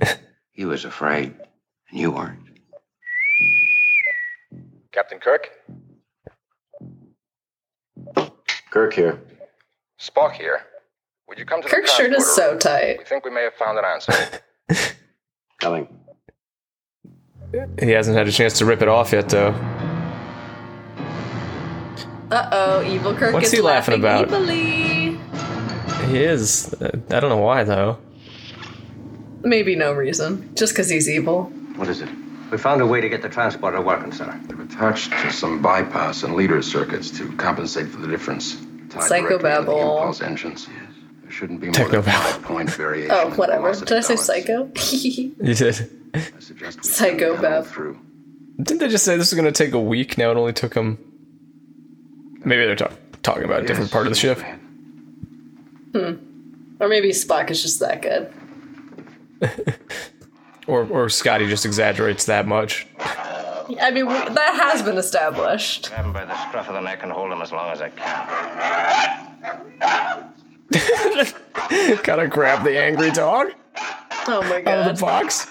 He 0.56 0.64
was 0.64 0.84
afraid, 0.84 1.34
and 1.90 1.98
you 2.00 2.12
weren't. 2.12 2.38
Captain 4.92 5.18
Kirk? 5.18 5.50
Kirk 8.70 8.92
here. 8.94 9.20
Spock 10.00 10.32
here. 10.32 10.60
Would 11.28 11.38
you 11.40 11.44
come 11.44 11.60
to 11.62 11.68
Kirk's 11.68 11.90
the 11.90 11.96
shirt 12.04 12.12
is 12.12 12.24
transporter 12.24 12.60
so 12.60 12.70
tight. 12.70 12.98
We 12.98 13.04
think 13.04 13.24
we 13.24 13.32
may 13.32 13.42
have 13.42 13.54
found 13.54 13.78
an 13.78 13.84
answer. 13.84 14.12
Coming. 15.60 15.88
He 17.80 17.90
hasn't 17.90 18.16
had 18.16 18.26
a 18.28 18.32
chance 18.32 18.58
to 18.58 18.64
rip 18.64 18.82
it 18.82 18.88
off 18.88 19.12
yet, 19.12 19.28
though. 19.28 19.54
Uh 22.30 22.48
oh, 22.52 22.82
evil 22.82 23.14
Kirk 23.14 23.32
What's 23.34 23.46
is 23.48 23.52
he 23.52 23.60
laughing 23.60 23.94
about? 23.94 24.24
evilly. 24.32 25.18
He 26.08 26.22
is. 26.22 26.74
I 26.82 27.20
don't 27.20 27.30
know 27.30 27.36
why, 27.38 27.64
though. 27.64 27.98
Maybe 29.42 29.76
no 29.76 29.92
reason, 29.92 30.54
just 30.54 30.72
because 30.72 30.88
he's 30.88 31.08
evil. 31.08 31.44
What 31.76 31.88
is 31.88 32.00
it? 32.00 32.08
We 32.50 32.58
found 32.58 32.80
a 32.80 32.86
way 32.86 33.00
to 33.00 33.08
get 33.08 33.22
the 33.22 33.28
transporter 33.28 33.80
working, 33.80 34.12
sir. 34.12 34.38
They're 34.46 34.60
attached 34.60 35.10
to 35.12 35.32
some 35.32 35.60
bypass 35.60 36.22
and 36.22 36.34
leader 36.34 36.62
circuits 36.62 37.10
to 37.18 37.30
compensate 37.36 37.88
for 37.88 37.98
the 38.00 38.06
difference. 38.08 38.54
Tied 38.90 39.08
directly 39.08 39.36
the 39.38 39.42
Psychobabble. 39.44 39.80
impulse 39.98 40.20
engines. 40.22 40.68
There 41.34 41.40
shouldn't 41.40 41.60
be 41.60 41.66
more 41.76 41.88
than 41.88 42.02
five 42.02 42.42
point 42.42 42.70
variation. 42.76 43.10
Oh, 43.12 43.30
whatever. 43.30 43.74
Did 43.74 43.92
I 43.92 44.00
say 44.00 44.14
psycho? 44.14 44.70
You 44.84 45.34
did. 45.54 45.90
I 46.14 46.20
Psycho 46.80 47.36
follow 47.36 47.62
through. 47.62 47.98
Didn't 48.62 48.78
they 48.78 48.88
just 48.88 49.04
say 49.04 49.16
this 49.16 49.32
was 49.32 49.40
going 49.40 49.52
to 49.52 49.64
take 49.64 49.74
a 49.74 49.80
week? 49.80 50.16
Now 50.16 50.30
it 50.30 50.36
only 50.36 50.52
took 50.52 50.74
them. 50.74 50.96
Maybe 52.44 52.64
they're 52.66 52.76
talk- 52.76 52.92
talking 53.24 53.42
about 53.42 53.64
a 53.64 53.66
different 53.66 53.90
part 53.90 54.06
of 54.06 54.12
the 54.12 54.18
ship. 54.18 54.38
Hmm. 55.92 56.14
Or 56.78 56.86
maybe 56.88 57.08
Spock 57.10 57.50
is 57.50 57.60
just 57.62 57.80
that 57.80 58.00
good. 58.00 58.32
Or, 60.66 60.86
or 60.86 61.10
Scotty 61.10 61.46
just 61.46 61.66
exaggerates 61.66 62.24
that 62.24 62.46
much. 62.46 62.86
I 62.98 63.90
mean, 63.90 64.06
that 64.06 64.70
has 64.72 64.82
been 64.82 64.96
established. 64.96 65.90
Grab 65.90 66.06
him 66.06 66.12
by 66.14 66.24
the 66.24 66.34
scruff 66.48 66.68
of 66.68 66.74
the 66.74 66.80
neck 66.80 67.00
and 67.02 67.12
hold 67.12 67.30
him 67.30 67.42
as 67.42 67.52
long 67.52 67.70
as 67.70 67.82
I 67.82 67.90
can. 67.90 70.23
Gotta 72.02 72.26
grab 72.28 72.64
the 72.64 72.78
angry 72.78 73.10
dog 73.10 73.48
Oh 74.26 74.40
my 74.48 74.56
out 74.56 74.58
of 74.58 74.64
god. 74.64 74.96
the 74.96 75.00
box. 75.00 75.46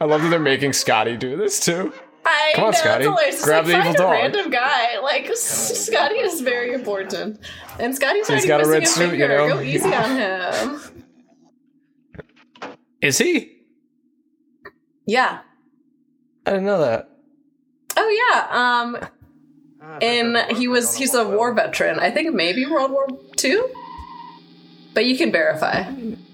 I 0.00 0.04
love 0.04 0.22
that 0.22 0.28
they're 0.28 0.38
making 0.40 0.72
Scotty 0.72 1.16
do 1.16 1.36
this 1.36 1.60
too. 1.60 1.92
I 2.24 2.52
Come 2.54 2.64
on, 2.66 2.70
know, 2.72 2.78
Scotty. 2.78 3.04
it's 3.06 3.44
Grab 3.44 3.64
like, 3.64 3.66
the 3.66 3.72
find 3.82 3.88
evil 3.88 3.94
a 3.94 4.04
dog. 4.04 4.12
random 4.12 4.50
guy. 4.50 4.98
Like, 5.00 5.30
Scotty 5.34 6.16
is 6.16 6.40
very 6.42 6.72
important. 6.74 7.38
And 7.78 7.94
Scotty's 7.94 8.26
He's 8.28 8.30
already 8.44 8.48
got 8.48 8.64
a 8.64 8.68
red 8.68 8.82
a 8.82 8.86
suit, 8.86 9.18
you 9.18 9.26
know? 9.28 9.48
Go 9.48 9.60
easy 9.60 9.88
on 9.94 10.16
him. 10.16 10.80
Is 13.00 13.18
he? 13.18 13.52
Yeah. 15.06 15.38
I 16.44 16.50
didn't 16.50 16.66
know 16.66 16.80
that. 16.80 17.08
Oh 17.96 18.08
yeah. 18.08 18.48
Um 18.82 18.98
and 20.02 20.36
he 20.56 20.68
was 20.68 20.96
he's 20.96 21.14
a 21.14 21.26
war 21.26 21.52
veteran. 21.54 21.98
I 21.98 22.10
think 22.10 22.34
maybe 22.34 22.66
World 22.66 22.90
War 22.90 23.06
Two. 23.36 23.70
But 24.98 25.06
you 25.06 25.16
can 25.16 25.30
verify. 25.30 25.84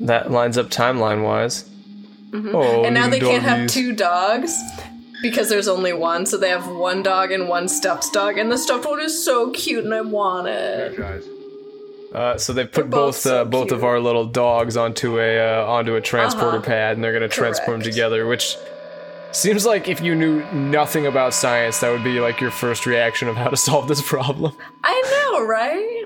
That 0.00 0.30
lines 0.30 0.56
up 0.56 0.70
timeline 0.70 1.22
wise. 1.22 1.68
Mhm. 2.30 2.54
Oh, 2.54 2.82
and 2.84 2.94
now 2.94 3.10
they 3.10 3.20
little 3.20 3.28
can't 3.32 3.42
have 3.42 3.68
two 3.68 3.92
dogs 3.92 4.58
because 5.20 5.50
there's 5.50 5.68
only 5.68 5.92
one, 5.92 6.24
so 6.24 6.38
they 6.38 6.48
have 6.48 6.66
one 6.66 7.02
dog 7.02 7.30
and 7.30 7.46
one 7.46 7.68
stuffed 7.68 8.10
dog, 8.14 8.38
and 8.38 8.50
the 8.50 8.56
stuffed 8.56 8.86
one 8.86 9.00
is 9.00 9.22
so 9.22 9.50
cute 9.50 9.84
and 9.84 9.92
I 9.92 10.00
want 10.00 10.48
it. 10.48 10.98
Uh, 12.14 12.38
so 12.38 12.54
they 12.54 12.64
put 12.64 12.88
both 12.88 12.90
both 12.90 13.16
so 13.16 13.42
uh, 13.42 13.44
both 13.44 13.70
of 13.70 13.84
our 13.84 14.00
little 14.00 14.24
dogs 14.24 14.78
onto 14.78 15.20
a 15.20 15.60
uh, 15.60 15.66
onto 15.66 15.94
a 15.96 16.00
transporter 16.00 16.56
Uh-huh. 16.56 16.66
pad, 16.66 16.96
and 16.96 17.04
they're 17.04 17.12
gonna 17.12 17.28
transport 17.28 17.66
them 17.66 17.82
Correct. 17.82 17.94
together. 17.94 18.26
Which 18.26 18.56
seems 19.32 19.66
like 19.66 19.88
if 19.88 20.00
you 20.00 20.14
knew 20.14 20.42
nothing 20.54 21.06
about 21.06 21.34
science, 21.34 21.80
that 21.80 21.90
would 21.92 22.02
be 22.04 22.18
like 22.18 22.40
your 22.40 22.50
first 22.50 22.86
reaction 22.86 23.28
of 23.28 23.36
how 23.36 23.50
to 23.50 23.58
solve 23.58 23.88
this 23.88 24.00
problem. 24.00 24.54
I 24.82 25.02
know, 25.32 25.44
right? 25.44 26.04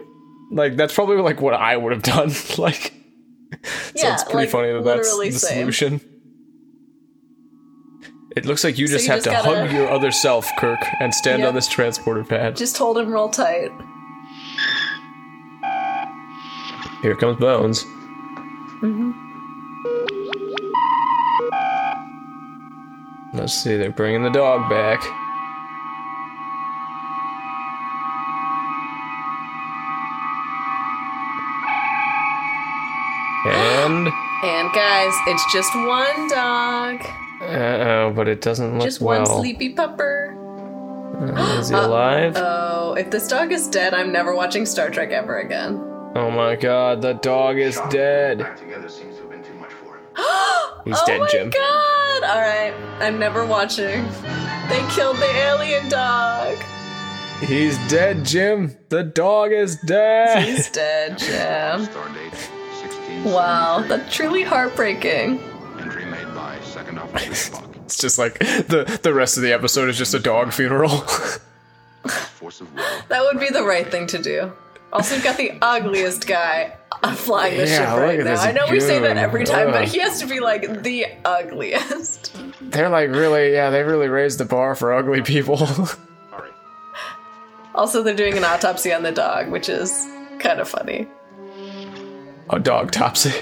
Like 0.51 0.77
that's 0.77 0.95
probably 0.95 1.17
like 1.19 1.41
what 1.41 1.55
I 1.55 1.77
would 1.77 1.93
have 1.93 2.03
done. 2.03 2.29
like, 2.59 2.93
so 3.65 3.93
Yeah, 3.97 4.15
it's 4.15 4.25
pretty 4.25 4.39
like, 4.39 4.51
funny 4.51 4.73
that 4.73 4.85
that's 4.85 5.17
the 5.19 5.31
same. 5.33 5.61
solution. 5.61 6.01
It 8.37 8.45
looks 8.47 8.63
like 8.63 8.79
you 8.79 8.87
So 8.87 8.93
just 8.95 9.07
you 9.07 9.13
have 9.13 9.25
just 9.25 9.37
to 9.37 9.43
gotta- 9.49 9.67
hug 9.67 9.73
your 9.73 9.89
other 9.91 10.11
self, 10.13 10.49
Kirk, 10.59 10.79
and 11.01 11.13
stand 11.13 11.41
Yep. 11.41 11.49
on 11.49 11.55
this 11.55 11.67
transporter 11.69 12.23
pad. 12.25 12.57
Just 12.57 12.77
hold 12.79 12.99
him 12.99 13.13
real 13.13 13.29
tight. 13.29 13.71
Here 17.03 17.15
comes 17.17 17.39
Bones. 17.39 17.83
hmm 18.81 19.13
Let's 23.35 23.53
see, 23.55 23.77
they're 23.77 23.91
bringing 23.93 24.23
the 24.23 24.31
dog 24.31 24.69
back. 24.71 25.03
And 33.89 34.07
And 34.45 34.73
guys, 34.75 35.15
it's 35.27 35.53
just 35.53 35.75
one 35.75 36.29
dog. 36.29 37.01
uh 37.41 37.45
oh, 37.47 38.13
but 38.15 38.29
it 38.29 38.41
doesn't 38.43 38.75
look 38.75 38.83
Just 38.85 39.01
well. 39.01 39.21
Just 39.21 39.31
one 39.33 39.41
sleepy 39.41 39.75
pupper. 39.75 40.35
Uh, 41.21 41.59
is 41.61 41.71
he 41.71 41.75
alive? 41.89 42.35
Oh, 42.37 42.95
if 42.95 43.11
this 43.11 43.27
dog 43.29 43.51
is 43.51 43.67
dead, 43.69 43.95
I'm 43.95 44.13
never 44.13 44.35
watching 44.35 44.67
Star 44.67 44.91
Trek 44.91 45.11
ever 45.11 45.39
again. 45.39 45.77
oh 46.15 46.31
my 46.31 46.55
god, 46.57 47.01
the 47.03 47.15
dog 47.15 47.57
is 47.59 47.81
dead. 47.91 48.41
He's 50.85 50.97
oh 50.99 51.07
dead, 51.07 51.21
my 51.21 51.29
Jim. 51.31 51.51
god! 51.51 52.23
Alright, 52.25 52.75
I'm 53.01 53.19
never 53.19 53.45
watching. 53.47 54.05
They 54.69 54.85
killed 54.91 55.17
the 55.17 55.31
alien 55.49 55.89
dog. 55.89 56.57
He's 57.41 57.79
dead, 57.89 58.25
Jim. 58.25 58.77
The 58.89 59.05
dog 59.05 59.53
is 59.53 59.77
dead. 59.87 60.43
He's 60.45 60.71
dead, 60.71 61.19
Jim. 61.19 61.89
Wow, 63.25 63.85
that's 63.87 64.15
truly 64.15 64.43
heartbreaking. 64.43 65.41
It's 67.89 67.97
just 67.97 68.19
like 68.19 68.39
the 68.39 69.01
the 69.03 69.15
rest 69.15 69.39
of 69.39 69.43
the 69.43 69.53
episode 69.53 69.89
is 69.89 69.97
just 69.97 70.13
a 70.15 70.19
dog 70.19 70.53
funeral. 70.53 70.91
That 73.09 73.23
would 73.25 73.41
be 73.41 73.49
the 73.49 73.63
right 73.65 73.91
thing 73.91 74.07
to 74.09 74.19
do. 74.19 74.53
Also, 74.93 75.15
we've 75.15 75.25
got 75.25 75.37
the 75.37 75.53
ugliest 75.61 76.27
guy 76.27 76.77
flying 77.15 77.59
the 77.59 77.67
Yeah, 77.67 77.93
ship 77.93 78.01
right 78.01 78.19
now. 78.21 78.41
I 78.41 78.53
know 78.53 78.67
we 78.71 78.81
say 78.81 78.99
that 79.01 79.17
every 79.17 79.45
time, 79.45 79.71
but 79.71 79.87
he 79.87 79.99
has 79.99 80.21
to 80.21 80.27
be 80.27 80.41
like 80.41 80.83
the 80.83 81.07
ugliest. 81.25 82.37
They're 82.61 82.89
like 82.89 83.11
really, 83.11 83.53
yeah, 83.53 83.71
they 83.71 83.83
really 83.83 84.09
raised 84.09 84.39
the 84.39 84.45
bar 84.45 84.75
for 84.75 84.95
ugly 84.95 85.23
people. 85.23 85.69
Also, 87.75 88.03
they're 88.03 88.17
doing 88.17 88.37
an 88.37 88.45
autopsy 88.45 88.93
on 88.93 89.03
the 89.03 89.13
dog, 89.13 89.51
which 89.51 89.69
is 89.69 90.07
kind 90.41 90.59
of 90.59 90.69
funny. 90.69 91.07
A 92.51 92.59
dog 92.59 92.91
topsy. 92.91 93.33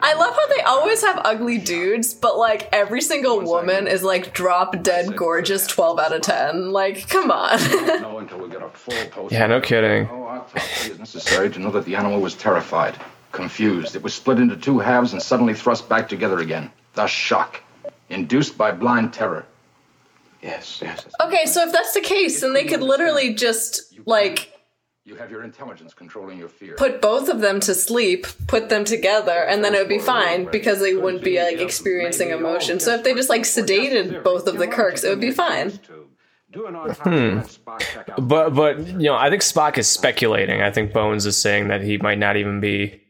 I 0.00 0.12
love 0.14 0.34
how 0.34 0.46
they 0.48 0.60
always 0.62 1.02
have 1.02 1.22
ugly 1.24 1.56
dudes, 1.56 2.12
but 2.12 2.36
like 2.36 2.68
every 2.72 3.00
single 3.00 3.40
woman 3.40 3.86
is 3.86 4.02
like 4.02 4.34
drop 4.34 4.82
dead 4.82 5.16
gorgeous 5.16 5.66
12 5.66 5.98
out 5.98 6.14
of 6.14 6.20
10. 6.20 6.72
Like, 6.72 7.08
come 7.08 7.30
on. 7.30 7.58
No, 8.04 8.18
until 8.18 8.38
we 8.38 8.50
get 8.50 8.62
a 8.62 8.68
full 8.68 9.06
post. 9.10 9.32
Yeah, 9.32 9.46
no 9.46 9.60
kidding. 9.60 10.08
Oh, 10.10 10.24
autopsy 10.24 10.92
is 10.92 10.98
necessary 10.98 11.48
to 11.50 11.58
know 11.58 11.70
that 11.70 11.86
the 11.86 11.96
animal 11.96 12.20
was 12.20 12.34
terrified, 12.34 12.96
confused. 13.32 13.96
It 13.96 14.02
was 14.02 14.12
split 14.12 14.38
into 14.38 14.56
two 14.56 14.78
halves 14.78 15.14
and 15.14 15.22
suddenly 15.22 15.54
thrust 15.54 15.88
back 15.88 16.08
together 16.08 16.40
again. 16.40 16.70
Thus, 16.92 17.10
shock, 17.10 17.62
induced 18.10 18.58
by 18.58 18.72
blind 18.72 19.14
terror. 19.14 19.46
Yes, 20.42 20.80
yes. 20.82 21.06
okay, 21.22 21.46
so 21.46 21.66
if 21.66 21.72
that's 21.72 21.94
the 21.94 22.02
case, 22.02 22.42
then 22.42 22.52
they 22.52 22.66
could 22.66 22.82
literally 22.82 23.32
just 23.32 23.98
like 24.06 24.52
You 25.06 25.16
have 25.16 25.30
your 25.30 25.42
intelligence 25.44 25.92
controlling 25.92 26.38
your 26.38 26.48
fear. 26.48 26.76
put 26.76 27.02
both 27.02 27.28
of 27.28 27.40
them 27.40 27.60
to 27.60 27.74
sleep, 27.74 28.26
put 28.46 28.70
them 28.70 28.86
together, 28.86 29.44
and 29.44 29.62
then 29.62 29.74
it 29.74 29.78
would 29.78 29.88
be 29.88 29.98
fine 29.98 30.46
because 30.50 30.80
they 30.80 30.94
wouldn't 30.94 31.22
be 31.22 31.42
like 31.42 31.58
experiencing 31.58 32.30
emotion. 32.30 32.80
So 32.80 32.94
if 32.94 33.04
they 33.04 33.12
just 33.12 33.28
like 33.28 33.42
sedated 33.42 34.24
both 34.24 34.46
of 34.46 34.56
the 34.56 34.66
Kirks, 34.66 35.04
it 35.04 35.10
would 35.10 35.20
be 35.20 35.30
fine. 35.30 35.78
Hmm. 36.54 37.40
But 38.18 38.50
but 38.50 38.78
you 38.86 38.94
know, 38.94 39.16
I 39.16 39.28
think 39.28 39.42
Spock 39.42 39.76
is 39.76 39.88
speculating. 39.88 40.62
I 40.62 40.70
think 40.70 40.92
Bones 40.94 41.26
is 41.26 41.36
saying 41.36 41.68
that 41.68 41.82
he 41.82 41.98
might 41.98 42.18
not 42.18 42.36
even 42.36 42.60
be 42.60 43.02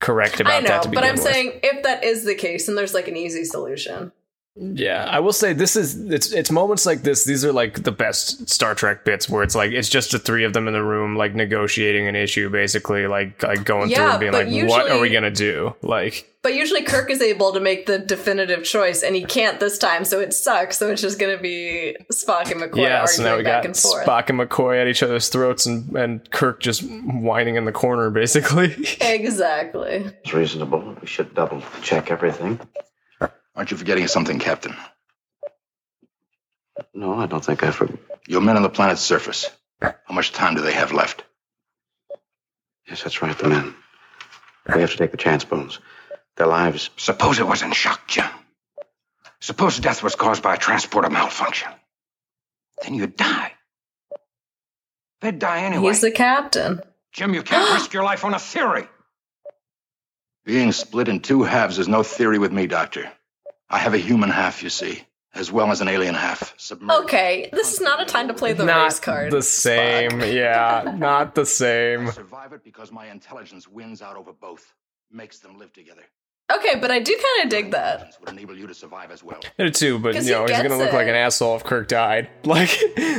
correct 0.00 0.38
about 0.38 0.52
I 0.52 0.60
know, 0.60 0.68
that 0.68 0.82
to 0.84 0.88
but 0.90 1.02
I'm 1.02 1.14
with. 1.14 1.22
saying 1.22 1.60
if 1.64 1.82
that 1.82 2.04
is 2.04 2.24
the 2.24 2.34
case, 2.34 2.66
then 2.66 2.76
there's 2.76 2.94
like 2.94 3.08
an 3.08 3.16
easy 3.16 3.44
solution. 3.44 4.12
Yeah, 4.60 5.04
I 5.08 5.20
will 5.20 5.32
say 5.32 5.52
this 5.52 5.76
is 5.76 6.10
it's 6.10 6.32
it's 6.32 6.50
moments 6.50 6.84
like 6.84 7.02
this. 7.02 7.24
These 7.24 7.44
are 7.44 7.52
like 7.52 7.84
the 7.84 7.92
best 7.92 8.48
Star 8.48 8.74
Trek 8.74 9.04
bits 9.04 9.28
where 9.28 9.44
it's 9.44 9.54
like 9.54 9.70
it's 9.70 9.88
just 9.88 10.10
the 10.10 10.18
three 10.18 10.44
of 10.44 10.52
them 10.52 10.66
in 10.66 10.74
the 10.74 10.82
room, 10.82 11.16
like 11.16 11.34
negotiating 11.34 12.08
an 12.08 12.16
issue, 12.16 12.50
basically, 12.50 13.06
like 13.06 13.40
like 13.42 13.64
going 13.64 13.88
through 13.88 14.04
and 14.04 14.20
being 14.20 14.32
but 14.32 14.48
like, 14.48 14.68
"What 14.68 14.90
are 14.90 14.98
we 14.98 15.10
gonna 15.10 15.30
do?" 15.30 15.76
Like, 15.82 16.28
But 16.42 16.54
usually 16.54 16.82
Kirk 16.82 17.08
is 17.10 17.22
able 17.22 17.52
to 17.52 17.60
make 17.60 17.86
the 17.86 17.98
definitive 17.98 18.64
choice, 18.64 19.04
and 19.04 19.14
he 19.14 19.24
can't 19.24 19.60
this 19.60 19.78
time, 19.78 20.04
so 20.04 20.18
it 20.18 20.32
sucks. 20.32 20.76
So 20.76 20.90
it's 20.90 21.02
just 21.02 21.20
gonna 21.20 21.38
be 21.38 21.96
Spock 22.12 22.50
and 22.50 22.60
McCoy 22.60 22.78
yeah. 22.78 23.00
arguing 23.00 23.06
So 23.08 23.22
now 23.22 23.36
we 23.36 23.44
back 23.44 23.62
got 23.62 23.66
and 23.66 23.76
forth. 23.76 24.06
Spock 24.06 24.28
and 24.28 24.40
McCoy 24.40 24.80
at 24.80 24.88
each 24.88 25.04
other's 25.04 25.28
throats, 25.28 25.66
and 25.66 25.96
and 25.96 26.28
Kirk 26.32 26.60
just 26.60 26.82
whining 26.82 27.54
in 27.54 27.64
the 27.64 27.72
corner, 27.72 28.10
basically. 28.10 28.74
Exactly. 29.00 30.04
It's 30.24 30.32
reasonable. 30.32 30.96
We 31.00 31.06
should 31.06 31.34
double 31.34 31.62
check 31.82 32.10
everything. 32.10 32.60
Aren't 33.58 33.72
you 33.72 33.76
forgetting 33.76 34.06
something, 34.06 34.38
Captain? 34.38 34.76
No, 36.94 37.14
I 37.14 37.26
don't 37.26 37.44
think 37.44 37.64
I 37.64 37.72
forgot. 37.72 37.98
Your 38.28 38.40
men 38.40 38.54
on 38.54 38.62
the 38.62 38.68
planet's 38.68 39.00
surface. 39.00 39.50
How 39.82 39.96
much 40.12 40.30
time 40.30 40.54
do 40.54 40.60
they 40.60 40.74
have 40.74 40.92
left? 40.92 41.24
Yes, 42.88 43.02
that's 43.02 43.20
right, 43.20 43.36
the 43.36 43.48
men. 43.48 43.74
We 44.72 44.80
have 44.80 44.92
to 44.92 44.96
take 44.96 45.10
the 45.10 45.16
chance, 45.16 45.44
Bones. 45.44 45.80
Their 46.36 46.46
lives. 46.46 46.90
Suppose 46.98 47.40
it 47.40 47.48
wasn't 47.48 47.74
shock, 47.74 48.06
Jim. 48.06 48.30
Suppose 49.40 49.80
death 49.80 50.04
was 50.04 50.14
caused 50.14 50.44
by 50.44 50.54
a 50.54 50.58
transporter 50.58 51.10
malfunction. 51.10 51.72
Then 52.84 52.94
you'd 52.94 53.16
die. 53.16 53.54
They'd 55.20 55.40
die 55.40 55.62
anyway. 55.62 55.88
He's 55.88 56.00
the 56.00 56.12
captain. 56.12 56.80
Jim, 57.10 57.34
you 57.34 57.42
can't 57.42 57.72
risk 57.74 57.92
your 57.92 58.04
life 58.04 58.24
on 58.24 58.34
a 58.34 58.38
theory. 58.38 58.86
Being 60.44 60.70
split 60.70 61.08
in 61.08 61.18
two 61.18 61.42
halves 61.42 61.80
is 61.80 61.88
no 61.88 62.04
theory 62.04 62.38
with 62.38 62.52
me, 62.52 62.68
Doctor. 62.68 63.10
I 63.70 63.78
have 63.78 63.94
a 63.94 63.98
human 63.98 64.30
half, 64.30 64.62
you 64.62 64.70
see, 64.70 65.02
as 65.34 65.52
well 65.52 65.70
as 65.70 65.80
an 65.80 65.88
alien 65.88 66.14
half. 66.14 66.54
Submerged. 66.58 67.04
Okay, 67.04 67.50
this 67.52 67.72
is 67.72 67.80
not 67.80 68.00
a 68.00 68.04
time 68.06 68.28
to 68.28 68.34
play 68.34 68.52
the 68.54 68.64
not 68.64 68.84
race 68.84 69.00
card. 69.00 69.30
the 69.32 69.42
same. 69.42 70.20
Yeah, 70.20 70.94
not 70.98 71.34
the 71.34 71.44
same. 71.46 72.06
I 72.08 72.10
Survive 72.12 72.52
it 72.52 72.64
because 72.64 72.90
my 72.92 73.06
intelligence 73.10 73.68
wins 73.68 74.00
out 74.02 74.16
over 74.16 74.32
both, 74.32 74.74
makes 75.10 75.38
them 75.38 75.58
live 75.58 75.72
together. 75.72 76.02
Okay, 76.50 76.76
but 76.80 76.90
I 76.90 76.98
do 77.00 77.12
kind 77.14 77.44
of 77.44 77.50
dig 77.50 77.72
that. 77.72 78.16
Would 78.20 78.30
enable 78.30 78.56
you 78.56 78.66
to 78.66 78.72
survive 78.74 79.10
as 79.10 79.22
well. 79.22 79.38
I 79.58 79.64
do 79.64 79.70
too, 79.70 79.98
but 79.98 80.14
you 80.14 80.22
know 80.32 80.46
he 80.46 80.52
he's 80.54 80.62
gonna 80.62 80.70
gets 80.70 80.80
look 80.80 80.92
like 80.94 81.06
an 81.06 81.14
asshole 81.14 81.56
if 81.56 81.64
Kirk 81.64 81.88
died. 81.88 82.30
Like 82.44 82.70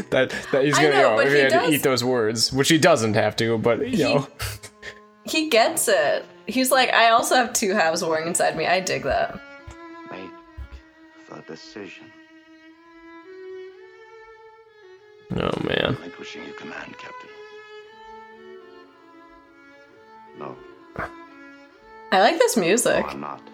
that. 0.09 0.33
That 0.51 0.65
he's 0.65 0.73
gonna 0.75 0.89
know, 0.89 0.95
you 0.95 1.01
know, 1.03 1.15
but 1.17 1.27
if 1.27 1.31
he 1.33 1.37
he 1.37 1.43
had 1.43 1.51
to 1.51 1.59
does- 1.59 1.73
eat 1.75 1.83
those 1.83 2.03
words, 2.03 2.51
which 2.51 2.69
he 2.69 2.79
doesn't 2.79 3.13
have 3.13 3.35
to. 3.35 3.59
But 3.59 3.87
you 3.87 4.03
know, 4.03 4.27
He 5.25 5.49
gets 5.49 5.87
it. 5.87 6.25
He's 6.47 6.71
like, 6.71 6.91
I 6.91 7.11
also 7.11 7.35
have 7.35 7.53
two 7.53 7.73
halves 7.75 8.03
warring 8.03 8.27
inside 8.27 8.57
me. 8.57 8.65
I 8.65 8.79
dig 8.79 9.03
that. 9.03 9.39
Make 11.31 11.45
the 11.45 11.53
decision. 11.53 12.05
oh 15.35 15.51
man. 15.63 15.95
Relinquishing 15.95 16.43
your 16.45 16.55
command, 16.55 16.95
Captain. 16.97 17.29
No, 20.37 20.55
I 22.11 22.21
like 22.21 22.37
this 22.39 22.55
music. 22.57 23.05
I'm 23.07 23.19
not. 23.21 23.41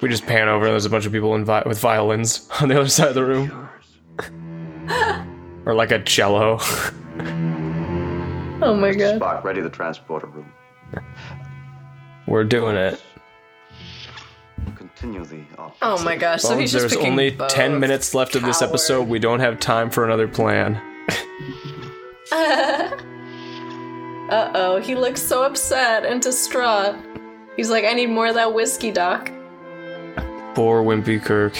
We 0.00 0.08
just 0.08 0.26
pan 0.26 0.48
over 0.48 0.64
and 0.66 0.72
there's 0.72 0.84
a 0.84 0.90
bunch 0.90 1.06
of 1.06 1.12
people 1.12 1.34
in 1.34 1.44
vi- 1.44 1.62
with 1.64 1.78
violins 1.78 2.48
on 2.60 2.68
the 2.68 2.78
other 2.78 2.88
side 2.88 3.08
of 3.08 3.14
the 3.14 3.24
room, 3.24 3.68
or 5.64 5.74
like 5.74 5.92
a 5.92 6.02
cello. 6.02 6.58
Oh 8.64 8.76
my 8.76 8.92
god. 8.92 9.20
Spock, 9.20 9.42
ready 9.42 9.60
the 9.60 9.68
transporter 9.68 10.28
room. 10.28 10.52
We're 12.28 12.44
doing 12.44 12.76
it. 12.76 13.02
Continue 15.02 15.24
the. 15.26 15.44
Oh 15.82 16.02
my 16.04 16.14
gosh, 16.16 16.42
so 16.42 16.50
Bones, 16.50 16.60
he's 16.60 16.72
just 16.72 16.82
there's 16.84 16.94
picking 16.96 17.10
only 17.12 17.30
both. 17.30 17.50
ten 17.50 17.80
minutes 17.80 18.14
left 18.14 18.36
of 18.36 18.42
this 18.42 18.60
Coward. 18.60 18.68
episode. 18.70 19.08
We 19.08 19.18
don't 19.18 19.40
have 19.40 19.58
time 19.58 19.90
for 19.90 20.04
another 20.04 20.28
plan. 20.28 20.76
uh 22.30 22.90
oh, 24.54 24.80
he 24.80 24.94
looks 24.94 25.20
so 25.20 25.42
upset 25.42 26.04
and 26.04 26.22
distraught. 26.22 26.94
He's 27.56 27.68
like, 27.68 27.84
I 27.84 27.92
need 27.94 28.06
more 28.10 28.28
of 28.28 28.34
that 28.36 28.54
whiskey, 28.54 28.90
Doc. 28.92 29.30
Poor 30.54 30.82
wimpy 30.84 31.20
Kirk. 31.22 31.56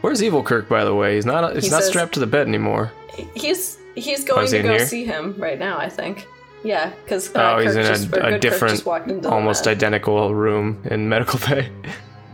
Where's 0.00 0.22
Evil 0.22 0.42
Kirk, 0.42 0.68
by 0.68 0.84
the 0.84 0.94
way? 0.94 1.16
He's 1.16 1.26
not. 1.26 1.54
He's 1.54 1.64
He 1.64 1.70
not 1.70 1.80
says- 1.82 1.88
strapped 1.90 2.14
to 2.14 2.20
the 2.20 2.26
bed 2.26 2.48
anymore. 2.48 2.92
He's 3.34 3.78
he's 3.94 4.24
going 4.24 4.44
is 4.46 4.50
to 4.52 4.58
in 4.58 4.62
go 4.66 4.70
here? 4.72 4.86
see 4.86 5.04
him 5.04 5.34
right 5.38 5.58
now. 5.58 5.78
I 5.78 5.88
think. 5.90 6.26
Yeah, 6.64 6.92
because 7.04 7.34
uh, 7.34 7.54
oh, 7.54 7.58
he's 7.62 7.76
in 7.76 7.84
just, 7.86 8.12
a, 8.12 8.34
a 8.34 8.38
different, 8.38 8.74
just 8.74 8.86
walked 8.86 9.08
into 9.08 9.22
the 9.22 9.30
almost 9.30 9.66
med. 9.66 9.76
identical 9.76 10.34
room 10.34 10.82
in 10.86 11.08
medical 11.08 11.38
bay. 11.48 11.70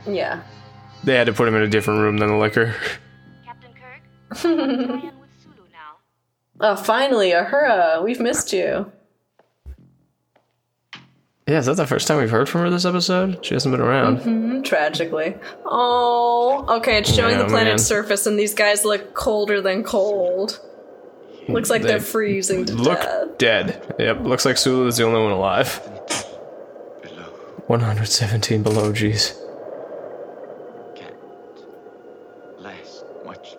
Yeah. 0.06 0.42
They 1.04 1.14
had 1.14 1.26
to 1.26 1.32
put 1.32 1.48
him 1.48 1.54
in 1.56 1.62
a 1.62 1.68
different 1.68 2.00
room 2.00 2.18
than 2.18 2.28
the 2.28 2.36
liquor. 2.36 2.74
Captain 3.44 3.70
Kirk? 3.74 5.12
Oh, 6.64 6.76
finally, 6.76 7.30
Uhura, 7.32 8.04
we've 8.04 8.20
missed 8.20 8.52
you. 8.52 8.92
Yeah, 11.48 11.58
is 11.58 11.66
that 11.66 11.74
the 11.76 11.88
first 11.88 12.06
time 12.06 12.18
we've 12.18 12.30
heard 12.30 12.48
from 12.48 12.60
her 12.60 12.70
this 12.70 12.84
episode? 12.84 13.44
She 13.44 13.54
hasn't 13.54 13.72
been 13.72 13.80
around. 13.80 14.18
hmm 14.18 14.62
tragically. 14.62 15.34
Oh, 15.66 16.64
okay, 16.76 16.98
it's 16.98 17.12
showing 17.12 17.32
Yeah, 17.36 17.42
the 17.42 17.48
planet's 17.48 17.82
man. 17.82 17.86
surface, 17.86 18.26
and 18.28 18.38
these 18.38 18.54
guys 18.54 18.84
look 18.84 19.12
colder 19.14 19.60
than 19.60 19.82
cold. 19.82 20.60
Hmm. 21.47 21.52
Looks 21.52 21.70
like 21.70 21.82
They 21.82 21.89
they're 21.89 22.01
freezing 22.01 22.64
to 22.66 22.74
Look 22.74 23.01
death. 23.01 23.39
dead. 23.39 23.94
Yep, 23.98 24.20
looks 24.24 24.44
like 24.44 24.56
Sulu 24.56 24.86
is 24.86 24.97
the 24.97 25.05
only 25.05 25.20
one 25.23 25.32
alive. 25.32 25.81
117 27.66 28.62
below, 28.62 28.93
jeez. 28.93 29.39
Last 32.59 33.05
much 33.24 33.56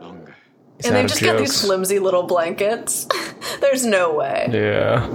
longer. 0.00 0.34
He's 0.76 0.86
and 0.86 0.96
they've 0.96 1.04
of 1.04 1.10
just 1.10 1.22
got 1.22 1.38
these 1.38 1.60
flimsy 1.60 1.98
little 1.98 2.22
blankets. 2.24 3.06
There's 3.60 3.84
no 3.84 4.14
way. 4.14 4.48
Yeah. 4.52 5.08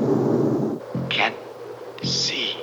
Can't 1.10 1.36
see 2.04 2.56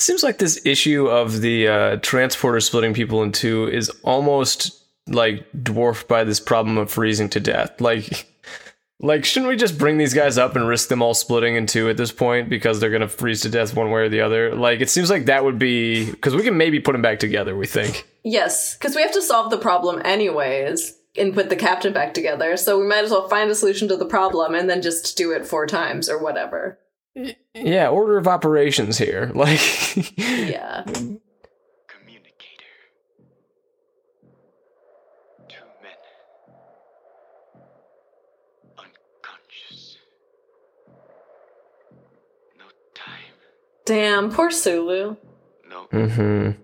Seems 0.00 0.22
like 0.22 0.38
this 0.38 0.64
issue 0.64 1.08
of 1.08 1.42
the 1.42 1.68
uh, 1.68 1.96
transporter 1.96 2.60
splitting 2.60 2.94
people 2.94 3.22
in 3.22 3.32
two 3.32 3.68
is 3.68 3.90
almost 4.02 4.82
like 5.06 5.46
dwarfed 5.62 6.08
by 6.08 6.24
this 6.24 6.40
problem 6.40 6.78
of 6.78 6.90
freezing 6.90 7.28
to 7.30 7.40
death. 7.40 7.78
Like, 7.82 8.26
like 9.00 9.26
shouldn't 9.26 9.50
we 9.50 9.56
just 9.56 9.76
bring 9.76 9.98
these 9.98 10.14
guys 10.14 10.38
up 10.38 10.56
and 10.56 10.66
risk 10.66 10.88
them 10.88 11.02
all 11.02 11.12
splitting 11.12 11.56
in 11.56 11.66
two 11.66 11.90
at 11.90 11.98
this 11.98 12.12
point 12.12 12.48
because 12.48 12.80
they're 12.80 12.90
gonna 12.90 13.08
freeze 13.08 13.42
to 13.42 13.50
death 13.50 13.76
one 13.76 13.90
way 13.90 14.00
or 14.00 14.08
the 14.08 14.22
other? 14.22 14.54
Like, 14.54 14.80
it 14.80 14.88
seems 14.88 15.10
like 15.10 15.26
that 15.26 15.44
would 15.44 15.58
be 15.58 16.10
because 16.10 16.34
we 16.34 16.42
can 16.42 16.56
maybe 16.56 16.80
put 16.80 16.92
them 16.92 17.02
back 17.02 17.18
together. 17.18 17.54
We 17.54 17.66
think. 17.66 18.08
Yes, 18.24 18.76
because 18.76 18.96
we 18.96 19.02
have 19.02 19.12
to 19.12 19.22
solve 19.22 19.50
the 19.50 19.58
problem 19.58 20.00
anyways 20.02 20.96
and 21.14 21.34
put 21.34 21.50
the 21.50 21.56
captain 21.56 21.92
back 21.92 22.14
together. 22.14 22.56
So 22.56 22.78
we 22.78 22.86
might 22.86 23.04
as 23.04 23.10
well 23.10 23.28
find 23.28 23.50
a 23.50 23.54
solution 23.54 23.88
to 23.88 23.98
the 23.98 24.06
problem 24.06 24.54
and 24.54 24.70
then 24.70 24.80
just 24.80 25.16
do 25.18 25.32
it 25.32 25.46
four 25.46 25.66
times 25.66 26.08
or 26.08 26.16
whatever. 26.18 26.78
Yeah, 27.54 27.88
order 27.88 28.16
of 28.18 28.26
operations 28.28 28.98
here. 28.98 29.30
Like, 29.34 29.60
Yeah. 30.16 30.84
Communicator. 31.86 32.64
Two 35.48 35.64
men. 35.82 35.96
Unconscious. 38.78 39.96
No 42.58 42.64
time. 42.94 43.34
Damn, 43.86 44.30
poor 44.30 44.50
Sulu. 44.50 45.16
No. 45.68 45.86
Mm-hmm. 45.92 46.60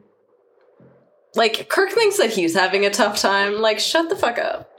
Like, 1.35 1.69
Kirk 1.69 1.91
thinks 1.91 2.17
that 2.19 2.31
he's 2.31 2.55
having 2.55 2.87
a 2.87 2.91
tough 2.91 3.19
time. 3.19 3.61
Like, 3.61 3.79
shut 3.79 4.09
the 4.09 4.17
fuck 4.17 4.39
up. 4.39 4.71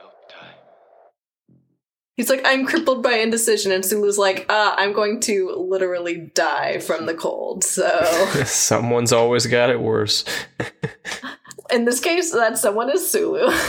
He's 2.17 2.31
like, 2.31 2.41
I'm 2.45 2.65
crippled 2.65 3.03
by 3.03 3.13
indecision. 3.13 3.71
And 3.71 3.85
Sulu's 3.85 4.17
like, 4.17 4.47
uh, 4.49 4.73
I'm 4.75 4.91
going 4.91 5.19
to 5.21 5.51
literally 5.51 6.31
die 6.33 6.79
from 6.79 7.05
the 7.05 7.13
cold. 7.13 7.63
So, 7.63 7.87
someone's 8.45 9.13
always 9.13 9.45
got 9.45 9.69
it 9.69 9.79
worse. 9.79 10.25
in 11.71 11.85
this 11.85 11.99
case, 11.99 12.31
that 12.31 12.57
someone 12.57 12.89
is 12.89 13.09
Sulu. 13.09 13.51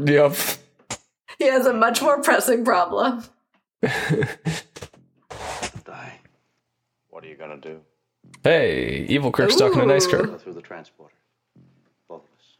Yep. 0.00 0.36
he 1.40 1.46
has 1.46 1.66
a 1.66 1.72
much 1.72 2.00
more 2.00 2.22
pressing 2.22 2.64
problem. 2.64 3.24
die. 3.82 3.90
What 7.10 7.24
are 7.24 7.26
you 7.26 7.34
gonna 7.34 7.56
do? 7.56 7.80
Hey, 8.44 9.06
evil 9.08 9.32
Kirk's 9.32 9.56
talking 9.56 9.80
to 9.80 9.86
nice 9.86 10.06
Go 10.06 10.24
Kirk. 10.24 10.40
through 10.40 10.52
the 10.52 10.62
transporter. 10.62 11.16
Both 12.08 12.22
of 12.22 12.28
us. 12.38 12.56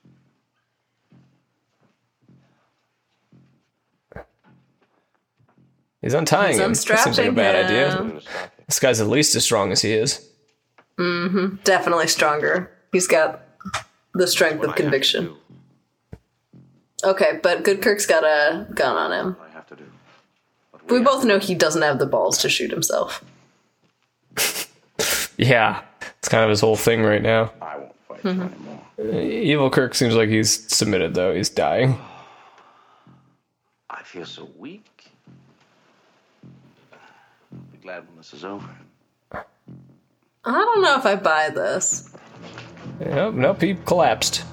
He's 6.08 6.14
untying 6.14 6.52
He's 6.52 6.60
him. 6.60 6.72
That 6.96 7.00
seems 7.04 7.18
like 7.18 7.28
a 7.28 7.32
bad 7.32 7.70
him. 7.70 8.06
idea. 8.16 8.20
This 8.66 8.80
guy's 8.80 8.98
at 9.00 9.08
least 9.08 9.34
as 9.36 9.44
strong 9.44 9.72
as 9.72 9.82
he 9.82 9.92
is. 9.92 10.26
Mm-hmm. 10.96 11.56
Definitely 11.64 12.08
stronger. 12.08 12.70
He's 12.92 13.06
got 13.06 13.42
the 14.14 14.26
strength 14.26 14.64
of 14.64 14.74
conviction. 14.74 15.34
Okay, 17.04 17.38
but 17.42 17.62
Good 17.62 17.82
Kirk's 17.82 18.06
got 18.06 18.24
a 18.24 18.66
gun 18.72 18.96
on 18.96 19.12
him. 19.12 19.36
I 19.40 19.50
have 19.52 19.66
to 19.66 19.76
do. 19.76 19.84
We 20.88 21.00
both 21.00 21.24
know 21.26 21.38
he 21.38 21.54
doesn't 21.54 21.82
have 21.82 21.98
the 21.98 22.06
balls 22.06 22.38
to 22.38 22.48
shoot 22.48 22.70
himself. 22.70 23.22
Yeah, 25.40 25.82
it's 26.18 26.28
kind 26.28 26.42
of 26.42 26.50
his 26.50 26.60
whole 26.60 26.74
thing 26.74 27.02
right 27.04 27.22
now. 27.22 27.52
I 27.62 27.76
won't 27.76 27.94
fight 28.08 28.22
Mhm. 28.24 28.52
anymore. 28.52 28.80
Uh, 28.98 29.18
Evil 29.20 29.70
Kirk 29.70 29.94
seems 29.94 30.16
like 30.16 30.28
he's 30.30 30.66
submitted 30.74 31.14
though. 31.14 31.32
He's 31.32 31.48
dying. 31.48 31.96
I 33.88 34.02
feel 34.02 34.26
so 34.26 34.50
weak. 34.58 34.97
I'll 37.88 37.94
glad 37.94 38.08
when 38.08 38.16
this 38.18 38.34
is 38.34 38.44
over. 38.44 38.68
I 39.32 39.42
don't 40.52 40.82
know 40.82 40.98
if 40.98 41.06
I 41.06 41.16
buy 41.16 41.48
this. 41.48 42.10
Yep, 43.00 43.34
nope, 43.34 43.62
he 43.62 43.74
collapsed. 43.74 44.44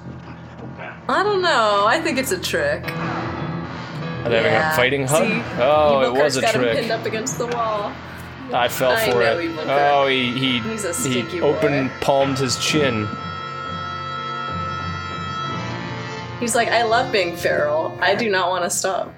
I 1.09 1.21
don't 1.21 1.41
know. 1.41 1.85
I 1.85 1.99
think 2.01 2.17
it's 2.17 2.31
a 2.31 2.39
trick. 2.39 2.83
Are 2.85 4.29
they 4.29 4.37
having 4.37 4.53
Yeah. 4.53 4.71
a 4.71 4.75
fighting 4.75 5.05
hug? 5.05 5.27
See, 5.27 5.43
oh, 5.61 6.01
Evil 6.01 6.15
it 6.15 6.23
was 6.23 6.35
Kirk's 6.35 6.37
a 6.37 6.41
got 6.41 6.55
him 6.55 6.61
trick. 6.61 6.77
pinned 6.79 6.91
up 6.91 7.05
against 7.05 7.37
the 7.37 7.47
wall. 7.47 7.91
I 8.53 8.67
fell 8.69 8.91
I 8.91 9.11
for 9.11 9.19
know 9.19 9.39
it. 9.39 9.43
Evil 9.45 9.63
Oh, 9.69 10.07
he 10.07 10.31
he 10.31 10.59
He's 10.59 11.05
he 11.05 11.41
open 11.41 11.89
palmed 11.99 12.37
his 12.39 12.57
chin. 12.57 13.05
He's 16.39 16.55
like, 16.55 16.69
I 16.69 16.83
love 16.83 17.11
being 17.11 17.35
feral. 17.35 17.97
I 18.01 18.15
do 18.15 18.29
not 18.29 18.49
want 18.49 18.63
to 18.63 18.69
stop. 18.69 19.13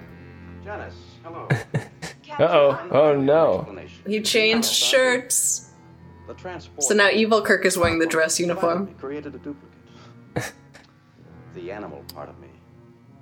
Janice, 0.63 0.95
hello. 1.23 1.47
Uh 2.39 2.43
oh. 2.43 2.87
Oh 2.91 3.15
no. 3.19 3.67
He 4.05 4.21
changed 4.21 4.69
shirts. 4.71 5.71
So 6.79 6.93
now 6.93 7.09
Evil 7.09 7.41
Kirk 7.41 7.65
is 7.65 7.77
wearing 7.77 7.99
the 7.99 8.05
dress 8.05 8.39
uniform. 8.39 8.93
created 8.95 9.33
a 9.35 9.39
duplicate. 9.39 10.53
the 11.55 11.71
animal 11.71 12.03
part 12.13 12.29
of 12.29 12.37
me 12.39 12.49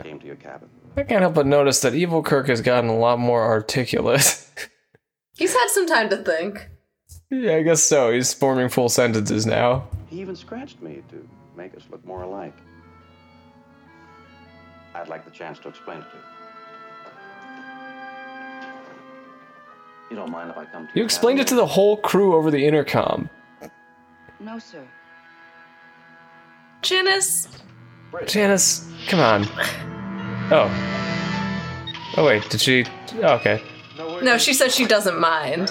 came 0.01 0.19
to 0.19 0.25
your 0.25 0.35
cabin. 0.35 0.69
I 0.97 1.03
can't 1.03 1.21
help 1.21 1.35
but 1.35 1.45
notice 1.45 1.81
that 1.81 1.93
Evil 1.93 2.23
Kirk 2.23 2.47
has 2.47 2.61
gotten 2.61 2.89
a 2.89 2.97
lot 2.97 3.19
more 3.19 3.43
articulate. 3.43 4.41
He's 5.37 5.53
had 5.53 5.67
some 5.69 5.85
time 5.87 6.09
to 6.09 6.17
think. 6.17 6.69
yeah, 7.29 7.55
I 7.55 7.61
guess 7.61 7.83
so. 7.83 8.11
He's 8.11 8.33
forming 8.33 8.69
full 8.69 8.89
sentences 8.89 9.45
now. 9.45 9.87
He 10.07 10.19
even 10.21 10.35
scratched 10.35 10.81
me 10.81 11.03
to 11.09 11.27
make 11.55 11.75
us 11.75 11.83
look 11.91 12.03
more 12.05 12.23
alike. 12.23 12.55
I'd 14.93 15.09
like 15.09 15.25
the 15.25 15.31
chance 15.31 15.59
to 15.59 15.67
explain 15.67 15.97
it 15.99 16.05
to 16.11 16.17
you. 16.17 16.23
You 20.09 20.15
don't 20.15 20.31
mind 20.31 20.51
if 20.51 20.57
I 20.57 20.65
come 20.65 20.87
to 20.87 20.93
You 20.95 21.03
explained 21.03 21.39
it 21.39 21.47
to 21.47 21.55
the 21.55 21.65
whole 21.65 21.97
crew 21.97 22.35
over 22.35 22.51
the 22.51 22.65
intercom. 22.65 23.29
No, 24.39 24.59
sir. 24.59 24.83
Janice. 26.81 27.47
Janice, 28.27 28.89
come 29.07 29.19
on. 29.19 29.45
Oh. 30.51 32.13
Oh 32.17 32.25
wait, 32.25 32.47
did 32.49 32.61
she? 32.61 32.85
Oh, 33.23 33.33
okay. 33.35 33.61
No, 34.21 34.37
she 34.37 34.53
said 34.53 34.71
she 34.71 34.85
doesn't 34.85 35.19
mind. 35.19 35.69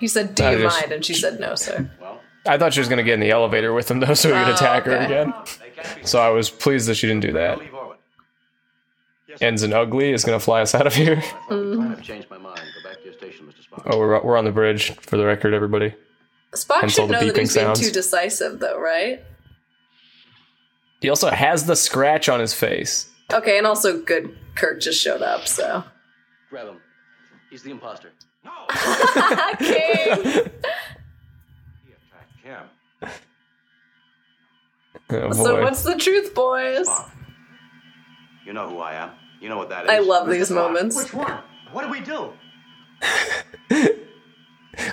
He 0.00 0.08
said, 0.08 0.34
Do 0.34 0.44
I 0.44 0.52
you 0.52 0.58
just- 0.62 0.80
mind? 0.80 0.92
And 0.92 1.04
she 1.04 1.14
said, 1.14 1.40
No, 1.40 1.54
sir. 1.54 1.90
I 2.46 2.56
thought 2.58 2.72
she 2.74 2.80
was 2.80 2.88
gonna 2.88 3.02
get 3.02 3.14
in 3.14 3.20
the 3.20 3.30
elevator 3.30 3.72
with 3.72 3.90
him 3.90 4.00
though, 4.00 4.14
so 4.14 4.28
he 4.28 4.34
could 4.44 4.52
Oh, 4.52 4.54
attack 4.54 4.84
her 4.84 4.92
okay. 4.96 5.04
again. 5.06 5.34
So 6.04 6.20
I 6.20 6.28
was 6.30 6.48
pleased 6.50 6.88
that 6.88 6.94
she 6.94 7.06
didn't 7.06 7.22
do 7.22 7.32
that. 7.32 7.58
Ensign 9.40 9.72
Ugly 9.72 10.12
is 10.12 10.24
gonna 10.24 10.38
fly 10.40 10.60
us 10.62 10.74
out 10.74 10.86
of 10.86 10.94
here. 10.94 11.16
Mm. 11.48 11.90
I've 11.90 12.02
changed 12.02 12.30
my 12.30 12.38
mind. 12.38 12.60
Go 12.82 12.88
back 12.88 12.98
to 13.00 13.04
your 13.04 13.14
station, 13.14 13.46
Mr. 13.46 13.50
Spock. 13.50 13.62
Oh, 13.86 13.98
we're 13.98 14.20
we're 14.22 14.36
on 14.36 14.44
the 14.44 14.52
bridge 14.52 14.92
for 15.00 15.16
the 15.16 15.24
record, 15.26 15.54
everybody. 15.54 15.94
Spock 16.52 16.80
Hence 16.80 16.94
should 16.94 17.08
the 17.08 17.12
know 17.14 17.20
that 17.20 17.34
beeping 17.34 17.40
he's 17.40 17.54
being 17.54 17.66
sounds. 17.66 17.80
too 17.80 17.90
decisive, 17.90 18.60
though, 18.60 18.78
right? 18.80 19.22
He 21.00 21.08
also 21.10 21.28
has 21.30 21.66
the 21.66 21.76
scratch 21.76 22.28
on 22.28 22.40
his 22.40 22.54
face. 22.54 23.10
Okay, 23.32 23.58
and 23.58 23.66
also 23.66 24.00
good 24.00 24.36
Kirk 24.54 24.80
just 24.80 25.00
showed 25.00 25.22
up, 25.22 25.46
so. 25.48 25.82
Grab 26.50 26.68
him. 26.68 26.80
He's 27.50 27.62
the 27.62 27.70
imposter. 27.72 28.10
No. 28.44 28.52
King! 29.58 30.50
Cam. 32.42 32.64
Oh, 35.10 35.32
So 35.32 35.62
what's 35.62 35.82
the 35.82 35.96
truth, 35.96 36.34
boys? 36.34 36.86
You 38.46 38.52
know 38.52 38.68
who 38.68 38.78
I 38.78 38.94
am. 38.94 39.10
You 39.40 39.48
know 39.48 39.56
what 39.58 39.68
that 39.70 39.84
is. 39.84 39.90
I 39.90 39.98
love 39.98 40.28
these 40.28 40.50
moments. 40.50 40.96
Which 40.96 41.12
one? 41.14 41.40
What 41.72 41.84
do 41.84 41.90
we 41.90 42.00
do? 42.00 42.32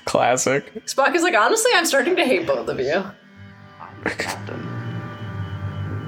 Classic. 0.05 0.85
Spock 0.85 1.15
is 1.15 1.23
like, 1.23 1.35
honestly, 1.35 1.71
I'm 1.73 1.85
starting 1.85 2.15
to 2.15 2.25
hate 2.25 2.45
both 2.45 2.67
of 2.67 2.79
you. 2.79 3.03
Captain. 4.17 4.67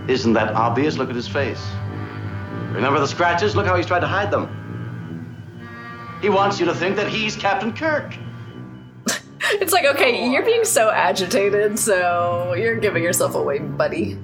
Isn't 0.08 0.34
that 0.34 0.54
obvious? 0.54 0.98
Look 0.98 1.10
at 1.10 1.16
his 1.16 1.28
face. 1.28 1.64
Remember 2.72 3.00
the 3.00 3.08
scratches? 3.08 3.56
Look 3.56 3.66
how 3.66 3.76
he's 3.76 3.86
tried 3.86 4.02
to 4.02 4.08
hide 4.08 4.32
them. 4.32 4.50
He 6.22 6.30
wants 6.30 6.60
you 6.60 6.66
to 6.66 6.74
think 6.74 6.96
that 6.96 7.08
he's 7.08 7.36
Captain 7.36 7.74
Kirk. 7.74 8.16
It's 9.56 9.74
like, 9.74 9.86
okay, 9.86 10.32
you're 10.32 10.46
being 10.46 10.64
so 10.64 10.90
agitated, 10.90 11.78
so 11.78 12.54
you're 12.54 12.78
giving 12.78 13.04
yourself 13.04 13.36
away, 13.36 13.60
buddy. 13.60 14.18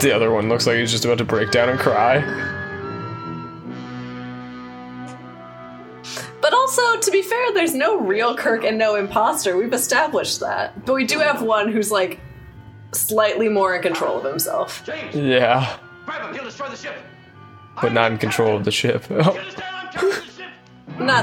The 0.00 0.12
other 0.14 0.30
one 0.30 0.50
looks 0.50 0.66
like 0.66 0.76
he's 0.76 0.90
just 0.92 1.06
about 1.06 1.16
to 1.18 1.24
break 1.24 1.50
down 1.50 1.70
and 1.70 1.78
cry. 1.80 2.18
But 6.40 6.52
also, 6.54 6.98
to 7.00 7.10
be 7.10 7.22
fair, 7.22 7.52
there's 7.54 7.74
no 7.74 7.98
real 7.98 8.36
Kirk 8.36 8.64
and 8.64 8.78
no 8.78 8.94
imposter. 8.94 9.56
We've 9.56 9.72
established 9.72 10.40
that. 10.40 10.84
But 10.84 10.94
we 10.94 11.04
do 11.04 11.18
have 11.18 11.42
one 11.42 11.72
who's 11.72 11.90
like 11.90 12.20
slightly 12.92 13.48
more 13.48 13.74
in 13.76 13.82
control 13.82 14.18
of 14.18 14.24
himself. 14.24 14.82
Yeah, 15.14 15.76
Grab 16.04 16.28
him, 16.28 16.34
he'll 16.34 16.44
destroy 16.44 16.68
the 16.68 16.76
ship. 16.76 16.94
but 17.82 17.92
not 17.92 18.12
in 18.12 18.18
control 18.18 18.56
of 18.56 18.64
the 18.64 18.70
ship. 18.70 19.08
Not 19.10 19.34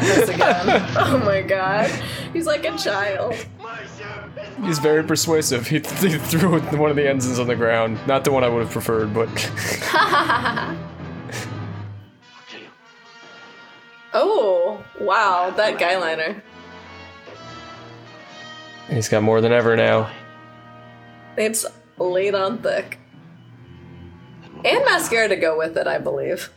this 0.02 0.30
again. 0.30 0.86
oh 0.98 1.22
my 1.26 1.42
god. 1.42 1.90
He's 2.32 2.46
like 2.46 2.64
a 2.66 2.78
child. 2.78 3.34
he's 4.64 4.78
very 4.80 5.04
persuasive. 5.04 5.68
He, 5.68 5.76
he 5.76 5.80
threw 6.20 6.60
one 6.60 6.90
of 6.92 6.96
the 6.96 7.10
ensigns 7.10 7.40
on 7.40 7.48
the 7.48 7.56
ground. 7.56 8.00
Not 8.06 8.24
the 8.24 8.32
one 8.32 8.44
I 8.44 8.50
would 8.50 8.64
have 8.64 8.72
preferred, 8.72 9.14
but 9.14 9.30
oh, 14.14 14.84
wow, 15.00 15.52
that 15.56 15.80
guy 15.80 15.98
liner. 15.98 16.44
he's 18.90 19.10
got 19.10 19.24
more 19.24 19.42
than 19.42 19.52
ever 19.52 19.76
now. 19.76 20.10
It's 21.38 21.66
laid 21.98 22.36
on 22.36 22.60
thick. 22.60 23.00
And 24.66 24.86
mascara 24.86 25.28
to 25.28 25.36
go 25.36 25.58
with 25.58 25.78
it, 25.78 25.88
I 25.88 25.98
believe. 25.98 26.50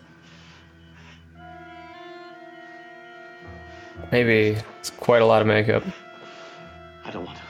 Maybe 4.13 4.57
it's 4.79 4.91
quite 4.91 5.23
a 5.23 5.27
lot 5.27 5.43
of 5.43 5.49
makeup 5.49 5.83
I 7.05 7.11
don't 7.11 7.25
want 7.25 7.39
to. 7.39 7.45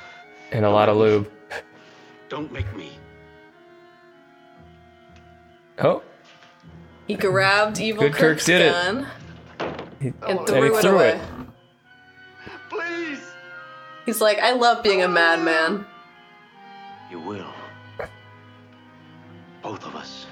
and 0.57 0.65
a 0.65 0.71
lot 0.71 0.89
of 0.89 0.97
lube. 0.97 1.31
Don't 2.29 2.51
make 2.51 2.75
me. 2.75 2.91
Oh, 5.79 6.03
He 7.07 7.15
grabbed 7.15 7.79
evil 7.79 8.05
Good 8.05 8.13
Kirk 8.13 8.21
Kirk's 8.21 8.47
did 8.47 8.63
it. 8.63 9.07
Gun 10.11 10.23
he, 10.23 10.31
and 10.31 10.39
and 10.39 10.49
threw 10.49 10.63
he 10.73 10.77
it 10.79 10.81
threw 10.83 10.95
away. 10.97 11.09
it. 11.11 11.21
Please. 12.71 13.21
He's 14.07 14.21
like, 14.21 14.39
I 14.39 14.53
love 14.53 14.83
being 14.83 15.03
a 15.03 15.09
madman. 15.09 15.85
You 17.11 17.21
will. 17.21 17.47
Both 19.63 19.85
of 19.85 19.97
us. 19.97 20.27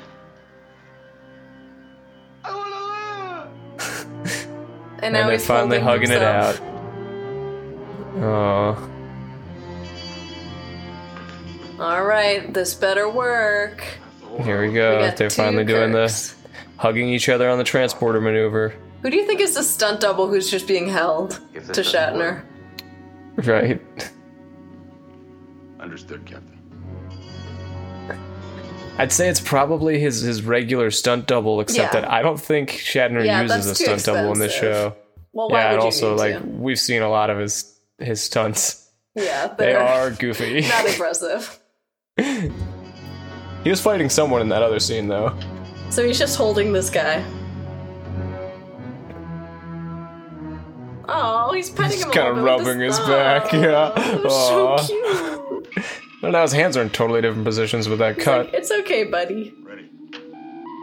I 2.45 2.55
want 2.55 2.69
to 3.79 3.85
live. 3.85 4.47
And 5.03 5.13
now 5.13 5.21
and 5.21 5.29
they're 5.29 5.33
he's 5.37 5.47
finally 5.47 5.81
holding 5.81 6.09
hugging 6.09 6.17
it 6.17 6.23
out. 6.23 6.59
Oh, 8.17 8.91
All 11.81 12.05
right, 12.05 12.55
this 12.55 12.75
better 12.75 13.09
work. 13.11 13.85
here 14.43 14.61
we 14.63 14.69
We 14.69 14.75
go. 14.75 15.01
got 15.01 15.17
They're 15.17 15.29
two 15.29 15.35
finally 15.35 15.65
doing 15.65 15.93
Kirks. 15.93 16.31
the 16.33 16.81
hugging 16.81 17.09
each 17.09 17.29
other 17.29 17.51
on 17.51 17.59
the 17.59 17.65
transporter 17.65 18.21
maneuver. 18.21 18.73
Who 19.05 19.11
do 19.11 19.17
you 19.17 19.27
think 19.27 19.41
is 19.41 19.55
the 19.55 19.63
stunt 19.63 20.01
double 20.01 20.27
who's 20.29 20.51
just 20.51 20.67
being 20.67 20.89
held 20.89 21.39
If 21.53 21.67
to 21.67 21.73
this 21.83 21.93
doesn't 21.93 22.17
Shatner? 22.17 22.43
Right. 23.37 23.81
Understood, 25.79 26.25
Captain. 26.25 26.51
I'd 28.97 29.13
say 29.13 29.29
it's 29.29 29.41
probably 29.41 29.99
his 30.01 30.23
his 30.23 30.43
regular 30.43 30.91
stunt 30.91 31.27
double, 31.27 31.61
except 31.61 31.93
Yeah. 31.95 32.01
that 32.01 32.11
I 32.11 32.23
don't 32.23 32.41
think 32.41 32.71
Shatner 32.71 33.25
Yeah, 33.27 33.43
uses 33.43 33.67
a 33.67 33.69
that's 33.69 33.79
too 33.79 33.85
stunt 33.99 34.05
double 34.19 34.33
in 34.33 34.39
this 34.39 34.53
expensive. 34.53 34.93
show. 34.93 34.97
Well, 35.33 35.51
why 35.51 35.59
yeah, 35.61 35.65
would 35.67 35.73
and 35.75 35.81
you 35.83 35.85
also 35.85 36.11
need 36.15 36.19
like 36.21 36.41
to? 36.43 36.49
we've 36.49 36.81
seen 36.81 37.03
a 37.03 37.09
lot 37.11 37.29
of 37.29 37.39
his 37.39 37.79
his 37.99 38.23
stunts. 38.23 38.89
Yeah, 39.15 39.49
They 39.49 39.67
they're 39.67 39.81
are 39.83 40.11
goofy. 40.19 40.63
not 40.63 40.87
impressive. 40.87 41.61
he 42.17 42.51
was 43.71 43.81
fighting 43.83 44.09
someone 44.09 44.41
in 44.41 44.49
that 44.49 44.63
other 44.63 44.79
scene 44.81 45.09
though. 45.09 45.37
So 45.91 46.07
he's 46.07 46.19
just 46.19 46.37
holding 46.39 46.73
this 46.73 46.89
guy. 46.89 47.23
Oh, 51.09 51.53
he's 51.53 51.71
petting 51.71 51.93
He's 51.93 52.03
him 52.05 52.11
a 52.11 52.15
kind 52.15 52.29
of 52.39 52.45
rubbing 52.45 52.81
his 52.81 52.99
thumb. 52.99 53.09
back. 53.09 53.53
Yeah. 53.53 53.93
Oh, 53.97 54.29
So 54.29 54.69
Aw. 54.69 54.87
cute. 54.87 55.87
Well, 56.23 56.33
now 56.33 56.43
his 56.43 56.53
hands 56.53 56.77
are 56.77 56.83
in 56.83 56.91
totally 56.91 57.21
different 57.21 57.45
positions 57.45 57.89
with 57.89 57.99
that 57.99 58.19
cut. 58.19 58.55
It's 58.55 58.71
okay, 58.71 59.05
buddy. 59.05 59.53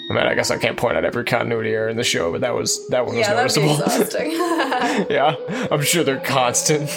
I 0.09 0.13
mean, 0.13 0.23
I 0.27 0.33
guess 0.35 0.51
I 0.51 0.57
can't 0.57 0.75
point 0.77 0.97
out 0.97 1.05
every 1.05 1.23
continuity 1.23 1.69
error 1.71 1.87
in 1.89 1.95
the 1.95 2.03
show, 2.03 2.31
but 2.33 2.41
that 2.41 2.53
was 2.53 2.85
that 2.89 3.05
one 3.05 3.15
was 3.15 3.25
Yeah, 3.25 3.33
that'd 3.33 3.55
be 3.55 3.61
noticeable. 3.67 3.85
exhausting. 3.95 4.31
yeah, 5.09 5.35
I'm 5.71 5.81
sure 5.81 6.03
they're 6.03 6.19
constant. 6.19 6.89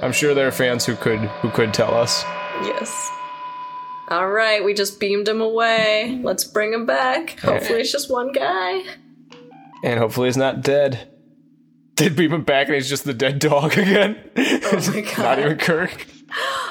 I'm 0.00 0.12
sure 0.12 0.32
there 0.32 0.46
are 0.46 0.52
fans 0.52 0.86
who 0.86 0.94
could 0.94 1.18
who 1.18 1.50
could 1.50 1.74
tell 1.74 1.92
us. 1.92 2.22
yes. 2.62 3.10
All 4.10 4.30
right, 4.30 4.64
we 4.64 4.72
just 4.74 5.00
beamed 5.00 5.28
him 5.28 5.40
away. 5.40 6.20
Let's 6.22 6.44
bring 6.44 6.72
him 6.72 6.86
back. 6.86 7.38
Hopefully, 7.40 7.80
it's 7.80 7.92
just 7.92 8.10
one 8.10 8.32
guy. 8.32 8.82
And 9.84 9.98
hopefully 9.98 10.28
he's 10.28 10.36
not 10.36 10.62
dead. 10.62 11.07
They 11.98 12.08
beam 12.08 12.32
him 12.32 12.42
back 12.42 12.66
and 12.68 12.74
he's 12.74 12.88
just 12.88 13.04
the 13.04 13.14
dead 13.14 13.38
dog 13.40 13.72
again. 13.78 14.18
Oh 14.36 14.92
my 14.94 15.00
god. 15.00 15.18
not 15.18 15.38
even 15.38 15.58
Kirk. 15.58 16.06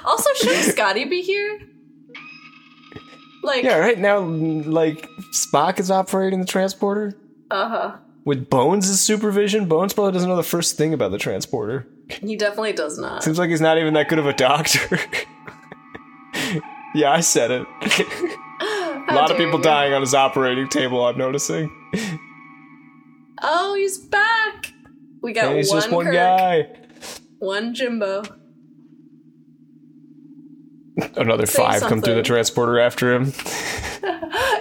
Also, 0.06 0.30
shouldn't 0.36 0.66
Scotty 0.66 1.06
be 1.06 1.22
here? 1.22 1.60
Like, 3.44 3.64
Yeah, 3.64 3.78
right 3.78 3.98
now, 3.98 4.20
like 4.20 5.08
Spock 5.34 5.80
is 5.80 5.91
operating 5.91 6.40
the 6.40 6.45
transporter 6.45 7.18
uh 7.52 7.70
huh. 7.70 7.98
with 8.26 8.49
Bones' 8.49 8.99
supervision. 8.99 9.68
Bones 9.68 9.94
probably 9.94 10.12
doesn't 10.14 10.28
know 10.28 10.36
the 10.36 10.44
first 10.44 10.78
thing 10.78 10.94
about 10.94 11.12
the 11.12 11.18
transporter. 11.18 11.88
He 12.10 12.36
definitely 12.36 12.74
does 12.74 12.98
not. 12.98 13.24
Seems 13.24 13.38
like 13.40 13.49
he's 13.49 13.62
not 13.62 13.78
even 13.78 13.94
that 13.95 14.08
good 14.10 14.20
of 14.20 14.28
a 14.28 14.34
doctor. 14.34 14.99
yeah, 16.95 17.12
I 17.12 17.20
said 17.20 17.52
it. 17.52 17.68
a 19.10 19.14
lot 19.14 19.30
of 19.32 19.38
people 19.38 19.60
you. 19.60 19.64
dying 19.64 19.94
on 19.94 20.02
his 20.02 20.14
operating 20.14 20.70
table. 20.70 21.06
I'm 21.06 21.18
noticing. 21.18 21.70
Oh, 23.41 23.76
he's 23.76 23.98
back. 23.98 24.74
We 25.22 25.34
got 25.34 25.45
And 25.45 25.57
he's 25.57 25.69
one 25.69 25.81
just 25.81 25.91
one 25.91 26.06
Kirk, 26.06 26.14
guy. 26.14 26.68
one 27.39 27.73
Jimbo. 27.73 28.23
Another 31.15 31.45
Say 31.45 31.57
five 31.61 31.81
come 31.84 32.02
through 32.02 32.15
the 32.15 32.23
transporter 32.23 32.80
after 32.80 33.14
him. 33.14 33.34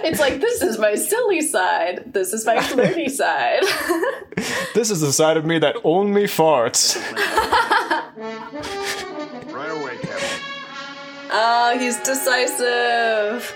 It's 0.03 0.19
like 0.21 0.39
this 0.39 0.61
is 0.61 0.79
my 0.79 0.95
silly 0.95 1.41
side. 1.41 2.13
This 2.13 2.31
is 2.31 2.45
my 2.45 2.61
flirty 2.61 3.09
side. 3.21 3.61
This 4.73 4.89
is 4.89 5.01
the 5.01 5.11
side 5.11 5.35
of 5.35 5.43
me 5.45 5.59
that 5.59 5.75
only 5.83 6.23
farts. 6.23 6.95
Right 9.51 9.69
away, 9.69 9.97
Captain. 9.97 10.39
Oh, 11.29 11.77
he's 11.77 11.97
decisive. 12.03 13.53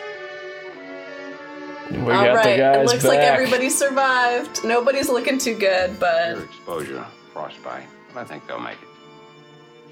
We 1.91 1.99
All 1.99 2.07
got 2.25 2.33
right, 2.35 2.51
the 2.51 2.57
guys 2.57 2.75
it 2.77 2.85
looks 2.91 3.03
back. 3.03 3.09
like 3.09 3.19
everybody 3.19 3.69
survived. 3.69 4.63
Nobody's 4.63 5.09
looking 5.09 5.37
too 5.37 5.55
good, 5.55 5.99
but 5.99 6.37
Exposure, 6.37 7.05
frostbite. 7.33 7.87
But 8.13 8.21
I 8.21 8.23
think 8.25 8.47
they'll 8.47 8.59
make 8.59 8.77
it. 8.81 9.91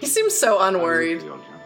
he 0.00 0.06
seems 0.06 0.34
so 0.34 0.60
unworried. 0.60 1.22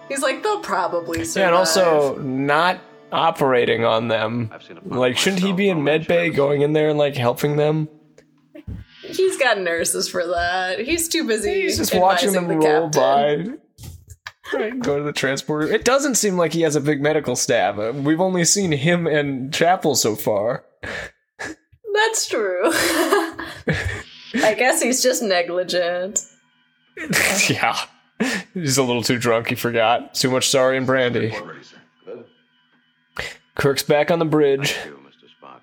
He's 0.08 0.22
like, 0.22 0.42
they'll 0.42 0.60
probably 0.60 1.24
survive. 1.24 1.40
Yeah, 1.40 1.46
and 1.48 1.56
also 1.56 2.16
not 2.18 2.80
operating 3.12 3.84
on 3.84 4.08
them. 4.08 4.50
Like, 4.84 5.16
shouldn't 5.16 5.42
he 5.42 5.52
be 5.52 5.68
in 5.68 5.78
medbay 5.78 6.34
going 6.34 6.62
in 6.62 6.72
there 6.72 6.88
and 6.90 6.98
like 6.98 7.16
helping 7.16 7.56
them? 7.56 7.88
he's 9.02 9.36
got 9.36 9.58
nurses 9.60 10.08
for 10.08 10.26
that. 10.26 10.80
He's 10.80 11.08
too 11.08 11.26
busy. 11.26 11.62
He's 11.62 11.76
just 11.78 11.94
watching 11.94 12.32
them 12.32 12.48
the 12.48 12.56
roll 12.56 12.88
captain. 12.90 13.50
by. 13.52 13.58
Right, 14.54 14.78
go 14.78 14.98
to 14.98 15.04
the 15.04 15.12
transporter. 15.12 15.66
It 15.66 15.84
doesn't 15.84 16.16
seem 16.16 16.36
like 16.36 16.52
he 16.52 16.62
has 16.62 16.76
a 16.76 16.80
big 16.80 17.00
medical 17.00 17.36
staff. 17.36 17.78
Uh, 17.78 17.92
We've 17.94 18.20
only 18.20 18.44
seen 18.44 18.72
him 18.72 19.06
and 19.06 19.52
Chapel 19.52 19.94
so 19.94 20.14
far. 20.14 20.64
That's 20.82 22.26
true. 22.28 22.62
I 24.34 24.54
guess 24.56 24.82
he's 24.82 25.02
just 25.02 25.22
negligent. 25.22 26.24
yeah. 27.48 27.78
He's 28.54 28.78
a 28.78 28.82
little 28.82 29.02
too 29.02 29.18
drunk, 29.18 29.48
he 29.48 29.54
forgot. 29.54 30.14
Too 30.14 30.30
much 30.30 30.48
sorry 30.48 30.76
and 30.76 30.86
brandy. 30.86 31.34
Kirk's 33.54 33.82
back 33.82 34.10
on 34.10 34.18
the 34.18 34.24
bridge. 34.24 34.76
You, 34.84 34.92
Mr. 34.92 35.28
Spock. 35.40 35.60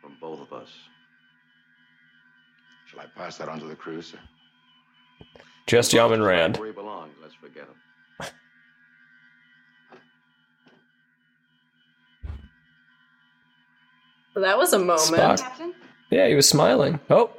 From 0.00 0.16
both 0.20 0.40
of 0.40 0.52
us. 0.52 0.68
Shall 2.90 3.00
I 3.00 3.06
pass 3.16 3.36
that 3.38 3.48
on 3.48 3.60
to 3.60 3.66
the 3.66 3.76
crew, 3.76 4.02
sir? 4.02 4.18
Just 5.66 5.92
Yum 5.92 6.12
and 6.12 6.24
Rand. 6.24 6.56
Where 6.58 6.68
he 6.68 6.72
belongs. 6.72 7.12
Let's 7.20 7.34
forget 7.34 7.64
him. 7.64 7.74
That 14.36 14.58
was 14.58 14.72
a 14.72 14.78
moment. 14.78 15.00
Spock. 15.00 15.72
Yeah, 16.10 16.28
he 16.28 16.34
was 16.34 16.48
smiling. 16.48 17.00
Oh, 17.10 17.30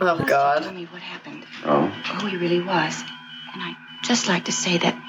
Oh 0.00 0.18
God. 0.18 0.58
Tell 0.62 0.70
god. 0.70 0.74
me 0.74 0.84
what 0.86 1.02
happened. 1.02 1.44
Oh. 1.64 1.86
Who 2.20 2.26
he 2.26 2.36
really 2.36 2.60
was. 2.60 3.02
And 3.52 3.62
I'd 3.62 3.76
just 4.02 4.28
like 4.28 4.44
to 4.46 4.52
say 4.52 4.78
that. 4.78 5.00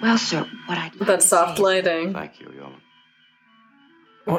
Well, 0.00 0.18
sir, 0.18 0.46
what 0.66 0.78
I'd 0.78 0.94
like 0.96 1.06
That 1.06 1.22
soft 1.22 1.58
lighting. 1.58 2.12
Thank 2.12 2.40
you, 2.40 2.50
Yeoman. 2.52 2.80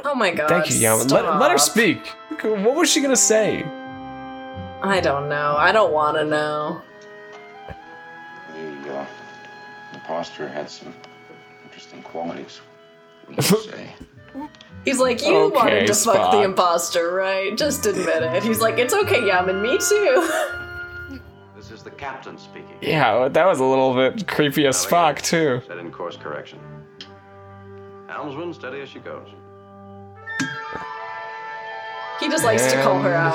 Oh 0.06 0.16
my 0.16 0.32
god. 0.32 0.50
Thank 0.50 0.70
you, 0.70 0.78
Yeoman. 0.78 1.08
Let, 1.08 1.40
let 1.40 1.52
her 1.52 1.58
speak. 1.58 2.00
What 2.42 2.76
was 2.76 2.90
she 2.90 3.02
gonna 3.02 3.16
say? 3.16 3.64
I 4.82 5.00
don't 5.00 5.28
know. 5.30 5.56
I 5.58 5.72
don't 5.72 5.92
want 5.92 6.18
to 6.18 6.26
know. 6.26 6.82
The 8.54 8.94
uh, 9.00 9.06
imposter 9.94 10.48
had 10.48 10.70
some 10.70 10.94
interesting 11.64 12.02
qualities. 12.04 12.62
Wouldn't 13.28 13.44
say? 13.46 13.94
He's 14.86 15.00
like, 15.00 15.22
you 15.26 15.36
Okay, 15.36 15.56
wanted 15.56 15.88
to 15.88 15.94
fuck 15.94 16.32
the 16.32 16.38
Spock. 16.38 16.46
imposter, 16.46 17.12
right? 17.14 17.58
Just 17.58 17.86
admit 17.86 18.24
it. 18.24 18.44
He's 18.44 18.62
like, 18.62 18.78
it's 18.78 18.94
okay, 18.94 19.26
Yeoman, 19.26 19.62
me 19.62 19.78
too. 19.80 20.30
This 21.56 21.72
is 21.72 21.84
the 21.84 21.90
captain 21.92 22.38
speaking. 22.38 22.78
Yeah, 22.82 23.28
that 23.28 23.46
was 23.46 23.60
a 23.60 23.66
little 23.66 23.94
bit 23.96 24.28
creepy 24.28 24.66
as 24.68 24.78
Spock 24.78 25.22
too. 25.22 25.62
Set 25.68 25.80
in 25.80 25.92
course 25.92 26.16
correction. 26.16 26.60
Helmsman, 28.08 28.54
steady 28.54 28.80
as 28.82 28.90
she 28.90 29.00
goes. 29.00 29.28
he 32.20 32.30
just 32.30 32.44
likes 32.46 32.72
to 32.72 32.82
call 32.84 33.00
her 33.02 33.14
out. 33.14 33.34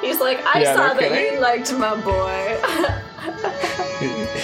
He's 0.00 0.20
like, 0.20 0.44
I 0.44 0.62
Yeah, 0.62 0.74
saw 0.74 0.86
no 0.88 0.94
that 1.00 1.08
kidding. 1.10 1.34
you 1.34 1.40
liked 1.40 1.72
my 1.74 2.00
boy. 2.00 2.60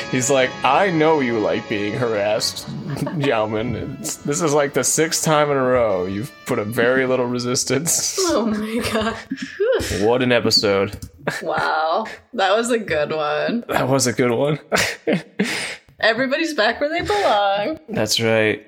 He's 0.11 0.31
like, 0.31 0.51
I 0.65 0.91
know 0.91 1.21
you 1.21 1.39
like 1.39 1.69
being 1.69 1.95
harassed. 1.95 2.69
It's, 3.15 4.17
this 4.17 4.43
is 4.43 4.53
like 4.53 4.75
the 4.75 4.85
sixth 4.85 5.25
time 5.25 5.51
in 5.51 5.57
a 5.57 5.63
row 5.63 6.05
you've 6.07 6.31
put 6.47 6.59
up 6.59 6.67
very 6.67 7.07
little 7.07 7.25
resistance. 7.27 8.17
oh 8.21 8.47
my 8.47 8.83
god. 8.93 9.17
What 10.07 10.23
an 10.23 10.31
episode. 10.31 10.99
wow. 11.43 12.07
That 12.35 12.55
was 12.57 12.71
a 12.71 12.79
good 12.79 13.11
one. 13.13 13.65
That 13.69 13.89
was 13.89 14.07
a 14.07 14.13
good 14.13 14.31
one. 14.31 14.59
Everybody's 16.01 16.55
back 16.55 16.81
where 16.81 16.91
they 16.91 17.01
belong. 17.01 17.81
That's 17.89 18.21
right. 18.21 18.65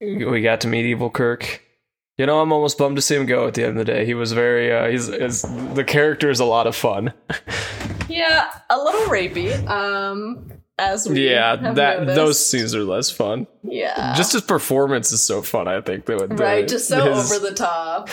We 0.00 0.40
got 0.42 0.60
to 0.62 0.68
meet 0.68 0.86
Evil 0.86 1.10
Kirk. 1.10 1.62
You 2.16 2.26
know, 2.26 2.40
I'm 2.40 2.52
almost 2.52 2.78
bummed 2.78 2.94
to 2.96 3.02
see 3.02 3.16
him 3.16 3.26
go 3.26 3.48
at 3.48 3.54
the 3.54 3.62
end 3.64 3.72
of 3.72 3.84
the 3.86 3.92
day. 3.92 4.06
He 4.06 4.14
was 4.14 4.32
very, 4.32 4.72
uh, 4.72 4.88
he's, 4.88 5.06
his, 5.08 5.42
the 5.74 5.82
character 5.82 6.30
is 6.30 6.38
a 6.38 6.44
lot 6.44 6.66
of 6.66 6.76
fun. 6.76 7.12
Yeah, 8.06 8.48
a 8.68 8.76
little 8.78 9.00
rapey. 9.06 9.66
Um, 9.66 10.52
as 10.78 11.08
we 11.08 11.28
yeah, 11.28 11.56
that 11.56 12.00
noticed. 12.00 12.14
those 12.14 12.46
scenes 12.46 12.74
are 12.74 12.84
less 12.84 13.10
fun. 13.10 13.46
Yeah. 13.66 14.14
Just 14.14 14.32
his 14.34 14.42
performance 14.42 15.10
is 15.10 15.22
so 15.22 15.40
fun. 15.42 15.66
I 15.68 15.80
think 15.80 16.04
that 16.06 16.28
the, 16.28 16.34
right, 16.36 16.68
just 16.68 16.86
so 16.86 17.14
his- 17.14 17.32
over 17.32 17.48
the 17.48 17.54
top. 17.54 18.08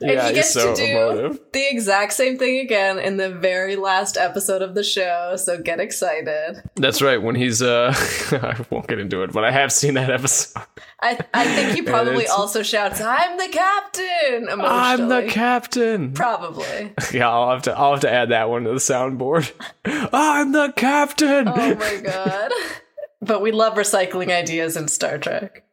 Yeah, 0.00 0.10
and 0.12 0.28
he 0.28 0.34
gets 0.34 0.52
so 0.52 0.74
to 0.74 0.76
do 0.76 0.84
emotive. 0.84 1.40
the 1.52 1.66
exact 1.70 2.14
same 2.14 2.38
thing 2.38 2.58
again 2.58 2.98
in 2.98 3.18
the 3.18 3.28
very 3.30 3.76
last 3.76 4.16
episode 4.16 4.62
of 4.62 4.74
the 4.74 4.82
show, 4.82 5.36
so 5.36 5.60
get 5.60 5.78
excited. 5.80 6.62
That's 6.76 7.02
right. 7.02 7.22
When 7.22 7.34
he's, 7.34 7.60
uh, 7.62 7.92
I 8.32 8.64
won't 8.70 8.86
get 8.88 8.98
into 8.98 9.22
it, 9.22 9.32
but 9.32 9.44
I 9.44 9.50
have 9.50 9.72
seen 9.72 9.94
that 9.94 10.10
episode. 10.10 10.62
I 11.00 11.18
I 11.34 11.44
think 11.54 11.74
he 11.76 11.82
probably 11.90 12.26
also 12.26 12.62
shouts, 12.62 13.00
I'm 13.00 13.36
the 13.36 13.48
captain. 13.52 14.48
I'm 14.50 15.08
the 15.08 15.26
captain. 15.28 16.12
Probably. 16.12 16.92
Yeah, 17.12 17.28
I'll 17.30 17.50
have 17.50 17.62
to, 17.62 17.76
I'll 17.78 17.92
have 17.92 18.00
to 18.00 18.10
add 18.10 18.30
that 18.30 18.48
one 18.48 18.64
to 18.64 18.70
the 18.70 18.76
soundboard. 18.76 19.52
I'm 19.84 20.52
the 20.52 20.72
captain. 20.74 21.46
Oh 21.48 21.74
my 21.74 22.00
god. 22.02 22.50
But 23.20 23.40
we 23.42 23.52
love 23.52 23.74
recycling 23.74 24.30
ideas 24.30 24.76
in 24.76 24.88
Star 24.88 25.18
Trek. 25.18 25.64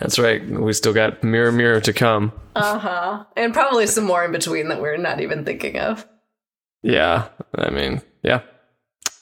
That's 0.00 0.18
right. 0.18 0.44
We 0.48 0.72
still 0.72 0.92
got 0.92 1.22
Mirror 1.22 1.52
Mirror 1.52 1.80
to 1.82 1.92
come. 1.92 2.32
Uh-huh. 2.56 3.24
And 3.36 3.52
probably 3.52 3.86
some 3.86 4.04
more 4.04 4.24
in 4.24 4.32
between 4.32 4.68
that 4.68 4.80
we're 4.80 4.96
not 4.96 5.20
even 5.20 5.44
thinking 5.44 5.78
of. 5.78 6.06
Yeah, 6.82 7.28
I 7.54 7.70
mean, 7.70 8.02
yeah. 8.22 8.40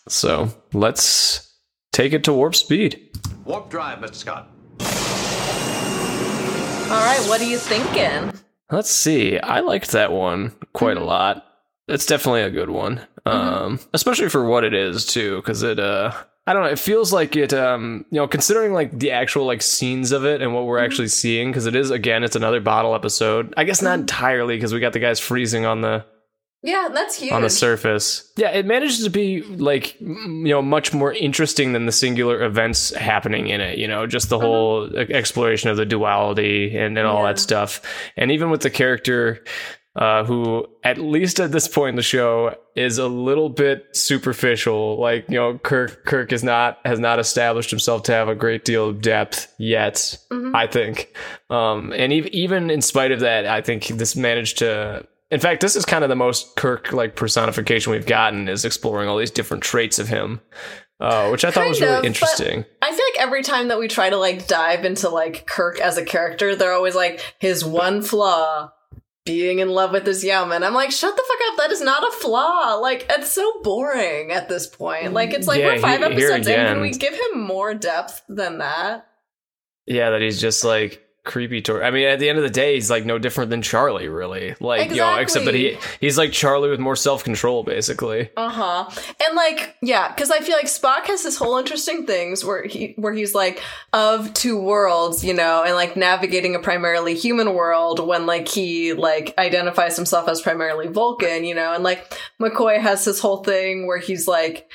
So 0.09 0.49
let's 0.73 1.53
take 1.93 2.13
it 2.13 2.25
to 2.25 2.33
warp 2.33 2.55
speed. 2.55 3.11
Warp 3.45 3.71
drive, 3.71 3.99
Mr. 3.99 4.15
Scott. 4.17 4.49
All 6.91 6.99
right, 6.99 7.25
what 7.27 7.41
are 7.41 7.45
you 7.45 7.57
thinking? 7.59 8.39
Let's 8.71 8.91
see. 8.91 9.39
I 9.39 9.61
liked 9.61 9.93
that 9.93 10.13
one 10.13 10.53
quite 10.75 10.97
Mm-hmm. 10.97 11.03
a 11.05 11.07
lot. 11.07 11.47
It's 11.89 12.05
definitely 12.07 12.43
a 12.43 12.51
good 12.51 12.71
one. 12.71 13.01
Um, 13.25 13.81
especially 13.95 14.29
for 14.29 14.45
what 14.45 14.65
it 14.65 14.75
is 14.75 15.07
too, 15.07 15.37
because 15.37 15.63
it 15.63 15.79
uh 15.81 16.13
I 16.47 16.53
don't 16.53 16.63
know, 16.65 16.71
it 16.71 16.79
feels 16.79 17.13
like 17.13 17.37
it 17.37 17.55
um 17.55 18.05
you 18.11 18.17
know, 18.17 18.27
considering 18.27 18.73
like 18.73 18.99
the 18.99 19.13
actual 19.13 19.47
like 19.47 19.63
scenes 19.63 20.11
of 20.13 20.25
it 20.25 20.43
and 20.43 20.53
what 20.55 20.65
we're 20.67 20.79
Mm-hmm. 20.79 20.85
actually 20.87 21.09
seeing, 21.09 21.51
because 21.51 21.67
it 21.67 21.77
is 21.77 21.91
again, 21.91 22.25
it's 22.25 22.37
another 22.37 22.61
bottle 22.61 22.95
episode. 22.95 23.55
I 23.57 23.65
guess 23.65 23.81
not 23.83 23.99
entirely, 24.01 24.57
because 24.57 24.75
we 24.75 24.81
got 24.81 24.93
the 24.93 24.99
guys 24.99 25.21
freezing 25.21 25.65
on 25.67 25.83
the 25.83 26.05
Yeah, 26.65 26.89
that's 26.93 27.17
huge. 27.17 27.33
on 27.33 27.43
the 27.43 27.51
surface. 27.51 28.29
Yeah, 28.37 28.51
it 28.51 28.67
manages 28.67 29.05
to 29.05 29.11
be 29.11 29.43
like 29.43 29.97
m- 30.01 30.43
you 30.47 30.53
know 30.53 30.63
much 30.63 30.93
more 30.93 31.13
interesting 31.13 31.73
than 31.75 31.87
the 31.87 31.93
singular 31.93 32.43
events 32.43 32.91
happening 32.95 33.47
in 33.49 33.61
it. 33.61 33.79
You 33.79 33.87
know, 33.87 34.07
just 34.09 34.29
the 34.29 34.39
whole 34.41 34.89
e- 34.93 35.13
exploration 35.15 35.71
of 35.71 35.77
the 35.77 35.87
duality 35.87 36.77
and, 36.77 36.99
and 36.99 37.07
all 37.07 37.23
that 37.25 37.39
stuff. 37.39 37.81
And 38.17 38.33
even 38.33 38.51
with 38.51 38.63
the 38.63 38.71
character. 38.71 39.45
Uh, 39.95 40.25
who, 40.25 40.67
at 40.83 40.97
least 40.97 41.39
at 41.39 41.53
this 41.53 41.69
point 41.69 41.91
in 41.91 41.97
the 41.97 42.03
show, 42.03 42.57
is 42.75 42.97
a 42.97 43.07
little 43.07 43.51
bit 43.51 43.95
superficial. 43.95 44.99
Like 44.99 45.29
you 45.29 45.37
know, 45.37 45.59
Kirk 45.59 46.07
Kirk 46.07 46.33
is 46.33 46.43
not 46.43 46.79
has 46.87 46.99
not 46.99 47.19
established 47.19 47.69
himself 47.69 48.05
to 48.05 48.13
have 48.13 48.29
a 48.29 48.35
great 48.35 48.65
deal 48.65 48.89
of 48.89 49.03
depth 49.03 49.53
yet. 49.59 50.17
I 50.55 50.67
think, 50.67 51.15
um, 51.51 51.93
and 51.93 52.11
ev- 52.11 52.27
even 52.29 52.71
in 52.71 52.81
spite 52.81 53.13
of 53.13 53.21
that, 53.21 53.45
I 53.45 53.61
think 53.61 53.89
this 53.89 54.17
managed 54.17 54.59
to 54.59 55.07
in 55.33 55.41
fact, 55.41 55.63
this 55.63 55.77
is 55.77 55.87
kind 55.87 56.05
of 56.05 56.11
the 56.11 56.15
most 56.17 56.57
Kirk 56.57 56.93
like 56.93 57.17
personification 57.17 57.91
we've 57.91 58.05
gotten 58.05 58.49
is 58.49 58.67
exploring 58.67 59.09
all 59.09 59.17
these 59.17 59.31
different 59.31 59.63
traits 59.63 59.99
of 59.99 60.07
him, 60.07 60.43
uh, 61.01 61.31
which 61.31 61.43
I 61.43 61.51
thought 61.51 61.69
was 61.69 61.81
really 61.81 61.97
of, 61.97 62.05
interesting. 62.05 62.67
I 62.83 62.91
feel 62.91 63.05
like 63.15 63.27
every 63.27 63.43
time 63.43 63.69
that 63.69 63.79
we 63.79 63.89
try 63.89 64.11
to 64.11 64.19
like 64.19 64.47
dive 64.47 64.85
into 64.85 65.09
like 65.09 65.47
Kirk 65.47 65.81
as 65.81 65.97
a 65.97 66.05
character, 66.05 66.55
they're 66.55 66.75
always 66.75 66.95
like 66.95 67.23
his 67.39 67.65
one 67.65 68.03
flaw 68.03 68.73
being 69.25 69.61
in 69.61 69.69
love 69.69 69.93
with 69.93 70.07
his 70.07 70.25
Yeoman. 70.25 70.65
I'm 70.65 70.75
like, 70.75 70.91
shut 70.91 71.15
the 71.15 71.23
fuck 71.27 71.39
up. 71.53 71.59
That 71.59 71.71
is 71.71 71.81
not 71.81 72.03
a 72.07 72.11
flaw. 72.13 72.75
Like, 72.81 73.07
it's 73.09 73.31
so 73.31 73.61
boring 73.63 74.33
at 74.33 74.49
this 74.49 74.67
point. 74.67 75.13
Like, 75.13 75.33
it's 75.33 75.47
like 75.47 75.61
Yeah, 75.61 75.67
we're 75.67 75.79
five 75.79 76.01
he- 76.01 76.07
episodes 76.07 76.49
in. 76.49 76.55
Can 76.67 76.81
we 76.81 76.91
give 76.91 77.15
him 77.15 77.41
more 77.41 77.73
depth 77.75 78.23
than 78.29 78.59
that? 78.59 79.07
Yeah, 79.87 80.11
that 80.11 80.23
he's 80.23 80.41
just 80.41 80.65
like 80.65 81.03
creepy 81.25 81.63
toward. 81.63 81.83
I 81.83 81.91
mean, 81.91 82.07
at 82.07 82.19
the 82.19 82.29
end 82.29 82.39
of 82.39 82.45
the 82.45 82.51
day, 82.51 82.75
he's 82.75 82.91
like 82.91 83.05
no 83.05 83.19
different 83.19 83.51
than 83.51 83.63
Charlie, 83.63 84.09
really. 84.09 84.55
Like 84.61 84.91
you 84.91 84.97
know, 84.97 85.19
except 85.19 85.45
that 85.45 85.55
he 85.55 85.79
he's 86.01 86.19
like 86.19 86.33
Charlie 86.33 86.71
with 86.71 86.81
more 86.81 86.97
self 86.97 87.23
control, 87.25 87.63
basically. 87.63 88.31
Uh 88.37 88.49
huh. 88.49 88.91
And 89.25 89.37
like, 89.37 89.77
yeah, 89.83 90.09
because 90.09 90.31
I 90.31 90.41
feel 90.41 90.57
like 90.57 90.67
Spock 90.67 91.07
has 91.07 91.23
this 91.23 91.37
whole 91.37 91.59
interesting 91.59 92.07
things 92.07 92.45
where 92.45 92.65
he 92.65 92.95
where 92.97 93.13
he's 93.13 93.35
like 93.35 93.63
of 93.93 94.33
two 94.35 94.61
worlds, 94.61 95.25
you 95.25 95.35
know, 95.35 95.63
and 95.65 95.75
like 95.75 95.97
navigating 95.97 96.55
a 96.55 96.59
primarily 96.59 97.15
human 97.15 97.55
world 97.55 98.05
when 98.05 98.27
like 98.27 98.49
he 98.49 98.93
like 98.93 99.35
identifies 99.39 99.97
himself 99.97 100.29
as 100.29 100.41
primarily 100.41 100.89
Vulcan, 100.89 101.45
you 101.45 101.55
know, 101.55 101.73
and 101.73 101.85
like 101.85 102.19
McCoy 102.41 102.81
has 102.81 103.05
this 103.05 103.21
whole 103.21 103.45
thing 103.45 103.87
where 103.87 103.99
he's 103.99 104.27
like, 104.27 104.71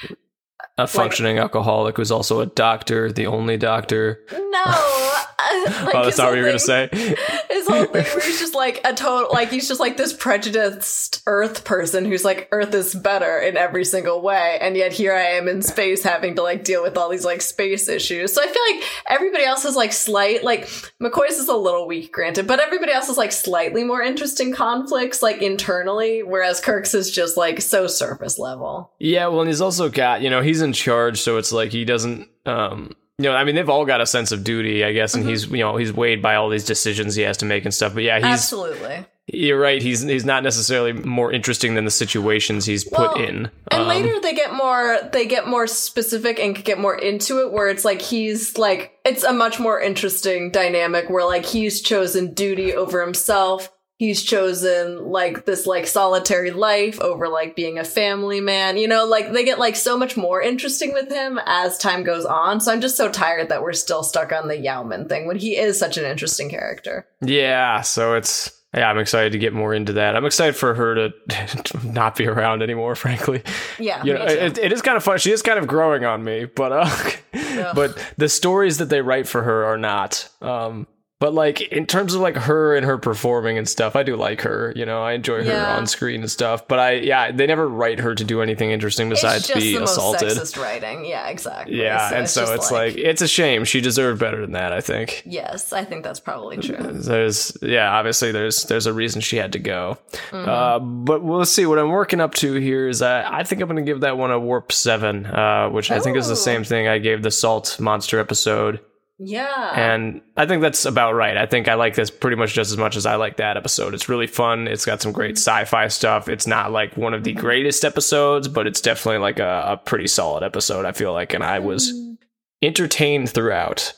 A 0.78 0.88
functioning 0.88 1.40
alcoholic 1.40 1.98
who's 1.98 2.12
also 2.12 2.40
a 2.40 2.46
doctor, 2.46 3.12
the 3.12 3.26
only 3.28 3.58
doctor. 3.58 4.24
no. 4.32 4.64
Uh, 4.66 5.24
like, 5.86 5.96
oh, 5.96 6.04
that's 6.04 6.18
not 6.18 6.30
what 6.30 6.38
you 6.38 6.44
were 6.44 6.50
gonna 6.50 6.60
say. 6.60 6.90
his 7.58 7.68
whole 7.68 7.86
thing 7.86 8.04
where 8.04 8.22
he's 8.22 8.40
just 8.40 8.56
like 8.56 8.82
a 8.86 8.94
total 8.94 9.30
like 9.32 9.50
he's 9.50 9.68
just 9.68 9.80
like 9.80 9.98
this 9.98 10.14
prejudiced 10.14 11.22
earth 11.26 11.64
person 11.64 12.06
who's 12.06 12.24
like 12.24 12.48
earth 12.52 12.74
is 12.74 12.94
better 12.96 13.40
in 13.40 13.58
every 13.58 13.84
single 13.84 14.22
way 14.22 14.58
and 14.62 14.76
yet 14.76 14.92
here 14.92 15.14
i 15.14 15.22
am 15.22 15.48
in 15.48 15.62
space 15.62 16.04
having 16.04 16.36
to 16.36 16.42
like 16.42 16.64
deal 16.64 16.82
with 16.84 16.98
all 16.98 17.10
these 17.10 17.26
like 17.26 17.42
space 17.42 17.90
issues 17.90 18.34
so 18.34 18.42
i 18.42 18.48
feel 18.48 18.76
like 18.76 18.84
everybody 19.10 19.44
else 19.44 19.66
is 19.66 19.76
like 19.76 19.92
slight 19.92 20.44
like 20.44 20.66
mccoy's 21.02 21.38
is 21.38 21.48
a 21.48 21.56
little 21.56 21.88
weak 21.88 22.12
granted 22.12 22.48
but 22.48 22.60
everybody 22.60 22.92
else 22.92 23.10
is 23.10 23.18
like 23.18 23.32
slightly 23.32 23.84
more 23.84 24.02
interesting 24.02 24.54
conflicts 24.54 25.22
like 25.22 25.42
internally 25.42 26.24
whereas 26.24 26.60
kirk's 26.62 26.94
is 26.94 27.12
just 27.12 27.38
like 27.38 27.62
so 27.62 27.88
surface 27.88 28.38
level 28.40 28.92
Yeah, 29.00 29.28
well, 29.28 29.42
and 29.42 29.50
he's 29.50 29.62
also 29.62 29.90
got, 29.90 30.22
you 30.22 30.30
know, 30.30 30.42
he's 30.42 30.62
in 30.68 30.74
charge, 30.74 31.20
so 31.20 31.38
it's 31.38 31.52
like 31.52 31.72
he 31.72 31.84
doesn't, 31.86 32.28
um, 32.46 32.92
you 33.18 33.24
know, 33.24 33.34
I 33.34 33.44
mean, 33.44 33.56
they've 33.56 33.70
all 33.70 33.86
got 33.86 34.00
a 34.02 34.06
sense 34.06 34.32
of 34.32 34.44
duty, 34.44 34.84
I 34.84 34.92
guess, 34.94 35.16
and 35.16 35.24
Mm-hmm. 35.24 35.30
he's, 35.32 35.48
you 35.48 35.58
know, 35.58 35.78
he's 35.78 35.92
weighed 35.92 36.22
by 36.22 36.36
all 36.36 36.50
these 36.50 36.66
decisions 36.66 37.16
he 37.16 37.24
has 37.24 37.38
to 37.38 37.46
make 37.46 37.66
and 37.66 37.74
stuff. 37.74 37.94
But 37.96 38.04
yeah, 38.04 38.18
he's, 38.18 38.26
absolutely 38.26 39.06
you're 39.30 39.60
right, 39.60 39.82
he's 39.82 40.02
he's 40.04 40.24
not 40.24 40.42
necessarily 40.44 40.94
more 40.94 41.32
interesting 41.34 41.74
than 41.76 41.84
the 41.84 41.92
situations 41.92 42.66
he's 42.66 42.86
put 42.86 43.14
Well, 43.16 43.16
in. 43.16 43.52
And 43.72 43.82
Um, 43.82 43.88
later 43.88 44.22
they 44.22 44.34
get 44.34 44.54
more 44.54 45.00
they 45.12 45.26
get 45.26 45.48
more 45.48 45.68
specific 45.68 46.40
and 46.40 46.56
get 46.64 46.80
more 46.80 46.96
into 46.98 47.42
it 47.42 47.52
where 47.52 47.68
it's 47.68 47.84
like 47.84 48.02
he's 48.02 48.58
like 48.58 48.94
it's 49.04 49.24
a 49.26 49.34
much 49.34 49.60
more 49.60 49.82
interesting 49.82 50.52
dynamic 50.52 51.10
where 51.10 51.26
like 51.26 51.46
he's 51.46 51.82
chosen 51.82 52.34
duty 52.34 52.74
over 52.74 53.04
himself. 53.04 53.70
He's 53.98 54.24
chosen 54.24 55.06
like 55.10 55.46
this 55.46 55.66
like 55.66 55.88
solitary 55.88 56.52
life 56.52 57.00
over 57.02 57.28
like 57.28 57.56
being 57.56 57.80
a 57.80 57.84
family 57.84 58.42
man. 58.42 58.78
You 58.78 58.88
know, 58.88 59.06
like 59.06 59.32
they 59.32 59.44
get 59.44 59.60
like 59.60 59.76
so 59.76 59.98
much 59.98 60.16
more 60.16 60.42
interesting 60.42 60.94
with 60.94 61.12
him 61.12 61.40
as 61.46 61.78
time 61.78 62.04
goes 62.04 62.26
on. 62.26 62.60
So 62.60 62.72
I'm 62.72 62.82
just 62.82 62.96
so 62.96 63.10
tired 63.10 63.50
that 63.50 63.64
we're 63.64 63.74
still 63.74 64.04
stuck 64.04 64.32
on 64.32 64.48
the 64.48 64.58
Yeoman 64.58 65.08
thing 65.08 65.26
when 65.26 65.38
he 65.38 65.58
is 65.58 65.80
such 65.80 65.98
an 65.98 66.06
interesting 66.06 66.50
character. 66.50 67.08
Yeah, 67.22 67.82
so 67.82 68.14
it's 68.14 68.52
yeah, 68.74 68.90
I'm 68.90 69.00
excited 69.00 69.32
to 69.32 69.40
get 69.40 69.54
more 69.54 69.74
into 69.74 69.94
that. 69.94 70.16
I'm 70.16 70.26
excited 70.26 70.56
for 70.56 70.76
her 70.76 70.96
to 70.96 71.82
not 71.84 72.16
be 72.16 72.28
around 72.28 72.62
anymore, 72.62 72.96
frankly. 72.96 73.42
Yeah, 73.80 74.04
you 74.04 74.14
know, 74.14 74.26
it, 74.26 74.58
it 74.58 74.72
is 74.72 74.82
kind 74.82 74.98
of 74.98 75.04
fun. 75.04 75.18
She 75.18 75.32
is 75.32 75.42
kind 75.42 75.58
of 75.58 75.68
growing 75.68 76.06
on 76.06 76.24
me, 76.24 76.46
but 76.46 76.72
uh, 76.72 77.74
but 77.74 77.98
the 78.18 78.30
stories 78.30 78.78
that 78.78 78.90
they 78.90 79.02
write 79.02 79.28
for 79.28 79.42
her 79.42 79.66
are 79.66 79.78
not. 79.78 80.30
Um, 80.42 80.86
but 81.20 81.34
like 81.34 81.62
in 81.62 81.86
terms 81.86 82.14
of 82.14 82.22
like 82.22 82.36
her 82.36 82.76
and 82.76 82.86
her 82.86 82.98
performing 82.98 83.58
and 83.58 83.68
stuff, 83.68 83.96
I 83.96 84.04
do 84.04 84.16
like 84.16 84.42
her. 84.42 84.72
You 84.76 84.86
know, 84.86 85.02
I 85.02 85.14
enjoy 85.14 85.44
her 85.44 85.50
Yeah. 85.50 85.76
on 85.78 85.88
screen 85.88 86.22
and 86.22 86.30
stuff. 86.30 86.68
But 86.68 86.80
I, 86.80 86.92
yeah, 86.94 87.32
they 87.32 87.48
never 87.48 87.68
write 87.68 88.00
her 88.00 88.14
to 88.14 88.24
do 88.24 88.42
anything 88.42 88.70
interesting 88.72 89.10
besides 89.10 89.38
it's 89.46 89.48
just 89.48 89.60
be 89.60 89.74
the 89.74 89.80
most 89.80 89.92
assaulted. 89.92 90.30
sexist 90.38 90.62
writing. 90.62 91.06
Yeah, 91.06 91.28
exactly. 91.28 91.76
Yeah, 91.82 92.14
and 92.14 92.30
so 92.30 92.54
it's 92.54 92.70
like, 92.72 92.96
it's 92.98 93.22
a 93.22 93.28
shame. 93.28 93.66
She 93.66 93.82
deserved 93.82 94.20
better 94.20 94.42
than 94.42 94.52
that. 94.52 94.72
I 94.74 94.82
think. 94.82 95.24
Yes, 95.26 95.74
I 95.74 95.84
think 95.84 96.04
that's 96.04 96.20
probably 96.20 96.58
true. 96.58 96.78
There's 96.78 97.58
yeah, 97.62 97.92
obviously 97.92 98.32
there's 98.32 98.64
there's 98.66 98.86
a 98.86 98.94
reason 98.94 99.22
she 99.22 99.38
had 99.38 99.54
to 99.54 99.60
go. 99.60 99.98
Mhm. 100.32 100.48
Uh, 100.48 100.80
but 100.80 101.24
we'll 101.24 101.46
see. 101.46 101.66
What 101.66 101.80
I'm 101.80 101.90
working 101.90 102.22
up 102.22 102.36
to 102.36 102.54
here 102.54 102.88
is 102.88 103.02
uh, 103.02 103.24
I 103.28 103.44
think 103.44 103.62
I'm 103.62 103.68
going 103.68 103.84
to 103.84 103.90
give 103.90 104.02
that 104.02 104.18
one 104.18 104.30
a 104.32 104.40
warp 104.40 104.72
seven, 104.72 105.26
uh, 105.26 105.70
which 105.70 105.90
I 105.92 106.00
think 106.00 106.16
is 106.18 106.28
the 106.28 106.36
same 106.36 106.64
thing 106.64 106.88
I 106.88 107.00
gave 107.00 107.24
the 107.24 107.32
salt 107.32 107.80
monster 107.80 108.20
episode. 108.20 108.82
Yeah. 109.20 109.72
And 109.76 110.22
I 110.36 110.46
think 110.46 110.62
that's 110.62 110.86
about 110.86 111.14
right. 111.14 111.38
I 111.38 111.48
think 111.48 111.68
I 111.68 111.74
like 111.74 111.96
this 111.96 112.12
pretty 112.12 112.38
much 112.38 112.54
just 112.54 112.72
as 112.72 112.78
much 112.78 112.96
as 112.96 113.06
I 113.06 113.16
like 113.16 113.38
that 113.38 113.58
episode. 113.58 113.94
It's 113.94 114.10
really 114.10 114.28
fun. 114.28 114.68
It's 114.68 114.86
got 114.86 115.02
some 115.02 115.12
great 115.12 115.36
mm-hmm. 115.36 115.50
sci-fi 115.50 115.88
stuff. 115.88 116.30
It's 116.30 116.46
not 116.46 116.72
like 116.72 116.96
one 116.96 117.14
of 117.14 117.24
the 117.24 117.32
mm-hmm. 117.32 117.40
greatest 117.40 117.84
episodes, 117.84 118.48
but 118.48 118.68
it's 118.68 118.82
definitely 118.82 119.20
like 119.20 119.40
a, 119.40 119.64
a 119.68 119.78
pretty 119.78 120.08
solid 120.08 120.44
episode. 120.44 120.86
I 120.86 120.92
feel 120.92 121.14
like, 121.14 121.34
and 121.34 121.44
I 121.44 121.60
was 121.60 121.92
mm-hmm. 121.92 122.14
entertained 122.62 123.30
throughout. 123.32 123.94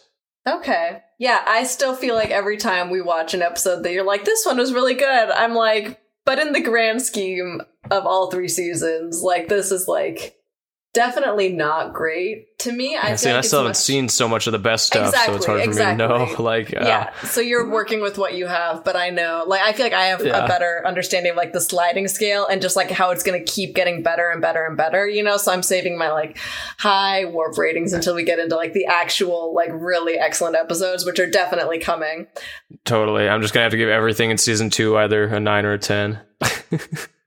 Okay. 0.47 1.01
Yeah, 1.19 1.43
I 1.45 1.65
still 1.65 1.95
feel 1.95 2.15
like 2.15 2.29
every 2.29 2.55
time 2.55 2.89
we 2.89 3.01
watch 3.01 3.33
an 3.33 3.41
episode 3.41 3.83
that 3.83 3.91
you're 3.91 4.05
like, 4.05 4.23
this 4.23 4.45
one 4.45 4.57
was 4.57 4.73
really 4.73 4.95
good. 4.95 5.29
I'm 5.29 5.53
like, 5.53 5.99
but 6.25 6.39
in 6.39 6.53
the 6.53 6.61
grand 6.61 7.01
scheme 7.01 7.61
of 7.91 8.05
all 8.05 8.31
three 8.31 8.47
seasons, 8.47 9.21
like 9.21 9.49
this 9.49 9.71
is 9.71 9.87
like 9.87 10.38
definitely 10.93 11.49
not 11.53 11.93
great. 11.93 12.57
To 12.59 12.71
me, 12.73 12.97
I 12.97 13.09
Yeah, 13.09 13.15
see, 13.15 13.29
like 13.29 13.37
I 13.37 13.41
still 13.41 13.59
haven't 13.59 13.69
much- 13.71 13.77
seen 13.77 14.09
so 14.09 14.27
much 14.27 14.47
of 14.47 14.51
the 14.51 14.59
best 14.59 14.87
stuff, 14.87 15.15
so 15.15 15.35
it's 15.35 15.45
hard 15.45 15.61
Exactly, 15.61 16.05
for 16.05 16.11
me 16.19 16.25
to 16.25 16.35
know. 16.35 16.43
Like, 16.43 16.73
uh, 16.75 16.79
yeah, 16.83 17.13
so 17.23 17.39
you're 17.41 17.69
working 17.69 18.01
with 18.01 18.17
what 18.17 18.33
you 18.33 18.47
have, 18.47 18.83
but 18.83 18.95
I 18.97 19.09
know, 19.11 19.45
like, 19.47 19.61
I 19.61 19.71
feel 19.71 19.85
like 19.85 19.93
I 19.93 20.07
have 20.07 20.25
Yeah. 20.25 20.43
a 20.43 20.47
better 20.47 20.83
understanding 20.85 21.31
of 21.31 21.37
like 21.37 21.53
the 21.53 21.61
sliding 21.61 22.07
scale 22.09 22.45
and 22.47 22.61
just 22.61 22.75
like 22.75 22.91
how 22.91 23.11
it's 23.11 23.23
going 23.23 23.43
to 23.43 23.49
keep 23.51 23.75
getting 23.75 24.03
better 24.03 24.29
and 24.29 24.41
better 24.41 24.65
and 24.65 24.75
better, 24.75 25.07
you 25.07 25.23
know. 25.23 25.37
So 25.37 25.53
I'm 25.53 25.63
saving 25.63 25.97
my 25.97 26.11
like 26.11 26.37
high 26.79 27.23
warp 27.25 27.57
ratings 27.57 27.93
until 27.93 28.13
we 28.15 28.23
get 28.25 28.39
into 28.39 28.55
like 28.57 28.73
the 28.73 28.85
actual 28.87 29.53
like 29.55 29.69
really 29.71 30.17
excellent 30.19 30.55
episodes, 30.57 31.05
which 31.05 31.19
are 31.19 31.29
definitely 31.29 31.79
coming. 31.79 32.27
totally. 32.83 33.29
I'm 33.29 33.41
just 33.41 33.53
gonna 33.53 33.63
have 33.63 33.71
to 33.71 33.77
give 33.77 33.89
everything 33.89 34.31
in 34.31 34.37
season 34.37 34.69
two 34.69 34.97
either 34.97 35.23
a 35.25 35.39
nine 35.39 35.65
or 35.65 35.73
a 35.73 35.79
ten. 35.79 36.19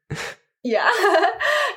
Yeah. 0.64 0.88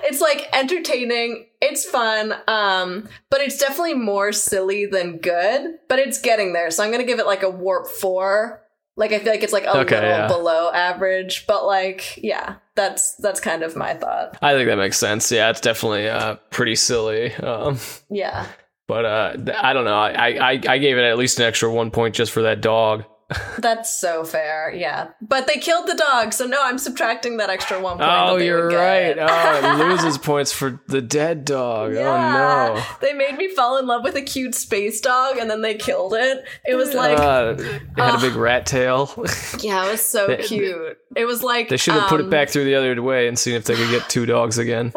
it's 0.03 0.21
like 0.21 0.47
entertaining. 0.53 1.45
It's 1.61 1.85
fun. 1.85 2.33
Um, 2.47 3.07
but 3.29 3.41
it's 3.41 3.57
definitely 3.57 3.95
more 3.95 4.31
silly 4.31 4.85
than 4.85 5.17
good, 5.17 5.75
but 5.89 5.99
it's 5.99 6.19
getting 6.21 6.53
there. 6.53 6.69
So 6.71 6.83
I'm 6.83 6.91
going 6.91 7.01
to 7.01 7.07
give 7.07 7.19
it 7.19 7.25
like 7.25 7.43
a 7.43 7.49
warp 7.49 7.87
4. 7.87 8.61
Like 8.97 9.11
I 9.11 9.19
feel 9.19 9.33
like 9.33 9.43
it's 9.43 9.51
like 9.51 9.65
a 9.65 9.77
Okay, 9.79 9.95
little 9.95 10.09
yeah. 10.09 10.27
below 10.27 10.71
average, 10.71 11.45
but 11.47 11.65
like 11.65 12.17
yeah, 12.23 12.55
that's 12.75 13.15
that's 13.15 13.41
kind 13.41 13.61
of 13.61 13.75
my 13.75 13.93
thought. 13.93 14.37
I 14.41 14.53
think 14.53 14.69
that 14.69 14.77
makes 14.77 14.97
sense. 14.97 15.29
Yeah, 15.33 15.49
it's 15.49 15.59
definitely 15.59 16.07
uh, 16.07 16.35
pretty 16.49 16.75
silly. 16.75 17.33
Um, 17.35 17.77
Yeah. 18.09 18.47
but 18.87 19.03
uh, 19.03 19.35
I 19.57 19.73
don't 19.73 19.83
know. 19.83 19.97
I, 19.99 20.37
I 20.53 20.61
I 20.65 20.77
gave 20.77 20.97
it 20.97 21.03
at 21.03 21.17
least 21.17 21.39
an 21.39 21.45
extra 21.45 21.69
one 21.69 21.91
point 21.91 22.15
just 22.15 22.31
for 22.31 22.43
that 22.43 22.61
dog. 22.61 23.03
That's 23.57 23.99
so 23.99 24.23
fair. 24.23 24.71
Yeah. 24.73 25.09
But 25.21 25.47
they 25.47 25.55
killed 25.55 25.87
the 25.87 25.95
dog, 25.95 26.33
so 26.33 26.45
no, 26.45 26.59
I'm 26.61 26.77
subtracting 26.77 27.37
that 27.37 27.49
extra 27.49 27.79
1 27.81 27.97
point. 27.97 28.09
Oh, 28.09 28.37
you're 28.37 28.67
right. 28.67 29.15
Oh, 29.27 29.81
it 29.81 29.89
loses 29.89 30.17
points 30.17 30.51
for 30.51 30.81
the 30.87 31.01
dead 31.01 31.45
dog. 31.45 31.95
Oh 31.95 31.95
no. 31.95 32.83
They 33.01 33.13
made 33.13 33.37
me 33.37 33.47
fall 33.55 33.77
in 33.77 33.87
love 33.87 34.03
with 34.03 34.15
a 34.15 34.21
cute 34.21 34.53
space 34.55 35.01
dog 35.01 35.37
and 35.37 35.49
then 35.49 35.61
they 35.61 35.75
killed 35.75 36.13
it. 36.13 36.43
It 36.65 36.75
was 36.75 36.93
like 36.93 37.17
uh, 37.17 37.55
it 37.57 37.81
had 37.97 38.15
a 38.15 38.19
big 38.21 38.35
rat 38.35 38.65
tail. 38.65 39.11
Yeah, 39.59 39.87
it 39.87 39.91
was 39.91 40.05
so 40.05 40.27
They- 40.27 40.37
cute. 40.43 40.97
It 41.15 41.25
was 41.25 41.41
like 41.41 41.69
they 41.69 41.77
should 41.77 41.93
have 41.93 42.09
put 42.09 42.19
um, 42.19 42.27
it 42.27 42.29
back 42.29 42.49
through 42.49 42.65
the 42.65 42.75
other 42.75 43.01
way 43.01 43.27
and 43.27 43.39
seen 43.39 43.55
if 43.55 43.63
they 43.65 43.75
could 43.75 43.89
get 43.89 44.07
two 44.09 44.25
dogs 44.25 44.57
again. 44.57 44.93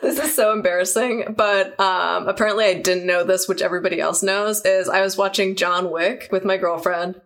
This 0.00 0.18
is 0.18 0.34
so 0.34 0.52
embarrassing, 0.52 1.34
but 1.36 1.78
um, 1.78 2.28
apparently 2.28 2.64
I 2.64 2.74
didn't 2.74 3.06
know 3.06 3.24
this, 3.24 3.46
which 3.48 3.60
everybody 3.60 4.00
else 4.00 4.22
knows. 4.22 4.64
Is 4.64 4.88
I 4.88 5.00
was 5.02 5.16
watching 5.16 5.54
John 5.56 5.90
Wick 5.90 6.28
with 6.30 6.44
my 6.44 6.56
girlfriend, 6.56 7.20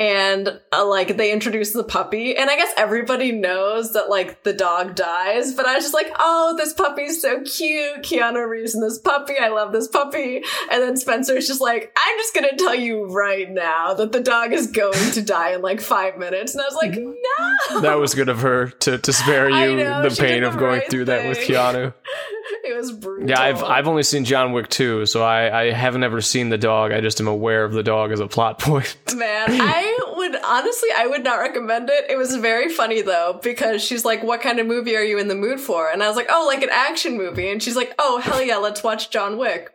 and 0.00 0.58
uh, 0.72 0.86
like 0.86 1.18
they 1.18 1.30
introduce 1.30 1.74
the 1.74 1.84
puppy, 1.84 2.34
and 2.34 2.48
I 2.48 2.56
guess 2.56 2.72
everybody 2.78 3.32
knows 3.32 3.92
that 3.92 4.08
like 4.08 4.42
the 4.44 4.54
dog 4.54 4.94
dies, 4.94 5.52
but 5.54 5.66
I 5.66 5.74
was 5.74 5.84
just 5.84 5.94
like, 5.94 6.10
oh, 6.18 6.54
this 6.56 6.72
puppy's 6.72 7.20
so 7.20 7.42
cute, 7.42 8.02
Keanu 8.02 8.48
Reeves 8.48 8.74
and 8.74 8.82
this 8.82 8.98
puppy, 8.98 9.34
I 9.38 9.48
love 9.48 9.72
this 9.72 9.88
puppy, 9.88 10.42
and 10.72 10.82
then 10.82 10.96
Spencer's 10.96 11.46
just 11.46 11.60
like, 11.60 11.94
I'm 12.02 12.18
just 12.18 12.34
gonna 12.34 12.56
tell 12.56 12.74
you 12.74 13.04
right 13.08 13.50
now 13.50 13.92
that 13.92 14.12
the 14.12 14.20
dog 14.20 14.54
is 14.54 14.68
going 14.68 15.12
to 15.12 15.20
die 15.20 15.52
in 15.52 15.60
like 15.60 15.82
five 15.82 16.16
minutes, 16.16 16.54
and 16.54 16.62
I 16.62 16.64
was 16.64 16.76
like, 16.76 16.92
no. 16.98 17.80
That 17.82 17.98
was 17.98 18.14
good 18.14 18.30
of 18.30 18.40
her 18.40 18.68
to, 18.70 18.96
to 18.96 19.12
spare 19.12 19.50
you 19.68 19.76
know, 19.76 20.08
the 20.08 20.16
pain 20.16 20.44
of 20.44 20.56
going 20.56 20.80
right 20.80 20.90
through 20.90 21.04
that 21.04 21.28
with. 21.28 21.38
Keanu. 21.40 21.92
It 22.70 22.76
was 22.76 22.92
brutal. 22.92 23.28
Yeah, 23.28 23.40
I've 23.40 23.64
I've 23.64 23.88
only 23.88 24.02
seen 24.04 24.24
John 24.24 24.52
Wick 24.52 24.68
2, 24.68 25.06
so 25.06 25.22
I, 25.24 25.62
I 25.62 25.70
haven't 25.72 26.04
ever 26.04 26.20
seen 26.20 26.50
the 26.50 26.58
dog. 26.58 26.92
I 26.92 27.00
just 27.00 27.20
am 27.20 27.26
aware 27.26 27.64
of 27.64 27.72
the 27.72 27.82
dog 27.82 28.12
as 28.12 28.20
a 28.20 28.28
plot 28.28 28.58
point. 28.60 28.96
Man, 29.14 29.48
I 29.50 29.98
would 30.16 30.36
honestly, 30.44 30.88
I 30.96 31.06
would 31.06 31.24
not 31.24 31.40
recommend 31.40 31.90
it. 31.90 32.04
It 32.08 32.16
was 32.16 32.36
very 32.36 32.68
funny 32.68 33.02
though, 33.02 33.40
because 33.42 33.82
she's 33.82 34.04
like, 34.04 34.22
What 34.22 34.40
kind 34.40 34.60
of 34.60 34.66
movie 34.66 34.96
are 34.96 35.02
you 35.02 35.18
in 35.18 35.28
the 35.28 35.34
mood 35.34 35.58
for? 35.60 35.90
And 35.90 36.02
I 36.02 36.08
was 36.08 36.16
like, 36.16 36.28
Oh, 36.30 36.46
like 36.46 36.62
an 36.62 36.70
action 36.70 37.16
movie. 37.16 37.50
And 37.50 37.62
she's 37.62 37.76
like, 37.76 37.92
Oh, 37.98 38.18
hell 38.20 38.42
yeah, 38.42 38.56
let's 38.56 38.82
watch 38.84 39.10
John 39.10 39.36
Wick. 39.36 39.70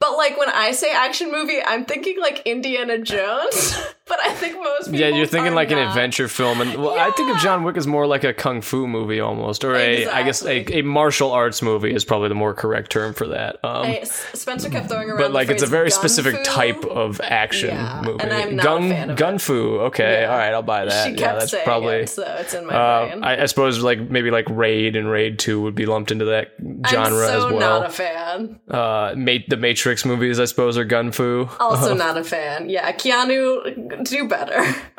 But 0.00 0.16
like 0.16 0.36
when 0.36 0.50
I 0.50 0.72
say 0.72 0.92
action 0.92 1.32
movie, 1.32 1.62
I'm 1.64 1.86
thinking 1.86 2.20
like 2.20 2.42
Indiana 2.46 2.98
Jones. 2.98 3.74
but 4.06 4.18
I 4.20 4.34
think 4.34 4.56
most 4.62 4.86
people 4.90 5.00
yeah, 5.00 5.08
you're 5.08 5.26
thinking 5.26 5.54
like 5.54 5.70
an 5.70 5.78
adventure 5.78 6.28
film, 6.28 6.60
and 6.60 6.74
well, 6.82 6.98
I 6.98 7.10
think 7.12 7.34
of 7.34 7.40
John 7.40 7.62
Wick 7.64 7.76
as 7.78 7.86
more 7.86 8.06
like 8.06 8.22
a 8.24 8.34
kung 8.34 8.60
fu 8.60 8.86
movie 8.86 9.18
almost, 9.20 9.64
or 9.64 9.74
a 9.76 10.06
I 10.06 10.22
guess 10.24 10.44
a, 10.44 10.78
a 10.78 10.82
martial 10.82 11.32
arts 11.32 11.62
movie 11.62 11.94
is 11.94 12.04
probably 12.04 12.28
the 12.28 12.34
more 12.34 12.52
correct 12.54 12.90
term 12.92 13.14
for 13.14 13.28
that. 13.28 13.56
Um, 13.64 13.86
I- 13.86 14.02
Spencer 14.04 14.68
kept 14.68 14.88
throwing 14.90 15.08
around. 15.08 15.18
but 15.18 15.32
like 15.32 15.48
it's 15.48 15.62
a 15.62 15.66
very 15.66 15.90
specific 15.90 16.36
fu. 16.36 16.42
type 16.44 16.84
of 16.84 17.20
action 17.22 17.70
Yeah, 17.70 18.02
movie. 18.04 18.22
and 18.22 18.32
I'm 18.32 18.56
not 18.56 18.62
a 18.62 18.68
gun 18.68 18.88
fan 18.90 19.10
of 19.10 19.16
gun 19.16 19.38
fu. 19.38 19.78
Okay, 19.80 20.20
Yeah. 20.22 20.30
all 20.32 20.36
right, 20.38 20.52
I'll 20.52 20.62
buy 20.62 20.84
that. 20.84 21.06
She 21.06 21.14
yeah, 21.20 21.32
that's 21.34 21.50
saying 21.52 21.64
probably. 21.64 21.94
it, 21.96 22.08
so 22.10 22.22
it's 22.40 22.52
in 22.52 22.66
my 22.66 22.74
uh, 22.74 23.06
brain. 23.08 23.24
I, 23.24 23.42
I 23.42 23.46
suppose 23.46 23.80
like 23.82 24.00
maybe 24.10 24.30
like 24.30 24.46
Raid 24.50 24.96
and 24.96 25.08
Raid 25.10 25.38
Two 25.38 25.62
would 25.62 25.74
be 25.74 25.86
lumped 25.86 26.10
into 26.10 26.26
that 26.26 26.52
genre 26.86 26.86
as 26.86 26.92
well. 26.92 27.08
I'm 27.08 27.10
so 27.10 27.46
as 27.46 27.52
well. 27.52 27.80
not 27.80 27.86
a 27.86 27.90
fan. 27.90 28.60
uh, 28.68 29.14
Ma- 29.16 29.38
the 29.48 29.56
Matrix 29.56 30.04
movies, 30.04 30.38
I 30.38 30.44
suppose, 30.44 30.76
are 30.76 30.84
gun 30.84 31.10
fu. 31.10 31.48
Also 31.58 31.94
not 32.04 32.18
a 32.18 32.24
fan. 32.24 32.68
Yeah, 32.68 32.92
Keanu, 32.92 33.93
do 34.02 34.28
better. 34.28 34.60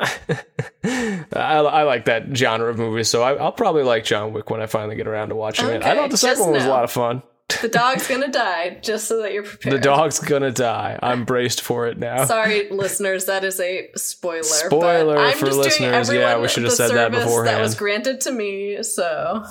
I, 0.84 1.24
I 1.34 1.82
like 1.82 2.06
that 2.06 2.36
genre 2.36 2.70
of 2.70 2.78
movies, 2.78 3.08
so 3.08 3.22
I, 3.22 3.34
I'll 3.34 3.52
probably 3.52 3.82
like 3.82 4.04
John 4.04 4.32
Wick 4.32 4.50
when 4.50 4.60
I 4.60 4.66
finally 4.66 4.96
get 4.96 5.06
around 5.06 5.28
to 5.30 5.34
watching 5.34 5.66
it. 5.68 5.82
I 5.82 5.90
Okay, 5.90 5.96
thought 5.96 6.10
the 6.10 6.16
second 6.16 6.42
one 6.44 6.52
was 6.52 6.64
a 6.64 6.68
lot 6.68 6.84
of 6.84 6.90
fun. 6.90 7.22
The 7.62 7.68
dog's 7.68 8.08
gonna 8.08 8.26
die, 8.30 8.78
just 8.82 9.06
so 9.06 9.22
that 9.22 9.32
you're 9.32 9.44
prepared. 9.44 9.76
The 9.76 9.78
dog's 9.78 10.18
gonna 10.18 10.50
die. 10.50 10.98
I'm 11.00 11.24
braced 11.24 11.60
for 11.60 11.86
it 11.86 11.96
now. 11.96 12.24
Sorry, 12.24 12.68
listeners, 12.70 13.26
that 13.26 13.44
is 13.44 13.60
a 13.60 13.88
spoiler. 13.94 14.42
Spoiler 14.42 15.16
I'm 15.16 15.38
for 15.38 15.46
listeners. 15.52 16.12
Yeah, 16.12 16.40
we 16.40 16.48
should 16.48 16.64
have 16.64 16.72
said 16.72 16.90
that 16.90 17.12
service 17.12 17.44
That 17.44 17.60
was 17.60 17.76
granted 17.76 18.20
to 18.22 18.32
me, 18.32 18.82
so. 18.82 19.44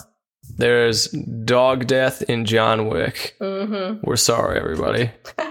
There's 0.57 1.07
dog 1.07 1.87
death 1.87 2.21
in 2.23 2.43
John 2.43 2.89
Wick. 2.89 3.35
hmm 3.39 3.93
We're 4.03 4.17
sorry, 4.17 4.59
everybody. 4.59 5.11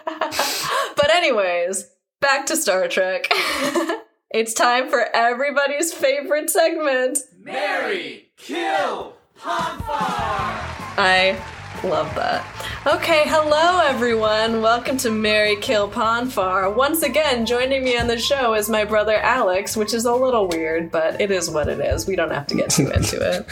But 0.96 1.10
anyways, 1.10 1.86
back 2.24 2.46
to 2.46 2.56
Star 2.56 2.88
Trek. 2.88 3.26
it's 4.30 4.54
time 4.54 4.88
for 4.88 5.14
everybody's 5.14 5.92
favorite 5.92 6.48
segment. 6.48 7.18
Marry, 7.38 8.30
kill, 8.38 9.14
Pon 9.36 9.78
Farr! 9.80 10.48
I 10.96 11.38
love 11.84 12.14
that. 12.14 12.42
Okay, 12.86 13.24
hello 13.26 13.78
everyone. 13.80 14.62
Welcome 14.62 14.96
to 14.98 15.10
Marry 15.10 15.56
Kill 15.56 15.86
Pon 15.86 16.30
Farr. 16.30 16.70
Once 16.70 17.02
again, 17.02 17.44
joining 17.44 17.84
me 17.84 17.98
on 17.98 18.06
the 18.06 18.18
show 18.18 18.54
is 18.54 18.70
my 18.70 18.86
brother 18.86 19.16
Alex, 19.16 19.76
which 19.76 19.92
is 19.92 20.06
a 20.06 20.14
little 20.14 20.48
weird, 20.48 20.90
but 20.90 21.20
it 21.20 21.30
is 21.30 21.50
what 21.50 21.68
it 21.68 21.78
is. 21.78 22.06
We 22.06 22.16
don't 22.16 22.32
have 22.32 22.46
to 22.46 22.54
get 22.54 22.70
too 22.70 22.90
into 22.90 23.20
it. 23.20 23.46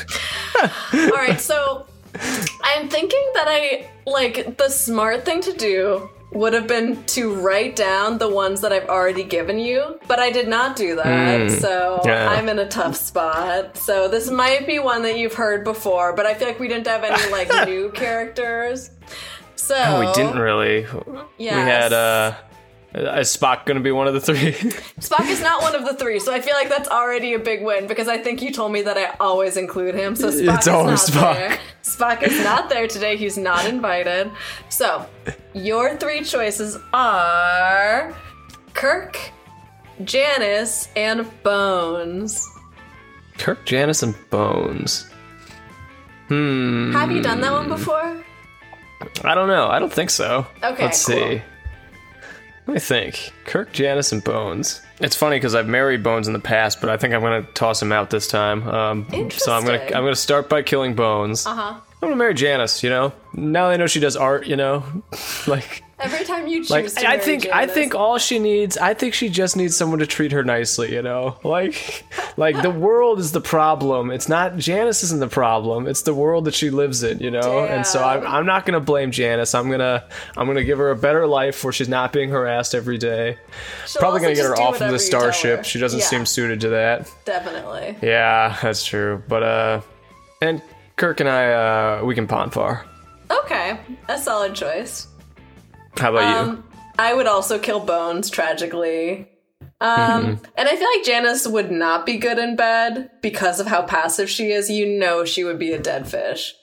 All 0.95 1.11
right, 1.11 1.39
so 1.39 1.87
I'm 2.65 2.89
thinking 2.89 3.33
that 3.35 3.49
I 3.49 3.91
like 4.07 4.57
the 4.57 4.71
smart 4.71 5.27
thing 5.27 5.43
to 5.43 5.53
do 5.53 6.09
would 6.33 6.53
have 6.55 6.67
been 6.67 7.05
to 7.05 7.35
write 7.35 7.77
down 7.77 8.19
the 8.19 8.29
ones 8.29 8.61
that 8.63 8.73
I've 8.73 8.89
already 8.89 9.25
given 9.25 9.59
you, 9.59 10.01
but 10.09 10.19
I 10.19 10.31
did 10.31 10.49
not 10.49 10.77
do 10.77 10.97
that. 10.97 11.41
Mm, 11.41 11.61
so 11.61 12.01
yeah. 12.05 12.31
I'm 12.31 12.49
in 12.49 12.59
a 12.59 12.69
tough 12.69 12.97
spot. 12.97 13.77
So 13.77 14.09
this 14.09 14.31
might 14.31 14.67
be 14.67 14.79
one 14.79 15.03
that 15.03 15.19
you've 15.19 15.35
heard 15.35 15.65
before, 15.65 16.15
but 16.15 16.27
I 16.27 16.35
feel 16.35 16.49
like 16.49 16.59
we 16.59 16.69
didn't 16.69 16.87
have 16.87 17.05
any 17.05 17.31
like 17.31 17.49
new 17.69 17.91
characters. 17.91 18.91
So 19.57 20.01
we 20.01 20.13
didn't 20.13 20.39
really. 20.39 20.87
We 21.39 21.47
had 21.47 21.93
uh, 21.93 22.35
is 22.95 23.35
Spock 23.35 23.65
gonna 23.67 23.81
be 23.81 23.91
one 23.93 24.07
of 24.07 24.15
the 24.15 24.21
three? 24.21 24.53
Spock 25.01 25.27
is 25.29 25.41
not 25.41 25.63
one 25.63 25.75
of 25.75 25.85
the 25.85 25.95
three, 25.95 26.19
so 26.19 26.33
I 26.33 26.41
feel 26.41 26.55
like 26.55 26.69
that's 26.69 26.89
already 26.89 27.35
a 27.35 27.39
big 27.39 27.63
win 27.63 27.87
because 27.87 28.09
I 28.09 28.19
think 28.19 28.43
you 28.43 28.53
told 28.53 28.73
me 28.73 28.83
that 28.83 28.99
I 28.99 29.15
always 29.19 29.57
include 29.57 29.95
him. 29.95 30.15
So 30.15 30.29
Spock 30.31 30.57
It's 30.57 30.67
is 30.67 30.69
always 30.73 31.15
not 31.15 31.23
Spock. 31.23 31.35
there. 31.35 31.59
Spock 31.83 32.23
is 32.23 32.45
not 32.45 32.69
there 32.69 32.87
today. 32.87 33.17
He's 33.17 33.39
not 33.39 33.67
invited. 33.67 34.31
So 34.69 35.07
your 35.55 35.97
three 35.97 36.23
choices 36.23 36.79
are 36.93 38.15
Kirk, 38.75 39.19
Janice, 40.05 40.89
and 40.97 41.27
Bones. 41.43 42.47
Kirk, 43.39 43.65
Janice, 43.65 44.03
and 44.03 44.15
Bones. 44.31 45.09
Hmm. 46.29 46.93
Have 46.93 47.11
you 47.11 47.23
done 47.23 47.41
that 47.41 47.53
one 47.53 47.69
before? 47.69 48.23
I 49.25 49.35
don't 49.35 49.49
know. 49.49 49.69
I 49.69 49.79
don't 49.79 49.93
think 49.93 50.11
so. 50.11 50.47
Okay, 50.63 50.85
Let's 50.85 51.05
cool. 51.05 51.17
see. 51.17 51.43
Let 52.67 52.75
me 52.75 52.81
think. 52.81 53.33
Kirk, 53.45 53.73
Janice, 53.73 54.13
and 54.13 54.23
Bones. 54.23 54.83
It's 55.01 55.17
funny 55.17 55.37
because 55.37 55.55
I've 55.55 55.67
married 55.67 56.03
Bones 56.03 56.29
in 56.29 56.33
the 56.33 56.39
past, 56.39 56.81
but 56.81 56.91
I 56.91 56.97
think 56.97 57.13
I'm 57.13 57.21
gonna 57.21 57.43
toss 57.55 57.83
him 57.83 57.91
out 57.93 58.11
this 58.11 58.29
time. 58.29 58.67
Um, 58.69 59.07
so 59.31 59.53
I'm 59.53 59.65
gonna 59.65 59.83
I'm 59.87 60.05
gonna 60.05 60.15
start 60.15 60.49
by 60.49 60.63
killing 60.63 60.95
Bones. 60.95 61.45
Uh 61.45 61.55
huh. 61.55 61.75
I'm 61.75 62.09
gonna 62.09 62.17
marry 62.17 62.35
Janice. 62.35 62.83
You 62.83 62.91
know, 62.91 63.13
now 63.35 63.69
they 63.69 63.77
know 63.77 63.87
she 63.89 64.01
does 64.01 64.17
art. 64.17 64.47
You 64.47 64.57
know, 64.57 64.85
like 65.47 65.83
Every 66.03 66.25
time 66.25 66.47
you 66.49 66.61
choose 66.61 66.71
like 66.71 66.93
to 66.95 67.01
I 67.01 67.13
marry 67.17 67.21
think 67.23 67.47
I 67.53 67.67
think 67.67 67.95
all 67.95 68.19
she 68.19 68.39
needs 68.39 68.77
I 68.77 68.95
think 68.95 69.15
she 69.15 69.29
just 69.29 69.57
needs 69.57 69.77
someone 69.77 70.01
to 70.01 70.07
treat 70.07 70.33
her 70.33 70.43
nicely, 70.45 70.93
you 70.93 71.03
know? 71.03 71.37
Like 71.45 72.05
like 72.37 72.61
the 72.63 72.71
world 72.71 73.19
is 73.19 73.33
the 73.33 73.41
problem. 73.41 74.11
It's 74.11 74.29
not 74.29 74.57
Janice 74.57 75.03
isn't 75.05 75.21
the 75.21 75.29
problem. 75.29 75.87
It's 75.87 76.03
the 76.03 76.15
world 76.15 76.45
that 76.47 76.55
she 76.55 76.71
lives 76.71 77.03
in, 77.03 77.19
you 77.21 77.31
know? 77.31 77.65
And 77.65 77.87
so 77.87 78.03
I'm 78.03 78.27
I'm 78.27 78.47
not 78.47 78.67
going 78.67 78.75
to 78.75 78.85
blame 78.85 79.11
Janice. 79.11 79.55
I'm 79.55 79.69
going 79.69 79.81
to 79.81 80.05
I'm 80.37 80.47
going 80.47 80.57
to 80.59 80.65
give 80.65 80.79
her 80.79 80.91
a 80.91 80.97
better 80.97 81.27
life 81.27 81.63
where 81.63 81.73
she's 81.73 81.89
not 81.89 82.13
being 82.13 82.31
harassed 82.31 82.75
every 82.75 82.99
day. 82.99 83.39
She'll 83.87 84.01
Probably 84.01 84.21
going 84.21 84.35
to 84.35 84.41
get 84.43 84.49
her 84.49 84.57
off 84.61 84.75
of 84.75 84.79
the 84.81 84.85
you 84.85 85.11
tell 85.11 85.23
her. 85.23 85.33
starship. 85.33 85.65
She 85.65 85.79
doesn't 85.79 86.01
Yeah. 86.01 86.07
seem 86.07 86.27
suited 86.27 86.61
to 86.63 86.69
that. 86.71 87.09
Definitely. 87.25 87.97
Yeah, 88.03 88.57
that's 88.63 88.85
true. 88.85 89.23
But 89.29 89.43
uh 89.43 89.81
and 90.41 90.61
Kirk 90.97 91.21
and 91.21 91.29
I 91.29 91.53
uh 92.01 92.05
we 92.05 92.15
can 92.15 92.27
Pon 92.27 92.51
Farr. 92.51 92.85
Okay, 93.31 93.79
a 94.09 94.19
solid 94.19 94.55
choice. 94.55 95.09
How 95.97 96.11
about 96.15 96.29
you? 96.47 96.51
Um, 96.53 96.65
I 96.99 97.15
would 97.15 97.27
also 97.27 97.59
kill 97.59 97.81
Bones 97.81 98.31
tragically. 98.31 99.29
Um, 99.81 99.99
Mhm. 100.37 100.45
and 100.57 100.69
I 100.69 100.77
feel 100.77 100.89
like 100.97 101.05
Janice 101.05 101.47
would 101.47 101.71
not 101.73 102.07
be 102.07 102.17
good 102.17 102.39
in 102.39 102.55
bed 102.57 103.11
because 103.21 103.59
of 103.61 103.67
how 103.67 103.83
passive 103.83 104.31
she 104.31 104.53
is. 104.53 104.71
You 104.71 104.87
know, 104.87 105.25
she 105.25 105.43
would 105.45 105.59
be 105.59 105.73
a 105.73 105.79
dead 105.79 106.07
fish. 106.09 106.55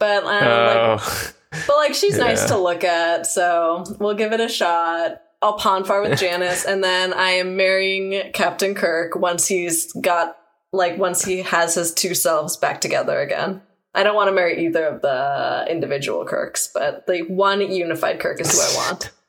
But 0.00 0.24
um, 0.24 0.26
like, 0.26 0.76
Oh. 0.76 1.30
but 1.66 1.76
like 1.76 1.94
she's 1.94 2.18
nice 2.18 2.46
to 2.46 2.56
look 2.58 2.82
at, 2.82 3.26
so 3.26 3.84
we'll 4.00 4.14
give 4.14 4.32
it 4.32 4.40
a 4.40 4.48
shot. 4.48 5.20
I'll 5.40 5.52
pon 5.58 5.84
farr 5.84 6.02
with 6.02 6.18
Janice, 6.18 6.64
and 6.64 6.82
then 6.82 7.12
I 7.12 7.30
am 7.32 7.56
marrying 7.56 8.32
Captain 8.32 8.74
Kirk 8.74 9.14
once 9.14 9.46
he's 9.46 9.92
got 9.92 10.36
like 10.72 10.98
once 10.98 11.24
he 11.24 11.42
has 11.42 11.74
his 11.76 11.92
two 11.94 12.14
selves 12.14 12.56
back 12.56 12.80
together 12.80 13.20
again. 13.20 13.62
I 13.94 14.02
don't 14.02 14.14
want 14.16 14.28
to 14.28 14.32
marry 14.32 14.66
either 14.66 14.84
of 14.86 15.02
the 15.02 15.66
individual 15.70 16.24
Kirks, 16.24 16.68
but 16.74 17.06
the 17.06 17.22
one 17.22 17.60
unified 17.60 18.18
Kirk 18.20 18.40
is 18.40 18.52
who 18.52 18.60
I 18.60 18.86
want. 18.90 19.10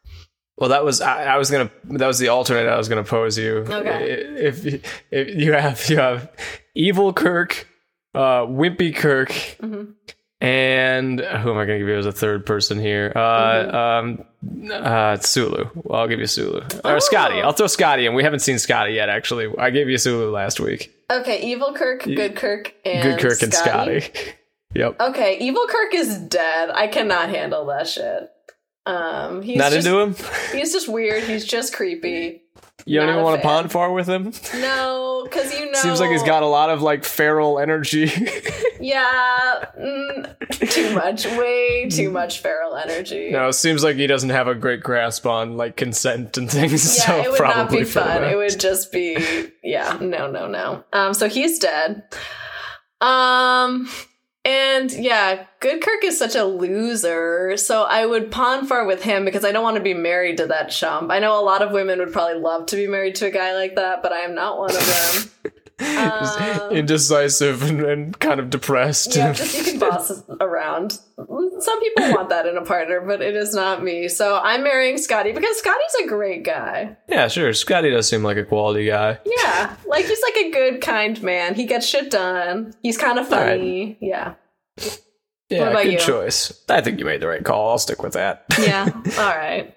Well, 0.57 0.69
that 0.69 0.85
was 0.85 1.01
I, 1.01 1.25
I 1.25 1.37
was 1.37 1.51
gonna 1.51 1.69
that 1.83 2.07
was 2.07 2.17
the 2.17 2.29
alternate 2.29 2.69
I 2.69 2.77
was 2.77 2.87
gonna 2.87 3.03
pose 3.03 3.37
you. 3.37 3.65
Okay. 3.67 4.09
If 4.37 4.65
if 5.11 5.35
you 5.35 5.51
have 5.51 5.89
you 5.89 5.97
have 5.97 6.31
evil 6.73 7.11
Kirk, 7.11 7.67
uh, 8.13 8.43
wimpy 8.47 8.95
Kirk, 8.95 9.31
Mhm. 9.61 9.95
and 10.39 11.19
who 11.19 11.51
am 11.51 11.57
I 11.57 11.65
gonna 11.65 11.79
give 11.79 11.89
you 11.89 11.97
as 11.97 12.05
a 12.05 12.13
third 12.13 12.45
person 12.45 12.79
here? 12.79 13.11
Uh, 13.13 13.19
Mm-hmm. 13.19 14.71
um, 14.71 14.71
uh, 14.71 15.17
Sulu. 15.17 15.69
Well, 15.75 15.99
I'll 15.99 16.07
give 16.07 16.19
you 16.21 16.25
Sulu 16.25 16.61
or 16.85 17.01
Scotty. 17.01 17.41
I'll 17.41 17.51
throw 17.51 17.67
Scotty, 17.67 18.05
and 18.05 18.15
we 18.15 18.23
haven't 18.23 18.39
seen 18.39 18.57
Scotty 18.57 18.93
yet. 18.93 19.09
Actually, 19.09 19.53
I 19.57 19.71
gave 19.71 19.89
you 19.89 19.97
Sulu 19.97 20.31
last 20.31 20.61
week. 20.61 20.89
Okay, 21.11 21.41
evil 21.41 21.73
Kirk, 21.73 22.03
good 22.05 22.37
Kirk, 22.37 22.73
and 22.85 23.03
Good 23.03 23.19
Kirk 23.19 23.41
and 23.43 23.53
Scotty. 23.53 24.03
yep. 24.75 24.99
Okay, 24.99 25.39
evil 25.39 25.65
Kirk 25.67 25.93
is 25.93 26.17
dead. 26.17 26.69
I 26.69 26.87
cannot 26.87 27.29
handle 27.29 27.65
that 27.67 27.87
shit. 27.87 28.29
Um, 28.85 29.41
he's 29.41 29.57
Not 29.57 29.71
just, 29.71 29.87
into 29.87 29.99
him. 29.99 30.15
He's 30.51 30.71
just 30.71 30.87
weird. 30.87 31.23
He's 31.23 31.45
just 31.45 31.73
creepy. 31.73 32.43
You 32.85 32.99
don't 32.99 33.07
Not 33.07 33.13
even 33.13 33.23
want 33.23 33.41
to 33.41 33.47
pon 33.47 33.69
farr 33.69 33.91
with 33.91 34.07
him. 34.07 34.31
No, 34.61 35.21
because 35.23 35.51
you 35.57 35.71
know. 35.71 35.73
Seems 35.81 35.99
like 35.99 36.11
he's 36.11 36.21
got 36.21 36.43
a 36.43 36.47
lot 36.47 36.69
of 36.69 36.83
like 36.83 37.03
feral 37.03 37.59
energy. 37.59 38.11
Yeah, 38.85 39.65
mm, 39.79 40.69
too 40.69 40.93
much. 40.93 41.25
Way 41.25 41.89
too 41.89 42.11
much 42.11 42.39
feral 42.39 42.75
energy. 42.75 43.31
No, 43.31 43.47
it 43.47 43.53
seems 43.53 43.83
like 43.83 43.95
he 43.95 44.05
doesn't 44.05 44.29
have 44.29 44.47
a 44.47 44.53
great 44.53 44.83
grasp 44.83 45.25
on 45.25 45.57
like 45.57 45.75
consent 45.75 46.37
and 46.37 46.51
things. 46.51 46.97
Yeah, 46.97 47.05
so 47.05 47.17
it 47.21 47.31
would 47.31 47.37
probably 47.37 47.63
not 47.63 47.71
be 47.71 47.83
fun. 47.83 48.23
It 48.25 48.35
would 48.35 48.59
just 48.59 48.91
be 48.91 49.17
yeah, 49.63 49.97
no, 49.99 50.29
no, 50.29 50.47
no. 50.47 50.83
Um, 50.93 51.15
so 51.15 51.27
he's 51.27 51.57
dead. 51.57 52.03
Um, 53.01 53.89
and 54.45 54.91
yeah, 54.91 55.47
Goodkirk 55.59 56.03
is 56.03 56.19
such 56.19 56.35
a 56.35 56.45
loser. 56.45 57.57
So 57.57 57.83
I 57.83 58.05
would 58.05 58.31
pon 58.31 58.67
farr 58.67 58.85
with 58.85 59.01
him 59.01 59.25
because 59.25 59.43
I 59.43 59.51
don't 59.51 59.63
want 59.63 59.77
to 59.77 59.83
be 59.83 59.95
married 59.95 60.37
to 60.37 60.45
that 60.47 60.69
chump. 60.69 61.09
I 61.09 61.17
know 61.17 61.39
a 61.39 61.43
lot 61.43 61.63
of 61.63 61.71
women 61.71 61.97
would 61.97 62.13
probably 62.13 62.39
love 62.39 62.67
to 62.67 62.75
be 62.75 62.85
married 62.85 63.15
to 63.15 63.25
a 63.25 63.31
guy 63.31 63.55
like 63.55 63.75
that, 63.75 64.03
but 64.03 64.13
I 64.13 64.19
am 64.19 64.35
not 64.35 64.59
one 64.59 64.69
of 64.69 65.31
them. 65.43 65.51
Just 65.77 66.39
Um, 66.39 66.71
indecisive 66.71 67.61
and, 67.63 67.81
and 67.81 68.19
kind 68.19 68.39
of 68.39 68.49
depressed. 68.49 69.15
yeah, 69.15 69.33
just 69.33 69.57
you 69.57 69.63
can 69.63 69.79
boss 69.79 70.23
around. 70.39 70.91
Some 71.17 71.79
people 71.81 72.11
want 72.13 72.29
that 72.29 72.45
in 72.45 72.55
a 72.57 72.63
partner, 72.63 73.01
but 73.01 73.21
it 73.21 73.35
is 73.35 73.53
not 73.53 73.83
me. 73.83 74.07
So 74.07 74.39
I'm 74.41 74.63
marrying 74.63 74.97
Scotty 74.97 75.33
because 75.33 75.57
Scotty's 75.57 75.95
a 76.03 76.07
great 76.07 76.43
guy. 76.43 76.95
yeah, 77.09 77.27
sure. 77.27 77.51
Scotty 77.53 77.89
does 77.89 78.07
seem 78.07 78.23
like 78.23 78.37
a 78.37 78.45
quality 78.45 78.85
guy. 78.87 79.19
Yeah, 79.25 79.75
like 79.85 80.05
he's 80.05 80.21
like 80.21 80.37
a 80.37 80.51
good, 80.51 80.81
kind 80.81 81.21
man. 81.21 81.55
He 81.55 81.65
gets 81.65 81.85
shit 81.85 82.09
done. 82.09 82.73
He's 82.81 82.97
kind 82.97 83.19
of 83.19 83.31
All 83.31 83.39
right. 83.39 83.57
funny. 83.59 83.97
Yeah. 83.99 84.35
Yeah, 85.49 85.59
What 85.59 85.71
about 85.71 85.83
good 85.83 85.93
you? 85.93 85.99
choice. 85.99 86.63
I 86.69 86.81
think 86.81 86.99
you 86.99 87.05
made 87.05 87.21
the 87.21 87.27
right 87.27 87.43
call. 87.43 87.69
I'll 87.71 87.77
stick 87.77 88.01
with 88.01 88.13
that. 88.13 88.45
Yeah. 88.59 88.89
All 89.17 89.35
right. 89.37 89.75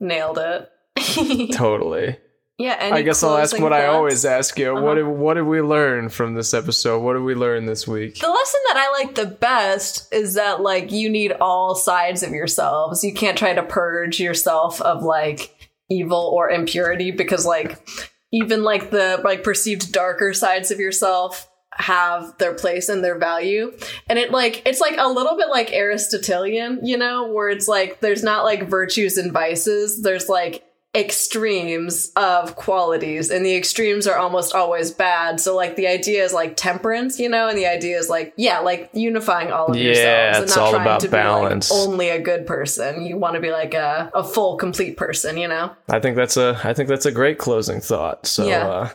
Nailed 0.00 0.38
it. 0.38 0.70
totally. 1.54 2.16
Yeah. 2.58 2.90
I 2.92 3.02
guess 3.02 3.22
I'll 3.22 3.36
ask 3.36 3.58
what 3.58 3.72
I 3.72 3.86
always 3.86 4.24
ask 4.24 4.58
you. 4.58 4.72
What 4.74 4.82
Uh-huh. 4.82 4.94
did 4.94 5.06
what 5.06 5.34
did 5.34 5.42
we 5.42 5.60
learn 5.60 6.08
from 6.08 6.34
this 6.34 6.54
episode? 6.54 7.00
What 7.00 7.14
did 7.14 7.22
we 7.22 7.34
learn 7.34 7.66
this 7.66 7.86
week? 7.88 8.18
The 8.20 8.28
lesson 8.28 8.60
that 8.68 8.76
I 8.76 8.90
like 9.02 9.14
the 9.14 9.26
best 9.26 10.12
is 10.12 10.34
that 10.34 10.60
like 10.60 10.92
you 10.92 11.08
need 11.10 11.32
all 11.32 11.74
sides 11.74 12.22
of 12.22 12.30
yourselves. 12.30 13.02
You 13.02 13.12
can't 13.12 13.36
try 13.38 13.54
to 13.54 13.62
purge 13.62 14.20
yourself 14.20 14.80
of 14.80 15.02
like 15.02 15.54
evil 15.90 16.32
or 16.34 16.48
impurity 16.50 17.10
because 17.10 17.44
like 17.44 17.86
even 18.32 18.62
like 18.64 18.90
the 18.90 19.20
like 19.24 19.44
perceived 19.44 19.92
darker 19.92 20.32
sides 20.32 20.70
of 20.70 20.78
yourself 20.80 21.48
have 21.76 22.38
their 22.38 22.54
place 22.54 22.88
and 22.88 23.02
their 23.02 23.18
value. 23.18 23.72
And 24.08 24.16
it 24.18 24.30
like 24.30 24.62
it's 24.64 24.80
like 24.80 24.94
a 24.96 25.08
little 25.08 25.36
bit 25.36 25.48
like 25.48 25.72
Aristotelian, 25.72 26.80
you 26.84 26.96
know, 26.96 27.26
where 27.32 27.48
it's 27.48 27.66
like 27.68 28.00
there's 28.00 28.22
not 28.22 28.44
like 28.44 28.68
virtues 28.70 29.18
and 29.18 29.32
vices. 29.32 30.02
There's 30.02 30.28
like 30.28 30.64
extremes 30.94 32.12
of 32.16 32.54
qualities 32.56 33.30
and 33.30 33.44
the 33.44 33.56
extremes 33.56 34.06
are 34.06 34.16
almost 34.16 34.54
always 34.54 34.90
bad 34.92 35.40
so 35.40 35.54
like 35.56 35.74
the 35.76 35.86
idea 35.86 36.24
is 36.24 36.32
like 36.32 36.56
temperance 36.56 37.18
you 37.18 37.28
know 37.28 37.48
and 37.48 37.58
the 37.58 37.66
idea 37.66 37.98
is 37.98 38.08
like 38.08 38.32
yeah 38.36 38.60
like 38.60 38.90
unifying 38.92 39.50
all 39.50 39.66
of 39.68 39.76
Yeah, 39.76 39.82
yourselves 39.86 40.36
and 40.38 40.44
it's 40.44 40.56
not 40.56 40.62
all 40.64 40.70
trying 40.72 40.82
about 40.82 41.00
to 41.00 41.08
balance. 41.08 41.68
be 41.68 41.74
like 41.76 41.88
only 41.88 42.08
a 42.10 42.20
good 42.20 42.46
person 42.46 43.04
you 43.04 43.16
want 43.16 43.34
to 43.34 43.40
be 43.40 43.50
like 43.50 43.74
a, 43.74 44.10
a 44.14 44.22
full 44.22 44.56
complete 44.56 44.96
person 44.96 45.36
you 45.36 45.48
know 45.48 45.74
I 45.88 45.98
think 46.00 46.16
that's 46.16 46.36
a 46.36 46.60
I 46.62 46.74
think 46.74 46.88
that's 46.88 47.06
a 47.06 47.12
great 47.12 47.38
closing 47.38 47.80
thought. 47.80 48.26
So 48.26 48.46
Yeah. 48.46 48.66
uh 48.68 48.88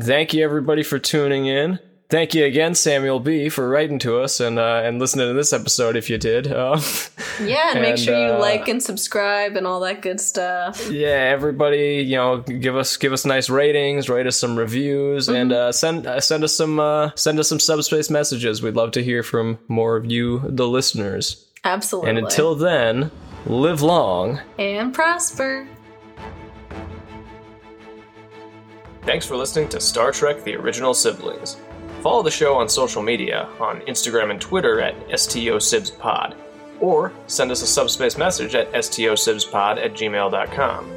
thank 0.00 0.32
you 0.32 0.42
everybody 0.44 0.82
for 0.82 0.98
tuning 0.98 1.46
in. 1.46 1.78
Thank 2.10 2.34
you 2.34 2.44
again, 2.44 2.74
Samuel 2.74 3.18
B, 3.18 3.48
for 3.48 3.68
writing 3.68 3.98
to 4.00 4.18
us 4.20 4.38
and 4.38 4.58
uh, 4.58 4.82
and 4.84 4.98
listening 5.00 5.26
to 5.26 5.32
this 5.32 5.52
episode 5.52 5.96
if 5.96 6.08
you 6.10 6.18
did. 6.18 6.46
Uh, 6.46 6.78
yeah 7.42 7.70
and, 7.72 7.80
make 7.80 7.90
And, 7.92 7.98
sure 7.98 8.14
you 8.28 8.34
uh, 8.34 8.38
like 8.38 8.68
and 8.68 8.80
subscribe 8.82 9.56
and 9.56 9.66
all 9.66 9.80
that 9.80 10.02
good 10.02 10.20
stuff 10.20 10.90
yeah, 10.90 11.08
everybody, 11.32 12.04
you 12.06 12.16
know, 12.16 12.38
give 12.42 12.76
us 12.76 12.96
give 12.98 13.12
us 13.12 13.24
nice 13.24 13.48
ratings, 13.50 14.08
write 14.08 14.26
us 14.26 14.36
some 14.36 14.54
reviews, 14.56 15.28
and 15.28 15.50
Mm-hmm. 15.50 15.68
uh, 15.68 15.72
send 15.72 16.06
uh, 16.06 16.20
send 16.20 16.44
us 16.44 16.54
some 16.54 16.78
uh, 16.78 17.10
send 17.16 17.38
us 17.40 17.48
some 17.48 17.58
subspace 17.58 18.10
messages. 18.10 18.62
We'd 18.62 18.76
love 18.76 18.92
to 18.92 19.02
hear 19.02 19.22
from 19.22 19.58
more 19.66 19.96
of 19.96 20.04
you, 20.04 20.40
the 20.46 20.68
listeners. 20.68 21.46
absolutely 21.64 22.10
And 22.10 22.18
until 22.18 22.54
then, 22.54 23.10
live 23.46 23.80
long. 23.82 24.40
and 24.58 24.92
prosper 24.94 25.66
Thanks 29.02 29.26
for 29.26 29.36
listening 29.36 29.68
to 29.70 29.80
Star 29.80 30.12
Trek 30.12 30.44
The 30.44 30.54
Original 30.54 30.94
Siblings. 30.94 31.58
Follow 32.04 32.22
the 32.22 32.30
show 32.30 32.56
on 32.56 32.68
social 32.68 33.00
media 33.00 33.48
on 33.58 33.80
Instagram 33.86 34.30
and 34.30 34.38
Twitter 34.38 34.78
at 34.78 34.94
STOSibsPod, 35.08 36.36
or 36.78 37.10
send 37.28 37.50
us 37.50 37.62
a 37.62 37.66
subspace 37.66 38.18
message 38.18 38.54
at 38.54 38.70
STOSibsPod 38.72 39.82
at 39.82 39.94
gmail.com. 39.94 40.92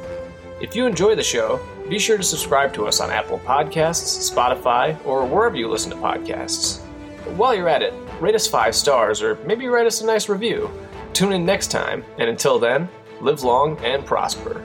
If 0.60 0.76
you 0.76 0.84
enjoy 0.84 1.14
the 1.14 1.22
show, 1.22 1.66
be 1.88 1.98
sure 1.98 2.18
to 2.18 2.22
subscribe 2.22 2.74
to 2.74 2.86
us 2.86 3.00
on 3.00 3.10
Apple 3.10 3.38
Podcasts, 3.38 4.30
Spotify, 4.30 4.98
or 5.06 5.24
wherever 5.24 5.56
you 5.56 5.66
listen 5.70 5.90
to 5.92 5.96
podcasts. 5.96 6.80
While 7.38 7.54
you're 7.54 7.70
at 7.70 7.80
it, 7.80 7.94
rate 8.20 8.34
us 8.34 8.46
five 8.46 8.74
stars 8.74 9.22
or 9.22 9.36
maybe 9.46 9.66
write 9.66 9.86
us 9.86 10.02
a 10.02 10.06
nice 10.06 10.28
review. 10.28 10.70
Tune 11.14 11.32
in 11.32 11.46
next 11.46 11.70
time, 11.70 12.04
and 12.18 12.28
until 12.28 12.58
then, 12.58 12.86
live 13.22 13.42
long 13.44 13.78
and 13.78 14.04
prosper. 14.04 14.62